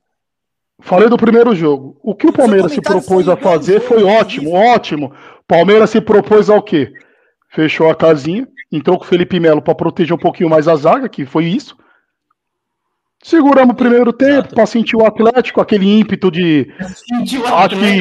Falei 0.81 1.09
do 1.09 1.17
primeiro 1.17 1.55
jogo. 1.55 1.97
O 2.03 2.15
que 2.15 2.27
o 2.27 2.33
Palmeiras 2.33 2.73
se 2.73 2.81
propôs 2.83 3.29
a 3.29 3.37
fazer 3.37 3.81
foi 3.81 4.03
ótimo, 4.03 4.53
ótimo. 4.53 5.13
Palmeiras 5.53 5.91
se 5.91 6.01
propôs 6.01 6.49
ao 6.49 6.63
quê? 6.63 6.95
Fechou 7.51 7.91
a 7.91 7.95
casinha, 7.95 8.49
entrou 8.73 8.97
com 8.97 9.05
o 9.05 9.07
Felipe 9.07 9.39
Melo 9.39 9.61
para 9.61 9.75
proteger 9.75 10.15
um 10.15 10.19
pouquinho 10.19 10.49
mais 10.49 10.67
a 10.67 10.75
zaga, 10.77 11.11
que 11.11 11.27
foi 11.27 11.45
isso. 11.45 11.77
Seguramos 13.23 13.75
o 13.75 13.77
primeiro 13.77 14.15
tempo 14.15 14.55
para 14.55 14.65
sentir 14.65 14.97
o 14.97 15.05
Atlético, 15.05 15.61
aquele 15.61 16.01
ímpeto 16.01 16.31
de. 16.31 16.73
Sentiu 17.07 17.47
Acho 17.47 17.77
que. 17.77 18.01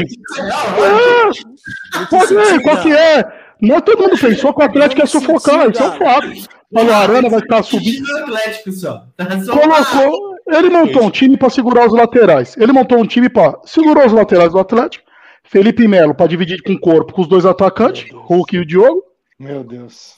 É, 1.99 2.05
pode 2.09 2.33
ver, 2.33 2.61
qual 2.61 2.77
que 2.77 2.93
é? 2.93 3.29
Não 3.61 3.81
todo 3.81 4.01
mundo 4.01 4.17
pensou 4.17 4.53
que 4.53 4.61
o 4.61 4.65
Atlético 4.65 5.01
ia 5.01 5.05
sufocar, 5.05 5.69
isso 5.69 5.83
é 5.83 5.87
um 5.89 5.97
fato. 5.97 6.27
Falou, 6.73 6.93
Arana 6.93 7.29
vai 7.29 7.41
ficar 7.41 7.63
subindo. 7.63 8.07
O 8.07 8.17
Atlético. 8.23 8.71
Tá 9.17 9.25
colocou. 9.25 10.37
Ele 10.47 10.69
montou 10.69 11.03
um 11.03 11.11
time 11.11 11.35
para 11.35 11.49
segurar 11.49 11.85
os 11.85 11.91
laterais. 11.91 12.55
Ele 12.55 12.71
montou 12.71 12.97
um 12.97 13.05
time 13.05 13.27
para 13.27 13.59
segurar 13.65 14.07
os 14.07 14.13
laterais 14.13 14.53
do 14.53 14.59
Atlético. 14.59 15.10
Felipe 15.51 15.87
Melo 15.87 16.15
para 16.15 16.27
dividir 16.27 16.61
com 16.63 16.73
o 16.73 16.79
corpo 16.79 17.13
com 17.13 17.21
os 17.21 17.27
dois 17.27 17.45
atacantes, 17.45 18.05
Hulk 18.13 18.55
e 18.55 18.59
o 18.59 18.65
Diogo. 18.65 19.03
Meu 19.39 19.63
Deus. 19.63 20.13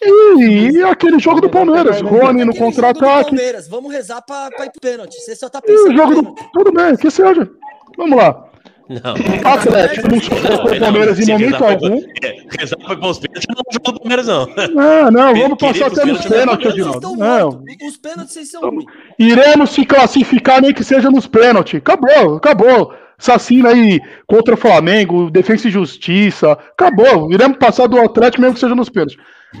E, 0.00 0.70
e 0.70 0.82
aquele 0.84 1.18
jogo 1.18 1.40
do 1.40 1.50
Palmeiras, 1.50 2.00
Rony 2.00 2.44
no 2.44 2.54
contra-ataque. 2.54 3.30
Palmeiras, 3.30 3.66
Vamos 3.68 3.92
rezar 3.92 4.22
pra 4.22 4.48
ir 4.64 4.70
pro 4.70 4.80
pênalti. 4.80 5.16
Você 5.20 5.34
só 5.34 5.48
tá 5.48 5.58
E 5.58 5.66
pensando 5.66 5.90
o 5.92 5.96
jogo 5.96 6.22
do. 6.22 6.34
Tudo 6.52 6.72
bem, 6.72 6.96
que 6.96 7.10
seja. 7.10 7.50
Vamos 7.96 8.16
lá. 8.16 8.44
Não. 8.88 9.52
Atlético 9.52 10.08
não 10.08 10.20
sufocou 10.20 10.72
o 10.72 10.78
Palmeiras 10.80 11.18
em 11.18 11.32
momento 11.32 11.44
rezar 11.52 11.58
foi- 11.58 11.72
algum. 11.74 11.96
é, 12.22 12.36
Rezar 12.58 12.78
foi 12.86 12.96
para 12.96 13.08
os 13.10 13.18
pênaltis, 13.18 13.46
não 13.48 13.56
é 13.56 13.68
um 13.68 13.72
jogo 13.72 13.92
do 13.92 14.00
Palmeiras, 14.00 14.26
não. 14.28 14.46
Não, 14.74 15.10
não, 15.10 15.34
vamos 15.34 15.58
passar 15.58 15.86
até 15.88 16.04
nos 16.06 16.24
pênaltis, 16.24 16.28
pênaltis, 16.28 16.72
Vocês 16.72 16.86
estão 16.94 17.10
Adinaldo. 17.12 17.64
Não. 17.80 17.88
Os 17.88 17.96
pênaltis 17.98 18.32
vocês 18.32 18.50
são 18.50 18.60
ruins. 18.62 18.84
Iremos 19.18 19.70
se 19.70 19.84
classificar, 19.84 20.62
nem 20.62 20.72
que 20.72 20.84
seja 20.84 21.10
nos 21.10 21.26
pênaltis. 21.26 21.74
Acabou, 21.80 22.36
acabou. 22.36 22.94
Sassina 23.18 23.70
aí 23.70 24.00
contra 24.26 24.54
o 24.54 24.56
Flamengo, 24.56 25.30
Defesa 25.30 25.68
e 25.68 25.70
Justiça. 25.70 26.52
Acabou. 26.52 27.30
Iremos 27.32 27.58
passar 27.58 27.86
do 27.88 28.00
Atlético, 28.00 28.40
mesmo 28.42 28.54
que 28.54 28.60
seja 28.60 28.74
nos 28.74 28.88
pênaltis. 28.88 29.16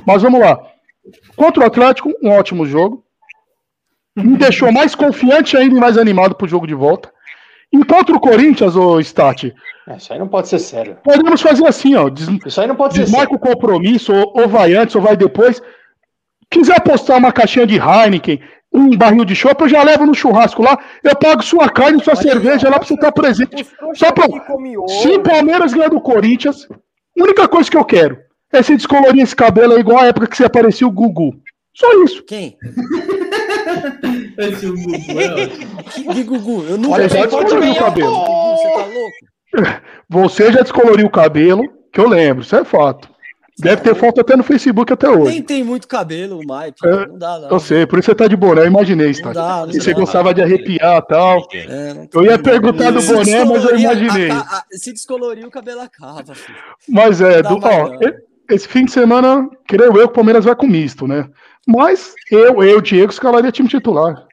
Mas 0.06 0.22
vamos 0.22 0.40
lá. 0.40 0.58
Contra 1.36 1.62
o 1.64 1.66
Atlético, 1.66 2.12
um 2.22 2.30
ótimo 2.30 2.64
jogo. 2.66 3.04
Me 4.16 4.36
deixou 4.36 4.70
mais 4.72 4.94
confiante 4.94 5.56
ainda 5.56 5.76
e 5.76 5.80
mais 5.80 5.96
animado 5.98 6.34
pro 6.34 6.48
jogo 6.48 6.66
de 6.66 6.74
volta. 6.74 7.10
E 7.72 7.84
contra 7.84 8.14
o 8.16 8.20
Corinthians, 8.20 8.74
ô 8.76 8.98
Stati, 9.00 9.54
É, 9.86 9.96
Isso 9.96 10.12
aí 10.12 10.18
não 10.18 10.28
pode 10.28 10.48
ser 10.48 10.58
sério. 10.58 10.96
podemos 11.04 11.40
fazer 11.40 11.66
assim, 11.66 11.94
ó. 11.94 12.08
Des 12.08 12.26
Isso 12.46 12.60
aí 12.60 12.66
não 12.66 12.74
pode 12.76 12.94
ser 12.94 13.00
desmarca 13.02 13.28
sério. 13.32 13.36
o 13.36 13.40
compromisso, 13.54 14.12
ou, 14.12 14.32
ou 14.42 14.48
vai 14.48 14.72
antes, 14.74 14.94
ou 14.96 15.02
vai 15.02 15.16
depois. 15.16 15.60
Quiser 16.50 16.76
apostar 16.78 17.18
uma 17.18 17.30
caixinha 17.32 17.66
de 17.66 17.76
Heineken, 17.76 18.40
um 18.72 18.96
barril 18.96 19.24
de 19.24 19.34
chopp, 19.34 19.62
eu 19.62 19.68
já 19.68 19.82
levo 19.82 20.04
no 20.06 20.14
churrasco 20.14 20.62
lá. 20.62 20.78
Eu 21.02 21.16
pago 21.16 21.42
sua 21.42 21.68
carne, 21.68 22.02
sua 22.02 22.14
cerveja 22.16 22.68
lá 22.68 22.78
pra 22.78 22.86
você 22.86 22.94
estar 22.94 23.12
presente. 23.12 23.62
Os 23.62 23.68
trouxas 23.72 23.98
Só 23.98 24.12
pra- 24.12 24.26
Se 24.88 25.08
o. 25.08 25.20
Palmeiras 25.22 25.72
ganhar 25.72 25.88
do 25.88 26.00
Corinthians, 26.00 26.66
a 26.70 27.22
única 27.22 27.48
coisa 27.48 27.70
que 27.70 27.76
eu 27.76 27.84
quero 27.84 28.18
é 28.52 28.62
se 28.62 28.76
descolorir 28.76 29.22
esse 29.22 29.34
cabelo 29.36 29.74
aí, 29.74 29.80
igual 29.80 29.98
a 29.98 30.06
época 30.06 30.26
que 30.26 30.36
você 30.36 30.44
aparecia 30.44 30.86
o 30.86 30.90
Gugu. 30.92 31.34
Só 31.74 31.86
isso. 32.04 32.24
Quem? 32.24 32.56
Esse 34.38 34.66
é 34.66 34.68
o 34.68 34.74
Gugu, 34.74 35.20
é. 35.20 35.46
Que, 36.14 36.22
Gugu? 36.24 36.64
Eu 36.68 36.78
nunca 36.78 36.94
Olha, 36.94 37.08
já 37.08 37.26
descoloriu 37.26 37.58
o 37.58 37.66
Gugu, 37.74 37.78
cabelo. 37.78 38.12
Você 38.56 38.68
tá 38.72 38.86
louco? 38.86 39.82
Você 40.10 40.52
já 40.52 40.60
descoloriu 40.62 41.06
o 41.06 41.10
cabelo, 41.10 41.62
que 41.92 42.00
eu 42.00 42.08
lembro, 42.08 42.42
isso 42.42 42.56
é 42.56 42.64
fato. 42.64 43.08
Deve 43.60 43.82
ter 43.82 43.94
foto 43.94 44.20
até 44.20 44.36
no 44.36 44.42
Facebook 44.44 44.92
até 44.92 45.08
hoje. 45.10 45.32
Nem 45.32 45.42
tem 45.42 45.64
muito 45.64 45.88
cabelo, 45.88 46.36
o 46.36 46.38
Mike. 46.38 46.84
É, 46.86 47.06
não 47.08 47.18
dá, 47.18 47.38
não. 47.40 47.48
Eu 47.50 47.58
sei, 47.60 47.86
por 47.86 47.98
isso 47.98 48.06
você 48.06 48.14
tá 48.14 48.28
de 48.28 48.36
boné, 48.36 48.62
eu 48.62 48.66
imaginei, 48.66 49.12
Não 49.12 49.22
tá? 49.22 49.32
dá, 49.32 49.66
não 49.66 49.70
E 49.74 49.80
você 49.80 49.92
dá. 49.92 49.98
gostava 50.00 50.32
de 50.32 50.40
arrepiar 50.42 50.98
e 50.98 51.06
tal. 51.08 51.46
É, 51.52 51.94
não 51.94 52.08
Eu 52.14 52.24
ia 52.24 52.38
perguntar 52.38 52.90
do 52.92 53.02
boné, 53.02 53.44
mas 53.44 53.64
eu 53.64 53.78
imaginei. 53.78 54.30
a- 54.30 54.38
a- 54.40 54.64
se 54.72 54.92
descolorir, 54.92 55.44
o 55.46 55.50
cabelo 55.50 55.80
acaba. 55.80 56.34
Filho. 56.34 56.56
Mas 56.88 57.20
é, 57.20 57.42
do, 57.42 57.58
ó, 57.62 57.88
não. 57.88 57.98
esse 58.50 58.68
fim 58.68 58.84
de 58.84 58.92
semana, 58.92 59.48
creio 59.66 59.88
eu 59.96 60.06
que 60.06 60.12
o 60.12 60.14
Palmeiras 60.14 60.44
vai 60.44 60.54
com 60.54 60.66
misto, 60.66 61.06
né? 61.08 61.28
Mas 61.66 62.14
eu, 62.30 62.62
eu, 62.62 62.80
Diego, 62.80 63.10
escalaria 63.12 63.50
time 63.52 63.68
titular. 63.68 64.24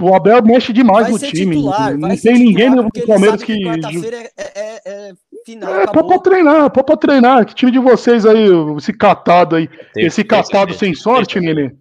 O 0.00 0.14
Abel 0.14 0.40
mexe 0.44 0.72
demais 0.72 1.02
Vai 1.06 1.10
no 1.12 1.18
ser 1.18 1.32
time. 1.32 1.56
titular. 1.56 1.92
não 1.94 2.00
vai 2.08 2.10
tem 2.10 2.18
ser 2.18 2.32
ninguém 2.38 2.70
titular, 2.70 2.84
no 2.94 3.06
Palmeiras 3.06 3.42
que. 3.42 3.64
Quarta-feira 3.64 4.16
é, 4.16 4.30
é, 4.38 4.80
é 4.86 5.12
final, 5.52 5.74
É, 5.80 5.86
pô 5.86 6.06
pra 6.06 6.18
treinar, 6.18 6.70
pô 6.70 6.84
pra 6.84 6.96
treinar. 6.96 7.46
Que 7.46 7.54
time 7.54 7.70
de 7.72 7.78
vocês 7.78 8.26
aí, 8.26 8.46
esse 8.76 8.92
catado 8.92 9.56
aí, 9.56 9.68
Tem- 9.94 10.04
esse 10.06 10.22
tem 10.22 10.26
catado 10.28 10.74
sem 10.74 10.94
sorte, 10.94 11.40
Nenê. 11.40 11.72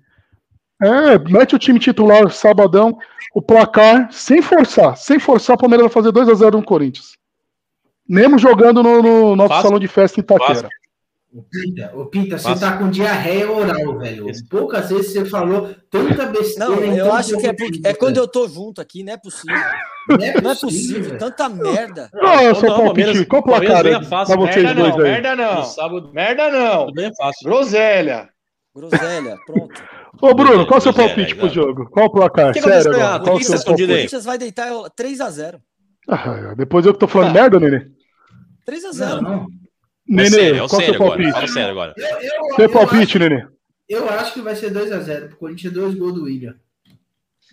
É, 0.82 1.18
mete 1.18 1.56
o 1.56 1.60
time 1.60 1.80
titular 1.80 2.30
sabadão, 2.30 2.98
o 3.34 3.42
placar, 3.42 4.12
sem 4.12 4.42
forçar. 4.42 4.96
Sem 4.96 5.20
forçar, 5.20 5.56
o 5.56 5.60
Palmeiras 5.60 5.86
vai 5.88 5.94
fazer 5.94 6.12
2x0 6.12 6.52
no 6.58 6.64
Corinthians. 6.64 7.18
Mesmo 8.08 8.38
jogando 8.38 8.82
no, 8.82 9.02
no 9.02 9.36
nosso 9.36 9.50
Fácil. 9.50 9.64
salão 9.64 9.80
de 9.80 9.88
festa 9.88 10.20
em 10.20 10.24
Itaquera. 10.24 10.70
Ô, 11.38 11.44
Pita, 11.44 11.92
ô, 11.96 12.06
Pita, 12.08 12.38
você 12.40 12.60
tá 12.60 12.78
com 12.80 12.90
diarreia 12.90 13.52
oral, 13.52 14.00
velho. 14.00 14.26
Poucas 14.50 14.90
vezes 14.90 15.12
você 15.14 15.24
falou 15.26 15.70
tanta 15.92 16.26
besteira. 16.26 16.72
Não, 16.76 16.84
eu 16.84 17.06
tão 17.06 17.14
acho 17.14 17.38
que 17.38 17.46
é, 17.46 17.54
porque, 17.54 17.82
é 17.84 17.94
quando 17.94 18.18
eu 18.18 18.28
tô 18.28 18.48
junto 18.48 18.82
aqui, 18.82 19.04
não 19.04 19.14
é 19.14 19.18
possível. 19.18 19.56
Não 20.10 20.16
é 20.26 20.42
Não 20.42 20.52
é 20.52 20.56
possível. 20.56 21.18
tanta 21.20 21.48
merda. 21.48 22.10
Qual 22.12 22.40
é 22.40 22.52
o 22.52 22.56
seu 22.56 22.70
Não, 22.70 22.78
palpite? 22.78 23.26
Qual 23.28 23.42
o 23.42 23.46
placar 23.46 23.86
aí 23.86 24.04
pra 24.08 24.24
vocês 24.24 24.56
Merda 24.64 24.74
dois 24.82 24.96
não, 24.96 25.06
aí? 25.06 25.12
merda 25.12 25.36
não. 25.36 25.64
sábado, 25.64 26.12
Merda 26.12 26.50
não. 26.50 26.80
tudo 26.88 26.94
bem 26.96 27.12
fácil. 27.16 27.44
Groselha. 27.50 28.30
Groselha, 28.76 29.38
pronto. 29.46 29.84
Ô, 30.20 30.34
Bruno, 30.34 30.66
qual 30.66 30.78
é 30.78 30.80
o 30.80 30.82
seu 30.82 30.92
é, 30.92 30.96
palpite 30.96 31.36
pro 31.36 31.46
não. 31.46 31.54
jogo? 31.54 31.90
Qual 31.92 32.08
o 32.08 32.12
placar? 32.12 32.52
Que 32.54 32.62
Sério, 32.62 32.96
agora. 32.96 33.24
Qual 33.24 33.36
o 33.36 33.44
seu 33.44 33.56
tá 33.58 33.62
O 33.62 33.66
palpite? 33.66 33.84
aí? 33.92 33.96
Corinthians 33.98 34.26
vai 34.26 34.38
deitar 34.40 34.70
3x0. 35.00 35.60
Ah, 36.10 36.56
depois 36.58 36.84
eu 36.86 36.94
que 36.94 37.00
tô 37.00 37.08
falando 37.08 37.34
merda, 37.34 37.60
Nenê. 37.60 37.86
3x0. 38.68 39.22
Não, 39.22 39.22
não. 39.22 39.48
É 40.10 40.14
Nenê, 40.14 40.30
sério, 40.30 40.64
é 40.64 40.68
qual 40.68 40.82
o 40.82 40.84
o 40.84 40.86
seu 40.86 40.96
agora. 40.96 41.10
palpite? 41.10 41.32
Fala 41.32 41.48
sério 41.48 41.72
agora. 41.72 41.94
Eu, 41.98 42.06
eu, 42.06 42.56
Seu 42.56 42.66
eu 42.66 42.72
palpite, 42.72 43.20
Nenê. 43.20 43.36
acho, 43.36 43.48
eu 43.90 44.10
acho 44.10 44.34
que 44.34 44.42
vai 44.42 44.56
ser 44.56 44.74
2x0 44.74 45.28
pro 45.30 45.38
Corinthians, 45.38 45.74
dois 45.74 45.96
gols 45.96 46.14
do 46.14 46.24
William. 46.24 46.56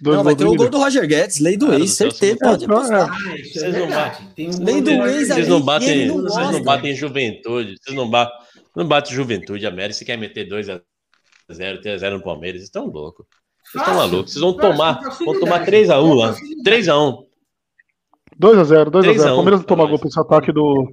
Dois 0.00 0.16
Não, 0.16 0.24
vai 0.24 0.34
gols 0.34 0.38
ter 0.38 0.44
do 0.44 0.52
o 0.52 0.56
gol 0.56 0.70
do 0.70 0.78
Roger 0.78 1.06
Guedes, 1.06 1.38
lei 1.38 1.56
do 1.56 1.66
Cara 1.66 1.78
ex, 1.78 1.92
certeza, 1.92 2.36
pode 2.40 2.64
apostar. 2.64 3.10
Ah, 3.10 3.36
isso 3.36 3.52
Vocês 3.54 3.62
é 3.62 3.70
verdade. 3.70 4.28
Um 4.38 4.64
Lei 4.64 4.80
do 4.82 4.90
ex. 4.90 5.28
Vocês 5.28 5.48
não 5.48 5.60
batem, 5.60 6.06
não 6.08 6.22
vocês 6.22 6.50
não 6.50 6.62
batem 6.62 6.94
juventude. 6.94 7.76
Vocês 7.80 7.96
não 7.96 8.10
batem, 8.10 8.38
não 8.76 8.86
batem 8.88 9.14
juventude, 9.14 9.66
América. 9.66 9.94
Você 9.98 10.04
quer 10.04 10.18
meter 10.18 10.48
2x0, 10.48 10.80
3x0 11.50 12.10
no 12.10 12.22
Palmeiras. 12.22 12.60
Vocês 12.60 12.68
estão 12.68 12.86
loucos. 12.86 13.24
Vocês 13.64 13.82
estão 13.82 13.96
malucos. 13.96 14.32
Vocês 14.32 14.42
vão 14.42 14.56
tomar, 14.56 15.00
vão 15.24 15.40
tomar 15.40 15.64
3x1 15.66 16.14
lá. 16.14 16.32
Facilidade. 16.32 16.82
3x1. 16.82 17.24
2x0, 18.40 18.90
2x0. 18.90 19.02
3 19.02 19.24
a 19.24 19.30
1 19.30 19.32
O 19.32 19.36
Palmeiras 19.36 19.60
não 19.60 19.66
toma 19.66 19.86
gol 19.86 19.98
pra 19.98 20.08
esse 20.08 20.20
ataque 20.20 20.52
do. 20.52 20.92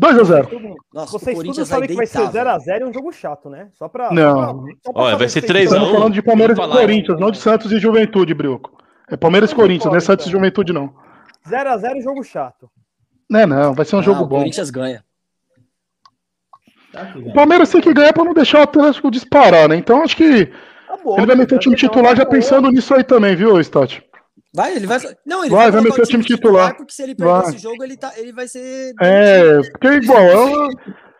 2x0. 0.00 0.74
Nossa, 0.94 1.12
Vocês 1.18 1.38
o 1.38 1.42
tudo 1.42 1.66
sabem 1.66 1.88
que 1.88 1.94
vai 1.94 2.06
ser 2.06 2.26
velho. 2.30 2.48
0x0 2.50 2.80
e 2.80 2.84
um 2.84 2.92
jogo 2.92 3.12
chato, 3.12 3.50
né? 3.50 3.68
Só 3.74 3.86
pra. 3.88 4.10
Não. 4.10 4.30
Só 4.34 4.52
pra, 4.54 4.72
só 4.86 4.92
pra 4.92 5.02
Olha, 5.02 5.16
vai 5.16 5.28
ser 5.28 5.40
vocês 5.40 5.44
3 5.46 5.72
a 5.72 5.74
1. 5.74 5.76
estão- 5.76 5.82
Estamos 5.84 5.98
falando 5.98 6.14
de 6.14 6.22
Palmeiras 6.22 6.58
e. 6.58 6.60
Corinthians, 6.80 7.20
não 7.20 7.30
de 7.30 7.38
Santos 7.38 7.70
e 7.72 7.78
Juventude, 7.78 8.32
Brioco. 8.34 8.78
É 9.10 9.16
Palmeiras 9.16 9.50
e 9.50 9.54
Corinthians, 9.54 9.90
não 9.90 9.96
é 9.96 10.00
Santos 10.00 10.26
e 10.26 10.30
Juventude, 10.30 10.72
não. 10.72 10.94
0x0 11.46 11.96
e 11.96 12.00
jogo 12.00 12.22
chato. 12.24 12.70
Não 13.28 13.40
é, 13.40 13.46
não, 13.46 13.74
vai 13.74 13.84
ser 13.84 13.96
um 13.96 13.98
Não, 13.98 14.04
jogo 14.04 14.22
o 14.22 14.26
bom. 14.26 14.38
Corinthians 14.38 14.70
ganha. 14.70 15.04
Tá 16.92 17.12
O. 17.16 17.32
Palmeiras 17.32 17.70
tem 17.70 17.80
que 17.80 17.92
ganhar 17.94 18.12
pra 18.12 18.24
não 18.24 18.34
deixar 18.34 18.60
o 18.60 18.62
Atlético 18.62 19.10
disparar, 19.10 19.68
né? 19.68 19.76
Então 19.76 20.02
acho 20.02 20.16
que 20.16 20.50
Acabou. 20.88 21.16
ele 21.18 21.26
vai 21.26 21.36
meter 21.36 21.54
o 21.54 21.58
time 21.58 21.76
Então, 21.76 21.88
titular 21.88 22.16
já 22.16 22.26
pensando 22.26 22.70
nisso 22.70 22.92
aí 22.94 23.04
também, 23.04 23.36
viu, 23.36 23.60
Stott? 23.60 24.02
Vai, 24.52 24.74
ele 24.76 24.86
vai. 24.86 24.98
Não, 25.24 25.44
ele 25.44 25.50
Vai, 25.54 25.70
vai 25.70 25.80
colocar 25.80 25.98
meter 25.98 26.02
o 26.02 26.06
time 26.10 26.24
titular. 26.24 26.76
Porque 26.76 26.92
se 26.92 27.02
ele 27.02 27.14
perder 27.14 27.32
Vai. 27.32 27.48
esse 27.50 27.58
jogo, 27.58 27.84
ele, 27.84 27.96
tá, 27.96 28.12
ele 28.16 28.32
vai 28.32 28.48
ser. 28.48 28.92
É, 29.00 29.60
porque 29.70 29.86
é 29.86 29.94
igual. 29.94 30.20
é 30.20 30.36
uma- 30.36 30.68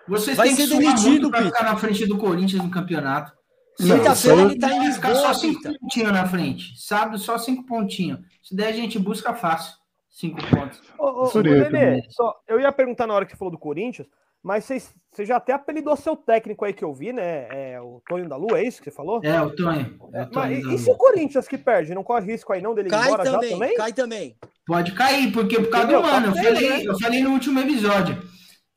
Vocês 0.08 0.36
Vai 0.36 0.48
têm 0.48 0.56
que 0.56 0.62
ser 0.62 0.68
suar 0.68 0.80
demitido, 0.80 1.30
Pita. 1.30 1.44
ficar 1.44 1.62
na 1.64 1.76
frente 1.76 2.06
do 2.06 2.18
Corinthians 2.18 2.62
no 2.64 2.70
campeonato. 2.70 3.32
Quinta-feira 3.76 4.42
ele 4.42 4.58
tá 4.58 4.68
em 4.74 4.78
Vai 4.80 4.92
ficar 4.92 5.14
só 5.14 5.30
Lisboa, 5.30 5.34
cinco 5.34 5.78
pontinhos 5.80 6.12
na 6.12 6.26
frente. 6.28 6.72
Sábado, 6.76 7.18
só 7.18 7.38
cinco 7.38 7.64
pontinhos. 7.64 8.18
Se 8.42 8.54
der, 8.54 8.66
a 8.68 8.72
gente 8.72 8.98
busca 8.98 9.32
fácil. 9.32 9.72
Cinco 10.20 10.38
pontos. 10.50 10.80
Ô, 10.98 11.24
ô, 11.26 11.42
Nenê, 11.42 12.02
só- 12.10 12.34
eu 12.46 12.60
ia 12.60 12.70
perguntar 12.70 13.06
na 13.06 13.14
hora 13.14 13.24
que 13.24 13.32
você 13.32 13.38
falou 13.38 13.50
do 13.52 13.58
Corinthians, 13.58 14.06
mas 14.42 14.64
vocês- 14.64 14.94
você 15.10 15.24
já 15.24 15.36
até 15.36 15.52
apelidou 15.52 15.96
seu 15.96 16.14
técnico 16.14 16.64
aí 16.64 16.72
que 16.74 16.84
eu 16.84 16.92
vi, 16.92 17.12
né? 17.12 17.46
É, 17.50 17.80
o 17.80 18.02
Tonho 18.08 18.28
da 18.28 18.36
Lua, 18.36 18.58
é 18.58 18.64
isso 18.64 18.78
que 18.82 18.90
você 18.90 18.96
falou? 18.96 19.20
É, 19.24 19.40
o 19.40 19.50
Tonho. 19.56 19.98
É, 20.12 20.22
o 20.22 20.24
Mas 20.24 20.30
Tonho 20.30 20.52
e, 20.58 20.62
da 20.62 20.74
e 20.74 20.78
se 20.78 20.90
o. 20.90 20.94
Corinthians 20.94 21.48
que 21.48 21.56
perde? 21.56 21.94
Não 21.94 22.04
corre 22.04 22.26
risco 22.30 22.52
aí 22.52 22.60
não 22.60 22.74
dele 22.74 22.88
ir 22.88 22.90
Cai 22.90 23.06
embora 23.06 23.24
também, 23.24 23.50
já 23.50 23.56
também? 23.58 23.76
cai 23.76 23.92
também. 23.92 24.36
Pode 24.66 24.92
cair, 24.92 25.32
porque 25.32 25.56
por 25.58 25.70
causa 25.70 25.86
Entendeu? 25.86 26.02
do 26.02 26.08
Mano. 26.08 26.26
Eu 26.28 26.34
falei, 26.44 26.68
né? 26.70 26.82
eu 26.84 26.98
falei 26.98 27.22
no 27.22 27.30
último 27.30 27.58
episódio. 27.60 28.22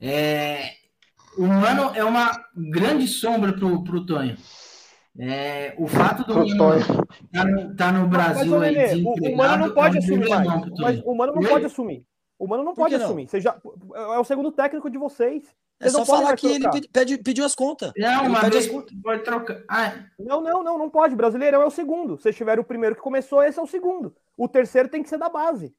É, 0.02 0.72
o 1.38 1.46
Mano 1.46 1.92
é 1.96 2.04
uma 2.04 2.32
grande 2.56 3.08
sombra 3.08 3.54
pro, 3.54 3.84
pro 3.84 4.06
Tonho. 4.06 4.36
É, 5.20 5.76
o 5.78 5.86
fato 5.88 6.24
do 6.26 6.34
Mano 6.36 6.58
Tonho. 6.58 6.84
tá 7.32 7.46
no, 7.46 7.76
tá 7.76 7.92
no 7.92 8.00
Mas, 8.08 8.10
Brasil 8.10 8.54
ô, 8.58 8.62
aí 8.62 8.76
Nenê, 8.76 9.04
o, 9.04 9.14
o 9.34 9.38
Mano 9.38 9.68
não 9.68 9.74
pode 9.76 9.98
é 9.98 10.00
um 10.00 10.04
assumir 10.04 10.30
mais. 10.30 10.48
Mas 10.80 11.02
o 11.06 11.14
Mano 11.16 11.34
não 11.36 11.42
pode 11.44 11.66
assumir. 11.66 12.06
O 12.40 12.48
Mano 12.48 12.64
não 12.64 12.74
pode 12.74 12.98
não? 12.98 13.06
assumir. 13.06 13.28
Você 13.28 13.40
já, 13.40 13.56
é 13.96 14.18
o 14.20 14.24
segundo 14.24 14.52
técnico 14.52 14.90
de 14.90 14.98
vocês. 14.98 15.44
É 15.80 15.90
Vocês 15.90 15.94
só 15.94 16.06
falar 16.06 16.36
que 16.36 16.48
ele 16.48 16.60
trocar. 16.62 16.82
pede- 16.92 17.18
pediu 17.18 17.46
as 17.46 17.54
contas. 17.56 17.92
Não, 17.98 18.26
Ele 18.26 18.36
pede 18.36 18.50
vez 18.52 18.66
as 18.66 18.72
contas. 18.72 18.94
pode 19.04 19.24
trocar. 19.24 19.60
Ah, 19.70 19.94
Não, 20.18 20.42
não, 20.42 20.64
não, 20.64 20.78
não 20.78 20.90
pode. 20.90 21.16
Brasileirão 21.16 21.62
é 21.62 21.66
o 21.66 21.72
segundo. 21.72 22.18
Vocês 22.18 22.36
tiveram 22.36 22.62
o 22.62 22.66
primeiro 22.66 22.96
que 22.96 23.02
começou, 23.02 23.44
esse 23.44 23.60
é 23.60 23.62
o 23.62 23.68
segundo. 23.68 24.16
O 24.38 24.48
terceiro 24.48 24.88
tem 24.90 25.04
que 25.04 25.10
ser 25.10 25.18
da 25.18 25.30
base. 25.30 25.74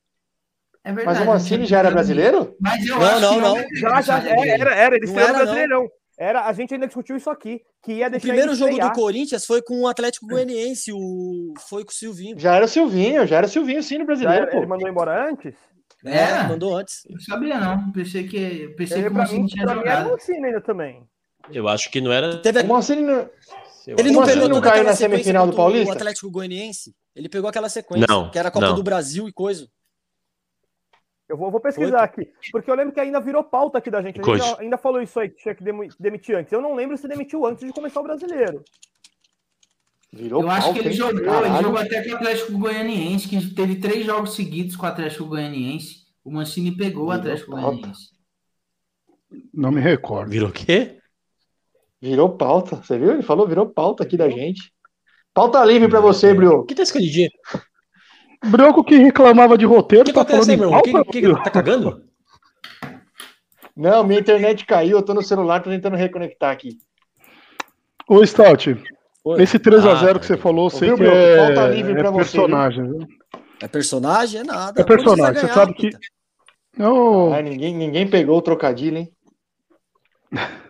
é 0.85 0.93
verdade. 0.93 1.19
Mas 1.19 1.27
o 1.27 1.31
Mancini 1.31 1.65
já 1.67 1.79
era 1.81 1.91
brasileiro? 1.91 2.55
Mas 2.61 2.87
eu 2.87 2.99
Não, 2.99 3.05
acho 3.07 3.21
não, 3.21 3.35
que 3.35 3.41
não. 3.41 3.77
Já, 3.81 4.01
já, 4.01 4.19
é, 4.29 4.49
era, 4.61 4.75
era, 4.75 4.97
eles 4.97 5.13
Não 5.13 5.21
era, 5.21 5.67
não. 5.67 5.89
Era, 6.19 6.47
a 6.47 6.53
gente 6.53 6.73
ainda 6.75 6.87
discutiu 6.87 7.17
isso 7.17 7.29
aqui, 7.29 7.61
que 7.83 7.93
ia 7.95 8.07
O 8.07 8.11
deixar 8.11 8.27
primeiro 8.29 8.53
ele 8.53 8.59
jogo 8.59 8.79
do. 8.79 8.93
Corinthians 8.93 9.45
foi 9.45 9.61
com 9.63 9.81
o 9.83 9.89
Atlético 9.89 10.27
Goianiense, 10.27 10.93
o... 10.93 11.53
foi 11.69 11.85
com 11.85 11.91
o 11.91 11.95
Silvinho. 11.95 12.39
Já 12.39 12.55
era 12.55 12.65
o 12.65 12.69
Silvinho, 12.69 13.27
já 13.27 13.37
era 13.39 13.47
o 13.47 13.49
Silvinho 13.49 13.83
sim 13.83 13.99
no 13.99 14.07
brasileiro, 14.07 14.47
era- 14.47 14.57
ele 14.57 14.67
mandou 14.67 14.89
embora 14.89 15.29
antes? 15.31 15.55
É, 16.05 16.19
É. 16.19 16.43
mandou 16.49 16.77
antes. 16.77 17.03
Eu 17.09 17.19
sabia 17.21 17.59
não. 17.59 17.91
Pensei 17.91 18.29
que, 18.29 18.69
pensei 18.77 18.99
Ele, 18.99 19.07
que 19.09 19.15
o 19.15 19.17
Mancini 19.17 19.41
mim, 19.41 19.47
tinha 19.47 19.65
pra 19.65 19.75
mim 19.75 19.81
era 19.81 19.91
jogado. 19.91 20.11
Mancini 20.11 20.45
ainda 20.47 20.61
também. 20.61 21.03
Eu 21.53 21.67
acho 21.69 21.91
que 21.91 22.01
não 22.01 22.13
era. 22.13 22.39
Teve 22.39 22.61
O 22.61 22.67
Mancini 22.69 23.03
não... 23.03 23.29
Ele 23.87 24.11
não 24.13 24.25
pegou 24.25 24.49
não 24.49 24.61
caiu 24.63 24.83
na 24.85 24.95
semifinal 24.95 25.47
do 25.47 25.51
contra 25.53 25.63
o 25.63 25.67
Paulista? 25.67 25.93
Atlético 25.95 26.31
Goianiense. 26.31 26.95
Ele 27.15 27.29
pegou 27.29 27.49
aquela 27.51 27.69
sequência, 27.69 28.07
Não, 28.09 28.31
que 28.31 28.39
era 28.39 28.49
a 28.49 28.51
Copa 28.51 28.69
não. 28.69 28.75
do 28.75 28.83
Brasil 28.83 29.29
e 29.29 29.33
coisa. 29.33 29.69
Eu 31.35 31.39
vou, 31.39 31.51
vou 31.51 31.61
pesquisar 31.61 32.03
aqui. 32.03 32.29
Porque 32.53 32.71
eu 32.71 32.75
lembro 32.75 32.93
que 32.95 33.01
ainda 33.01 33.21
virou 33.21 33.43
pauta 33.43 33.79
aqui 33.79 33.91
da 33.91 34.01
gente. 34.01 34.21
A 34.21 34.25
gente 34.25 34.43
ainda, 34.43 34.61
ainda 34.63 34.79
falou 34.79 35.03
isso 35.03 35.19
aí, 35.19 35.29
que 35.29 35.37
tinha 35.37 35.55
que 35.55 35.65
demi- 35.65 35.89
demitir 35.99 36.37
antes. 36.37 36.53
Eu 36.53 36.61
não 36.63 36.75
lembro 36.75 36.97
se 36.97 37.09
demitiu 37.09 37.45
antes 37.45 37.67
de 37.67 37.73
começar 37.73 38.01
o 38.01 38.05
brasileiro. 38.05 38.63
Virou 40.13 40.43
Eu 40.43 40.51
acho 40.51 40.73
que 40.73 40.79
ele 40.79 40.91
hein? 40.91 40.95
jogou, 40.95 41.19
ele 41.19 41.25
Caralho. 41.29 41.63
jogou 41.65 41.79
até 41.81 42.03
com 42.05 42.11
o 42.11 42.15
Atlético 42.17 42.59
Goianiense, 42.59 43.29
que 43.29 43.55
teve 43.55 43.77
três 43.81 44.07
jogos 44.07 44.35
seguidos 44.37 44.77
com 44.77 44.87
o 44.87 44.89
Atlético 44.89 45.27
Goianiense. 45.27 46.05
O 46.25 46.31
Mancini 46.31 46.71
pegou 46.77 47.05
o 47.05 47.07
Virou 47.09 47.21
Atlético 47.21 47.51
pauta. 47.51 47.67
Goianiense. 47.77 48.15
Não 49.53 49.73
me 49.73 49.81
recordo. 49.81 50.31
Virou 50.31 50.49
o 50.51 50.53
quê? 50.53 50.99
Virou 52.01 52.37
pauta, 52.37 52.77
você 52.77 52.97
viu? 52.99 53.11
Ele 53.11 53.23
falou, 53.23 53.49
virou 53.49 53.67
pauta 53.67 54.05
aqui 54.05 54.17
da 54.17 54.29
gente. 54.31 54.73
Pauta 55.33 55.65
livre 55.65 55.89
pra 55.89 56.01
você, 56.01 56.31
O 56.31 56.37
Brio. 56.37 56.65
que 56.65 56.75
tá 56.77 56.83
escondidinho? 56.85 57.31
Brioco 58.51 58.85
que 58.85 58.97
reclamava 58.97 59.57
de 59.59 59.65
roteiro, 59.65 60.05
que 60.05 60.13
tá 60.13 60.25
falando 60.25 60.51
aí, 60.51 60.57
em 60.57 60.59
pauta, 60.59 61.05
Que, 61.11 61.21
que, 61.23 61.43
tá 61.43 61.51
cagando? 61.51 62.03
Não, 63.77 64.05
minha 64.05 64.21
internet 64.21 64.65
caiu, 64.65 64.99
eu 64.99 65.03
tô 65.03 65.13
no 65.15 65.23
celular, 65.23 65.61
tô 65.63 65.71
tentando 65.71 65.97
reconectar 65.97 66.53
aqui. 66.53 66.79
Ô, 68.09 68.25
Stout, 68.25 68.77
Oi. 69.25 69.43
esse 69.43 69.59
3x0 69.59 70.17
Ah, 70.17 70.19
que 70.21 70.27
você 70.27 70.37
falou, 70.37 70.67
eu 70.67 70.71
sei 70.71 70.91
Ouviu, 70.91 71.07
que 71.07 71.13
Brioco? 71.13 71.61
é, 71.61 71.81
é 71.81 71.95
pra 71.95 72.11
você, 72.11 72.19
personagem. 72.19 72.85
viu? 72.85 73.07
É 73.61 73.69
personagem? 73.69 74.41
É 74.41 74.45
nada. 74.45 74.81
É 74.81 74.85
personagem, 74.85 75.41
você 75.41 75.49
sabe 75.53 75.75
que- 75.75 75.91
Pita. 75.91 75.99
Ô, 76.89 77.33
Ai, 77.33 77.43
ninguém, 77.43 77.75
ninguém 77.75 78.09
pegou 78.09 78.37
o 78.39 78.43
trocadilho, 78.43 78.99
hein? 78.99 79.13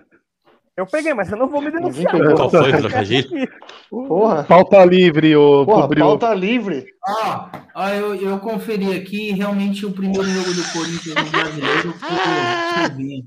Eu 0.76 0.86
peguei, 0.86 1.14
mas 1.14 1.30
eu 1.30 1.38
não 1.38 1.46
vou 1.48 1.60
me 1.62 1.70
denunciar. 1.70 2.12
Qual 2.34 2.50
foi 2.50 2.72
o 2.72 2.78
trocadilho? 2.78 3.28
Porra, 3.88 4.42
Pauta 4.42 4.84
livre, 4.84 5.36
ô, 5.36 5.64
porra, 5.64 5.88
pauta 5.88 6.34
livre. 6.34 6.84
Ó, 7.06 7.48
ó, 7.76 7.88
eu, 7.90 8.14
eu 8.16 8.38
conferi 8.40 8.92
aqui, 8.96 9.30
realmente 9.30 9.86
o 9.86 9.92
primeiro 9.92 10.24
jogo 10.24 10.52
do 10.52 10.72
Corinthians 10.72 11.14
no 11.14 11.30
brasileiro 11.30 11.92
foi. 11.92 13.24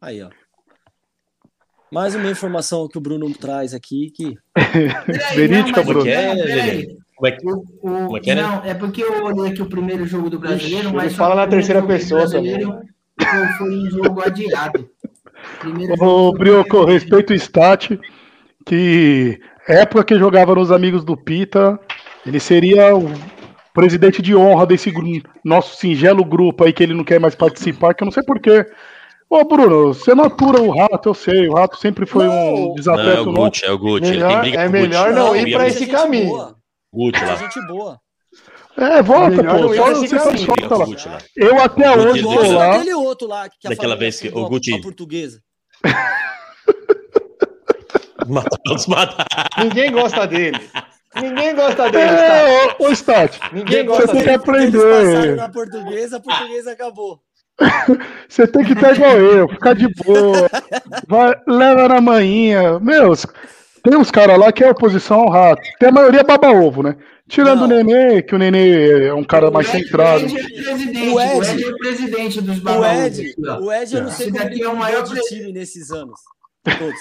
Aí, 0.00 0.22
ó. 0.22 0.30
Mais 1.92 2.14
uma 2.14 2.30
informação 2.30 2.88
que 2.88 2.96
o 2.96 3.00
Bruno 3.02 3.30
traz 3.34 3.74
aqui, 3.74 4.10
que 4.10 4.34
Verídica, 5.34 5.82
Bruno. 5.82 6.08
É. 6.08 6.86
Como 7.14 7.26
é 7.26 7.32
que. 7.32 7.46
O- 7.46 7.58
o- 7.58 7.64
Como 7.80 8.16
é 8.16 8.20
que 8.20 8.30
é, 8.30 8.34
né? 8.34 8.42
Não, 8.42 8.64
é 8.64 8.74
porque 8.74 9.02
eu 9.02 9.24
olhei 9.24 9.52
aqui 9.52 9.60
o 9.62 9.66
primeiro 9.68 10.06
jogo 10.06 10.30
do 10.30 10.38
brasileiro, 10.38 10.86
Ixi, 10.88 10.94
mas 10.96 11.06
ele 11.06 11.14
fala 11.14 11.34
na 11.34 11.44
o 11.44 11.46
primeiro 11.48 11.66
terceira 11.68 11.86
pessoa 11.86 12.20
brasileiro 12.22 12.78
Foi, 13.18 13.46
foi 13.58 13.70
um 13.78 13.90
jogo 13.90 14.20
adiado. 14.22 14.90
Primeiro 15.58 15.94
Ô, 16.02 16.32
Brioco, 16.32 16.84
respeito 16.84 17.32
o 17.32 17.36
Stat, 17.36 17.98
que 18.64 19.38
época 19.68 20.04
que 20.04 20.18
jogava 20.18 20.54
nos 20.54 20.70
Amigos 20.70 21.04
do 21.04 21.16
Pita, 21.16 21.78
ele 22.24 22.38
seria 22.40 22.94
o 22.96 23.10
presidente 23.74 24.22
de 24.22 24.34
honra 24.34 24.66
desse 24.66 24.92
nosso 25.44 25.76
singelo 25.76 26.24
grupo 26.24 26.64
aí 26.64 26.72
que 26.72 26.82
ele 26.82 26.94
não 26.94 27.04
quer 27.04 27.20
mais 27.20 27.34
participar, 27.34 27.94
que 27.94 28.02
eu 28.02 28.06
não 28.06 28.12
sei 28.12 28.22
porquê. 28.22 28.66
Ô, 29.28 29.44
Bruno, 29.44 29.92
você 29.92 30.14
não 30.14 30.24
atura 30.24 30.60
o 30.62 30.70
rato, 30.70 31.08
eu 31.08 31.14
sei, 31.14 31.48
o 31.48 31.54
rato 31.54 31.76
sempre 31.78 32.06
foi 32.06 32.28
um 32.28 32.30
Não. 32.32 32.60
Não, 32.66 32.70
é 32.70 32.74
desafeto 32.76 33.28
o. 33.30 33.32
Gucci, 33.34 33.64
é 33.64 33.72
o 33.72 33.78
Gucci. 33.78 34.04
ele 34.06 34.18
tem 34.18 34.18
Melhor- 34.28 34.40
briga 34.40 34.60
é 34.62 34.68
melhor 34.68 35.06
Gucci. 35.08 35.18
não 35.18 35.36
Eu 35.36 35.46
ir 35.46 35.52
pra 35.52 35.62
ver 35.64 35.68
esse 35.70 35.86
caminho. 35.86 36.28
boa. 36.28 36.56
Gucci 36.94 37.22
É 37.22 37.26
lá. 37.26 37.34
gente 37.36 37.66
boa. 37.66 38.00
É, 38.78 39.02
volta, 39.02 39.36
pô, 39.36 39.42
não 39.42 39.74
só, 39.74 39.94
você 39.94 40.16
caminho. 40.16 40.46
falta 40.46 40.76
lá. 40.76 40.84
O 40.84 40.86
Gucci 40.86 41.08
lá. 41.08 41.18
Eu 41.36 41.60
até 41.60 41.96
hoje 41.96 42.22
gosta 42.22 42.52
lá. 42.52 42.78
outro 42.98 43.26
lá 43.26 43.48
que 43.48 43.68
Daquela 43.68 43.96
vez 43.96 44.20
que 44.20 44.28
fundou 44.28 44.46
o 44.46 44.48
Gucci- 44.50 44.74
a 44.74 44.80
portuguesa. 44.80 45.40
Ninguém 49.58 49.92
gosta 49.92 50.26
dele. 50.26 50.58
Ninguém 51.14 51.54
gosta 51.54 51.90
dele, 51.90 52.08
tá? 52.08 52.24
É, 52.24 52.76
ô, 52.78 52.86
ô 52.86 52.92
Stat, 52.92 53.38
Ninguém 53.52 53.86
você 53.86 54.06
gosta 54.06 54.08
tem 54.08 54.20
que 54.20 54.26
dele. 54.26 54.58
Eles 54.58 54.74
passaram 54.74 55.08
aprender. 55.08 55.36
na 55.36 55.48
portuguesa, 55.48 56.16
a 56.16 56.20
portuguesa 56.20 56.72
acabou. 56.72 57.20
Você 58.28 58.46
tem 58.46 58.64
que 58.64 58.74
estar 58.74 58.94
igual 58.94 59.16
eu, 59.16 59.48
ficar 59.48 59.74
de 59.74 59.88
boa. 60.04 60.46
Vai, 61.08 61.34
leva 61.46 61.88
na 61.88 62.02
manhinha. 62.02 62.78
Meus, 62.80 63.24
tem 63.82 63.96
uns 63.96 64.10
caras 64.10 64.38
lá 64.38 64.52
que 64.52 64.62
é 64.62 64.70
oposição 64.70 65.20
ao 65.20 65.30
rato. 65.30 65.62
Tem 65.78 65.88
a 65.88 65.92
maioria 65.92 66.22
baba 66.22 66.50
ovo, 66.50 66.82
né? 66.82 66.96
Tirando 67.28 67.58
Não. 67.60 67.64
o 67.64 67.82
Nenê, 67.82 68.22
que 68.22 68.34
o 68.34 68.38
Nenê 68.38 69.06
é 69.08 69.14
um 69.14 69.24
cara 69.24 69.50
mais 69.50 69.66
O 69.68 69.76
Ed- 69.76 69.82
centrado. 69.84 70.24
O 70.24 70.28
Ed 70.28 70.38
é 70.38 70.62
presidente, 70.62 71.08
O 71.08 71.14
o 71.14 71.20
Ed- 71.20 71.50
Ed, 71.50 71.64
é 71.64 71.68
o 71.68 71.76
presidente 71.78 72.40
dos 72.40 72.58
O 72.58 72.60
babaús. 72.62 73.18
Ed, 73.18 73.34
o 73.60 73.72
Ed, 73.72 73.96
eu 73.96 74.02
não 74.04 74.10
sei 74.10 74.26
como 74.30 74.38
daqui 74.42 74.54
ele 74.54 74.62
é 74.64 74.68
o 74.68 74.76
maior 74.76 75.04
time 75.04 75.52
nesses 75.52 75.90
anos. 75.90 76.20
Todos. 76.78 77.00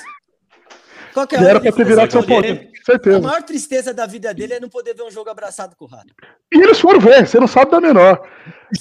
Qualquer 1.14 1.40
hora 1.40 1.50
era 1.52 1.60
pra 1.60 1.70
ele 1.70 1.78
ter 1.78 1.86
virado 1.86 2.12
São. 2.12 2.24
Paulo, 2.24 2.44
A 2.46 2.86
certeza. 2.86 3.22
maior 3.22 3.44
tristeza 3.44 3.94
da 3.94 4.06
vida 4.06 4.34
dele 4.34 4.54
é 4.56 4.60
não 4.60 4.68
poder 4.68 4.94
ver 4.96 5.04
um 5.04 5.12
jogo 5.12 5.30
abraçado 5.30 5.76
com 5.78 5.86
o 5.86 5.88
Rato. 5.88 6.08
E 6.54 6.60
eles 6.62 6.80
foram 6.80 7.00
ver, 7.00 7.26
você 7.28 7.40
não 7.40 7.48
sabe 7.48 7.72
da 7.72 7.80
menor. 7.80 8.22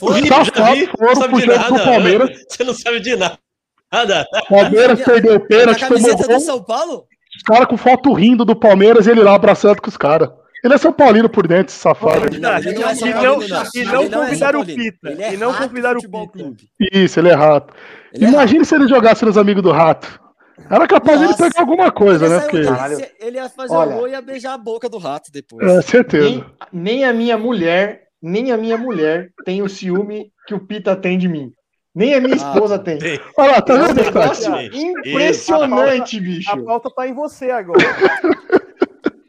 Foi, 0.00 0.22
Os 0.22 0.28
safados 0.28 0.88
foram 0.98 1.28
pro 1.28 1.40
jogo 1.40 1.58
nada. 1.58 1.70
do 1.78 1.84
Palmeiras. 1.84 2.30
Você 2.48 2.64
não 2.64 2.74
sabe 2.74 3.00
de 3.00 3.14
nada. 3.16 3.38
Nada. 3.92 4.26
Palmeiras 4.48 5.00
perdeu 5.02 5.36
o 5.36 5.38
Na 5.38 5.44
pênalti, 5.44 5.86
tomou 5.86 6.16
gol. 6.16 6.26
do 6.28 6.40
São 6.40 6.62
Paulo? 6.64 7.06
Os 7.36 7.42
caras 7.42 7.68
com 7.68 7.76
foto 7.76 8.12
rindo 8.12 8.44
do 8.44 8.56
Palmeiras 8.56 9.06
e 9.06 9.10
ele 9.10 9.22
lá 9.22 9.34
abraçando 9.34 9.80
com 9.80 9.88
os 9.88 9.96
caras. 9.96 10.30
Ele 10.64 10.74
é 10.74 10.78
São 10.78 10.92
Paulino 10.92 11.28
por 11.28 11.46
dentro, 11.46 11.74
safado. 11.74 12.20
Não, 12.20 12.26
ele 12.26 12.38
não 12.40 12.50
é 12.54 12.60
e 12.62 13.84
não, 13.84 14.00
é 14.00 14.08
convidaram 14.26 14.60
o 14.60 14.64
Paulino. 14.64 14.82
Pita. 14.82 15.08
É 15.22 15.34
E 15.34 15.36
não 15.36 15.50
Rato 15.50 15.68
convidaram 15.68 15.98
o 15.98 16.02
Pita. 16.02 16.26
Clube. 16.32 16.62
Isso, 16.92 17.20
ele 17.20 17.28
é 17.28 17.34
rato. 17.34 17.74
Ele 18.14 18.24
é 18.24 18.28
Imagine 18.28 18.64
se 18.64 18.74
ele 18.74 18.88
jogasse 18.88 19.24
nos 19.26 19.36
amigos 19.36 19.62
do 19.62 19.70
rato. 19.70 20.18
Era 20.70 20.86
capaz 20.86 21.18
de 21.18 21.26
ele 21.26 21.34
pegar 21.34 21.60
alguma 21.60 21.92
coisa, 21.92 22.24
Ele 22.24 22.34
né? 22.34 22.40
Porque, 22.40 22.56
ele- 22.56 22.66
Caralho. 22.68 22.96
se- 22.96 23.12
Ele 23.20 23.36
ia 23.36 23.48
fazer 23.50 23.74
Olha. 23.74 23.94
o 23.94 23.98
gol 23.98 24.08
e 24.08 24.12
ia 24.12 24.22
beijar 24.22 24.54
a 24.54 24.58
boca 24.58 24.88
do 24.88 24.96
rato 24.98 25.30
depois. 25.30 25.66
é, 25.70 25.82
certeza. 25.82 26.24
Nem, 26.28 26.44
nem 26.72 27.04
a 27.04 27.12
minha 27.12 27.36
mulher, 27.36 28.04
nem 28.22 28.50
a 28.50 28.56
minha 28.56 28.78
mulher 28.78 29.28
tem 29.44 29.60
o 29.62 29.68
ciúme 29.68 30.30
que 30.46 30.54
o 30.54 30.60
Pita 30.66 30.96
tem 30.96 31.18
de 31.18 31.28
mim. 31.28 31.50
Nem 31.94 32.14
a 32.14 32.20
minha 32.20 32.34
Ah, 32.34 32.36
esposa 32.36 32.78
tá. 32.78 32.84
tem. 32.84 32.98
Tem. 32.98 33.20
Olha 33.36 33.50
lá, 33.52 33.60
tá 33.62 33.74
É 33.74 33.78
vendo, 33.78 34.00
Isso. 34.00 34.90
impressionante, 35.10 36.20
bicho. 36.20 36.50
A 36.50 36.56
pauta 36.56 36.88
tá 36.94 37.06
em 37.06 37.12
você 37.14 37.50
agora. 37.50 37.78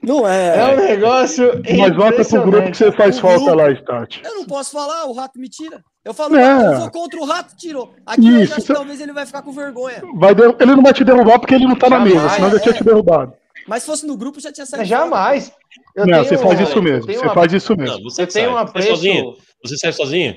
Não 0.06 0.28
É 0.28 0.58
é. 0.58 0.66
um 0.74 0.76
negócio 0.78 1.62
Mas 1.78 1.96
volta 1.96 2.24
pro 2.26 2.44
grupo 2.52 2.72
que 2.72 2.78
você 2.78 2.92
faz 2.92 3.18
O 3.18 3.22
falta 3.22 3.38
grupo- 3.46 3.56
lá, 3.56 3.72
Stat. 3.72 4.22
Eu 4.24 4.36
não 4.36 4.46
posso 4.46 4.72
falar, 4.72 5.06
o 5.06 5.14
rato 5.14 5.40
me 5.40 5.50
tira. 5.50 5.82
Eu 6.04 6.14
falo, 6.14 6.36
É. 6.38 6.76
eu 6.76 6.80
vou 6.82 6.92
contra 6.92 7.20
o 7.20 7.26
rato, 7.26 7.56
tirou. 7.58 7.94
Aqui 8.06 8.28
eu 8.28 8.34
Isso, 8.42 8.44
acho 8.44 8.56
que 8.56 8.62
isso- 8.62 8.74
talvez 8.74 9.02
ele 9.02 9.12
vai 9.14 9.26
ficar 9.26 9.42
com 9.42 9.52
vergonha. 9.52 10.02
Vai 10.16 10.36
der- 10.36 10.56
Ele 10.60 10.76
não 10.76 10.84
vai 10.84 10.94
te 10.94 11.04
derrubar 11.04 11.40
porque 11.40 11.56
ele 11.56 11.66
não 11.66 11.76
tá 11.76 11.90
na 11.90 11.98
Jamais, 11.98 12.14
mesa, 12.16 12.30
senão 12.30 12.48
ele 12.50 12.58
já 12.58 12.62
tinha 12.64 12.76
é. 12.76 12.78
te 12.78 12.84
derrubado. 12.84 13.34
Mas 13.68 13.82
se 13.82 13.88
fosse 13.88 14.06
no 14.06 14.16
grupo, 14.16 14.40
já 14.40 14.52
tinha 14.52 14.66
saído. 14.66 14.82
Mas 14.82 14.88
jamais. 14.90 15.52
Eu 15.96 16.06
Não, 16.06 16.24
você 16.24 16.38
faz 16.38 16.60
isso 16.60 16.78
eu 16.78 16.84
mesmo. 16.84 17.12
Você 17.12 17.18
uma- 17.26 17.34
faz 17.34 17.52
isso 17.54 17.76
mesmo. 17.76 18.04
Você 18.04 18.22
Eu 18.22 18.28
tenho 18.28 18.52
um 18.52 18.58
apreço. 18.58 18.90
sozinho. 18.90 19.34
Você 19.64 19.78
sai 19.78 19.92
sozinho? 19.92 20.36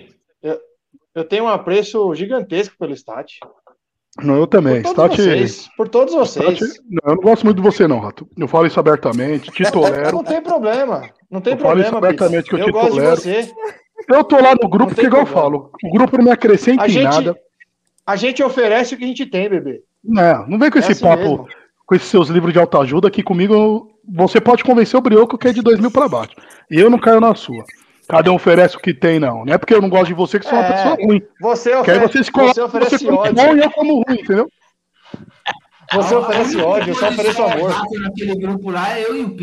Eu 1.15 1.24
tenho 1.24 1.45
um 1.45 1.49
apreço 1.49 2.15
gigantesco 2.15 2.77
pelo 2.78 2.93
Stat. 2.95 3.39
Não, 4.23 4.36
eu 4.36 4.47
também. 4.47 4.82
Por 4.82 4.95
todos 4.95 5.12
Stat, 5.15 5.16
vocês. 5.23 5.69
Por 5.77 5.89
todos 5.89 6.15
vocês. 6.15 6.61
Stat- 6.61 6.81
Não, 6.90 7.12
eu 7.12 7.16
não 7.16 7.23
gosto 7.23 7.45
muito 7.45 7.57
de 7.59 7.62
você, 7.62 7.86
não, 7.86 8.01
Rato. 8.01 8.27
Eu 8.36 8.49
falo 8.49 8.66
isso 8.66 8.78
abertamente, 8.81 9.51
te 9.51 9.62
tolero. 9.70 10.12
Não 10.16 10.24
tem 10.24 10.40
problema. 10.43 11.09
Não 11.31 11.40
tem 11.40 11.53
Eu 11.55 11.59
falo 11.59 11.81
isso 11.81 11.90
problema. 11.90 11.99
abertamente 12.15 12.49
que 12.49 12.55
eu 12.55 12.59
eu 12.61 12.65
te 12.66 12.73
gosto 12.73 12.90
tolero. 12.90 13.16
de 13.16 13.23
você. 13.23 13.53
Eu 14.09 14.24
tô 14.24 14.36
lá 14.40 14.55
no 14.61 14.69
grupo 14.69 14.86
porque, 14.86 15.01
tem 15.03 15.07
igual 15.07 15.23
eu 15.23 15.27
problema. 15.27 15.51
falo, 15.61 15.70
o 15.85 15.90
grupo 15.90 16.16
não 16.16 16.24
me 16.24 16.31
acrescenta 16.31 16.82
A 16.85 16.86
em 16.86 16.90
gente, 16.90 17.05
nada. 17.05 17.36
a 18.07 18.16
gente 18.16 18.43
oferece 18.43 18.95
o 18.95 18.99
que 18.99 19.05
a 19.05 19.07
gente 19.09 19.27
tem, 19.27 19.49
bebê. 19.49 19.82
Não, 20.03 20.47
não 20.47 20.59
vem 20.59 20.70
com 20.70 20.78
É 20.78 20.81
esse 20.81 20.93
assim 20.93 21.05
papo, 21.05 21.23
mesmo. 21.23 21.47
com 21.85 21.95
esses 21.95 22.09
seus 22.09 22.28
livros 22.28 22.53
de 22.53 22.59
autoajuda 22.59 23.09
aqui 23.09 23.23
comigo. 23.23 23.90
Você 24.15 24.40
pode 24.40 24.65
convencer 24.65 24.99
o 24.99 25.03
Brioco 25.03 25.36
que 25.36 25.49
é 25.49 25.53
de 25.53 25.61
2 25.61 25.78
mil 25.81 25.90
pra 25.90 26.09
baixo. 26.09 26.35
E 26.70 26.78
eu 26.81 26.89
não 26.89 26.99
caio 26.99 27.20
na 27.20 27.35
sua. 27.35 27.62
Cada 28.09 28.32
um 28.32 28.36
oferece 28.36 28.76
o 28.76 28.80
que 28.80 28.94
tem, 28.94 29.20
não. 29.20 29.44
Não 29.44 29.52
é 29.52 29.59
porque 29.59 29.74
eu 29.74 29.82
não 29.82 29.89
gosto 29.90 30.06
de 30.06 30.14
você 30.14 30.39
que 30.39 30.47
sou 30.47 30.59
uma 30.59 30.64
É. 30.66 30.72
pessoa 30.72 30.94
ruim. 30.94 31.22
Você 31.40 31.70
Que 31.70 31.76
aí 31.76 31.80
oferece, 31.98 32.12
você 32.12 32.20
escolhe, 32.20 32.48
você 32.55 32.60
oferece 32.62 32.98
você 32.98 33.09
ódio. 33.10 33.35
bom 33.35 33.56
e 33.56 33.60
eu 33.60 33.70
como 33.70 33.94
ruim, 33.94 34.18
entendeu? 34.20 34.48
Você 35.94 36.14
oferece 36.14 36.56
ódio, 36.59 36.90
eu 36.90 36.94
só 36.94 37.09
ofereço 37.09 37.43
amor. 37.43 37.74
Naquele 38.01 38.35
grupo 38.36 38.70
lá 38.70 38.98
é 38.98 39.05
eu 39.05 39.16
e 39.16 39.24
o 39.24 39.36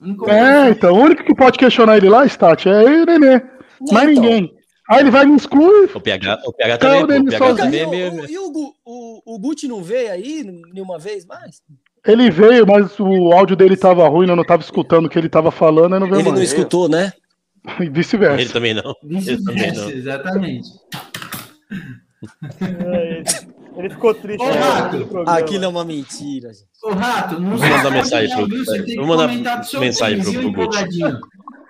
único 0.00 0.30
É, 0.30 0.70
então, 0.70 0.94
o 0.94 0.98
único 1.00 1.24
que 1.24 1.34
pode 1.34 1.58
questionar 1.58 1.96
ele 1.96 2.08
lá, 2.08 2.24
Stat, 2.26 2.68
é 2.68 2.82
eu 2.82 2.88
e 2.98 3.02
o 3.02 3.06
Nenê. 3.06 3.40
Mais 3.92 4.10
então. 4.10 4.22
ninguém. 4.22 4.52
Aí 4.88 5.00
ele 5.00 5.10
vai 5.10 5.26
me 5.26 5.36
excluir. 5.36 5.90
O 5.94 6.00
PH, 6.00 6.42
o 6.44 6.52
PH 6.52 6.78
Calma, 6.78 7.00
também, 7.00 7.06
pô, 7.06 7.12
o 7.24 7.28
ele 7.28 7.30
PH 7.30 7.46
sozinho. 7.46 7.64
também 7.64 7.80
E 7.80 7.82
é 7.82 7.86
o, 7.86 7.90
meio... 8.14 8.30
e 8.30 8.38
o, 8.38 8.52
o, 8.52 8.72
o 8.84 9.34
o 9.34 9.38
Guti 9.40 9.66
não 9.66 9.82
veio 9.82 10.12
aí 10.12 10.44
nenhuma 10.72 10.98
vez 10.98 11.26
mais? 11.26 11.60
Ele 12.06 12.30
veio, 12.30 12.64
mas 12.64 12.98
o 13.00 13.32
áudio 13.32 13.56
dele 13.56 13.76
tava 13.76 14.06
ruim, 14.08 14.28
eu 14.28 14.36
não 14.36 14.44
tava 14.44 14.62
escutando 14.62 15.06
o 15.06 15.08
que 15.08 15.18
ele 15.18 15.28
tava 15.28 15.50
falando, 15.50 15.94
aí 15.94 16.00
não 16.00 16.06
veio 16.06 16.20
Ele 16.20 16.28
não 16.28 16.36
mais. 16.36 16.52
escutou, 16.52 16.88
né? 16.88 17.12
E 17.78 17.82
Ele 17.82 17.90
vice-versa. 17.90 18.52
também 18.52 18.74
não. 18.74 18.94
Ele 19.02 19.36
também 19.42 19.72
não. 19.72 19.86
Vice-versa, 19.86 19.92
exatamente. 19.92 20.68
É, 22.60 23.22
ele, 23.76 23.90
ficou 23.90 24.14
triste. 24.14 24.42
Ô, 24.42 24.46
né, 24.46 24.58
Rato. 24.58 25.24
Aquilo 25.28 25.64
é 25.64 25.68
uma 25.68 25.84
mentira, 25.84 26.52
gente. 26.52 26.66
Ô, 26.82 26.90
Rato, 26.90 27.38
não 27.40 27.56
Vou 27.56 27.68
mandar 27.68 27.90
mensagem 27.90 28.36
pro- 28.36 28.48
que 28.84 28.96
vou 28.96 29.06
mandar 29.06 29.28
comentar 29.28 29.60
do 29.60 29.66
seu 29.66 29.80
mensagem 29.80 30.22
pro- 30.22 30.42
empolgadinho. 30.42 31.18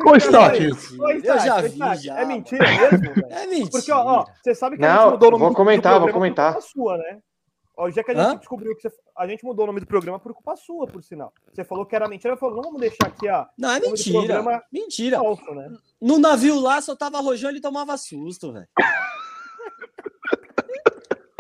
Ô, 0.07 0.15
Stat, 0.17 0.61
Oi, 0.61 1.21
Eu 1.25 1.39
já 1.41 1.61
vi, 1.63 1.79
já. 2.05 2.21
É 2.21 2.25
mentira 2.25 2.65
mesmo? 2.65 3.13
É 3.31 3.47
mentira. 3.47 3.71
Porque, 3.71 3.91
ó, 3.91 4.05
ó, 4.21 4.27
você 4.43 4.55
sabe 4.55 4.77
que 4.77 4.85
a 4.85 4.95
Não, 4.95 5.03
gente 5.05 5.13
mudou 5.13 5.29
o 5.29 5.31
nome 5.33 5.41
vou 5.43 5.51
do 5.51 5.57
comentar, 5.57 5.99
vou 5.99 6.11
comentar. 6.13 6.57
Sua, 6.61 6.97
né? 6.99 7.19
Ó, 7.77 7.91
já 7.91 8.03
que 8.03 8.11
a 8.11 8.15
gente 8.15 8.25
Hã? 8.25 8.37
descobriu 8.37 8.75
que 8.75 8.81
você. 8.81 8.91
A 9.15 9.27
gente 9.29 9.45
mudou 9.45 9.65
o 9.65 9.67
nome 9.67 9.81
do 9.81 9.87
programa 9.87 10.19
por 10.19 10.33
culpa 10.33 10.57
sua, 10.57 10.87
por 10.87 11.03
sinal. 11.03 11.31
Você 11.53 11.63
falou 11.63 11.85
que 11.85 11.95
era 11.95 12.09
mentira, 12.09 12.39
não 12.41 12.63
vamos 12.63 12.81
deixar 12.81 13.07
aqui, 13.07 13.29
ó. 13.29 13.45
Não, 13.59 13.71
é 13.71 13.81
mentira. 13.81 14.63
Mentira. 14.73 15.19
falso, 15.19 15.55
né? 15.55 15.71
No 16.01 16.19
navio 16.19 16.59
lá 16.59 16.81
só 16.81 16.97
tava 16.97 17.21
rojão 17.21 17.51
ele 17.51 17.61
tomava 17.61 17.95
susto, 17.99 18.51
velho. 18.53 18.67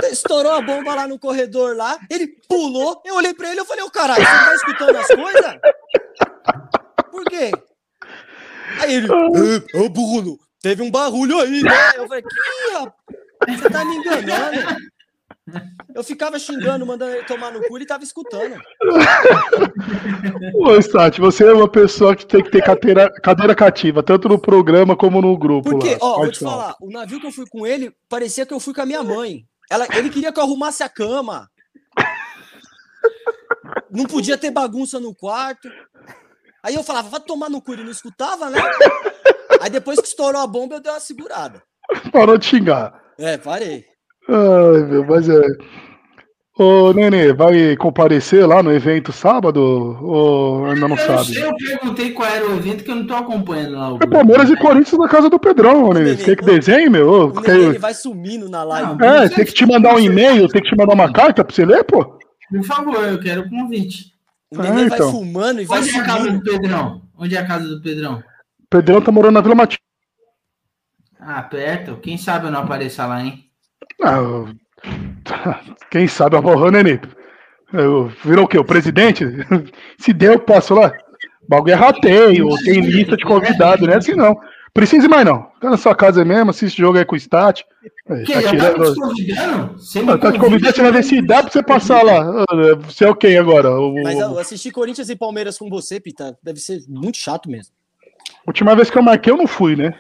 Estourou 0.05 0.53
a 0.53 0.61
bomba 0.61 0.95
lá 0.95 1.09
no 1.09 1.19
corredor 1.19 1.75
lá, 1.75 1.99
ele 2.09 2.29
pulou, 2.49 3.03
eu 3.05 3.17
olhei 3.17 3.35
pra 3.35 3.51
ele 3.51 3.61
e 3.61 3.65
falei, 3.65 3.83
ô 3.83 3.91
caralho, 3.91 4.25
você 4.25 4.31
tá 4.31 4.55
escutando 4.55 4.97
as 4.97 5.07
coisas? 5.09 5.59
Por 7.11 7.25
quê? 7.25 7.51
Aí 8.83 8.95
ele, 8.95 9.11
ô 9.11 9.85
ô, 9.85 9.89
Bruno, 9.89 10.39
teve 10.61 10.83
um 10.83 10.91
barulho 10.93 11.41
aí, 11.41 11.61
né? 11.63 11.93
Eu 11.97 12.07
falei, 12.07 12.23
que 12.23 12.73
rapaz, 12.73 13.61
você 13.61 13.71
tá 13.71 13.85
me 13.85 13.97
enganando. 13.97 14.77
Eu 15.95 16.03
ficava 16.03 16.39
xingando, 16.39 16.85
mandando 16.85 17.15
ele 17.15 17.25
tomar 17.25 17.53
no 17.53 17.63
cu, 17.63 17.79
ele 17.79 17.87
tava 17.87 18.03
escutando. 18.03 18.61
Ô, 20.55 20.77
Stat, 20.77 21.21
você 21.21 21.45
é 21.45 21.53
uma 21.53 21.69
pessoa 21.69 22.17
que 22.17 22.27
tem 22.27 22.43
que 22.43 22.51
ter 22.51 22.63
cadeira, 22.63 23.11
cadeira 23.23 23.55
cativa, 23.55 24.03
tanto 24.03 24.29
no 24.29 24.39
programa 24.39 24.97
como 24.97 25.23
no 25.23 25.39
grupo. 25.39 25.71
Porque, 25.71 25.93
lá. 25.93 25.99
ó, 26.01 26.09
vou 26.09 26.19
Pode 26.21 26.33
te 26.33 26.39
falar. 26.41 26.57
falar, 26.57 26.77
o 26.81 26.91
navio 26.91 27.21
que 27.21 27.27
eu 27.27 27.33
fui 27.33 27.47
com 27.49 27.67
ele, 27.67 27.93
parecia 28.09 28.45
que 28.45 28.53
eu 28.53 28.61
fui 28.61 28.75
com 28.75 28.83
a 28.83 28.87
minha 28.87 29.03
mãe. 29.03 29.45
Ela, 29.71 29.87
ele 29.97 30.11
queria 30.11 30.33
que 30.33 30.39
eu 30.39 30.45
arrumasse 30.45 30.83
a 30.83 30.89
cama. 30.89 31.49
Não 33.91 34.05
podia 34.05 34.37
ter 34.37 34.51
bagunça 34.51 34.99
no 35.01 35.15
quarto. 35.15 35.69
Aí 36.63 36.75
eu 36.75 36.83
falava, 36.83 37.09
vai 37.09 37.21
tomar 37.21 37.49
no 37.49 37.63
cu, 37.63 37.73
ele 37.73 37.85
não 37.85 37.91
escutava, 37.91 38.51
né? 38.51 38.61
Aí 39.61 39.71
depois 39.71 40.01
que 40.01 40.09
estourou 40.09 40.41
a 40.41 40.47
bomba, 40.47 40.75
eu 40.75 40.81
dei 40.81 40.93
uma 40.93 41.01
segurada. 41.01 41.63
Parou 42.13 42.37
de 42.37 42.47
xingar. 42.47 43.01
É, 43.17 43.39
parei. 43.39 43.85
Ai, 44.29 44.83
meu, 44.85 45.05
mas 45.07 45.29
é. 45.29 45.41
Ô, 46.59 46.91
Nenê, 46.95 47.35
vai 47.35 47.77
comparecer 47.77 48.47
lá 48.47 48.63
no 48.63 48.73
evento 48.73 49.13
sábado? 49.13 49.61
Ou 49.61 50.65
ainda 50.67 50.89
não 50.89 50.97
eu 50.97 51.07
sabe? 51.07 51.35
sei, 51.35 51.45
eu 51.45 51.55
perguntei 51.55 52.13
qual 52.13 52.27
era 52.29 52.49
o 52.49 52.57
evento 52.57 52.83
que 52.83 52.91
eu 52.91 52.97
não 52.97 53.07
tô 53.07 53.15
acompanhando 53.15 53.75
lá. 53.77 53.93
O 53.93 53.99
É. 54.03 54.07
Palmeiras 54.07 54.49
e 54.49 54.57
Corinthians 54.57 54.99
na 54.99 55.07
casa 55.09 55.29
do 55.29 55.39
Pedrão, 55.39 55.93
Nenê. 55.93 56.17
Você 56.17 56.25
quer 56.25 56.37
que 56.37 56.45
desenhe, 56.47 56.89
meu? 56.89 57.25
O 57.27 57.43
quer- 57.43 57.57
ele 57.59 57.79
vai 57.79 57.93
sumindo 57.93 58.49
na 58.49 58.65
live. 58.65 58.97
Não, 58.99 59.07
É, 59.07 59.29
tem 59.29 59.45
que 59.45 59.53
te 59.53 59.67
mandar 59.67 59.95
um 59.95 60.01
e-mail, 60.01 60.49
tem 60.49 60.63
que 60.63 60.71
te 60.71 60.77
mandar 60.77 60.95
uma 60.95 61.13
carta 61.13 61.45
pra 61.45 61.55
você 61.55 61.65
ler, 61.67 61.85
pô. 61.85 62.19
Por 62.49 62.65
favor, 62.65 63.05
eu 63.05 63.21
quero 63.21 63.43
o 63.43 63.51
convite. 63.51 64.07
O 64.51 64.57
neném 64.63 64.85
Ah, 64.87 64.89
vai 64.89 64.99
então. 64.99 65.11
fumando 65.11 65.61
e 65.61 65.65
vai 65.67 65.81
Onde 65.81 65.91
é 65.91 65.99
a 66.01 66.05
casa 66.05 66.31
do 66.33 66.43
Pedrão? 66.43 67.03
Onde 67.19 67.37
é 67.37 67.39
a 67.39 67.47
casa 67.47 67.69
do 67.69 67.83
Pedrão? 67.83 68.23
Pedrão 68.71 69.03
tá 69.03 69.13
morando 69.13 69.35
na 69.35 69.41
Vila 69.43 69.55
Matilde. 69.55 69.83
Ah, 71.21 71.43
perto. 71.43 71.97
Quem 71.97 72.17
sabe 72.17 72.47
eu 72.47 72.51
não 72.51 72.61
apareça 72.61 73.05
lá, 73.07 73.23
hein? 73.23 73.43
Ah, 74.03 74.17
eu- 74.17 74.49
quem 75.91 76.07
sabe 76.07 76.37
a 76.37 76.43
porra, 76.43 76.71
Nenê? 76.71 77.01
Eu- 77.73 78.11
Virou 78.25 78.45
o 78.45 78.49
quê? 78.49 78.59
O 78.59 78.65
presidente? 78.65 79.25
Se 79.99 80.13
der, 80.13 80.35
eu 80.35 80.39
passo 80.41 80.75
lá. 80.75 80.93
O 81.43 81.49
bagulho 81.49 81.73
é 81.73 81.77
rateio, 81.77 82.49
tem 82.65 82.81
lista 82.81 83.17
de 83.17 83.25
convidado, 83.25 83.87
não 83.87 83.93
é 83.93 83.97
assim 83.97 84.15
não. 84.15 84.37
Precisa 84.75 85.07
ir 85.07 85.09
mais 85.09 85.25
não. 85.25 85.47
Tá 85.61 85.71
na 85.71 85.77
sua 85.79 85.95
casa 85.95 86.23
mesmo, 86.25 86.51
assiste 86.51 86.77
jogo 86.79 86.99
aí 86.99 87.05
com 87.05 87.15
o 87.15 87.19
Stat. 87.19 87.65
É, 88.09 88.23
Que? 88.25 88.33
tá 88.35 88.43
tá 88.43 88.51
tirando- 88.51 88.79
desconvidando? 88.85 89.73
Você 89.79 90.03
me 90.03 90.13
Ah, 90.13 90.19
Tá 90.19 90.33
te 90.33 90.39
convida, 90.39 90.41
convidando, 90.41 90.75
você 90.77 90.83
vai 90.83 90.93
ver 90.93 91.03
se 91.05 91.23
dá 91.23 91.43
pra 91.43 91.51
você 91.51 91.63
passar 91.63 92.03
lá. 92.03 92.45
Você 92.85 93.05
é 93.07 93.09
o 93.09 93.15
quem 93.15 93.39
agora? 93.39 93.71
O- 93.71 94.03
Mas 94.03 94.19
eu 94.19 94.39
assisti 94.39 94.71
Corinthians 94.71 95.09
e 95.09 95.17
Palmeiras 95.17 95.57
com 95.57 95.71
você, 95.71 95.99
Pita, 95.99 96.37
deve 96.43 96.61
ser 96.61 96.81
muito 96.89 97.17
chato 97.17 97.49
mesmo. 97.49 97.73
Última 98.47 98.75
vez 98.77 98.91
que 98.91 98.99
eu 98.99 99.03
marquei, 99.03 99.33
eu 99.33 99.37
não 99.39 99.47
fui, 99.47 99.77
né? 99.77 99.95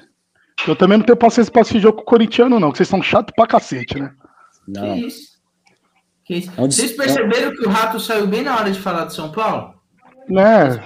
Eu 0.66 0.76
também 0.76 0.98
não 0.98 1.04
tenho 1.04 1.16
paciência 1.16 1.52
pra 1.52 1.62
assistir 1.62 1.80
jogo 1.80 1.96
com 1.98 2.02
o 2.02 2.06
corintiano, 2.06 2.58
não, 2.60 2.70
que 2.70 2.78
vocês 2.78 2.88
são 2.88 3.02
chatos 3.02 3.32
pra 3.36 3.46
cacete, 3.46 4.00
né? 4.00 4.12
Que 4.72 5.06
isso? 5.06 5.36
Que 6.24 6.34
isso? 6.36 6.52
É 6.56 6.60
um 6.60 6.66
des- 6.68 6.76
Vocês 6.76 6.92
perceberam 6.92 7.52
que 7.52 7.66
o 7.66 7.70
Rato 7.70 8.00
saiu 8.00 8.26
bem 8.26 8.42
na 8.42 8.56
hora 8.56 8.70
de 8.70 8.80
falar 8.80 9.04
de 9.04 9.14
São 9.14 9.30
Paulo? 9.30 9.74
Né? 10.28 10.82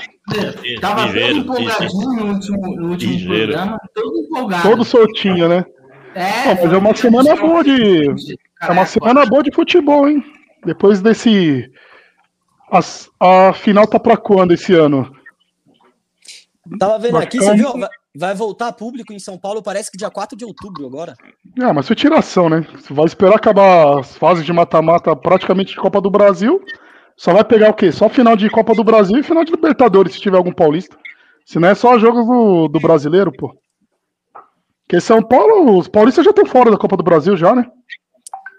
Tava 0.80 1.06
Ligeiro, 1.06 1.44
todo 1.44 1.60
empolgadinho 1.60 2.10
no 2.14 2.32
último, 2.34 2.76
no 2.76 2.88
último 2.90 3.12
Ligeiro. 3.12 3.52
programa, 3.52 3.78
todo 3.94 4.18
empolgado. 4.18 4.62
Todo 4.68 4.84
soltinho, 4.84 5.48
né? 5.48 5.64
É, 6.14 6.54
Pô, 6.56 6.64
mas 6.64 6.72
é 6.72 6.76
uma 6.76 6.94
semana 6.94 7.36
boa 7.36 7.64
de. 7.64 8.08
É 8.62 8.70
uma 8.72 8.84
semana 8.84 9.24
boa 9.26 9.42
de 9.42 9.54
futebol, 9.54 10.08
hein? 10.08 10.22
Depois 10.64 11.00
desse. 11.00 11.70
As- 12.70 13.08
a 13.18 13.52
final 13.54 13.86
tá 13.86 13.98
pra 13.98 14.16
quando 14.16 14.52
esse 14.52 14.74
ano? 14.74 15.10
Tava 16.78 16.98
vendo 16.98 17.16
aqui, 17.16 17.38
você 17.38 17.54
viu? 17.54 17.72
Vai, 18.16 18.30
vai 18.30 18.34
voltar 18.34 18.72
público 18.72 19.12
em 19.12 19.18
São 19.18 19.38
Paulo, 19.38 19.62
parece 19.62 19.90
que 19.90 19.98
dia 19.98 20.10
4 20.10 20.36
de 20.36 20.44
outubro 20.44 20.86
agora. 20.86 21.14
Ah, 21.60 21.72
mas 21.72 21.86
foi 21.86 21.96
tiração, 21.96 22.48
né? 22.48 22.66
Você 22.74 22.92
vai 22.92 23.04
esperar 23.06 23.36
acabar 23.36 24.00
as 24.00 24.16
fases 24.16 24.44
de 24.44 24.52
mata-mata 24.52 25.14
praticamente 25.14 25.72
de 25.72 25.80
Copa 25.80 26.00
do 26.00 26.10
Brasil. 26.10 26.60
Só 27.16 27.32
vai 27.32 27.44
pegar 27.44 27.70
o 27.70 27.74
quê? 27.74 27.92
Só 27.92 28.08
final 28.08 28.36
de 28.36 28.48
Copa 28.48 28.74
do 28.74 28.82
Brasil 28.82 29.18
e 29.18 29.22
final 29.22 29.44
de 29.44 29.52
Libertadores, 29.52 30.14
se 30.14 30.20
tiver 30.20 30.36
algum 30.36 30.52
paulista. 30.52 30.96
Se 31.44 31.58
não 31.58 31.68
é 31.68 31.74
só 31.74 31.98
jogos 31.98 32.26
do, 32.26 32.68
do 32.68 32.80
brasileiro, 32.80 33.32
pô. 33.32 33.54
Porque 34.86 35.00
São 35.00 35.22
Paulo, 35.22 35.78
os 35.78 35.86
paulistas 35.86 36.24
já 36.24 36.30
estão 36.30 36.46
fora 36.46 36.70
da 36.70 36.78
Copa 36.78 36.96
do 36.96 37.02
Brasil, 37.02 37.36
já, 37.36 37.54
né? 37.54 37.64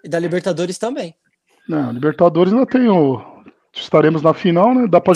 E 0.03 0.09
da 0.09 0.17
Libertadores 0.19 0.77
também. 0.77 1.13
Não, 1.67 1.91
Libertadores 1.91 2.53
ainda 2.53 2.65
tem 2.65 2.87
o. 2.87 3.21
Estaremos 3.73 4.21
na 4.21 4.33
final, 4.33 4.73
né? 4.73 4.87
Dá 4.87 4.99
pra 4.99 5.13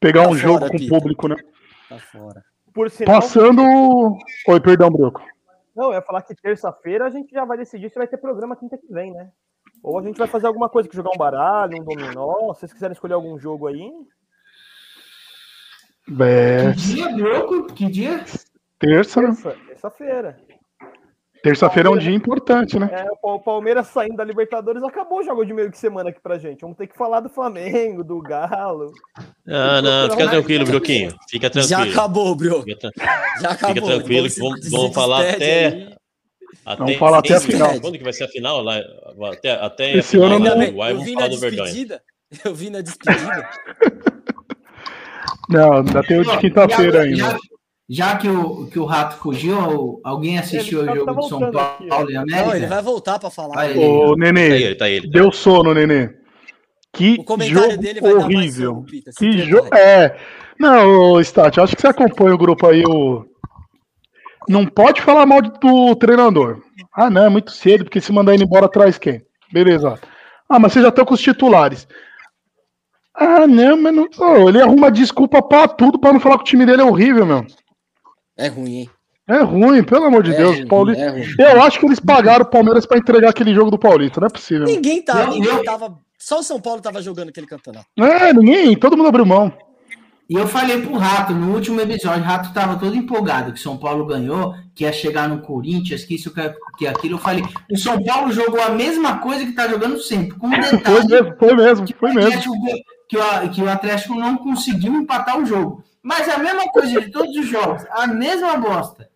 pegar 0.00 0.24
Tá 0.24 0.28
um 0.30 0.36
jogo 0.36 0.58
fora, 0.60 0.70
com 0.70 0.76
Pita. 0.78 0.94
público, 0.94 1.28
né? 1.28 1.36
Tá 1.88 1.98
fora. 1.98 2.42
Por 2.74 2.90
sinal, 2.90 3.20
Passando. 3.20 3.62
Oi, 4.48 4.60
perdão, 4.60 4.90
Broco. 4.90 5.22
não, 5.76 5.86
eu 5.88 5.94
ia 5.94 6.02
falar 6.02 6.22
que 6.22 6.34
terça-feira 6.34 7.06
a 7.06 7.10
gente 7.10 7.32
já 7.32 7.44
vai 7.44 7.56
decidir 7.58 7.90
se 7.90 7.98
vai 7.98 8.06
ter 8.06 8.16
programa 8.16 8.56
quinta 8.56 8.78
que 8.78 8.86
vem, 8.92 9.12
né? 9.12 9.30
Ou 9.82 9.98
a 9.98 10.02
gente 10.02 10.16
vai 10.18 10.28
fazer 10.28 10.46
alguma 10.46 10.68
coisa 10.68 10.88
que 10.88 10.94
jogar 10.96 11.10
um 11.14 11.18
baralho, 11.18 11.80
um 11.80 11.84
dominó. 11.84 12.54
Se 12.54 12.60
vocês 12.60 12.72
quiserem 12.72 12.92
escolher 12.92 13.14
algum 13.14 13.38
jogo 13.38 13.66
aí. 13.66 13.90
É, 16.20 16.72
Que 16.72 16.78
dia, 16.94 17.08
Broco? 17.10 17.66
Que 17.74 17.86
dia? 17.90 18.24
terça, 18.78 19.20
né? 19.20 19.28
Terça, 19.28 19.56
terça-feira. 19.66 20.40
Terça-feira 21.42 21.88
é 21.88 21.92
um 21.92 21.98
dia 21.98 22.12
importante, 22.14 22.78
né? 22.78 22.88
É, 22.92 23.06
o 23.20 23.40
Palmeiras 23.40 23.88
saindo 23.88 24.16
da 24.16 24.22
Libertadores 24.24 24.82
acabou 24.84 25.18
o 25.18 25.22
jogo 25.24 25.44
de 25.44 25.52
meio 25.52 25.70
que 25.72 25.78
semana 25.78 26.10
aqui 26.10 26.20
pra 26.22 26.38
gente. 26.38 26.60
Vamos 26.60 26.76
ter 26.76 26.86
que 26.86 26.96
falar 26.96 27.18
do 27.20 27.28
Flamengo, 27.28 28.04
do 28.04 28.20
Galo. 28.20 28.92
Ah, 29.48 29.82
não, 29.82 30.10
fica 30.10 30.28
tranquilo, 30.28 30.64
Broquinho. 30.64 31.12
Fica 31.28 31.50
Já 31.52 31.78
tranquilo. 31.78 31.90
acabou, 31.98 32.34
bro. 32.36 32.62
Fica, 32.62 32.78
tran- 32.78 32.90
Já 33.40 33.50
acabou. 33.50 33.74
fica 33.74 33.86
tranquilo, 33.86 34.28
que 34.30 34.38
vamos, 34.40 34.70
vamos 34.70 34.94
falar 34.94 35.20
até, 35.30 35.66
aí. 35.66 35.94
até. 36.64 36.76
Vamos 36.84 36.96
falar 36.96 37.18
até 37.18 37.34
a 37.34 37.40
final. 37.40 37.80
Quando 37.80 37.98
que 37.98 38.04
vai 38.04 38.12
ser 38.12 38.24
a 38.24 38.28
final? 38.28 38.62
Lá, 38.62 38.80
até 39.32 39.52
até 39.52 39.92
Esse 39.96 40.16
a 40.16 40.20
final 40.20 40.36
ano 40.36 40.44
lá 40.44 40.50
não- 40.50 40.56
no 40.58 40.62
Uruguai, 40.64 40.90
eu 40.92 40.94
vamos 40.94 41.08
vi 41.08 41.14
na 41.14 41.20
falar 41.22 41.30
do 41.34 41.40
Verdão. 41.40 41.64
despedida. 41.64 42.02
Eu 42.44 42.54
vi 42.54 42.70
na 42.70 42.80
despedida. 42.80 43.48
Não, 45.48 45.72
ainda 45.78 46.02
tem 46.04 46.18
o 46.20 46.24
de 46.24 46.38
quinta-feira 46.38 47.04
Já- 47.16 47.26
ainda. 47.28 47.38
Já 47.94 48.16
que 48.16 48.26
o, 48.26 48.66
que 48.68 48.78
o 48.78 48.84
Rato 48.86 49.16
fugiu, 49.18 50.00
alguém 50.02 50.38
assistiu 50.38 50.80
Ele 50.80 50.90
o 50.90 50.92
tá- 50.92 50.94
jogo 50.94 51.14
tá 51.14 51.20
de 51.20 51.28
São 51.28 51.38
Paulo 51.40 51.58
aqui, 51.58 52.12
e 52.12 52.16
América? 52.16 52.46
Não, 52.46 52.56
ele 52.56 52.66
vai 52.66 52.82
voltar 52.82 53.18
pra 53.18 53.28
falar. 53.28 53.54
Vai, 53.54 53.76
Ô, 53.76 54.10
Tá 54.10 54.16
Nenê, 54.16 54.62
ele, 54.62 54.74
tá 54.76 54.88
ele. 54.88 55.10
deu 55.10 55.30
sono, 55.30 55.74
Nenê. 55.74 56.08
Que 56.94 57.16
O 57.20 57.24
comentário 57.24 57.70
jogo 57.70 57.82
dele 57.82 58.00
vai 58.00 58.12
dar 58.12 58.18
mais 58.20 58.34
horrível. 58.34 58.70
sono, 58.72 58.84
Pita, 58.86 59.10
Que 59.18 59.38
jogo. 59.42 59.74
É. 59.76 60.16
Não, 60.58 61.20
Stat, 61.20 61.58
acho 61.60 61.74
que 61.76 61.82
você 61.82 61.88
acompanha 61.88 62.34
o 62.34 62.38
grupo 62.38 62.66
aí. 62.66 62.82
O... 62.86 63.24
Não 64.48 64.64
pode 64.66 65.02
falar 65.02 65.26
mal 65.26 65.42
do 65.42 65.94
treinador. 65.96 66.62
Ah, 66.94 67.10
não, 67.10 67.26
é 67.26 67.28
muito 67.28 67.50
cedo, 67.50 67.84
porque 67.84 68.00
se 68.00 68.12
mandar 68.12 68.32
ele 68.34 68.44
embora 68.44 68.68
traz 68.70 68.96
quem? 68.96 69.20
Beleza. 69.52 69.98
Ah, 70.48 70.58
mas 70.58 70.72
você 70.72 70.80
já 70.80 70.90
tá 70.90 71.04
com 71.04 71.12
os 71.14 71.20
titulares. 71.20 71.86
Ah, 73.14 73.46
não, 73.46 73.76
mas 73.76 73.94
não. 73.94 74.08
Ô, 74.18 74.48
ele 74.48 74.60
arruma 74.62 74.90
desculpa 74.90 75.42
pra 75.42 75.68
tudo 75.68 75.98
pra 75.98 76.12
não 76.12 76.20
falar 76.20 76.36
que 76.36 76.42
o 76.42 76.46
time 76.46 76.64
dele 76.64 76.80
é 76.82 76.84
horrível, 76.84 77.26
meu. 77.26 77.44
É 78.44 78.48
ruim, 78.48 78.76
hein? 78.80 78.90
É 79.28 79.40
ruim, 79.42 79.82
pelo 79.84 80.04
amor 80.04 80.22
de 80.22 80.32
É 80.32 80.36
Deus. 80.36 80.56
ruim, 80.56 80.66
Paulista... 80.68 81.02
é. 81.02 81.52
Eu 81.54 81.62
acho 81.62 81.78
que 81.78 81.86
eles 81.86 82.00
pagaram 82.00 82.44
o 82.44 82.48
Palmeiras 82.50 82.84
pra 82.84 82.98
entregar 82.98 83.30
aquele 83.30 83.54
jogo 83.54 83.70
do 83.70 83.78
Paulista, 83.78 84.20
não 84.20 84.26
é 84.26 84.30
possível. 84.30 84.64
Ninguém 84.66 85.00
tava, 85.02 85.20
Eu- 85.22 85.30
ninguém 85.30 85.50
eu- 85.54 85.64
tava. 85.64 85.96
Só 86.18 86.38
o 86.40 86.42
São 86.42 86.60
Paulo 86.60 86.80
tava 86.80 87.00
jogando 87.02 87.28
aquele 87.30 87.46
campeonato. 87.46 87.86
É, 87.98 88.32
ninguém, 88.32 88.76
todo 88.76 88.96
mundo 88.96 89.08
abriu 89.08 89.24
mão. 89.26 89.52
E 90.30 90.34
eu 90.34 90.46
falei 90.46 90.80
pro 90.80 90.96
Rato 90.96 91.32
no 91.34 91.52
último 91.52 91.80
episódio, 91.80 92.22
o 92.22 92.24
Rato 92.24 92.54
tava 92.54 92.78
todo 92.78 92.94
empolgado 92.96 93.52
que 93.52 93.58
São 93.60 93.76
Paulo 93.76 94.06
ganhou. 94.06 94.54
que 94.74 94.84
ia 94.84 94.92
chegar 94.92 95.28
no 95.28 95.42
Corinthians, 95.42 96.02
que 96.04 96.14
isso, 96.14 96.32
que, 96.32 96.40
que 96.78 96.86
aquilo. 96.86 97.16
Eu 97.16 97.18
falei, 97.18 97.42
o 97.70 97.76
São 97.76 98.02
Paulo 98.02 98.32
jogou 98.32 98.60
a 98.62 98.70
mesma 98.70 99.18
coisa 99.18 99.44
que 99.44 99.52
tá 99.52 99.68
jogando 99.68 99.98
sempre, 100.00 100.38
com 100.38 100.46
um 100.46 100.50
Foi 100.62 100.78
detalhe 100.78 101.06
mesmo, 101.08 101.36
foi 101.38 101.54
mesmo, 101.54 101.86
foi 101.98 102.12
mesmo. 102.14 102.28
Atlético- 102.30 102.54
que, 103.08 103.16
o, 103.18 103.50
que 103.50 103.62
o 103.62 103.68
Atlético 103.68 104.14
não 104.14 104.36
conseguiu 104.38 104.94
empatar 104.94 105.38
o 105.38 105.44
jogo. 105.44 105.84
Mas 106.02 106.26
é 106.26 106.32
a 106.32 106.38
mesma 106.38 106.68
coisa 106.68 107.00
de 107.00 107.10
todos 107.10 107.36
os 107.36 107.46
jogos, 107.46 107.84
a 107.90 108.06
mesma 108.06 108.56
bosta. 108.56 109.08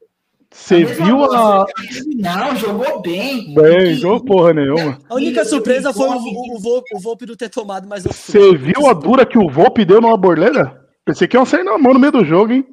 Você 0.51 0.85
mesma 0.85 1.05
viu 1.05 1.25
a. 1.25 1.65
bosta. 1.65 1.73
Não, 2.17 2.57
jogou 2.57 3.03
bem. 3.03 3.53
Bem, 3.55 3.95
jogou 3.95 4.25
porra 4.25 4.55
nenhuma. 4.55 4.99
A 5.09 5.15
única 5.17 5.45
surpresa 5.45 5.93
foi 5.93 6.09
o, 6.09 6.13
o, 6.13 6.57
o, 6.57 6.61
Volpe, 6.61 6.95
o 6.95 7.01
Volpe 7.01 7.27
não 7.27 7.35
ter 7.35 7.49
tomado 7.49 7.89
mais 7.89 8.05
Você 8.05 8.57
viu 8.57 8.89
a 8.89 8.93
dura 8.93 9.27
que 9.27 9.39
o 9.39 9.51
Volpe 9.51 9.85
deu 9.85 10.01
numa 10.01 10.17
borleda? 10.17 10.81
Pensei 11.05 11.27
que 11.27 11.37
ia 11.37 11.45
sair 11.45 11.65
na 11.65 11.77
mão 11.77 11.93
no 11.93 12.01
meio 12.01 12.13
do 12.13 12.25
jogo, 12.25 12.53
hein? 12.53 12.65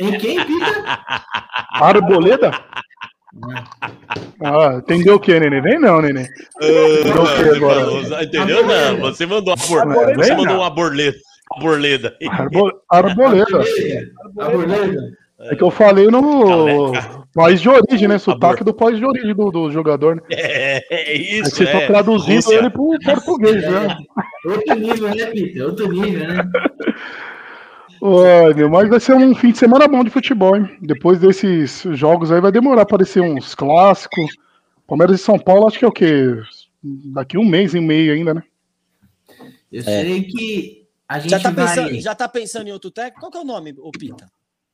Em 0.00 0.18
quem, 0.18 0.44
Pita? 0.44 0.84
Arboleda? 1.72 2.50
Ah, 4.40 4.76
entendeu 4.78 5.16
o 5.16 5.20
que, 5.20 5.38
Nenê? 5.38 5.60
Vem 5.60 5.78
não, 5.78 6.00
Nenê. 6.00 6.28
Entendeu 6.60 7.22
o 7.22 7.36
que 7.36 7.56
agora? 7.56 7.80
Falou, 7.80 8.22
Entendeu? 8.22 8.66
Não, 8.66 9.00
você 9.00 9.26
mandou 9.26 9.56
borleda. 9.56 10.14
Você 10.14 10.34
mandou 10.34 10.56
uma 10.56 10.70
borleda. 10.70 11.16
Borleda. 11.60 12.16
Arbo- 12.28 12.80
Arboleda. 12.90 13.64
Arboleda. 14.38 15.24
É 15.40 15.54
que 15.56 15.62
eu 15.62 15.70
falei 15.70 16.06
no 16.06 16.92
país 17.34 17.60
de 17.60 17.68
origem, 17.68 18.08
né? 18.08 18.18
Sotaque 18.18 18.64
do 18.64 18.72
país 18.72 18.98
de 18.98 19.04
origem 19.04 19.34
do, 19.34 19.50
do 19.50 19.70
jogador, 19.70 20.16
né? 20.16 20.22
É, 20.30 21.12
é 21.12 21.16
isso, 21.16 21.50
você 21.50 21.66
tá 21.66 21.82
é. 21.82 21.86
traduzindo 21.86 22.36
Rússia. 22.36 22.54
ele 22.54 22.70
pro 22.70 22.98
português, 23.04 23.62
né? 23.62 23.96
Outro 24.46 24.74
nível, 24.76 25.08
né, 25.14 25.26
Pita? 25.26 25.64
Outro 25.64 25.92
nível, 25.92 26.28
né? 26.28 26.50
Ai, 28.46 28.54
meu, 28.54 28.68
mas 28.68 28.88
vai 28.88 29.00
ser 29.00 29.14
um 29.14 29.34
fim 29.34 29.50
de 29.50 29.58
semana 29.58 29.88
bom 29.88 30.04
de 30.04 30.10
futebol, 30.10 30.56
hein? 30.56 30.68
Depois 30.80 31.18
desses 31.18 31.82
jogos 31.92 32.30
aí 32.30 32.40
vai 32.40 32.52
demorar 32.52 32.80
a 32.80 32.82
aparecer 32.82 33.20
uns 33.20 33.54
clássicos. 33.54 34.36
Palmeiras 34.86 35.20
e 35.20 35.22
São 35.22 35.38
Paulo, 35.38 35.66
acho 35.66 35.78
que 35.78 35.84
é 35.84 35.88
o 35.88 35.92
quê? 35.92 36.36
Daqui 36.82 37.38
um 37.38 37.44
mês 37.44 37.74
e 37.74 37.80
meio 37.80 38.12
ainda, 38.12 38.34
né? 38.34 38.42
Eu 39.72 39.82
sei 39.82 40.22
que 40.22 40.83
a 41.08 41.18
gente 41.18 41.30
Já 41.30 41.40
tá, 41.40 41.50
vai... 41.50 41.66
pensando, 41.66 42.00
já 42.00 42.14
tá 42.14 42.28
pensando 42.28 42.68
em 42.68 42.72
outro 42.72 42.90
técnico? 42.90 43.20
Qual 43.20 43.30
que 43.30 43.38
é 43.38 43.40
o 43.40 43.44
nome, 43.44 43.74
ô 43.78 43.90
Pita? 43.90 44.26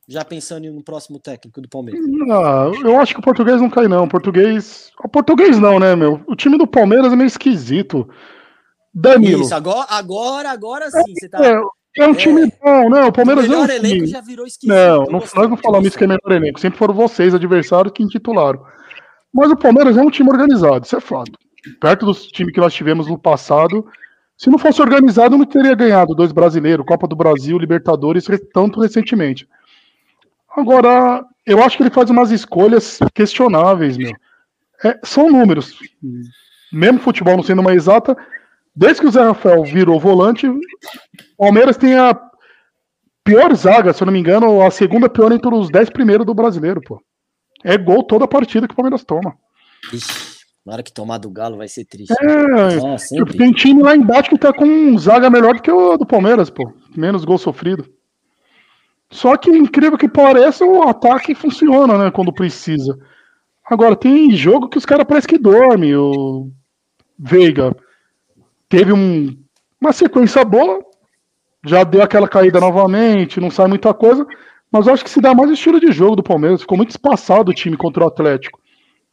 Já 0.07 0.25
pensando 0.25 0.71
no 0.73 0.83
próximo 0.83 1.19
técnico 1.19 1.61
do 1.61 1.69
Palmeiras? 1.69 2.01
Ah, 2.29 2.71
eu 2.83 2.99
acho 2.99 3.13
que 3.13 3.19
o 3.19 3.23
português 3.23 3.61
não 3.61 3.69
cai, 3.69 3.87
não. 3.87 4.03
O 4.05 4.09
português. 4.09 4.91
O 5.03 5.07
português 5.07 5.59
não, 5.59 5.79
né, 5.79 5.95
meu? 5.95 6.21
O 6.27 6.35
time 6.35 6.57
do 6.57 6.67
Palmeiras 6.67 7.13
é 7.13 7.15
meio 7.15 7.27
esquisito. 7.27 8.09
Danilo. 8.93 9.43
Isso, 9.43 9.55
agora, 9.55 9.87
agora, 9.89 10.49
agora 10.51 10.91
sim. 10.91 11.13
Você 11.17 11.29
tá. 11.29 11.45
É, 11.45 11.61
é 11.99 12.07
um 12.07 12.13
time 12.13 12.51
bom, 12.61 12.89
não. 12.89 13.07
O 13.07 13.13
Palmeiras 13.13 13.47
o 13.47 13.53
é 13.53 13.57
um 13.57 13.61
melhor 13.61 13.69
elenco 13.69 14.07
já 14.07 14.21
virou 14.21 14.45
esquisito. 14.45 14.75
Não, 14.75 15.05
não- 15.05 15.19
nós 15.19 15.49
não 15.49 15.57
falamos 15.57 15.87
isso 15.87 15.97
que 15.97 16.03
é 16.03 16.07
melhor 16.07 16.31
elenco. 16.31 16.59
Sempre 16.59 16.79
foram 16.79 16.93
vocês, 16.93 17.33
adversários, 17.33 17.93
que 17.93 18.03
intitularam. 18.03 18.61
Mas 19.33 19.49
o 19.49 19.55
Palmeiras 19.55 19.97
é 19.97 20.01
um 20.01 20.09
time 20.09 20.29
organizado, 20.29 20.85
isso 20.85 20.95
é 20.95 20.99
fato. 20.99 21.31
Perto 21.79 22.05
dos 22.05 22.27
times 22.27 22.53
que 22.53 22.59
nós 22.59 22.73
tivemos 22.73 23.07
no 23.07 23.17
passado, 23.17 23.85
se 24.41 24.49
não 24.49 24.57
fosse 24.57 24.81
organizado, 24.81 25.37
não 25.37 25.45
teria 25.45 25.75
ganhado 25.75 26.15
dois 26.15 26.31
brasileiros, 26.31 26.83
Copa 26.83 27.07
do 27.07 27.15
Brasil, 27.15 27.59
Libertadores, 27.59 28.25
re- 28.25 28.39
tanto 28.39 28.81
recentemente. 28.81 29.47
Agora, 30.57 31.23
eu 31.45 31.61
acho 31.61 31.77
que 31.77 31.83
ele 31.83 31.91
faz 31.91 32.09
umas 32.09 32.31
escolhas 32.31 32.97
questionáveis, 33.13 33.97
meu. 33.97 34.11
É, 34.83 34.99
são 35.03 35.29
números. 35.29 35.77
Mesmo 36.73 36.97
futebol 36.97 37.35
não 37.37 37.43
sendo 37.43 37.61
uma 37.61 37.75
exata, 37.75 38.17
desde 38.75 39.01
que 39.01 39.07
o 39.09 39.11
Zé 39.11 39.21
Rafael 39.21 39.63
virou 39.63 39.99
volante, 39.99 40.47
o 40.47 40.59
Palmeiras 41.37 41.77
tem 41.77 41.95
a 41.99 42.19
pior 43.23 43.53
zaga, 43.53 43.93
se 43.93 44.01
eu 44.01 44.07
não 44.07 44.11
me 44.13 44.19
engano, 44.19 44.59
a 44.63 44.71
segunda 44.71 45.07
pior 45.07 45.31
entre 45.31 45.53
os 45.53 45.69
10 45.69 45.91
primeiros 45.91 46.25
do 46.25 46.33
brasileiro, 46.33 46.81
pô. 46.81 46.99
É 47.63 47.77
gol 47.77 48.01
toda 48.01 48.25
a 48.25 48.27
partida 48.27 48.67
que 48.67 48.73
o 48.73 48.75
Palmeiras 48.75 49.03
toma. 49.03 49.35
Ixi, 49.93 50.40
na 50.65 50.73
hora 50.73 50.83
que 50.83 50.93
tomar 50.93 51.17
do 51.17 51.29
Galo 51.29 51.57
vai 51.57 51.67
ser 51.67 51.85
triste. 51.85 52.13
É, 52.21 52.97
tipo, 53.07 53.37
tem 53.37 53.51
time 53.51 53.81
lá 53.81 53.95
embaixo 53.95 54.29
que 54.29 54.37
tá 54.37 54.53
com 54.53 54.65
um 54.65 54.97
zaga 54.97 55.29
melhor 55.29 55.55
do 55.55 55.61
que 55.61 55.71
o 55.71 55.97
do 55.97 56.05
Palmeiras, 56.05 56.49
pô. 56.49 56.71
Menos 56.95 57.25
gol 57.25 57.37
sofrido. 57.37 57.85
Só 59.09 59.35
que, 59.35 59.49
incrível 59.49 59.97
que 59.97 60.07
pareça, 60.07 60.63
o 60.65 60.83
ataque 60.83 61.35
funciona, 61.35 61.97
né, 61.97 62.11
quando 62.11 62.31
precisa. 62.31 62.97
Agora, 63.65 63.95
tem 63.95 64.31
jogo 64.31 64.69
que 64.69 64.77
os 64.77 64.85
caras 64.85 65.05
parecem 65.05 65.29
que 65.29 65.37
dormem. 65.37 65.95
O 65.95 66.49
Veiga 67.19 67.75
teve 68.69 68.93
um- 68.93 69.35
uma 69.79 69.91
sequência 69.91 70.45
boa, 70.45 70.79
já 71.65 71.83
deu 71.83 72.01
aquela 72.01 72.27
caída 72.27 72.59
novamente, 72.59 73.39
não 73.39 73.51
sai 73.51 73.67
muita 73.67 73.93
coisa, 73.93 74.25
mas 74.71 74.87
eu 74.87 74.93
acho 74.93 75.03
que 75.03 75.09
se 75.09 75.19
dá 75.21 75.33
mais 75.33 75.49
o 75.49 75.53
estilo 75.53 75.79
de 75.79 75.91
jogo 75.91 76.15
do 76.15 76.23
Palmeiras. 76.23 76.61
Ficou 76.61 76.77
muito 76.77 76.91
espaçado 76.91 77.51
o 77.51 77.53
time 77.53 77.75
contra 77.75 78.03
o 78.03 78.07
Atlético. 78.07 78.59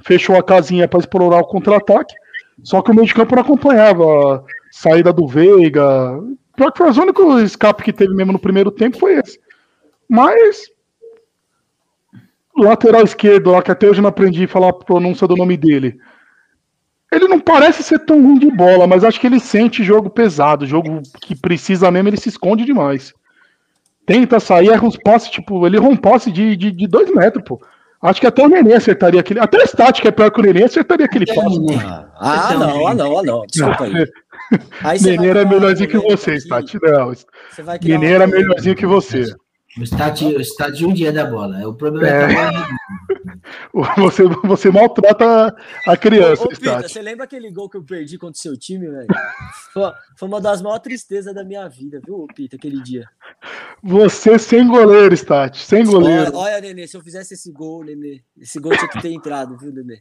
Fechou 0.03 0.37
a 0.37 0.43
casinha 0.43 0.87
para 0.87 1.01
explorar 1.01 1.39
o 1.39 1.47
contra-ataque, 1.47 2.15
só 2.62 2.83
que 2.83 2.91
o 2.91 2.95
meio 2.95 3.07
de 3.07 3.15
campo 3.15 3.35
não 3.35 3.43
acompanhava 3.43 4.37
a 4.37 4.43
saída 4.70 5.12
do 5.12 5.27
Veiga. 5.27 6.20
Pior 6.57 6.73
que 6.73 6.79
foi 6.79 6.91
o 6.91 7.03
único 7.03 7.39
escape 7.41 7.83
que 7.85 7.93
teve 7.93 8.15
mesmo 8.15 8.33
no 8.33 8.39
primeiro 8.39 8.70
tempo 8.70 8.99
foi 8.99 9.15
esse. 9.15 9.39
Mas 10.09 10.70
lateral 12.57 13.03
esquerdo, 13.03 13.51
lá 13.51 13.62
que 13.62 13.70
até 13.70 13.89
hoje 13.89 14.01
não 14.01 14.09
aprendi 14.09 14.45
a 14.45 14.49
falar 14.49 14.70
a 14.70 14.73
pronúncia 14.73 15.27
do 15.27 15.37
nome 15.37 15.57
dele. 15.57 15.99
Ele 17.11 17.27
não 17.27 17.41
parece 17.41 17.83
ser 17.83 18.01
tão 18.01 18.23
ruim 18.23 18.39
de 18.39 18.51
bola, 18.51 18.87
mas 18.87 19.03
acho 19.03 19.19
que 19.20 19.27
ele 19.27 19.41
sente 19.41 19.83
jogo 19.83 20.11
pesado, 20.11 20.66
jogo 20.66 21.01
que 21.20 21.35
precisa 21.35 21.91
mesmo, 21.91 22.09
ele 22.09 22.16
se 22.19 22.29
esconde 22.29 22.65
demais. 22.65 23.15
Tenta 24.05 24.41
sair, 24.41 24.69
erra 24.69 24.87
uns 24.87 24.97
passes, 24.97 25.31
tipo, 25.31 25.66
ele 25.66 25.77
erra 25.77 25.89
um 25.89 25.97
passe 25.97 26.31
de, 26.31 26.57
de, 26.57 26.70
de 26.70 26.87
dois 26.87 27.11
metros, 27.15 27.45
pô. 27.45 27.61
Acho 28.01 28.20
que 28.20 28.27
até 28.27 28.45
o 28.45 28.49
Nenê 28.49 28.75
acertaria 28.75 29.20
aquele. 29.20 29.41
Até 29.41 29.59
o 29.59 29.62
Stat, 29.62 30.01
que 30.01 30.09
é 30.09 30.11
pior 30.11 30.31
que 30.31 30.41
o 30.41 30.43
Nenê, 30.43 30.65
acertaria 30.65 31.07
aquele 31.07 31.27
passe. 31.27 31.59
Ah, 32.16 32.55
não, 32.55 32.87
ah, 32.87 32.95
não, 32.95 33.19
ah, 33.19 33.23
não. 33.23 33.47
Desculpa 33.47 33.85
aí. 33.85 34.07
aí 34.85 35.01
Nenê 35.03 35.29
era 35.29 35.45
melhorzinho 35.45 35.89
que 35.89 35.99
você, 35.99 36.35
Stat. 36.37 36.79
Não, 36.81 37.12
Você 37.12 37.62
vai 37.62 37.79
criar 37.79 37.99
Nenê 37.99 38.12
era 38.12 38.27
melhorzinho 38.27 38.77
que 38.77 38.87
você. 38.87 39.25
O 39.77 39.83
estádio, 39.83 40.37
o 40.37 40.41
estádio 40.41 40.89
um 40.89 40.93
dia 40.93 41.12
da 41.12 41.27
bola. 41.27 41.69
O 41.69 41.75
problema 41.75 42.09
é, 42.09 42.23
É. 42.23 42.35
bola 42.35 42.66
Você, 43.99 44.25
você 44.45 44.70
maltrata 44.70 45.55
a 45.87 45.97
criança, 45.97 46.43
Ô, 46.45 46.49
Pita, 46.49 46.61
Stat. 46.61 46.89
você 46.89 47.03
lembra 47.03 47.25
aquele 47.25 47.51
gol 47.51 47.69
que 47.69 47.77
eu 47.77 47.85
perdi 47.85 48.19
contra 48.19 48.37
o 48.37 48.41
seu 48.41 48.57
time, 48.57 48.89
velho? 48.89 49.07
Foi, 49.73 49.93
foi 50.16 50.29
uma 50.29 50.41
das 50.41 50.62
maiores 50.62 50.83
tristezas 50.83 51.35
da 51.35 51.45
minha 51.45 51.69
vida, 51.69 52.01
viu, 52.05 52.27
Pita, 52.35 52.57
aquele 52.57 52.83
dia. 52.83 53.09
Você 53.83 54.39
sem 54.39 54.67
goleiro, 54.67 55.15
Stat. 55.15 55.57
Sem 55.59 55.81
Olha, 55.83 55.91
goleiro. 55.91 56.37
olha, 56.37 56.61
Nenê, 56.61 56.87
se 56.87 56.97
eu 56.97 57.01
fizesse 57.03 57.35
esse 57.35 57.53
gol, 57.53 57.85
Nenê, 57.85 58.21
esse 58.41 58.59
gol 58.59 58.77
tinha 58.77 58.89
que 58.89 59.01
ter 59.01 59.13
entrado, 59.13 59.57
viu, 59.57 59.73
Nenê? 59.73 59.99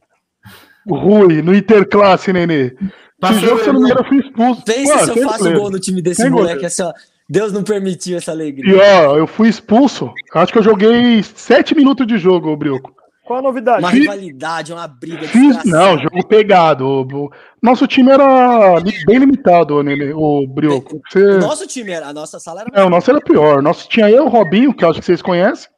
Rui, 0.90 1.42
no 1.42 1.54
Interclasse, 1.56 2.32
Nenê. 2.34 2.68
Esse 2.68 2.76
Passou 3.20 3.40
jogo, 3.40 3.64
se 3.64 3.70
eu 3.70 3.74
não 3.74 3.82
me 3.82 3.86
engano, 3.90 4.02
eu 4.02 4.08
fui 4.10 4.20
expulso. 4.20 4.64
Pensa 4.64 4.94
Pô, 5.00 5.14
se 5.14 5.20
eu 5.20 5.24
faço 5.28 5.38
goleiro. 5.40 5.60
gol 5.62 5.72
no 5.72 5.80
time 5.80 6.02
desse 6.02 6.22
Sem 6.22 6.32
moleque, 6.32 6.66
assim, 6.66 6.84
ó. 6.84 6.94
Deus 7.30 7.52
não 7.52 7.64
permitiu 7.64 8.18
essa 8.18 8.32
E 8.32 8.34
alegria. 8.34 8.78
ó, 9.10 9.18
eu 9.18 9.28
fui 9.28 9.50
expulso. 9.50 10.10
Acho 10.34 10.54
que 10.54 10.60
eu 10.60 10.64
joguei 10.64 11.22
sete 11.24 11.76
minutos 11.76 12.08
de 12.08 12.18
jogo, 12.18 12.50
ô 12.50 12.56
Brioco. 12.56 12.94
Qual 13.28 13.40
a 13.40 13.42
novidade? 13.42 13.80
Uma 13.80 13.90
rivalidade, 13.90 14.72
uma 14.72 14.88
briga 14.88 15.28
Fiz, 15.28 15.66
não, 15.66 15.98
jogo 15.98 16.26
pegado. 16.26 17.06
Nosso 17.62 17.86
time 17.86 18.10
era 18.10 18.80
li- 18.80 19.04
bem 19.06 19.18
limitado, 19.20 19.76
ô, 19.76 19.84
Nenê, 19.84 20.14
o 20.14 20.48
Brioco. 20.48 21.02
Você... 21.10 21.20
O 21.36 21.40
nosso 21.40 21.68
time 21.68 21.92
era, 21.92 22.08
a 22.08 22.14
nossa 22.14 22.40
sala 22.40 22.62
era. 22.62 22.72
Não, 22.74 22.88
o 22.88 22.90
nosso 22.90 23.12
era 23.12 23.20
pior. 23.20 23.62
Nosso 23.62 23.90
tinha 23.90 24.10
eu, 24.10 24.28
o 24.28 24.30
Robinho, 24.30 24.74
que 24.74 24.86
eu 24.86 24.90
acho 24.90 25.02
que 25.02 25.06
vocês 25.06 25.22
conhecem. 25.22 25.70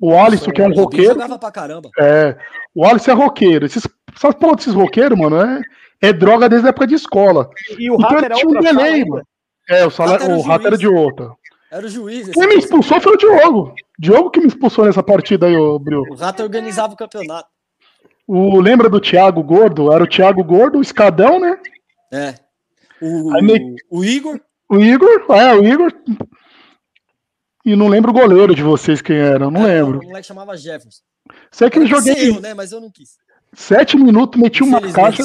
O 0.00 0.16
Alisson, 0.16 0.52
que 0.52 0.62
é 0.62 0.68
um 0.68 0.72
roqueiro. 0.72 1.14
jogava 1.14 1.36
pra 1.36 1.50
caramba. 1.50 1.90
É, 1.98 2.36
o 2.72 2.86
Alisson 2.86 3.10
é 3.10 3.14
roqueiro. 3.14 3.66
Esses, 3.66 3.88
essas 4.14 4.34
porra 4.36 4.54
desses 4.54 4.74
roqueiros, 4.74 5.18
mano, 5.18 5.40
é, 5.40 5.62
é 6.00 6.12
droga 6.12 6.48
desde 6.48 6.68
a 6.68 6.70
época 6.70 6.86
de 6.86 6.94
escola. 6.94 7.50
E 7.76 7.90
o 7.90 7.94
Então 7.94 8.08
Rato 8.08 8.24
era 8.24 8.36
um 8.36 8.48
outra 8.50 8.60
delay, 8.60 9.04
mano. 9.04 9.26
É, 9.68 9.84
o, 9.84 9.90
salário, 9.90 10.20
Rato 10.20 10.30
era 10.30 10.36
o 10.36 10.38
o 10.38 10.42
rato 10.42 10.66
era 10.68 10.78
de 10.78 10.86
outra. 10.86 11.30
Era 11.74 11.86
o 11.86 11.88
juiz. 11.88 12.28
Quem 12.30 12.46
me 12.46 12.54
expulsou 12.54 13.00
foi 13.00 13.14
o 13.14 13.16
Diogo. 13.16 13.74
Diogo 13.98 14.30
que 14.30 14.38
me 14.38 14.46
expulsou 14.46 14.84
nessa 14.84 15.02
partida 15.02 15.46
aí, 15.46 15.56
ô 15.56 15.76
Brioco. 15.76 16.12
O 16.12 16.16
Rato 16.16 16.40
organizava 16.44 16.94
o 16.94 16.96
campeonato. 16.96 17.48
O, 18.28 18.60
lembra 18.60 18.88
do 18.88 19.00
Thiago 19.00 19.42
Gordo? 19.42 19.92
Era 19.92 20.04
o 20.04 20.06
Thiago 20.06 20.44
Gordo, 20.44 20.78
o 20.78 20.82
Escadão, 20.82 21.40
né? 21.40 21.58
É. 22.12 22.34
O, 23.02 23.42
meio- 23.42 23.74
o 23.90 24.04
Igor. 24.04 24.40
O 24.70 24.78
Igor, 24.78 25.26
é, 25.30 25.52
o 25.56 25.64
Igor. 25.64 25.92
E 27.66 27.74
não 27.74 27.88
lembro 27.88 28.12
o 28.12 28.14
goleiro 28.14 28.54
de 28.54 28.62
vocês 28.62 29.02
quem 29.02 29.16
era, 29.16 29.50
não 29.50 29.66
é, 29.66 29.74
lembro. 29.82 29.98
O 29.98 30.04
moleque 30.04 30.28
chamava 30.28 30.56
Jefferson. 30.56 31.02
Sei 31.50 31.68
que 31.70 31.80
eu 31.80 31.86
joguei 31.86 32.30
eu, 32.30 32.40
né? 32.40 32.54
Mas 32.54 32.70
eu 32.70 32.80
não 32.80 32.90
quis. 32.90 33.16
sete 33.52 33.96
minutos, 33.96 34.40
meti 34.40 34.62
uma 34.62 34.80
caixa. 34.92 35.24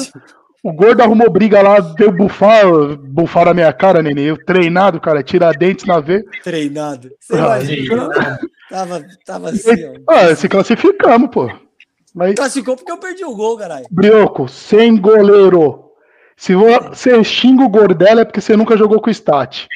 O 0.62 0.72
gordo 0.72 1.02
arrumou 1.02 1.30
briga 1.30 1.62
lá, 1.62 1.80
deu 1.80 2.12
bufar, 2.12 2.66
bufar 2.98 3.46
na 3.46 3.54
minha 3.54 3.72
cara, 3.72 4.02
neném. 4.02 4.26
Eu 4.26 4.44
treinado, 4.44 5.00
cara, 5.00 5.22
tiradentes 5.22 5.86
na 5.86 6.00
veia. 6.00 6.22
Treinado. 6.44 7.10
Você 7.18 7.34
Ah, 7.34 7.38
imagina? 7.38 8.08
Tava, 8.68 9.04
tava 9.24 9.48
assim, 9.50 9.84
ó. 10.06 10.12
Ah, 10.12 10.34
se 10.36 10.48
classificamos, 10.48 11.30
pô. 11.30 11.50
Mas, 12.14 12.34
Classificou 12.34 12.76
porque 12.76 12.92
eu 12.92 12.98
perdi 12.98 13.24
o 13.24 13.34
gol, 13.34 13.56
caralho. 13.56 13.86
Brioco, 13.90 14.48
sem 14.48 14.96
goleiro. 15.00 15.84
Se 16.36 16.54
você 16.54 17.22
xinga 17.24 17.64
o 17.64 17.68
Gordela 17.68 18.22
é 18.22 18.24
porque 18.24 18.40
você 18.40 18.56
nunca 18.56 18.76
jogou 18.76 19.00
com 19.00 19.08
o 19.08 19.12
Stat. 19.12 19.66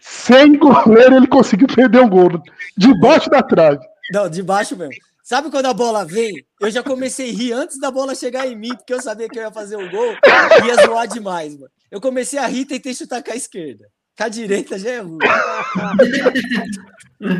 Sem 0.00 0.58
goleiro 0.58 1.16
ele 1.16 1.26
conseguiu 1.26 1.66
perder 1.66 2.00
um 2.00 2.08
gol. 2.08 2.30
Debaixo 2.76 3.30
da 3.30 3.42
trave. 3.42 3.78
Não, 4.12 4.28
de 4.28 4.42
baixo 4.42 4.76
mesmo. 4.76 4.94
Sabe 5.30 5.48
quando 5.48 5.66
a 5.66 5.72
bola 5.72 6.04
vem? 6.04 6.44
Eu 6.60 6.68
já 6.72 6.82
comecei 6.82 7.30
a 7.30 7.32
rir 7.32 7.52
antes 7.52 7.78
da 7.78 7.88
bola 7.88 8.16
chegar 8.16 8.48
em 8.48 8.56
mim, 8.56 8.74
porque 8.74 8.92
eu 8.92 9.00
sabia 9.00 9.28
que 9.28 9.38
eu 9.38 9.44
ia 9.44 9.52
fazer 9.52 9.76
o 9.76 9.88
gol 9.88 10.16
e 10.60 10.66
ia 10.66 10.74
zoar 10.84 11.06
demais, 11.06 11.54
mano. 11.54 11.70
Eu 11.88 12.00
comecei 12.00 12.36
a 12.36 12.48
rir 12.48 12.62
e 12.62 12.64
tentei 12.64 12.92
chutar 12.92 13.22
com 13.22 13.30
a 13.30 13.36
esquerda. 13.36 13.86
Com 14.18 14.24
a 14.24 14.28
direita 14.28 14.76
já 14.76 14.90
é 14.90 14.98
ruim. 14.98 15.18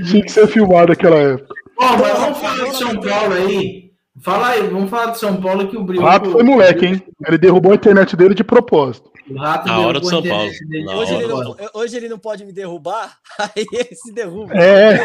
Tinha 0.09 0.23
que 0.23 0.31
ser 0.31 0.47
filmado 0.47 0.91
naquela 0.91 1.17
época. 1.17 1.53
Ó, 1.81 1.97
mas 1.97 2.17
vamos 2.17 2.39
falar 2.39 2.71
de 2.71 2.77
São 2.77 3.01
Paulo 3.01 3.35
aí. 3.35 3.90
Fala 4.23 4.49
aí, 4.49 4.69
vamos 4.69 4.91
falar 4.91 5.13
de 5.13 5.19
São 5.19 5.41
Paulo 5.41 5.69
que 5.69 5.77
o 5.77 5.81
O 5.81 5.85
Brioco... 5.85 6.07
Rato 6.07 6.31
foi 6.31 6.43
moleque, 6.43 6.87
hein? 6.87 7.03
Ele 7.27 7.39
derrubou 7.39 7.73
a 7.73 7.75
internet 7.75 8.15
dele 8.17 8.35
de 8.35 8.45
propósito. 8.45 9.11
O 9.31 9.39
Rato 9.39 9.67
Na 9.67 9.79
hora 9.81 10.01
do 10.01 10.09
São 10.09 10.23
Paulo. 10.23 10.51
Hoje 10.51 11.15
ele, 11.15 11.27
não, 11.27 11.57
hoje 11.75 11.97
ele 11.97 12.09
não 12.09 12.19
pode 12.19 12.45
me 12.45 12.53
derrubar, 12.53 13.17
aí 13.39 13.65
ele 13.73 13.95
se 13.95 14.13
derruba. 14.13 14.53
É. 14.55 15.01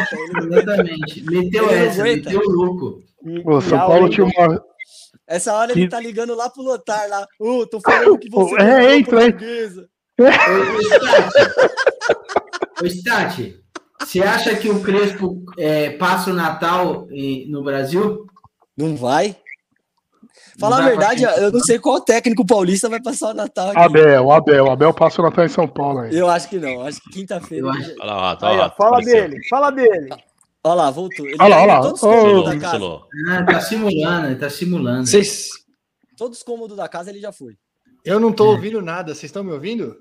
Exatamente. 0.52 1.24
Meteu 1.24 1.70
essa, 1.70 2.02
meteu 2.02 2.40
o 2.40 2.50
louco. 2.50 2.98
O 3.44 3.58
e 3.58 3.62
São 3.62 3.78
Paulo 3.78 4.08
tinha 4.08 4.26
uma. 4.26 4.62
Essa 5.26 5.54
hora 5.54 5.72
ele 5.72 5.88
tá 5.88 5.98
ligando 5.98 6.34
lá 6.34 6.50
pro 6.50 6.62
Lotar 6.62 7.08
lá. 7.08 7.26
Ô, 7.40 7.66
tô 7.66 7.80
falando 7.80 8.18
que 8.18 8.28
você 8.28 8.54
É, 8.62 8.96
entra 8.96 9.20
aí. 9.20 9.34
Ô, 12.82 12.86
Stati, 12.86 13.56
você 13.98 14.20
acha 14.20 14.54
que 14.54 14.68
o 14.68 14.80
Crespo 14.80 15.42
é, 15.58 15.90
passa 15.90 16.30
o 16.30 16.34
Natal 16.34 17.08
no 17.48 17.64
Brasil? 17.64 18.26
Não 18.76 18.96
vai? 18.96 19.36
Falar 20.58 20.78
a 20.82 20.88
verdade, 20.88 21.22
eu 21.22 21.52
não 21.52 21.60
sei 21.60 21.78
qual 21.78 22.00
técnico 22.00 22.44
paulista 22.46 22.88
vai 22.88 23.00
passar 23.00 23.30
o 23.30 23.34
Natal 23.34 23.68
aqui. 23.70 23.78
Abel, 23.78 24.30
Abel. 24.30 24.70
Abel 24.70 24.92
passa 24.94 25.20
o 25.20 25.24
Natal 25.24 25.44
em 25.44 25.48
São 25.48 25.68
Paulo 25.68 26.00
aí. 26.00 26.16
Eu 26.16 26.28
acho 26.30 26.48
que 26.48 26.58
não. 26.58 26.82
Acho 26.82 27.00
que 27.02 27.10
quinta-feira. 27.10 27.66
Eu 27.66 27.70
acho- 27.70 27.94
Olha 28.00 28.04
lá, 28.12 28.20
Rato, 28.30 28.46
Aí, 28.46 28.56
lá, 28.56 28.70
fala 28.70 28.98
apareceu. 28.98 29.28
dele, 29.28 29.48
fala 29.48 29.70
dele. 29.70 30.08
Olha 30.64 30.74
lá, 30.74 30.90
voltou. 30.90 31.26
Ele 31.26 31.36
Olha 31.38 31.48
lá, 31.48 31.56
tá 31.56 31.62
olha 31.62 31.72
lá. 31.74 31.80
Todos 31.82 32.02
os 32.02 32.08
cômodos 32.08 32.44
da 32.44 32.58
Vacilou, 32.68 33.00
casa. 33.00 33.38
Ah, 33.40 33.44
tá 33.46 33.60
simulando, 33.60 34.26
ele 34.26 34.36
tá 34.36 34.50
simulando. 34.50 35.06
Vocês. 35.06 35.48
Todos 36.16 36.38
os 36.38 36.42
cômodos 36.42 36.76
da 36.76 36.88
casa 36.88 37.10
ele 37.10 37.20
já 37.20 37.32
foi. 37.32 37.54
Eu 38.04 38.18
não 38.18 38.32
tô 38.32 38.46
ouvindo 38.46 38.80
nada. 38.80 39.14
Vocês 39.14 39.24
estão 39.24 39.44
me 39.44 39.52
ouvindo? 39.52 39.94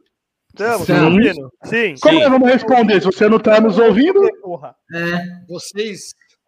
Estamos, 0.50 0.88
Sim. 0.88 0.94
tá 0.94 1.04
ouvindo? 1.06 1.52
Sim. 1.66 1.96
Como 2.02 2.16
Sim. 2.16 2.22
nós 2.22 2.32
vamos 2.32 2.48
responder? 2.50 3.00
Se 3.02 3.06
você 3.08 3.28
não 3.28 3.40
tá 3.40 3.60
nos 3.60 3.78
ouvindo. 3.78 4.22
É. 4.94 5.24
Vocês. 5.50 6.00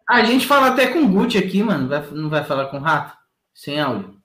A 0.08 0.24
gente 0.24 0.46
fala 0.46 0.68
até 0.68 0.86
com 0.92 1.00
o 1.02 1.08
Gucci 1.08 1.36
aqui, 1.38 1.62
mano. 1.62 1.88
Vai- 1.88 2.10
não 2.12 2.30
vai 2.30 2.44
falar 2.44 2.66
com 2.68 2.78
o 2.78 2.80
Rato? 2.80 3.16
Sem 3.54 3.78
áudio. 3.78 4.16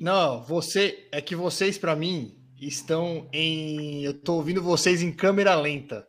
Não, 0.00 0.42
você. 0.42 1.08
É 1.12 1.20
que 1.20 1.34
vocês, 1.34 1.76
pra 1.78 1.96
mim, 1.96 2.36
estão 2.60 3.28
em. 3.32 4.04
Eu 4.04 4.14
tô 4.14 4.34
ouvindo 4.34 4.62
vocês 4.62 5.02
em 5.02 5.12
câmera 5.12 5.54
lenta. 5.54 6.06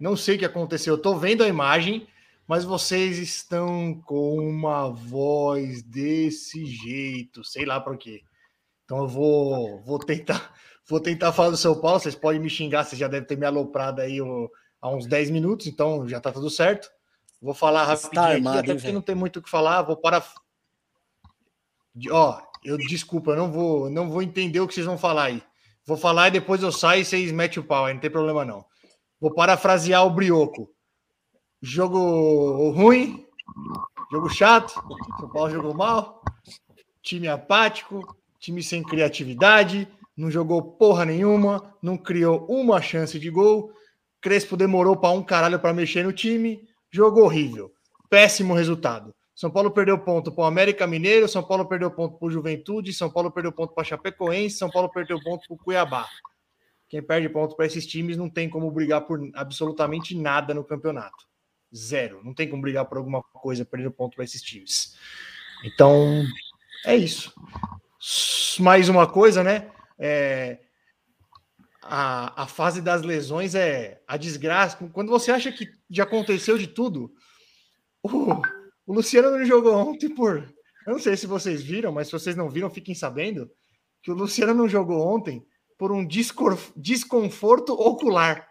Não 0.00 0.16
sei 0.16 0.36
o 0.36 0.38
que 0.38 0.44
aconteceu. 0.44 0.94
Eu 0.94 0.98
tô 1.02 1.16
vendo 1.16 1.42
a 1.42 1.48
imagem, 1.48 2.06
mas 2.46 2.64
vocês 2.64 3.18
estão 3.18 3.94
com 4.04 4.36
uma 4.38 4.88
voz 4.90 5.82
desse 5.82 6.64
jeito. 6.66 7.42
Sei 7.44 7.64
lá 7.64 7.80
por 7.80 7.96
quê. 7.96 8.20
Então 8.84 8.98
eu 8.98 9.08
vou, 9.08 9.82
vou 9.82 9.98
tentar. 9.98 10.52
Vou 10.86 11.00
tentar 11.00 11.32
falar 11.32 11.48
do 11.48 11.56
São 11.56 11.80
Paulo. 11.80 11.98
Vocês 11.98 12.14
podem 12.14 12.38
me 12.38 12.50
xingar, 12.50 12.84
vocês 12.84 12.98
já 13.00 13.08
devem 13.08 13.26
ter 13.26 13.38
me 13.38 13.46
aloprado 13.46 14.02
aí 14.02 14.18
há 14.82 14.90
uns 14.94 15.06
10 15.06 15.30
minutos, 15.30 15.66
então 15.66 16.06
já 16.06 16.20
tá 16.20 16.30
tudo 16.30 16.50
certo. 16.50 16.90
Vou 17.44 17.52
falar 17.52 17.84
Tá 17.84 17.92
rapidinho 17.92 18.22
aqui, 18.22 18.36
armado, 18.36 18.58
até 18.58 18.70
hein, 18.70 18.76
porque 18.78 18.92
não 18.92 19.02
tem 19.02 19.14
muito 19.14 19.38
o 19.38 19.42
que 19.42 19.50
falar. 19.50 19.82
Vou 19.82 19.98
para. 19.98 20.24
Ó, 22.10 22.40
eu 22.64 22.78
desculpa, 22.78 23.32
eu 23.32 23.36
não 23.36 23.52
vou, 23.52 23.90
não 23.90 24.08
vou 24.08 24.22
entender 24.22 24.60
o 24.60 24.66
que 24.66 24.72
vocês 24.72 24.86
vão 24.86 24.96
falar 24.96 25.24
aí. 25.24 25.42
Vou 25.86 25.98
falar 25.98 26.28
e 26.28 26.30
depois 26.30 26.62
eu 26.62 26.72
saio 26.72 27.02
e 27.02 27.04
vocês 27.04 27.30
metem 27.30 27.62
o 27.62 27.66
pau 27.66 27.84
aí, 27.84 27.92
não 27.92 28.00
tem 28.00 28.10
problema 28.10 28.46
não. 28.46 28.64
Vou 29.20 29.30
parafrasear 29.30 30.06
o 30.06 30.10
Brioco. 30.10 30.70
Jogo 31.60 32.70
ruim, 32.70 33.26
jogo 34.10 34.30
chato, 34.30 34.72
São 35.20 35.28
Paulo 35.28 35.50
jogou 35.50 35.74
mal, 35.74 36.24
time 37.02 37.28
apático, 37.28 38.16
time 38.38 38.62
sem 38.62 38.82
criatividade, 38.82 39.86
não 40.16 40.30
jogou 40.30 40.62
porra 40.62 41.04
nenhuma, 41.04 41.74
não 41.82 41.98
criou 41.98 42.46
uma 42.48 42.80
chance 42.80 43.18
de 43.18 43.28
gol. 43.28 43.70
Crespo 44.18 44.56
demorou 44.56 44.96
para 44.96 45.10
um 45.10 45.22
caralho 45.22 45.60
para 45.60 45.74
mexer 45.74 46.04
no 46.04 46.12
time, 46.12 46.66
jogo 46.94 47.22
horrível, 47.22 47.72
péssimo 48.08 48.54
resultado. 48.54 49.12
São 49.34 49.50
Paulo 49.50 49.72
perdeu 49.72 49.98
ponto 49.98 50.30
para 50.30 50.44
o 50.44 50.46
América 50.46 50.86
Mineiro, 50.86 51.28
São 51.28 51.42
Paulo 51.42 51.66
perdeu 51.66 51.90
ponto 51.90 52.16
para 52.16 52.28
o 52.28 52.30
Juventude, 52.30 52.92
São 52.92 53.10
Paulo 53.10 53.32
perdeu 53.32 53.50
ponto 53.50 53.74
para 53.74 53.82
Chapecoense, 53.82 54.56
São 54.56 54.70
Paulo 54.70 54.88
perdeu 54.88 55.20
ponto 55.20 55.44
para 55.48 55.54
o 55.54 55.58
Cuiabá. 55.58 56.08
Quem 56.88 57.02
perde 57.02 57.28
ponto 57.28 57.56
para 57.56 57.66
esses 57.66 57.84
times 57.84 58.16
não 58.16 58.30
tem 58.30 58.48
como 58.48 58.70
brigar 58.70 59.00
por 59.00 59.18
absolutamente 59.34 60.16
nada 60.16 60.54
no 60.54 60.62
campeonato. 60.62 61.26
Zero. 61.74 62.22
Não 62.22 62.32
tem 62.32 62.48
como 62.48 62.62
brigar 62.62 62.84
por 62.84 62.98
alguma 62.98 63.20
coisa 63.20 63.64
perdendo 63.64 63.90
ponto 63.90 64.14
para 64.14 64.24
esses 64.24 64.40
times. 64.40 64.94
Então, 65.64 66.24
é 66.86 66.94
isso. 66.94 67.34
Mais 68.60 68.88
uma 68.88 69.08
coisa, 69.08 69.42
né? 69.42 69.68
É, 69.98 70.60
a, 71.86 72.42
a 72.44 72.46
fase 72.46 72.80
das 72.80 73.02
lesões 73.02 73.54
é 73.54 74.00
a 74.06 74.16
desgraça. 74.16 74.76
Quando 74.92 75.10
você 75.10 75.30
acha 75.30 75.52
que 75.52 75.68
já 75.90 76.04
aconteceu 76.04 76.56
de 76.58 76.66
tudo, 76.66 77.12
o, 78.02 78.40
o 78.86 78.92
Luciano 78.94 79.30
não 79.30 79.44
jogou 79.44 79.74
ontem 79.74 80.08
por. 80.08 80.38
Eu 80.86 80.92
não 80.92 80.98
sei 80.98 81.16
se 81.16 81.26
vocês 81.26 81.62
viram, 81.62 81.92
mas 81.92 82.06
se 82.08 82.12
vocês 82.12 82.36
não 82.36 82.48
viram, 82.50 82.68
fiquem 82.70 82.94
sabendo 82.94 83.50
que 84.02 84.10
o 84.10 84.14
Luciano 84.14 84.52
não 84.54 84.68
jogou 84.68 85.00
ontem 85.06 85.42
por 85.78 85.90
um 85.92 86.06
discor- 86.06 86.58
desconforto 86.76 87.72
ocular. 87.72 88.46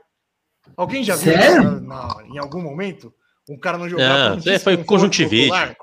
Alguém 0.77 1.03
já 1.03 1.15
viu 1.15 1.34
Sério? 1.34 1.61
isso 1.61 1.81
na- 1.81 2.07
na- 2.07 2.23
em 2.27 2.38
algum 2.38 2.61
momento? 2.61 3.14
Um 3.49 3.57
cara 3.60 3.77
não 3.77 3.89
jogar 3.89 4.30
Não, 4.35 4.41
por 4.41 4.49
um 4.51 4.60
foi 4.60 4.84
conjuntivite. 4.84 5.43
ocular? 5.51 5.76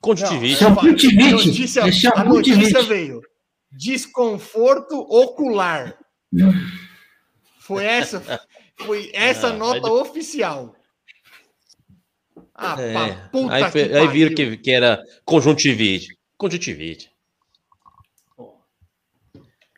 Conjuntivite. 0.00 0.62
Não, 0.62 0.68
Champutivite. 0.74 1.24
a 1.24 1.30
notícia, 1.32 1.80
É 1.80 2.20
a 2.20 2.24
notícia 2.24 2.82
veio. 2.82 3.20
Desconforto 3.72 4.94
ocular. 4.98 5.96
Foi 7.60 7.84
essa, 7.84 8.20
foi 8.80 9.10
essa 9.14 9.48
Ah, 9.48 9.52
nota 9.52 9.86
aí 9.86 9.92
oficial. 9.92 10.74
Ah, 12.54 12.76
É. 12.80 13.28
puta 13.30 13.54
Aí, 13.54 13.70
que 13.70 13.78
aí 13.78 14.08
viram 14.08 14.34
que, 14.34 14.56
que 14.58 14.70
era 14.70 15.02
conjuntivite. 15.24 16.18
Conjuntivite. 16.36 17.10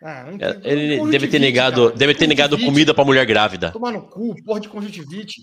Ah, 0.05 0.27
Ele 0.64 1.10
deve 1.10 1.28
ter 1.28 1.39
negado, 1.39 1.85
cara. 1.86 1.97
deve 1.97 2.14
ter 2.14 2.27
negado 2.27 2.59
comida 2.59 2.93
pra 2.93 3.05
mulher 3.05 3.24
grávida. 3.24 3.70
Tomar 3.70 3.93
no 3.93 4.09
cu, 4.09 4.35
porra 4.43 4.59
de 4.59 4.69
conjuntivite. 4.69 5.43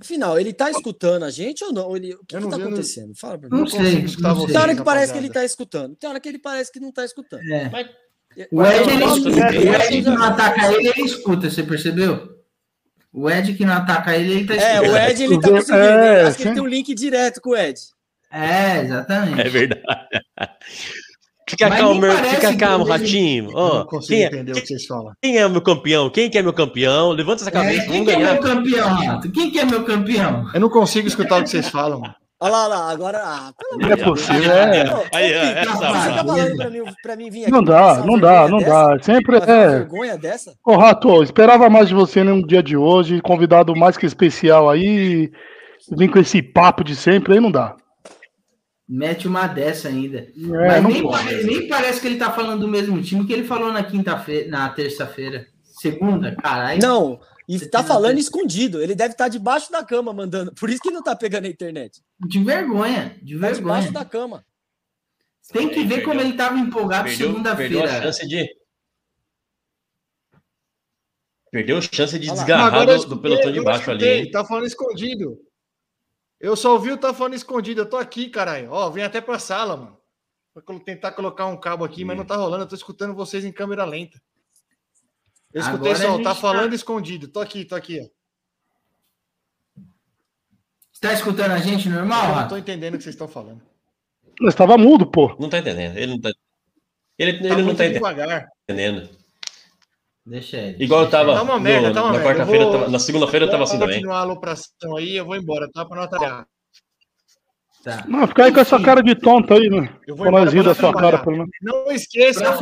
Afinal, 0.00 0.38
ele 0.38 0.52
tá 0.52 0.70
escutando 0.70 1.24
a 1.24 1.30
gente 1.30 1.64
ou 1.64 1.72
não? 1.72 1.96
Ele, 1.96 2.14
o 2.14 2.18
que, 2.20 2.36
que 2.36 2.40
não 2.40 2.48
tá 2.50 2.56
vi, 2.56 2.62
eu 2.62 2.68
não- 2.68 2.74
acontecendo? 2.76 3.14
Fala 3.16 3.38
pra 3.38 3.48
Não 3.48 3.62
mim. 3.62 3.68
sei, 3.68 3.78
consigo 3.80 4.06
escutar 4.06 4.28
não 4.28 4.36
sei. 4.42 4.46
Tem 4.48 4.56
hora 4.60 4.76
que 4.76 4.82
parece 4.84 5.12
que 5.12 5.18
ele 5.18 5.30
tá 5.30 5.44
escutando. 5.44 5.96
Tem 5.96 6.08
hora 6.10 6.20
que 6.20 6.28
ele 6.28 6.38
parece 6.38 6.72
que 6.72 6.80
não 6.80 6.92
tá 6.92 7.04
escutando. 7.04 7.42
É. 7.50 7.68
Mas- 7.70 7.88
O 8.52 8.62
Ed, 8.64 8.90
ele, 8.90 9.04
escuta. 9.04 9.30
O 9.30 9.74
Ed 9.82 10.02
que 10.02 10.10
não 10.10 10.22
ataca 10.22 10.72
ele, 10.72 10.88
ele 10.88 11.02
escuta, 11.02 11.50
você 11.50 11.62
percebeu? 11.62 12.38
O 13.12 13.28
Ed 13.28 13.54
que 13.54 13.64
não 13.64 13.72
ataca 13.74 14.14
ele, 14.16 14.32
ele 14.32 14.46
tá 14.46 14.54
É, 14.54 14.74
escutando. 14.74 14.92
o 14.92 14.96
Ed, 14.96 15.22
ele 15.24 15.40
tá 15.40 15.48
É, 15.48 15.50
conseguindo. 15.50 15.82
né? 15.82 16.20
Acho 16.22 16.36
que 16.36 16.42
ele 16.44 16.54
tem 16.54 16.62
um 16.62 16.66
link 16.66 16.94
direto 16.94 17.40
com 17.40 17.50
o 17.50 17.56
Ed. 17.56 17.80
É, 18.30 18.80
exatamente. 18.82 19.40
É 19.40 19.48
verdade. 19.48 20.08
Fica 21.48 21.68
Mas 21.68 21.80
calmo, 21.80 22.02
fica 22.02 22.56
calmo, 22.56 22.84
ratinho. 22.84 23.50
Eu 23.50 23.56
Ó, 23.56 23.74
não 23.78 23.86
consigo 23.86 24.14
quem, 24.14 24.22
é, 24.24 24.26
entender 24.26 24.52
o 24.52 24.54
que 24.56 24.66
vocês 24.66 24.86
falam. 24.86 25.12
quem 25.22 25.36
é 25.38 25.46
o 25.46 25.50
meu 25.50 25.62
campeão? 25.62 26.10
Quem 26.10 26.28
que 26.30 26.38
é 26.38 26.42
meu 26.42 26.52
campeão? 26.52 27.10
Levanta 27.12 27.42
essa 27.42 27.50
É, 27.50 27.52
cabeça, 27.52 27.86
quem 27.86 28.04
vamos 28.04 28.06
que 28.06 28.10
é 28.12 28.18
meu 28.32 28.40
campeão, 28.40 28.88
Rato? 28.88 29.32
Quem 29.32 29.50
que 29.50 29.58
é 29.58 29.64
meu 29.64 29.84
campeão? 29.84 30.44
Eu 30.54 30.60
não 30.60 30.68
consigo 30.68 31.08
escutar 31.08 31.38
o 31.40 31.42
que 31.42 31.50
vocês 31.50 31.68
falam. 31.68 32.02
Olha 32.40 32.52
lá, 32.52 32.64
olha 32.66 32.68
lá, 32.76 32.90
agora. 32.92 33.18
Ah, 33.24 33.50
não 33.80 33.90
é 33.90 33.96
possível. 33.96 34.52
É. 34.52 34.82
Aí, 35.12 35.32
Pita, 35.32 35.58
essa 35.60 35.72
Você 35.72 35.80
tá 35.80 35.90
vai. 35.92 36.24
falando 36.24 36.56
pra 36.56 36.70
mim, 36.70 36.78
pra 37.02 37.16
mim 37.16 37.30
vir 37.30 37.42
aqui? 37.42 37.50
Não 37.50 37.64
dá, 37.64 37.96
não 38.06 38.16
dá, 38.18 38.46
não 38.48 38.58
dessa? 38.58 38.70
dá. 38.70 39.02
Sempre 39.02 39.36
é. 39.38 39.68
vergonha 39.70 40.16
dessa? 40.16 40.52
Ô, 40.64 40.76
Rato, 40.76 41.20
esperava 41.24 41.68
mais 41.68 41.88
de 41.88 41.94
você 41.94 42.22
num 42.22 42.40
dia 42.40 42.62
de 42.62 42.76
hoje, 42.76 43.20
convidado 43.20 43.74
mais 43.74 43.96
que 43.96 44.06
especial 44.06 44.70
aí. 44.70 45.30
Vem 45.96 46.08
com 46.08 46.20
esse 46.20 46.40
papo 46.40 46.84
de 46.84 46.94
sempre, 46.94 47.34
aí 47.34 47.40
não 47.40 47.50
dá. 47.50 47.74
Mete 48.88 49.28
uma 49.28 49.46
dessa 49.46 49.88
ainda. 49.88 50.20
É, 50.20 50.32
Mas 50.36 50.84
nem, 50.84 51.02
pode. 51.02 51.24
pare- 51.24 51.42
nem 51.44 51.68
parece 51.68 52.00
que 52.00 52.06
ele 52.06 52.16
tá 52.16 52.32
falando 52.32 52.60
do 52.60 52.68
mesmo 52.68 53.02
time 53.02 53.26
que 53.26 53.32
ele 53.34 53.44
falou 53.44 53.70
na 53.72 53.82
quinta-feira, 53.84 54.48
na 54.48 54.68
terça-feira. 54.70 55.46
Segunda, 55.62 56.34
caralho. 56.34 56.80
Não, 56.80 57.20
e 57.46 57.58
Você 57.58 57.68
tá 57.68 57.84
falando 57.84 58.18
escondido. 58.18 58.80
Ele 58.82 58.94
deve 58.94 59.12
estar 59.12 59.28
debaixo 59.28 59.70
da 59.70 59.84
cama 59.84 60.12
mandando. 60.12 60.54
Por 60.54 60.70
isso 60.70 60.80
que 60.80 60.90
não 60.90 61.02
tá 61.02 61.14
pegando 61.14 61.44
a 61.44 61.48
internet. 61.48 62.02
De 62.26 62.42
vergonha, 62.42 63.14
de 63.22 63.34
Tá 63.34 63.40
vergonha. 63.40 63.52
debaixo 63.54 63.92
da 63.92 64.04
cama. 64.04 64.44
Tem 65.52 65.68
que 65.68 65.82
ver 65.82 65.88
perdeu- 65.88 66.04
como 66.04 66.20
ele 66.20 66.32
tava 66.34 66.58
empolgado 66.58 67.04
Perdeu, 67.08 67.26
perdeu 67.32 67.52
a 67.52 67.56
segunda-feira. 67.56 68.02
chance 68.02 68.26
de. 68.26 68.46
Perdeu 71.50 71.78
a 71.78 71.80
chance 71.80 72.18
de 72.18 72.30
desgarrar 72.30 72.86
do, 72.86 73.06
do 73.06 73.18
pelotão 73.22 73.50
de 73.52 73.62
baixo 73.62 73.90
ali. 73.90 74.06
hein? 74.06 74.30
Tá 74.30 74.44
falando 74.44 74.66
escondido. 74.66 75.38
Eu 76.40 76.54
só 76.56 76.72
ouvi 76.72 76.92
o 76.92 76.96
tá 76.96 77.12
falando 77.12 77.34
escondido. 77.34 77.80
Eu 77.80 77.88
tô 77.90 77.96
aqui, 77.96 78.28
caralho. 78.30 78.70
Ó, 78.70 78.88
vem 78.90 79.02
até 79.04 79.20
pra 79.20 79.38
sala, 79.38 79.76
mano. 79.76 79.98
Vou 80.54 80.80
tentar 80.80 81.12
colocar 81.12 81.46
um 81.46 81.56
cabo 81.56 81.84
aqui, 81.84 82.04
mas 82.04 82.16
não 82.16 82.24
tá 82.24 82.36
rolando. 82.36 82.64
Eu 82.64 82.68
tô 82.68 82.74
escutando 82.74 83.14
vocês 83.14 83.44
em 83.44 83.52
câmera 83.52 83.84
lenta. 83.84 84.20
Eu 85.52 85.60
escutei 85.62 85.92
Agora 85.92 86.06
só, 86.08 86.18
tá 86.18 86.24
tá- 86.24 86.34
falando 86.34 86.74
escondido. 86.74 87.28
Tô 87.28 87.40
aqui, 87.40 87.64
tô 87.64 87.74
aqui, 87.74 88.00
ó. 88.00 88.08
Você 90.92 91.00
tá 91.00 91.12
escutando 91.12 91.52
a 91.52 91.58
gente 91.58 91.88
normal, 91.88 92.30
Eu 92.30 92.36
não 92.36 92.48
tô 92.48 92.56
entendendo 92.56 92.94
o 92.94 92.98
que 92.98 93.04
vocês 93.04 93.14
estão 93.14 93.28
falando. 93.28 93.62
Eu 94.40 94.48
estava 94.48 94.76
mudo, 94.76 95.06
pô. 95.06 95.34
Não 95.38 95.48
tá 95.48 95.58
entendendo. 95.58 95.96
Ele 95.96 96.06
não 96.12 96.20
tá. 96.20 96.30
Ele, 97.18 97.38
Tá 97.38 97.44
ele 97.54 97.62
não 97.62 97.74
tá 97.74 97.88
devagar. 97.88 98.48
entendendo. 98.68 99.17
Deixa 100.28 100.56
ele. 100.58 100.84
Igual 100.84 101.02
eu 101.02 101.10
tava. 101.10 101.34
Tá 101.34 101.42
uma 101.42 101.54
no- 101.54 101.60
merda, 101.60 101.92
tá 101.92 102.02
uma 102.04 102.12
na 102.12 102.18
merda. 102.18 102.44
vou- 102.44 102.72
tava- 102.72 102.88
na 102.88 102.98
segunda-feira 102.98 103.46
eu 103.46 103.50
tava 103.50 103.62
assim 103.64 103.78
também. 103.78 103.96
continuar 103.96 104.18
a 104.18 104.20
alopração 104.22 104.96
aí, 104.96 105.16
eu 105.16 105.24
vou 105.24 105.36
embora, 105.36 105.68
tá? 105.72 105.84
Pra 105.84 105.96
não 105.96 106.04
atrapalhar. 106.04 106.46
Tá. 107.84 108.04
Não, 108.06 108.26
fica 108.26 108.44
aí 108.44 108.52
com 108.52 108.60
essa 108.60 108.78
cara 108.80 109.02
de 109.02 109.14
tonto 109.14 109.54
aí, 109.54 109.70
né? 109.70 109.88
Eu 110.06 110.14
vou 110.16 110.26
embora 110.26 110.50
da 110.50 110.74
sua 110.74 110.92
cara, 110.92 111.18
pelo 111.18 111.36
menos. 111.38 111.50
Não 111.62 111.90
esqueçam, 111.90 112.54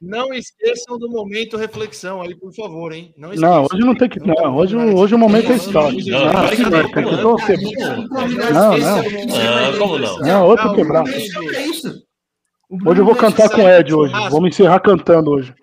não 0.00 0.34
esqueçam 0.34 0.98
do 0.98 1.08
momento 1.08 1.56
reflexão 1.56 2.20
aí, 2.22 2.34
por 2.34 2.52
favor, 2.54 2.92
hein? 2.92 3.14
Não 3.16 3.32
esqueçam. 3.32 3.54
Não, 3.54 3.62
hoje 3.70 3.78
não 3.84 3.94
tem 3.94 4.08
que. 4.08 4.18
Não, 4.18 4.56
hoje, 4.56 4.76
hoje 4.76 5.14
o 5.14 5.18
momento 5.18 5.52
é 5.52 5.56
estático. 5.56 6.10
Não, 6.10 6.18
Ah, 6.26 6.32
não, 6.32 6.48
tem 6.48 7.04
que 7.04 7.22
torcer. 7.22 7.58
Um 7.58 8.08
Não, 8.52 8.78
não. 8.78 9.02
Não, 9.02 9.78
como 9.78 9.98
não? 9.98 10.18
Não, 10.18 10.46
outro 10.46 10.70
Ah, 10.70 10.74
quebrado. 10.74 11.08
É 11.10 11.18
Hoje 12.84 13.00
eu 13.00 13.04
vou 13.04 13.14
cantar 13.14 13.48
com 13.48 13.62
o 13.62 13.68
Ed 13.68 13.94
hoje. 13.94 14.12
Vamos 14.30 14.48
encerrar 14.48 14.80
cantando 14.80 15.30
hoje. 15.30 15.54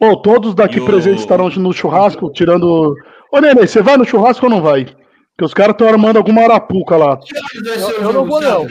Ô, 0.00 0.16
todos 0.16 0.54
daqui 0.54 0.76
E 0.78 0.80
o- 0.80 0.84
presentes 0.86 1.20
estarão 1.22 1.48
no 1.50 1.72
churrasco, 1.72 2.30
tirando. 2.32 2.94
Ô, 3.32 3.40
Nenê, 3.40 3.66
você 3.66 3.82
vai 3.82 3.96
no 3.96 4.04
churrasco 4.04 4.46
ou 4.46 4.50
não 4.50 4.62
vai? 4.62 4.84
Porque 4.84 5.44
os 5.44 5.54
caras 5.54 5.72
estão 5.74 5.88
armando 5.88 6.16
alguma 6.16 6.42
arapuca 6.42 6.96
lá. 6.96 7.18
Eu- 7.34 7.72
o 7.72 7.74
eu 7.74 7.80
jogo, 8.02 8.12
não 8.12 8.24
vou, 8.26 8.40
não. 8.40 8.66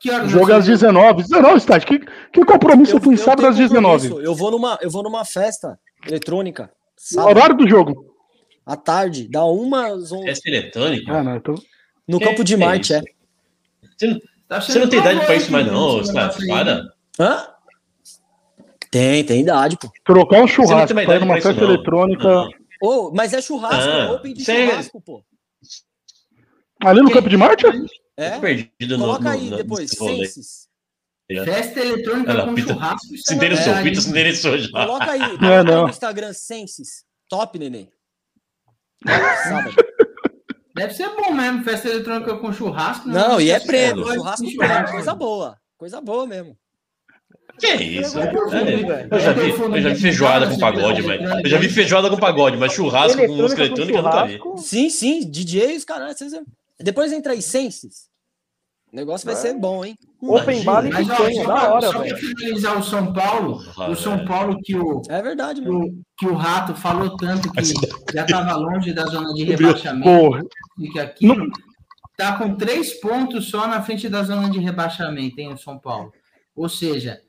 Que 0.00 0.10
horas 0.10 0.26
O 0.28 0.30
jogo 0.30 0.50
é 0.52 0.54
o 0.54 0.58
às 0.58 0.66
19. 0.66 1.22
19, 1.22 1.56
Stati. 1.60 1.86
Que, 1.86 1.98
que 1.98 2.44
compromisso 2.44 3.00
tem 3.00 3.16
sábado 3.16 3.38
tenho 3.38 3.50
às 3.50 3.56
19? 3.56 4.08
compromisso. 4.08 4.28
Eu 4.30 4.34
vou 4.34 4.50
numa, 4.50 4.78
eu 4.80 4.90
vou 4.90 5.02
numa 5.02 5.24
festa 5.24 5.78
eletrônica. 6.06 6.64
O 6.64 7.14
Sábado, 7.14 7.30
horário 7.36 7.56
do 7.56 7.68
jogo. 7.68 8.04
à 8.64 8.76
tarde, 8.76 9.28
da 9.28 9.44
uma 9.44 9.86
às 9.88 10.12
onze. 10.12 10.24
Festa 10.26 10.48
eletrônica? 10.48 11.12
Ah, 11.12 11.22
não, 11.22 11.36
então. 11.36 11.54
No 12.06 12.18
Que- 12.18 12.24
Campo 12.26 12.44
de 12.44 12.54
que 12.54 12.60
Marte, 12.64 12.94
é. 12.94 13.00
Você 13.96 14.06
não, 14.06 14.20
Tá 14.48 14.60
você 14.62 14.78
não 14.78 14.88
tem 14.88 14.98
idade 15.00 15.26
pra 15.26 15.34
isso 15.34 15.52
mais, 15.52 15.66
não, 15.66 15.72
negócio 16.12 16.42
aí. 16.42 16.48
Para. 16.48 16.82
Hã? 17.20 17.46
Tem, 18.90 19.24
tem 19.24 19.40
idade, 19.42 19.76
pô. 19.76 19.90
Trocar 20.04 20.36
um 20.38 20.40
não 20.40 20.48
churrasco 20.48 20.94
pra 20.94 21.16
ir 21.16 21.20
numa 21.20 21.34
festa 21.34 21.52
não. 21.52 21.64
eletrônica. 21.74 22.24
Não. 22.28 22.48
Ô, 22.80 23.12
mas 23.14 23.32
é 23.32 23.42
churrasco, 23.42 23.90
Ah, 23.90 23.98
é 23.98 24.10
open 24.12 24.34
de 24.34 24.44
churrasco, 24.44 25.00
pô. 25.00 25.22
Ali 26.82 27.02
no 27.02 27.10
Campo 27.10 27.28
de 27.28 27.36
Marte? 27.36 27.66
É? 28.16 28.38
Perdido. 28.38 28.98
Coloca 28.98 29.24
no- 29.24 29.30
aí 29.30 29.50
no- 29.50 29.56
depois. 29.56 29.90
Senses. 29.90 30.68
Festa 31.44 31.80
eletrônica 31.80 32.32
lá, 32.32 32.46
com 32.46 32.54
Pita- 32.54 32.72
churrasco. 32.72 33.06
Se 33.16 33.32
é 33.32 33.36
interessou, 33.36 33.64
o 33.64 33.68
novidade, 33.68 33.90
Pita 33.90 34.00
se 34.00 34.10
interessou 34.10 34.58
já. 34.58 34.70
Coloca 34.70 35.10
aí, 35.10 35.18
coloca 35.20 35.42
Não 35.44 35.52
é, 35.52 35.62
não. 35.64 35.82
no 35.84 35.88
Instagram 35.90 36.32
Senses. 36.32 37.04
Top, 37.28 37.58
neném. 37.58 37.90
Sábado. 39.44 39.74
Deve 40.74 40.94
ser 40.94 41.08
bom 41.16 41.32
mesmo, 41.32 41.64
festa 41.64 41.88
eletrônica 41.88 42.36
com 42.38 42.52
churrasco. 42.52 43.08
né? 43.08 43.14
Não, 43.14 43.40
e 43.40 43.50
é 43.50 43.58
prêmio, 43.60 44.04
eletrônica 44.04 44.14
churrasco 44.14 44.44
com 44.46 44.56
prêmio, 44.56 44.90
coisa 44.92 45.14
boa. 45.14 45.58
Coisa 45.76 46.00
boa 46.00 46.26
mesmo. 46.26 46.56
Que 47.58 47.66
é 47.66 47.82
isso? 47.82 48.18
É, 48.18 48.30
Eu 49.10 49.18
já 49.20 49.32
vi, 49.32 49.50
eu 49.50 49.80
já 49.80 49.88
vi 49.90 50.00
feijoada 50.00 50.48
com 50.48 50.58
pagode, 50.58 51.02
mas. 51.02 51.20
Eu 51.44 51.50
já 51.50 51.58
vi 51.58 51.68
feijoada 51.68 52.08
com 52.10 52.16
pagode, 52.16 52.56
mas 52.56 52.72
churrasco 52.72 53.26
com 53.26 53.34
música 53.34 53.62
eletrônica 53.64 53.98
eu 53.98 54.02
nunca 54.02 54.24
vi. 54.26 54.40
Sim, 54.58 54.88
sim, 54.90 55.28
DJs, 55.28 55.84
caralho. 55.84 56.16
Vocês... 56.16 56.32
Depois 56.80 57.12
entra 57.12 57.32
aí 57.32 57.42
Senses. 57.42 58.08
O 58.90 58.96
negócio 58.96 59.26
vai 59.26 59.36
ser 59.36 59.52
bom, 59.52 59.84
hein? 59.84 59.94
Open 60.22 60.64
bar 60.64 60.86
e 60.86 60.88
picanha, 60.88 61.44
só 61.44 61.46
da 61.46 61.74
hora, 61.74 61.92
só 61.92 61.98
velho. 61.98 62.16
finalizar 62.16 62.78
o 62.78 62.82
São 62.82 63.12
Paulo, 63.12 63.62
Ah, 63.76 63.90
o 63.90 63.94
São. 63.94 64.24
Paulo 64.24 64.56
que 64.62 64.74
o, 64.74 65.02
É 65.10 65.20
verdade, 65.20 65.60
que 65.60 65.68
o, 65.68 65.94
que 66.18 66.26
o 66.26 66.34
Rato 66.34 66.74
falou 66.74 67.14
tanto 67.18 67.52
que 67.52 67.62
já 68.14 68.24
estava 68.24 68.56
longe 68.56 68.94
da 68.94 69.04
zona 69.04 69.34
de 69.34 69.44
rebaixamento 69.44 70.48
e 70.78 70.88
que 70.88 70.98
aquilo 70.98 71.50
tá 72.16 72.38
com 72.38 72.54
três 72.56 72.94
pontos 72.94 73.50
só 73.50 73.68
na 73.68 73.82
frente 73.82 74.08
da 74.08 74.22
zona 74.22 74.48
de 74.48 74.58
rebaixamento, 74.58 75.38
hein, 75.38 75.52
o 75.52 75.58
São 75.58 75.78
Paulo. 75.78 76.10
Ou 76.56 76.68
seja, 76.68 77.20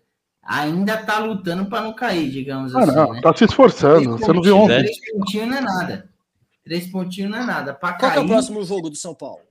ainda 0.43 0.97
tá 0.97 1.19
lutando 1.19 1.65
para 1.65 1.81
não 1.81 1.93
cair, 1.93 2.29
digamos 2.31 2.75
Ah, 2.75 2.79
assim, 2.81 2.95
não. 2.95 3.13
né? 3.13 3.21
Tá 3.21 3.35
se 3.35 3.45
esforçando. 3.45 4.17
Você 4.17 4.33
não 4.33 4.41
viu 4.41 4.57
ontem. 4.57 4.83
Três 4.83 5.11
pontinhos 5.11 5.47
não 5.49 5.57
é 5.57 5.61
nada. 5.61 6.09
Três 6.63 6.87
pontinhos 6.91 7.31
não 7.31 7.37
é 7.39 7.45
nada. 7.45 7.73
Para 7.73 7.93
Qual 7.93 8.11
que 8.11 8.17
é 8.17 8.21
cair. 8.21 8.25
o 8.25 8.27
próximo 8.27 8.63
jogo 8.65 8.89
do 8.89 8.95
São 8.95 9.13
Paulo? 9.15 9.41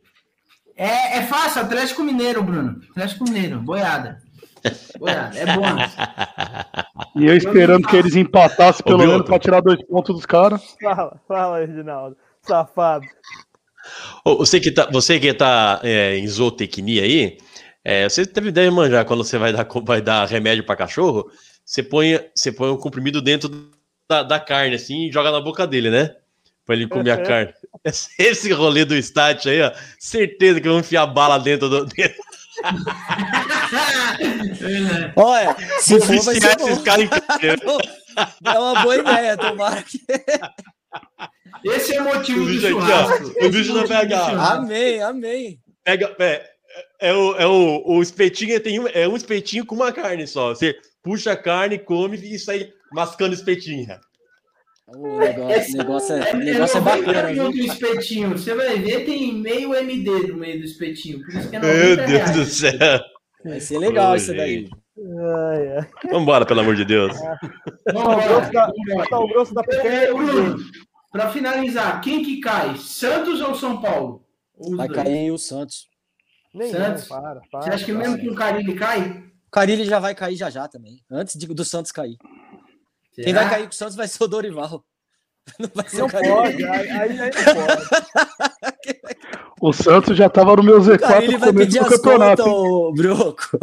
É, 0.76 1.18
é 1.18 1.22
fácil, 1.26 1.62
Atlético 1.62 2.02
Mineiro, 2.04 2.42
Bruno. 2.42 2.80
Atlético 2.90 3.24
Mineiro, 3.24 3.60
boiada. 3.60 4.18
Boiada, 4.98 5.36
é 5.38 5.46
bônus. 5.56 5.92
E 7.16 7.26
eu 7.26 7.36
esperando 7.36 7.86
que 7.86 7.96
eles 7.96 8.14
empatassem 8.16 8.84
pelo 8.84 8.98
menos 8.98 9.22
pra 9.24 9.38
tirar 9.38 9.60
dois 9.60 9.80
pontos 9.86 10.14
dos 10.14 10.26
caras. 10.26 10.62
Fala, 10.80 11.20
fala, 11.26 11.58
Reginaldo. 11.60 12.16
Safado. 12.42 13.06
Você 14.24 14.60
que 14.60 14.70
tá, 14.70 14.88
você 14.92 15.18
que 15.18 15.32
tá 15.32 15.80
é, 15.82 16.16
em 16.18 16.26
zootecnia 16.28 17.02
aí, 17.02 17.38
é, 17.90 18.06
você 18.06 18.26
teve 18.26 18.50
ideia 18.50 18.68
de 18.68 18.76
manjar 18.76 19.06
quando 19.06 19.24
você 19.24 19.38
vai 19.38 19.50
dar, 19.50 19.66
vai 19.82 20.02
dar 20.02 20.28
remédio 20.28 20.62
para 20.62 20.76
cachorro, 20.76 21.30
você 21.64 21.82
põe, 21.82 22.20
você 22.34 22.52
põe 22.52 22.68
um 22.70 22.76
comprimido 22.76 23.22
dentro 23.22 23.48
da, 24.06 24.22
da 24.22 24.38
carne 24.38 24.74
assim 24.74 25.08
e 25.08 25.10
joga 25.10 25.30
na 25.30 25.40
boca 25.40 25.66
dele, 25.66 25.88
né? 25.88 26.14
Pra 26.66 26.76
ele 26.76 26.86
comer 26.86 27.12
a 27.12 27.22
carne. 27.22 27.54
Esse, 28.18 28.52
rolê 28.52 28.84
do 28.84 28.94
stat 28.94 29.48
aí, 29.48 29.62
ó, 29.62 29.72
certeza 29.98 30.60
que 30.60 30.68
vão 30.68 30.80
enfiar 30.80 31.06
bala 31.06 31.38
dentro 31.38 31.70
do. 31.70 31.88
Olha, 35.16 35.56
se 35.80 35.98
for, 35.98 36.20
vai 36.24 36.34
ser 36.34 36.60
esses 36.60 36.82
caras 36.82 37.06
em. 37.06 37.08
É 38.44 38.58
uma 38.58 38.82
boa 38.82 38.96
ideia, 38.96 39.34
tomara 39.34 39.82
que. 39.82 39.98
Esse 41.64 41.94
é 41.94 42.02
o 42.02 42.04
motivo 42.04 42.42
O 42.42 42.44
do 42.44 42.52
bicho 42.52 42.66
aqui, 42.66 42.74
churrasco. 42.74 43.34
ó, 43.40 43.46
o 43.46 43.50
bicho 43.50 43.70
é 43.70 43.74
motivo 43.80 43.88
BH. 43.88 44.10
churrasco. 44.10 44.56
Amém, 44.56 45.00
amém. 45.00 45.58
Pega, 45.84 46.14
é, 46.18 46.57
é, 47.00 47.12
o, 47.12 47.36
é 47.36 47.46
o, 47.46 47.82
o 47.86 48.02
espetinho, 48.02 48.58
tem 48.60 48.80
um, 48.80 48.88
é 48.88 49.06
um 49.08 49.16
espetinho 49.16 49.64
com 49.66 49.74
uma 49.74 49.92
carne 49.92 50.26
só. 50.26 50.50
Você 50.54 50.76
puxa 51.02 51.32
a 51.32 51.36
carne, 51.36 51.78
come 51.78 52.16
e 52.16 52.38
sai 52.38 52.72
mascando 52.92 53.34
espetinho. 53.34 53.86
O 54.88 55.18
negócio, 55.18 55.76
negócio 55.76 56.14
é, 56.14 56.30
É, 56.30 56.34
negócio 56.34 56.78
é 56.78 56.80
90 56.80 57.06
bacana, 57.12 57.34
do 57.34 57.58
espetinho. 57.58 58.30
Você 58.30 58.54
vai 58.54 58.78
ver, 58.78 59.04
tem 59.04 59.34
meio 59.34 59.74
MD 59.74 60.28
no 60.28 60.36
meio 60.38 60.58
do 60.60 60.64
espetinho. 60.64 61.20
Por 61.20 61.34
isso 61.34 61.50
que 61.50 61.56
é 61.56 61.58
90 61.58 61.76
Meu 61.78 61.96
Deus 61.96 62.08
reais. 62.08 62.36
do 62.36 62.44
céu. 62.46 63.00
Vai 63.44 63.60
ser 63.60 63.78
legal 63.78 64.12
Ô, 64.12 64.16
isso 64.16 64.34
daí. 64.34 64.60
gente. 64.60 64.70
Ai, 64.98 65.76
ai. 65.76 65.88
Vambora, 66.10 66.44
pelo 66.46 66.60
amor 66.60 66.74
de 66.74 66.84
Deus. 66.84 67.14
O 67.16 67.92
grosso 67.92 68.52
da, 68.52 68.72
tá 69.08 69.18
o 69.18 69.28
grosso 69.28 69.54
da. 69.54 69.62
É, 69.84 70.08
pra 71.12 71.30
finalizar, 71.30 72.00
quem 72.00 72.24
que 72.24 72.40
cai? 72.40 72.76
Santos 72.78 73.40
ou 73.40 73.54
São 73.54 73.80
Paulo? 73.80 74.24
Os 74.58 74.74
Vai 74.76 74.88
dois. 74.88 75.02
cair 75.02 75.30
o 75.30 75.38
Santos. 75.38 75.87
Nem 76.54 76.70
Santos. 76.72 77.06
para, 77.08 77.40
para. 77.50 77.62
Você 77.62 77.70
acha 77.70 77.84
que 77.84 77.92
para. 77.92 78.02
mesmo 78.08 78.18
com 78.24 78.32
o 78.32 78.34
Carilli 78.34 78.74
cai? 78.74 79.24
O 79.46 79.50
Carilli 79.50 79.84
já 79.84 79.98
vai 79.98 80.14
cair 80.14 80.36
já 80.36 80.50
já 80.50 80.66
também. 80.68 81.00
Antes 81.10 81.38
de- 81.38 81.46
do 81.46 81.64
Santos 81.64 81.92
cair. 81.92 82.16
Quem 83.14 83.24
Será? 83.24 83.40
vai 83.42 83.50
cair 83.50 83.64
com 83.64 83.72
o 83.72 83.74
Santos 83.74 83.96
vai 83.96 84.06
ser 84.08 84.22
o 84.24 84.28
Dorival. 84.28 84.84
Não 85.58 85.70
vai 85.74 85.88
ser 85.88 85.98
Não 85.98 86.06
o 86.06 86.10
Carilli. 86.10 86.34
pode, 86.34 86.64
aí, 86.64 86.90
aí 86.90 87.20
aí 87.20 87.30
não 87.30 87.66
pode. 87.66 87.88
O 89.60 89.72
Santos 89.72 90.16
já 90.16 90.28
tava 90.30 90.54
no 90.54 90.62
meu 90.62 90.76
O 90.78 90.80
Z4 90.80 90.98
Carilli 91.00 91.32
no 91.32 91.38
vai 91.40 91.48
começo 91.48 91.66
pedir 91.66 91.82
do 91.82 91.88
campeonato. 91.90 92.44
contas, 92.44 92.94
Broco. 93.02 93.58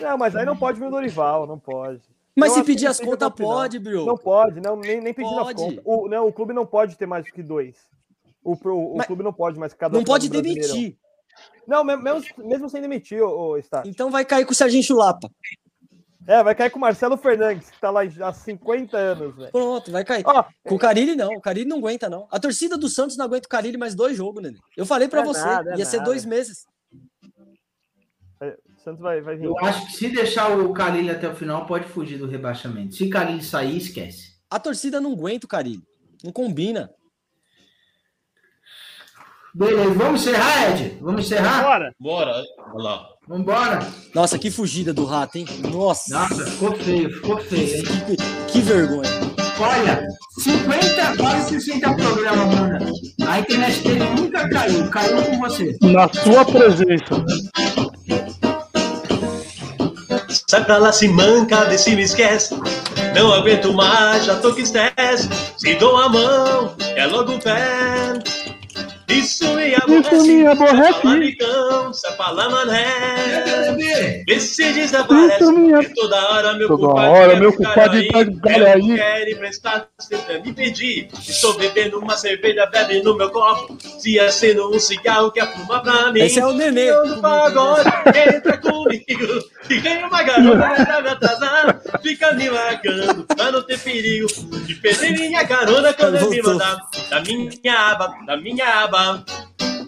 Não, 0.00 0.18
mas 0.18 0.34
aí 0.34 0.44
não 0.44 0.56
pode 0.56 0.80
vir 0.80 0.86
o 0.86 0.90
Dorival, 0.90 1.46
não 1.46 1.58
pode. 1.58 2.00
Mas 2.36 2.48
Eu 2.50 2.54
se 2.56 2.60
que 2.62 2.66
pedir 2.66 2.86
as 2.88 2.98
contas, 2.98 3.28
o 3.28 3.30
pode, 3.30 3.78
Broco. 3.78 4.06
Não 4.06 4.16
pode, 4.16 4.60
não, 4.60 4.74
nem, 4.74 5.00
nem 5.00 5.14
pedindo 5.14 5.38
as 5.38 5.52
contas. 5.54 5.78
O, 5.84 6.08
não, 6.08 6.26
o 6.26 6.32
clube 6.32 6.52
não 6.52 6.66
pode 6.66 6.96
ter 6.96 7.06
mais 7.06 7.30
que 7.30 7.42
dois. 7.42 7.76
O, 8.42 8.54
o 8.54 8.96
Mas- 8.96 9.06
clube 9.06 9.22
não 9.22 9.32
pode 9.32 9.56
mais 9.58 9.72
ficar 9.72 9.88
Não 9.88 10.02
pode 10.02 10.28
demitir. 10.28 10.96
Não, 11.66 11.84
mesmo, 11.84 12.22
mesmo, 12.38 12.68
sem 12.68 12.80
demitir, 12.82 13.22
ô, 13.22 13.50
ô 13.52 13.56
Stat. 13.58 13.88
Então 13.88 14.10
vai 14.10 14.24
cair 14.24 14.44
com 14.44 14.52
o 14.52 14.54
Serginho 14.54 14.82
Chulapa. 14.82 15.30
É, 16.26 16.42
vai 16.42 16.54
cair 16.54 16.70
com 16.70 16.78
o 16.78 16.80
Marcelo 16.80 17.16
Fernandes, 17.16 17.68
que 17.70 17.80
tá 17.80 17.90
lá 17.90 18.02
há 18.02 18.32
50 18.32 18.96
anos, 18.96 19.34
velho. 19.34 19.50
Pronto, 19.50 19.90
vai 19.90 20.04
cair. 20.04 20.22
Ó, 20.24 20.44
Com 20.66 20.76
o 20.76 20.78
Carilli, 20.78 21.16
não. 21.16 21.32
O 21.32 21.40
Carilli 21.40 21.68
não 21.68 21.78
aguenta, 21.78 22.08
não. 22.08 22.28
A 22.30 22.38
torcida 22.38 22.78
do 22.78 22.88
Santos 22.88 23.16
não 23.16 23.24
aguenta 23.24 23.46
o 23.46 23.48
Carilli 23.50 23.76
mais 23.76 23.94
dois 23.94 24.16
jogos, 24.16 24.40
Nenê. 24.42 24.58
Eu 24.76 24.86
falei 24.86 25.08
pra 25.08 25.20
É 25.22 25.24
você. 25.24 25.44
nada, 25.44 25.74
é 25.74 25.78
ia 25.78 25.84
ser 25.84 25.96
nada. 25.98 26.08
dois 26.10 26.24
meses. 26.24 26.64
o 28.40 28.80
Santos 28.84 29.00
vai, 29.00 29.20
vai 29.20 29.36
vir. 29.36 29.46
Eu 29.46 29.58
acho 29.58 29.86
que 29.86 29.92
se 29.94 30.08
deixar 30.10 30.56
o 30.56 30.72
Carilli 30.72 31.10
até 31.10 31.28
o 31.28 31.34
final, 31.34 31.66
pode 31.66 31.86
fugir 31.88 32.18
do 32.18 32.26
rebaixamento. 32.28 32.94
Se 32.94 33.08
Carilli 33.08 33.42
sair, 33.42 33.76
esquece. 33.76 34.32
A 34.50 34.60
torcida 34.60 35.00
não 35.00 35.12
aguenta 35.12 35.46
o 35.46 35.48
Carilli. 35.48 35.82
Não 36.22 36.30
combina. 36.32 36.90
Beleza, 39.54 39.94
vamos 39.94 40.22
encerrar, 40.22 40.70
Ed? 40.70 40.98
Vamos 41.00 41.26
encerrar? 41.26 41.62
Bora! 41.62 41.94
Bora. 42.00 42.42
Olha 42.74 42.84
lá. 42.84 43.06
Vambora? 43.28 43.86
Nossa, 44.14 44.38
que 44.38 44.50
fugida 44.50 44.92
do 44.92 45.04
rato, 45.04 45.36
hein? 45.38 45.46
Nossa. 45.70 46.12
Nossa, 46.12 46.44
ficou 46.44 46.74
feio, 46.74 47.10
ficou 47.14 47.38
feio, 47.38 47.76
hein? 47.76 47.84
Que, 48.06 48.16
que 48.52 48.60
vergonha. 48.60 49.10
Olha, 49.60 50.08
50, 50.40 51.16
quase 51.18 51.60
60 51.60 51.94
programas, 51.94 52.54
Bruna. 52.54 52.78
A 53.28 53.38
internet 53.38 53.80
dele 53.82 54.04
nunca 54.16 54.48
caiu, 54.48 54.90
caiu 54.90 55.22
com 55.22 55.38
você. 55.38 55.76
Na 55.82 56.08
sua 56.12 56.44
presença. 56.44 57.24
Sai 60.48 60.64
pra 60.64 60.78
lá, 60.78 60.92
se 60.92 61.08
manca, 61.08 61.64
vê 61.66 61.78
se 61.78 61.94
me 61.94 62.02
esquece. 62.02 62.58
Não 63.14 63.32
aguento 63.32 63.72
mais, 63.72 64.24
já 64.24 64.34
tô 64.40 64.52
que 64.52 64.62
estresse. 64.62 65.28
Se 65.56 65.74
dou 65.76 65.96
a 65.96 66.08
mão, 66.08 66.74
é 66.96 67.06
logo 67.06 67.34
o 67.34 67.38
pé. 67.38 68.14
Isso 69.08 69.44
me 69.54 69.74
aborrece. 69.74 70.16
Isso 70.16 70.26
me 70.26 70.46
aborrece. 70.46 71.36
Se 71.92 72.12
fala 72.16 72.48
mané. 72.48 72.86
bebê? 73.76 74.24
Vê 74.26 74.40
se 74.40 74.72
desaparece. 74.72 75.42
Isso 75.42 75.52
me- 75.52 75.82
E 75.84 75.88
toda 75.94 76.16
hora 76.32 76.52
meu 76.54 76.68
Toda 76.68 76.86
hora 77.02 77.30
quer 77.32 77.40
meu 77.40 77.52
culpado 77.52 78.08
tá 78.08 78.22
de 78.22 78.30
galera 78.40 78.74
aí. 78.76 78.94
Quer 78.96 79.28
emprestar, 79.28 79.88
tenta 80.08 80.38
me 80.40 80.52
pedir. 80.52 81.08
Estou 81.28 81.54
bebendo 81.54 81.98
uma 81.98 82.16
cerveja, 82.16 82.66
bebe 82.66 83.02
no 83.02 83.16
meu 83.16 83.30
copo. 83.30 83.76
Se 83.98 84.18
acendo 84.18 84.74
um 84.74 84.78
cigarro, 84.78 85.30
quer 85.30 85.52
fumar 85.52 85.82
pra 85.82 86.10
mim. 86.12 86.20
Esse 86.20 86.40
é 86.40 86.46
o 86.46 86.52
nenê. 86.52 86.90
Eu 86.90 87.06
do 87.06 87.20
pagode, 87.20 87.88
entra 88.08 88.56
comigo. 88.58 89.42
E 89.70 89.74
vem 89.78 90.04
uma 90.04 90.22
garota 90.22 90.84
pra 90.84 91.02
me 91.02 91.08
atrasar. 91.08 91.80
Fica 92.02 92.32
me 92.34 92.48
largando, 92.48 93.24
pra 93.24 93.50
não 93.52 93.62
ter 93.62 93.78
perigo. 93.78 94.26
De 94.66 94.74
perder 94.76 95.12
minha 95.12 95.46
carona 95.46 95.92
quando 95.92 96.16
ele 96.16 96.26
me 96.28 96.42
mandar. 96.42 96.76
Da 97.10 97.20
minha 97.20 97.90
aba, 97.90 98.14
da 98.26 98.36
minha 98.36 98.66
aba. 98.84 98.91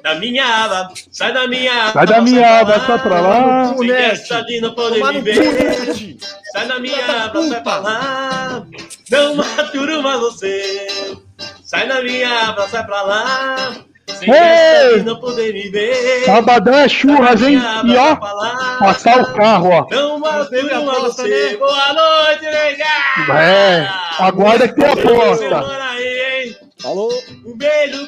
Da 0.02 0.14
minha 0.16 0.44
aba, 0.64 0.90
sai 1.10 1.32
da 1.32 1.46
minha 1.48 1.72
aba. 1.84 1.92
Sai 1.92 2.06
da 2.06 2.20
minha 2.20 2.60
aba, 2.60 2.80
sai 2.86 2.98
pra 3.02 3.20
lá. 3.20 3.74
Sem 3.74 3.90
essa 3.92 4.42
de 4.42 4.60
não 4.60 4.74
poder 4.74 4.98
Tomar 4.98 5.12
no 5.14 5.22
me 5.22 5.34
cu, 5.34 5.40
ver. 5.40 5.86
Nete. 5.86 6.18
Sai 6.52 6.66
da 6.68 6.78
minha 6.78 7.24
aba, 7.24 7.42
sai 7.48 7.60
pra 7.62 7.76
lá. 7.78 8.66
Não 9.10 9.34
maturo 9.36 10.02
mais 10.02 10.20
você. 10.20 10.86
Sai 11.64 11.88
da 11.88 12.02
minha 12.02 12.48
aba, 12.50 12.68
sai 12.68 12.84
pra 12.84 13.02
lá. 13.02 13.72
Sem 14.08 14.30
Ei! 14.30 14.38
essa 14.38 14.98
de 14.98 15.04
não 15.04 15.18
poder 15.20 15.54
me 15.54 15.70
ver. 15.70 16.24
Sabadão 16.26 16.74
é 16.74 16.88
churras, 16.88 17.40
hein? 17.42 17.58
E 17.86 17.96
ó, 17.96 18.12
aba, 18.12 18.76
passar 18.78 19.22
o 19.22 19.32
carro, 19.34 19.70
ó. 19.70 19.86
Não 19.90 20.18
aposta, 20.90 21.22
você. 21.22 21.50
né? 21.52 21.56
Boa 21.56 21.92
noite, 21.94 22.42
nega. 22.44 23.40
É, 23.40 23.88
aguarda 24.18 24.68
que 24.68 24.74
tem 24.74 24.84
aposta. 24.90 25.64
Falou. 26.82 27.10
Um 27.46 27.56
beijo 27.56 28.02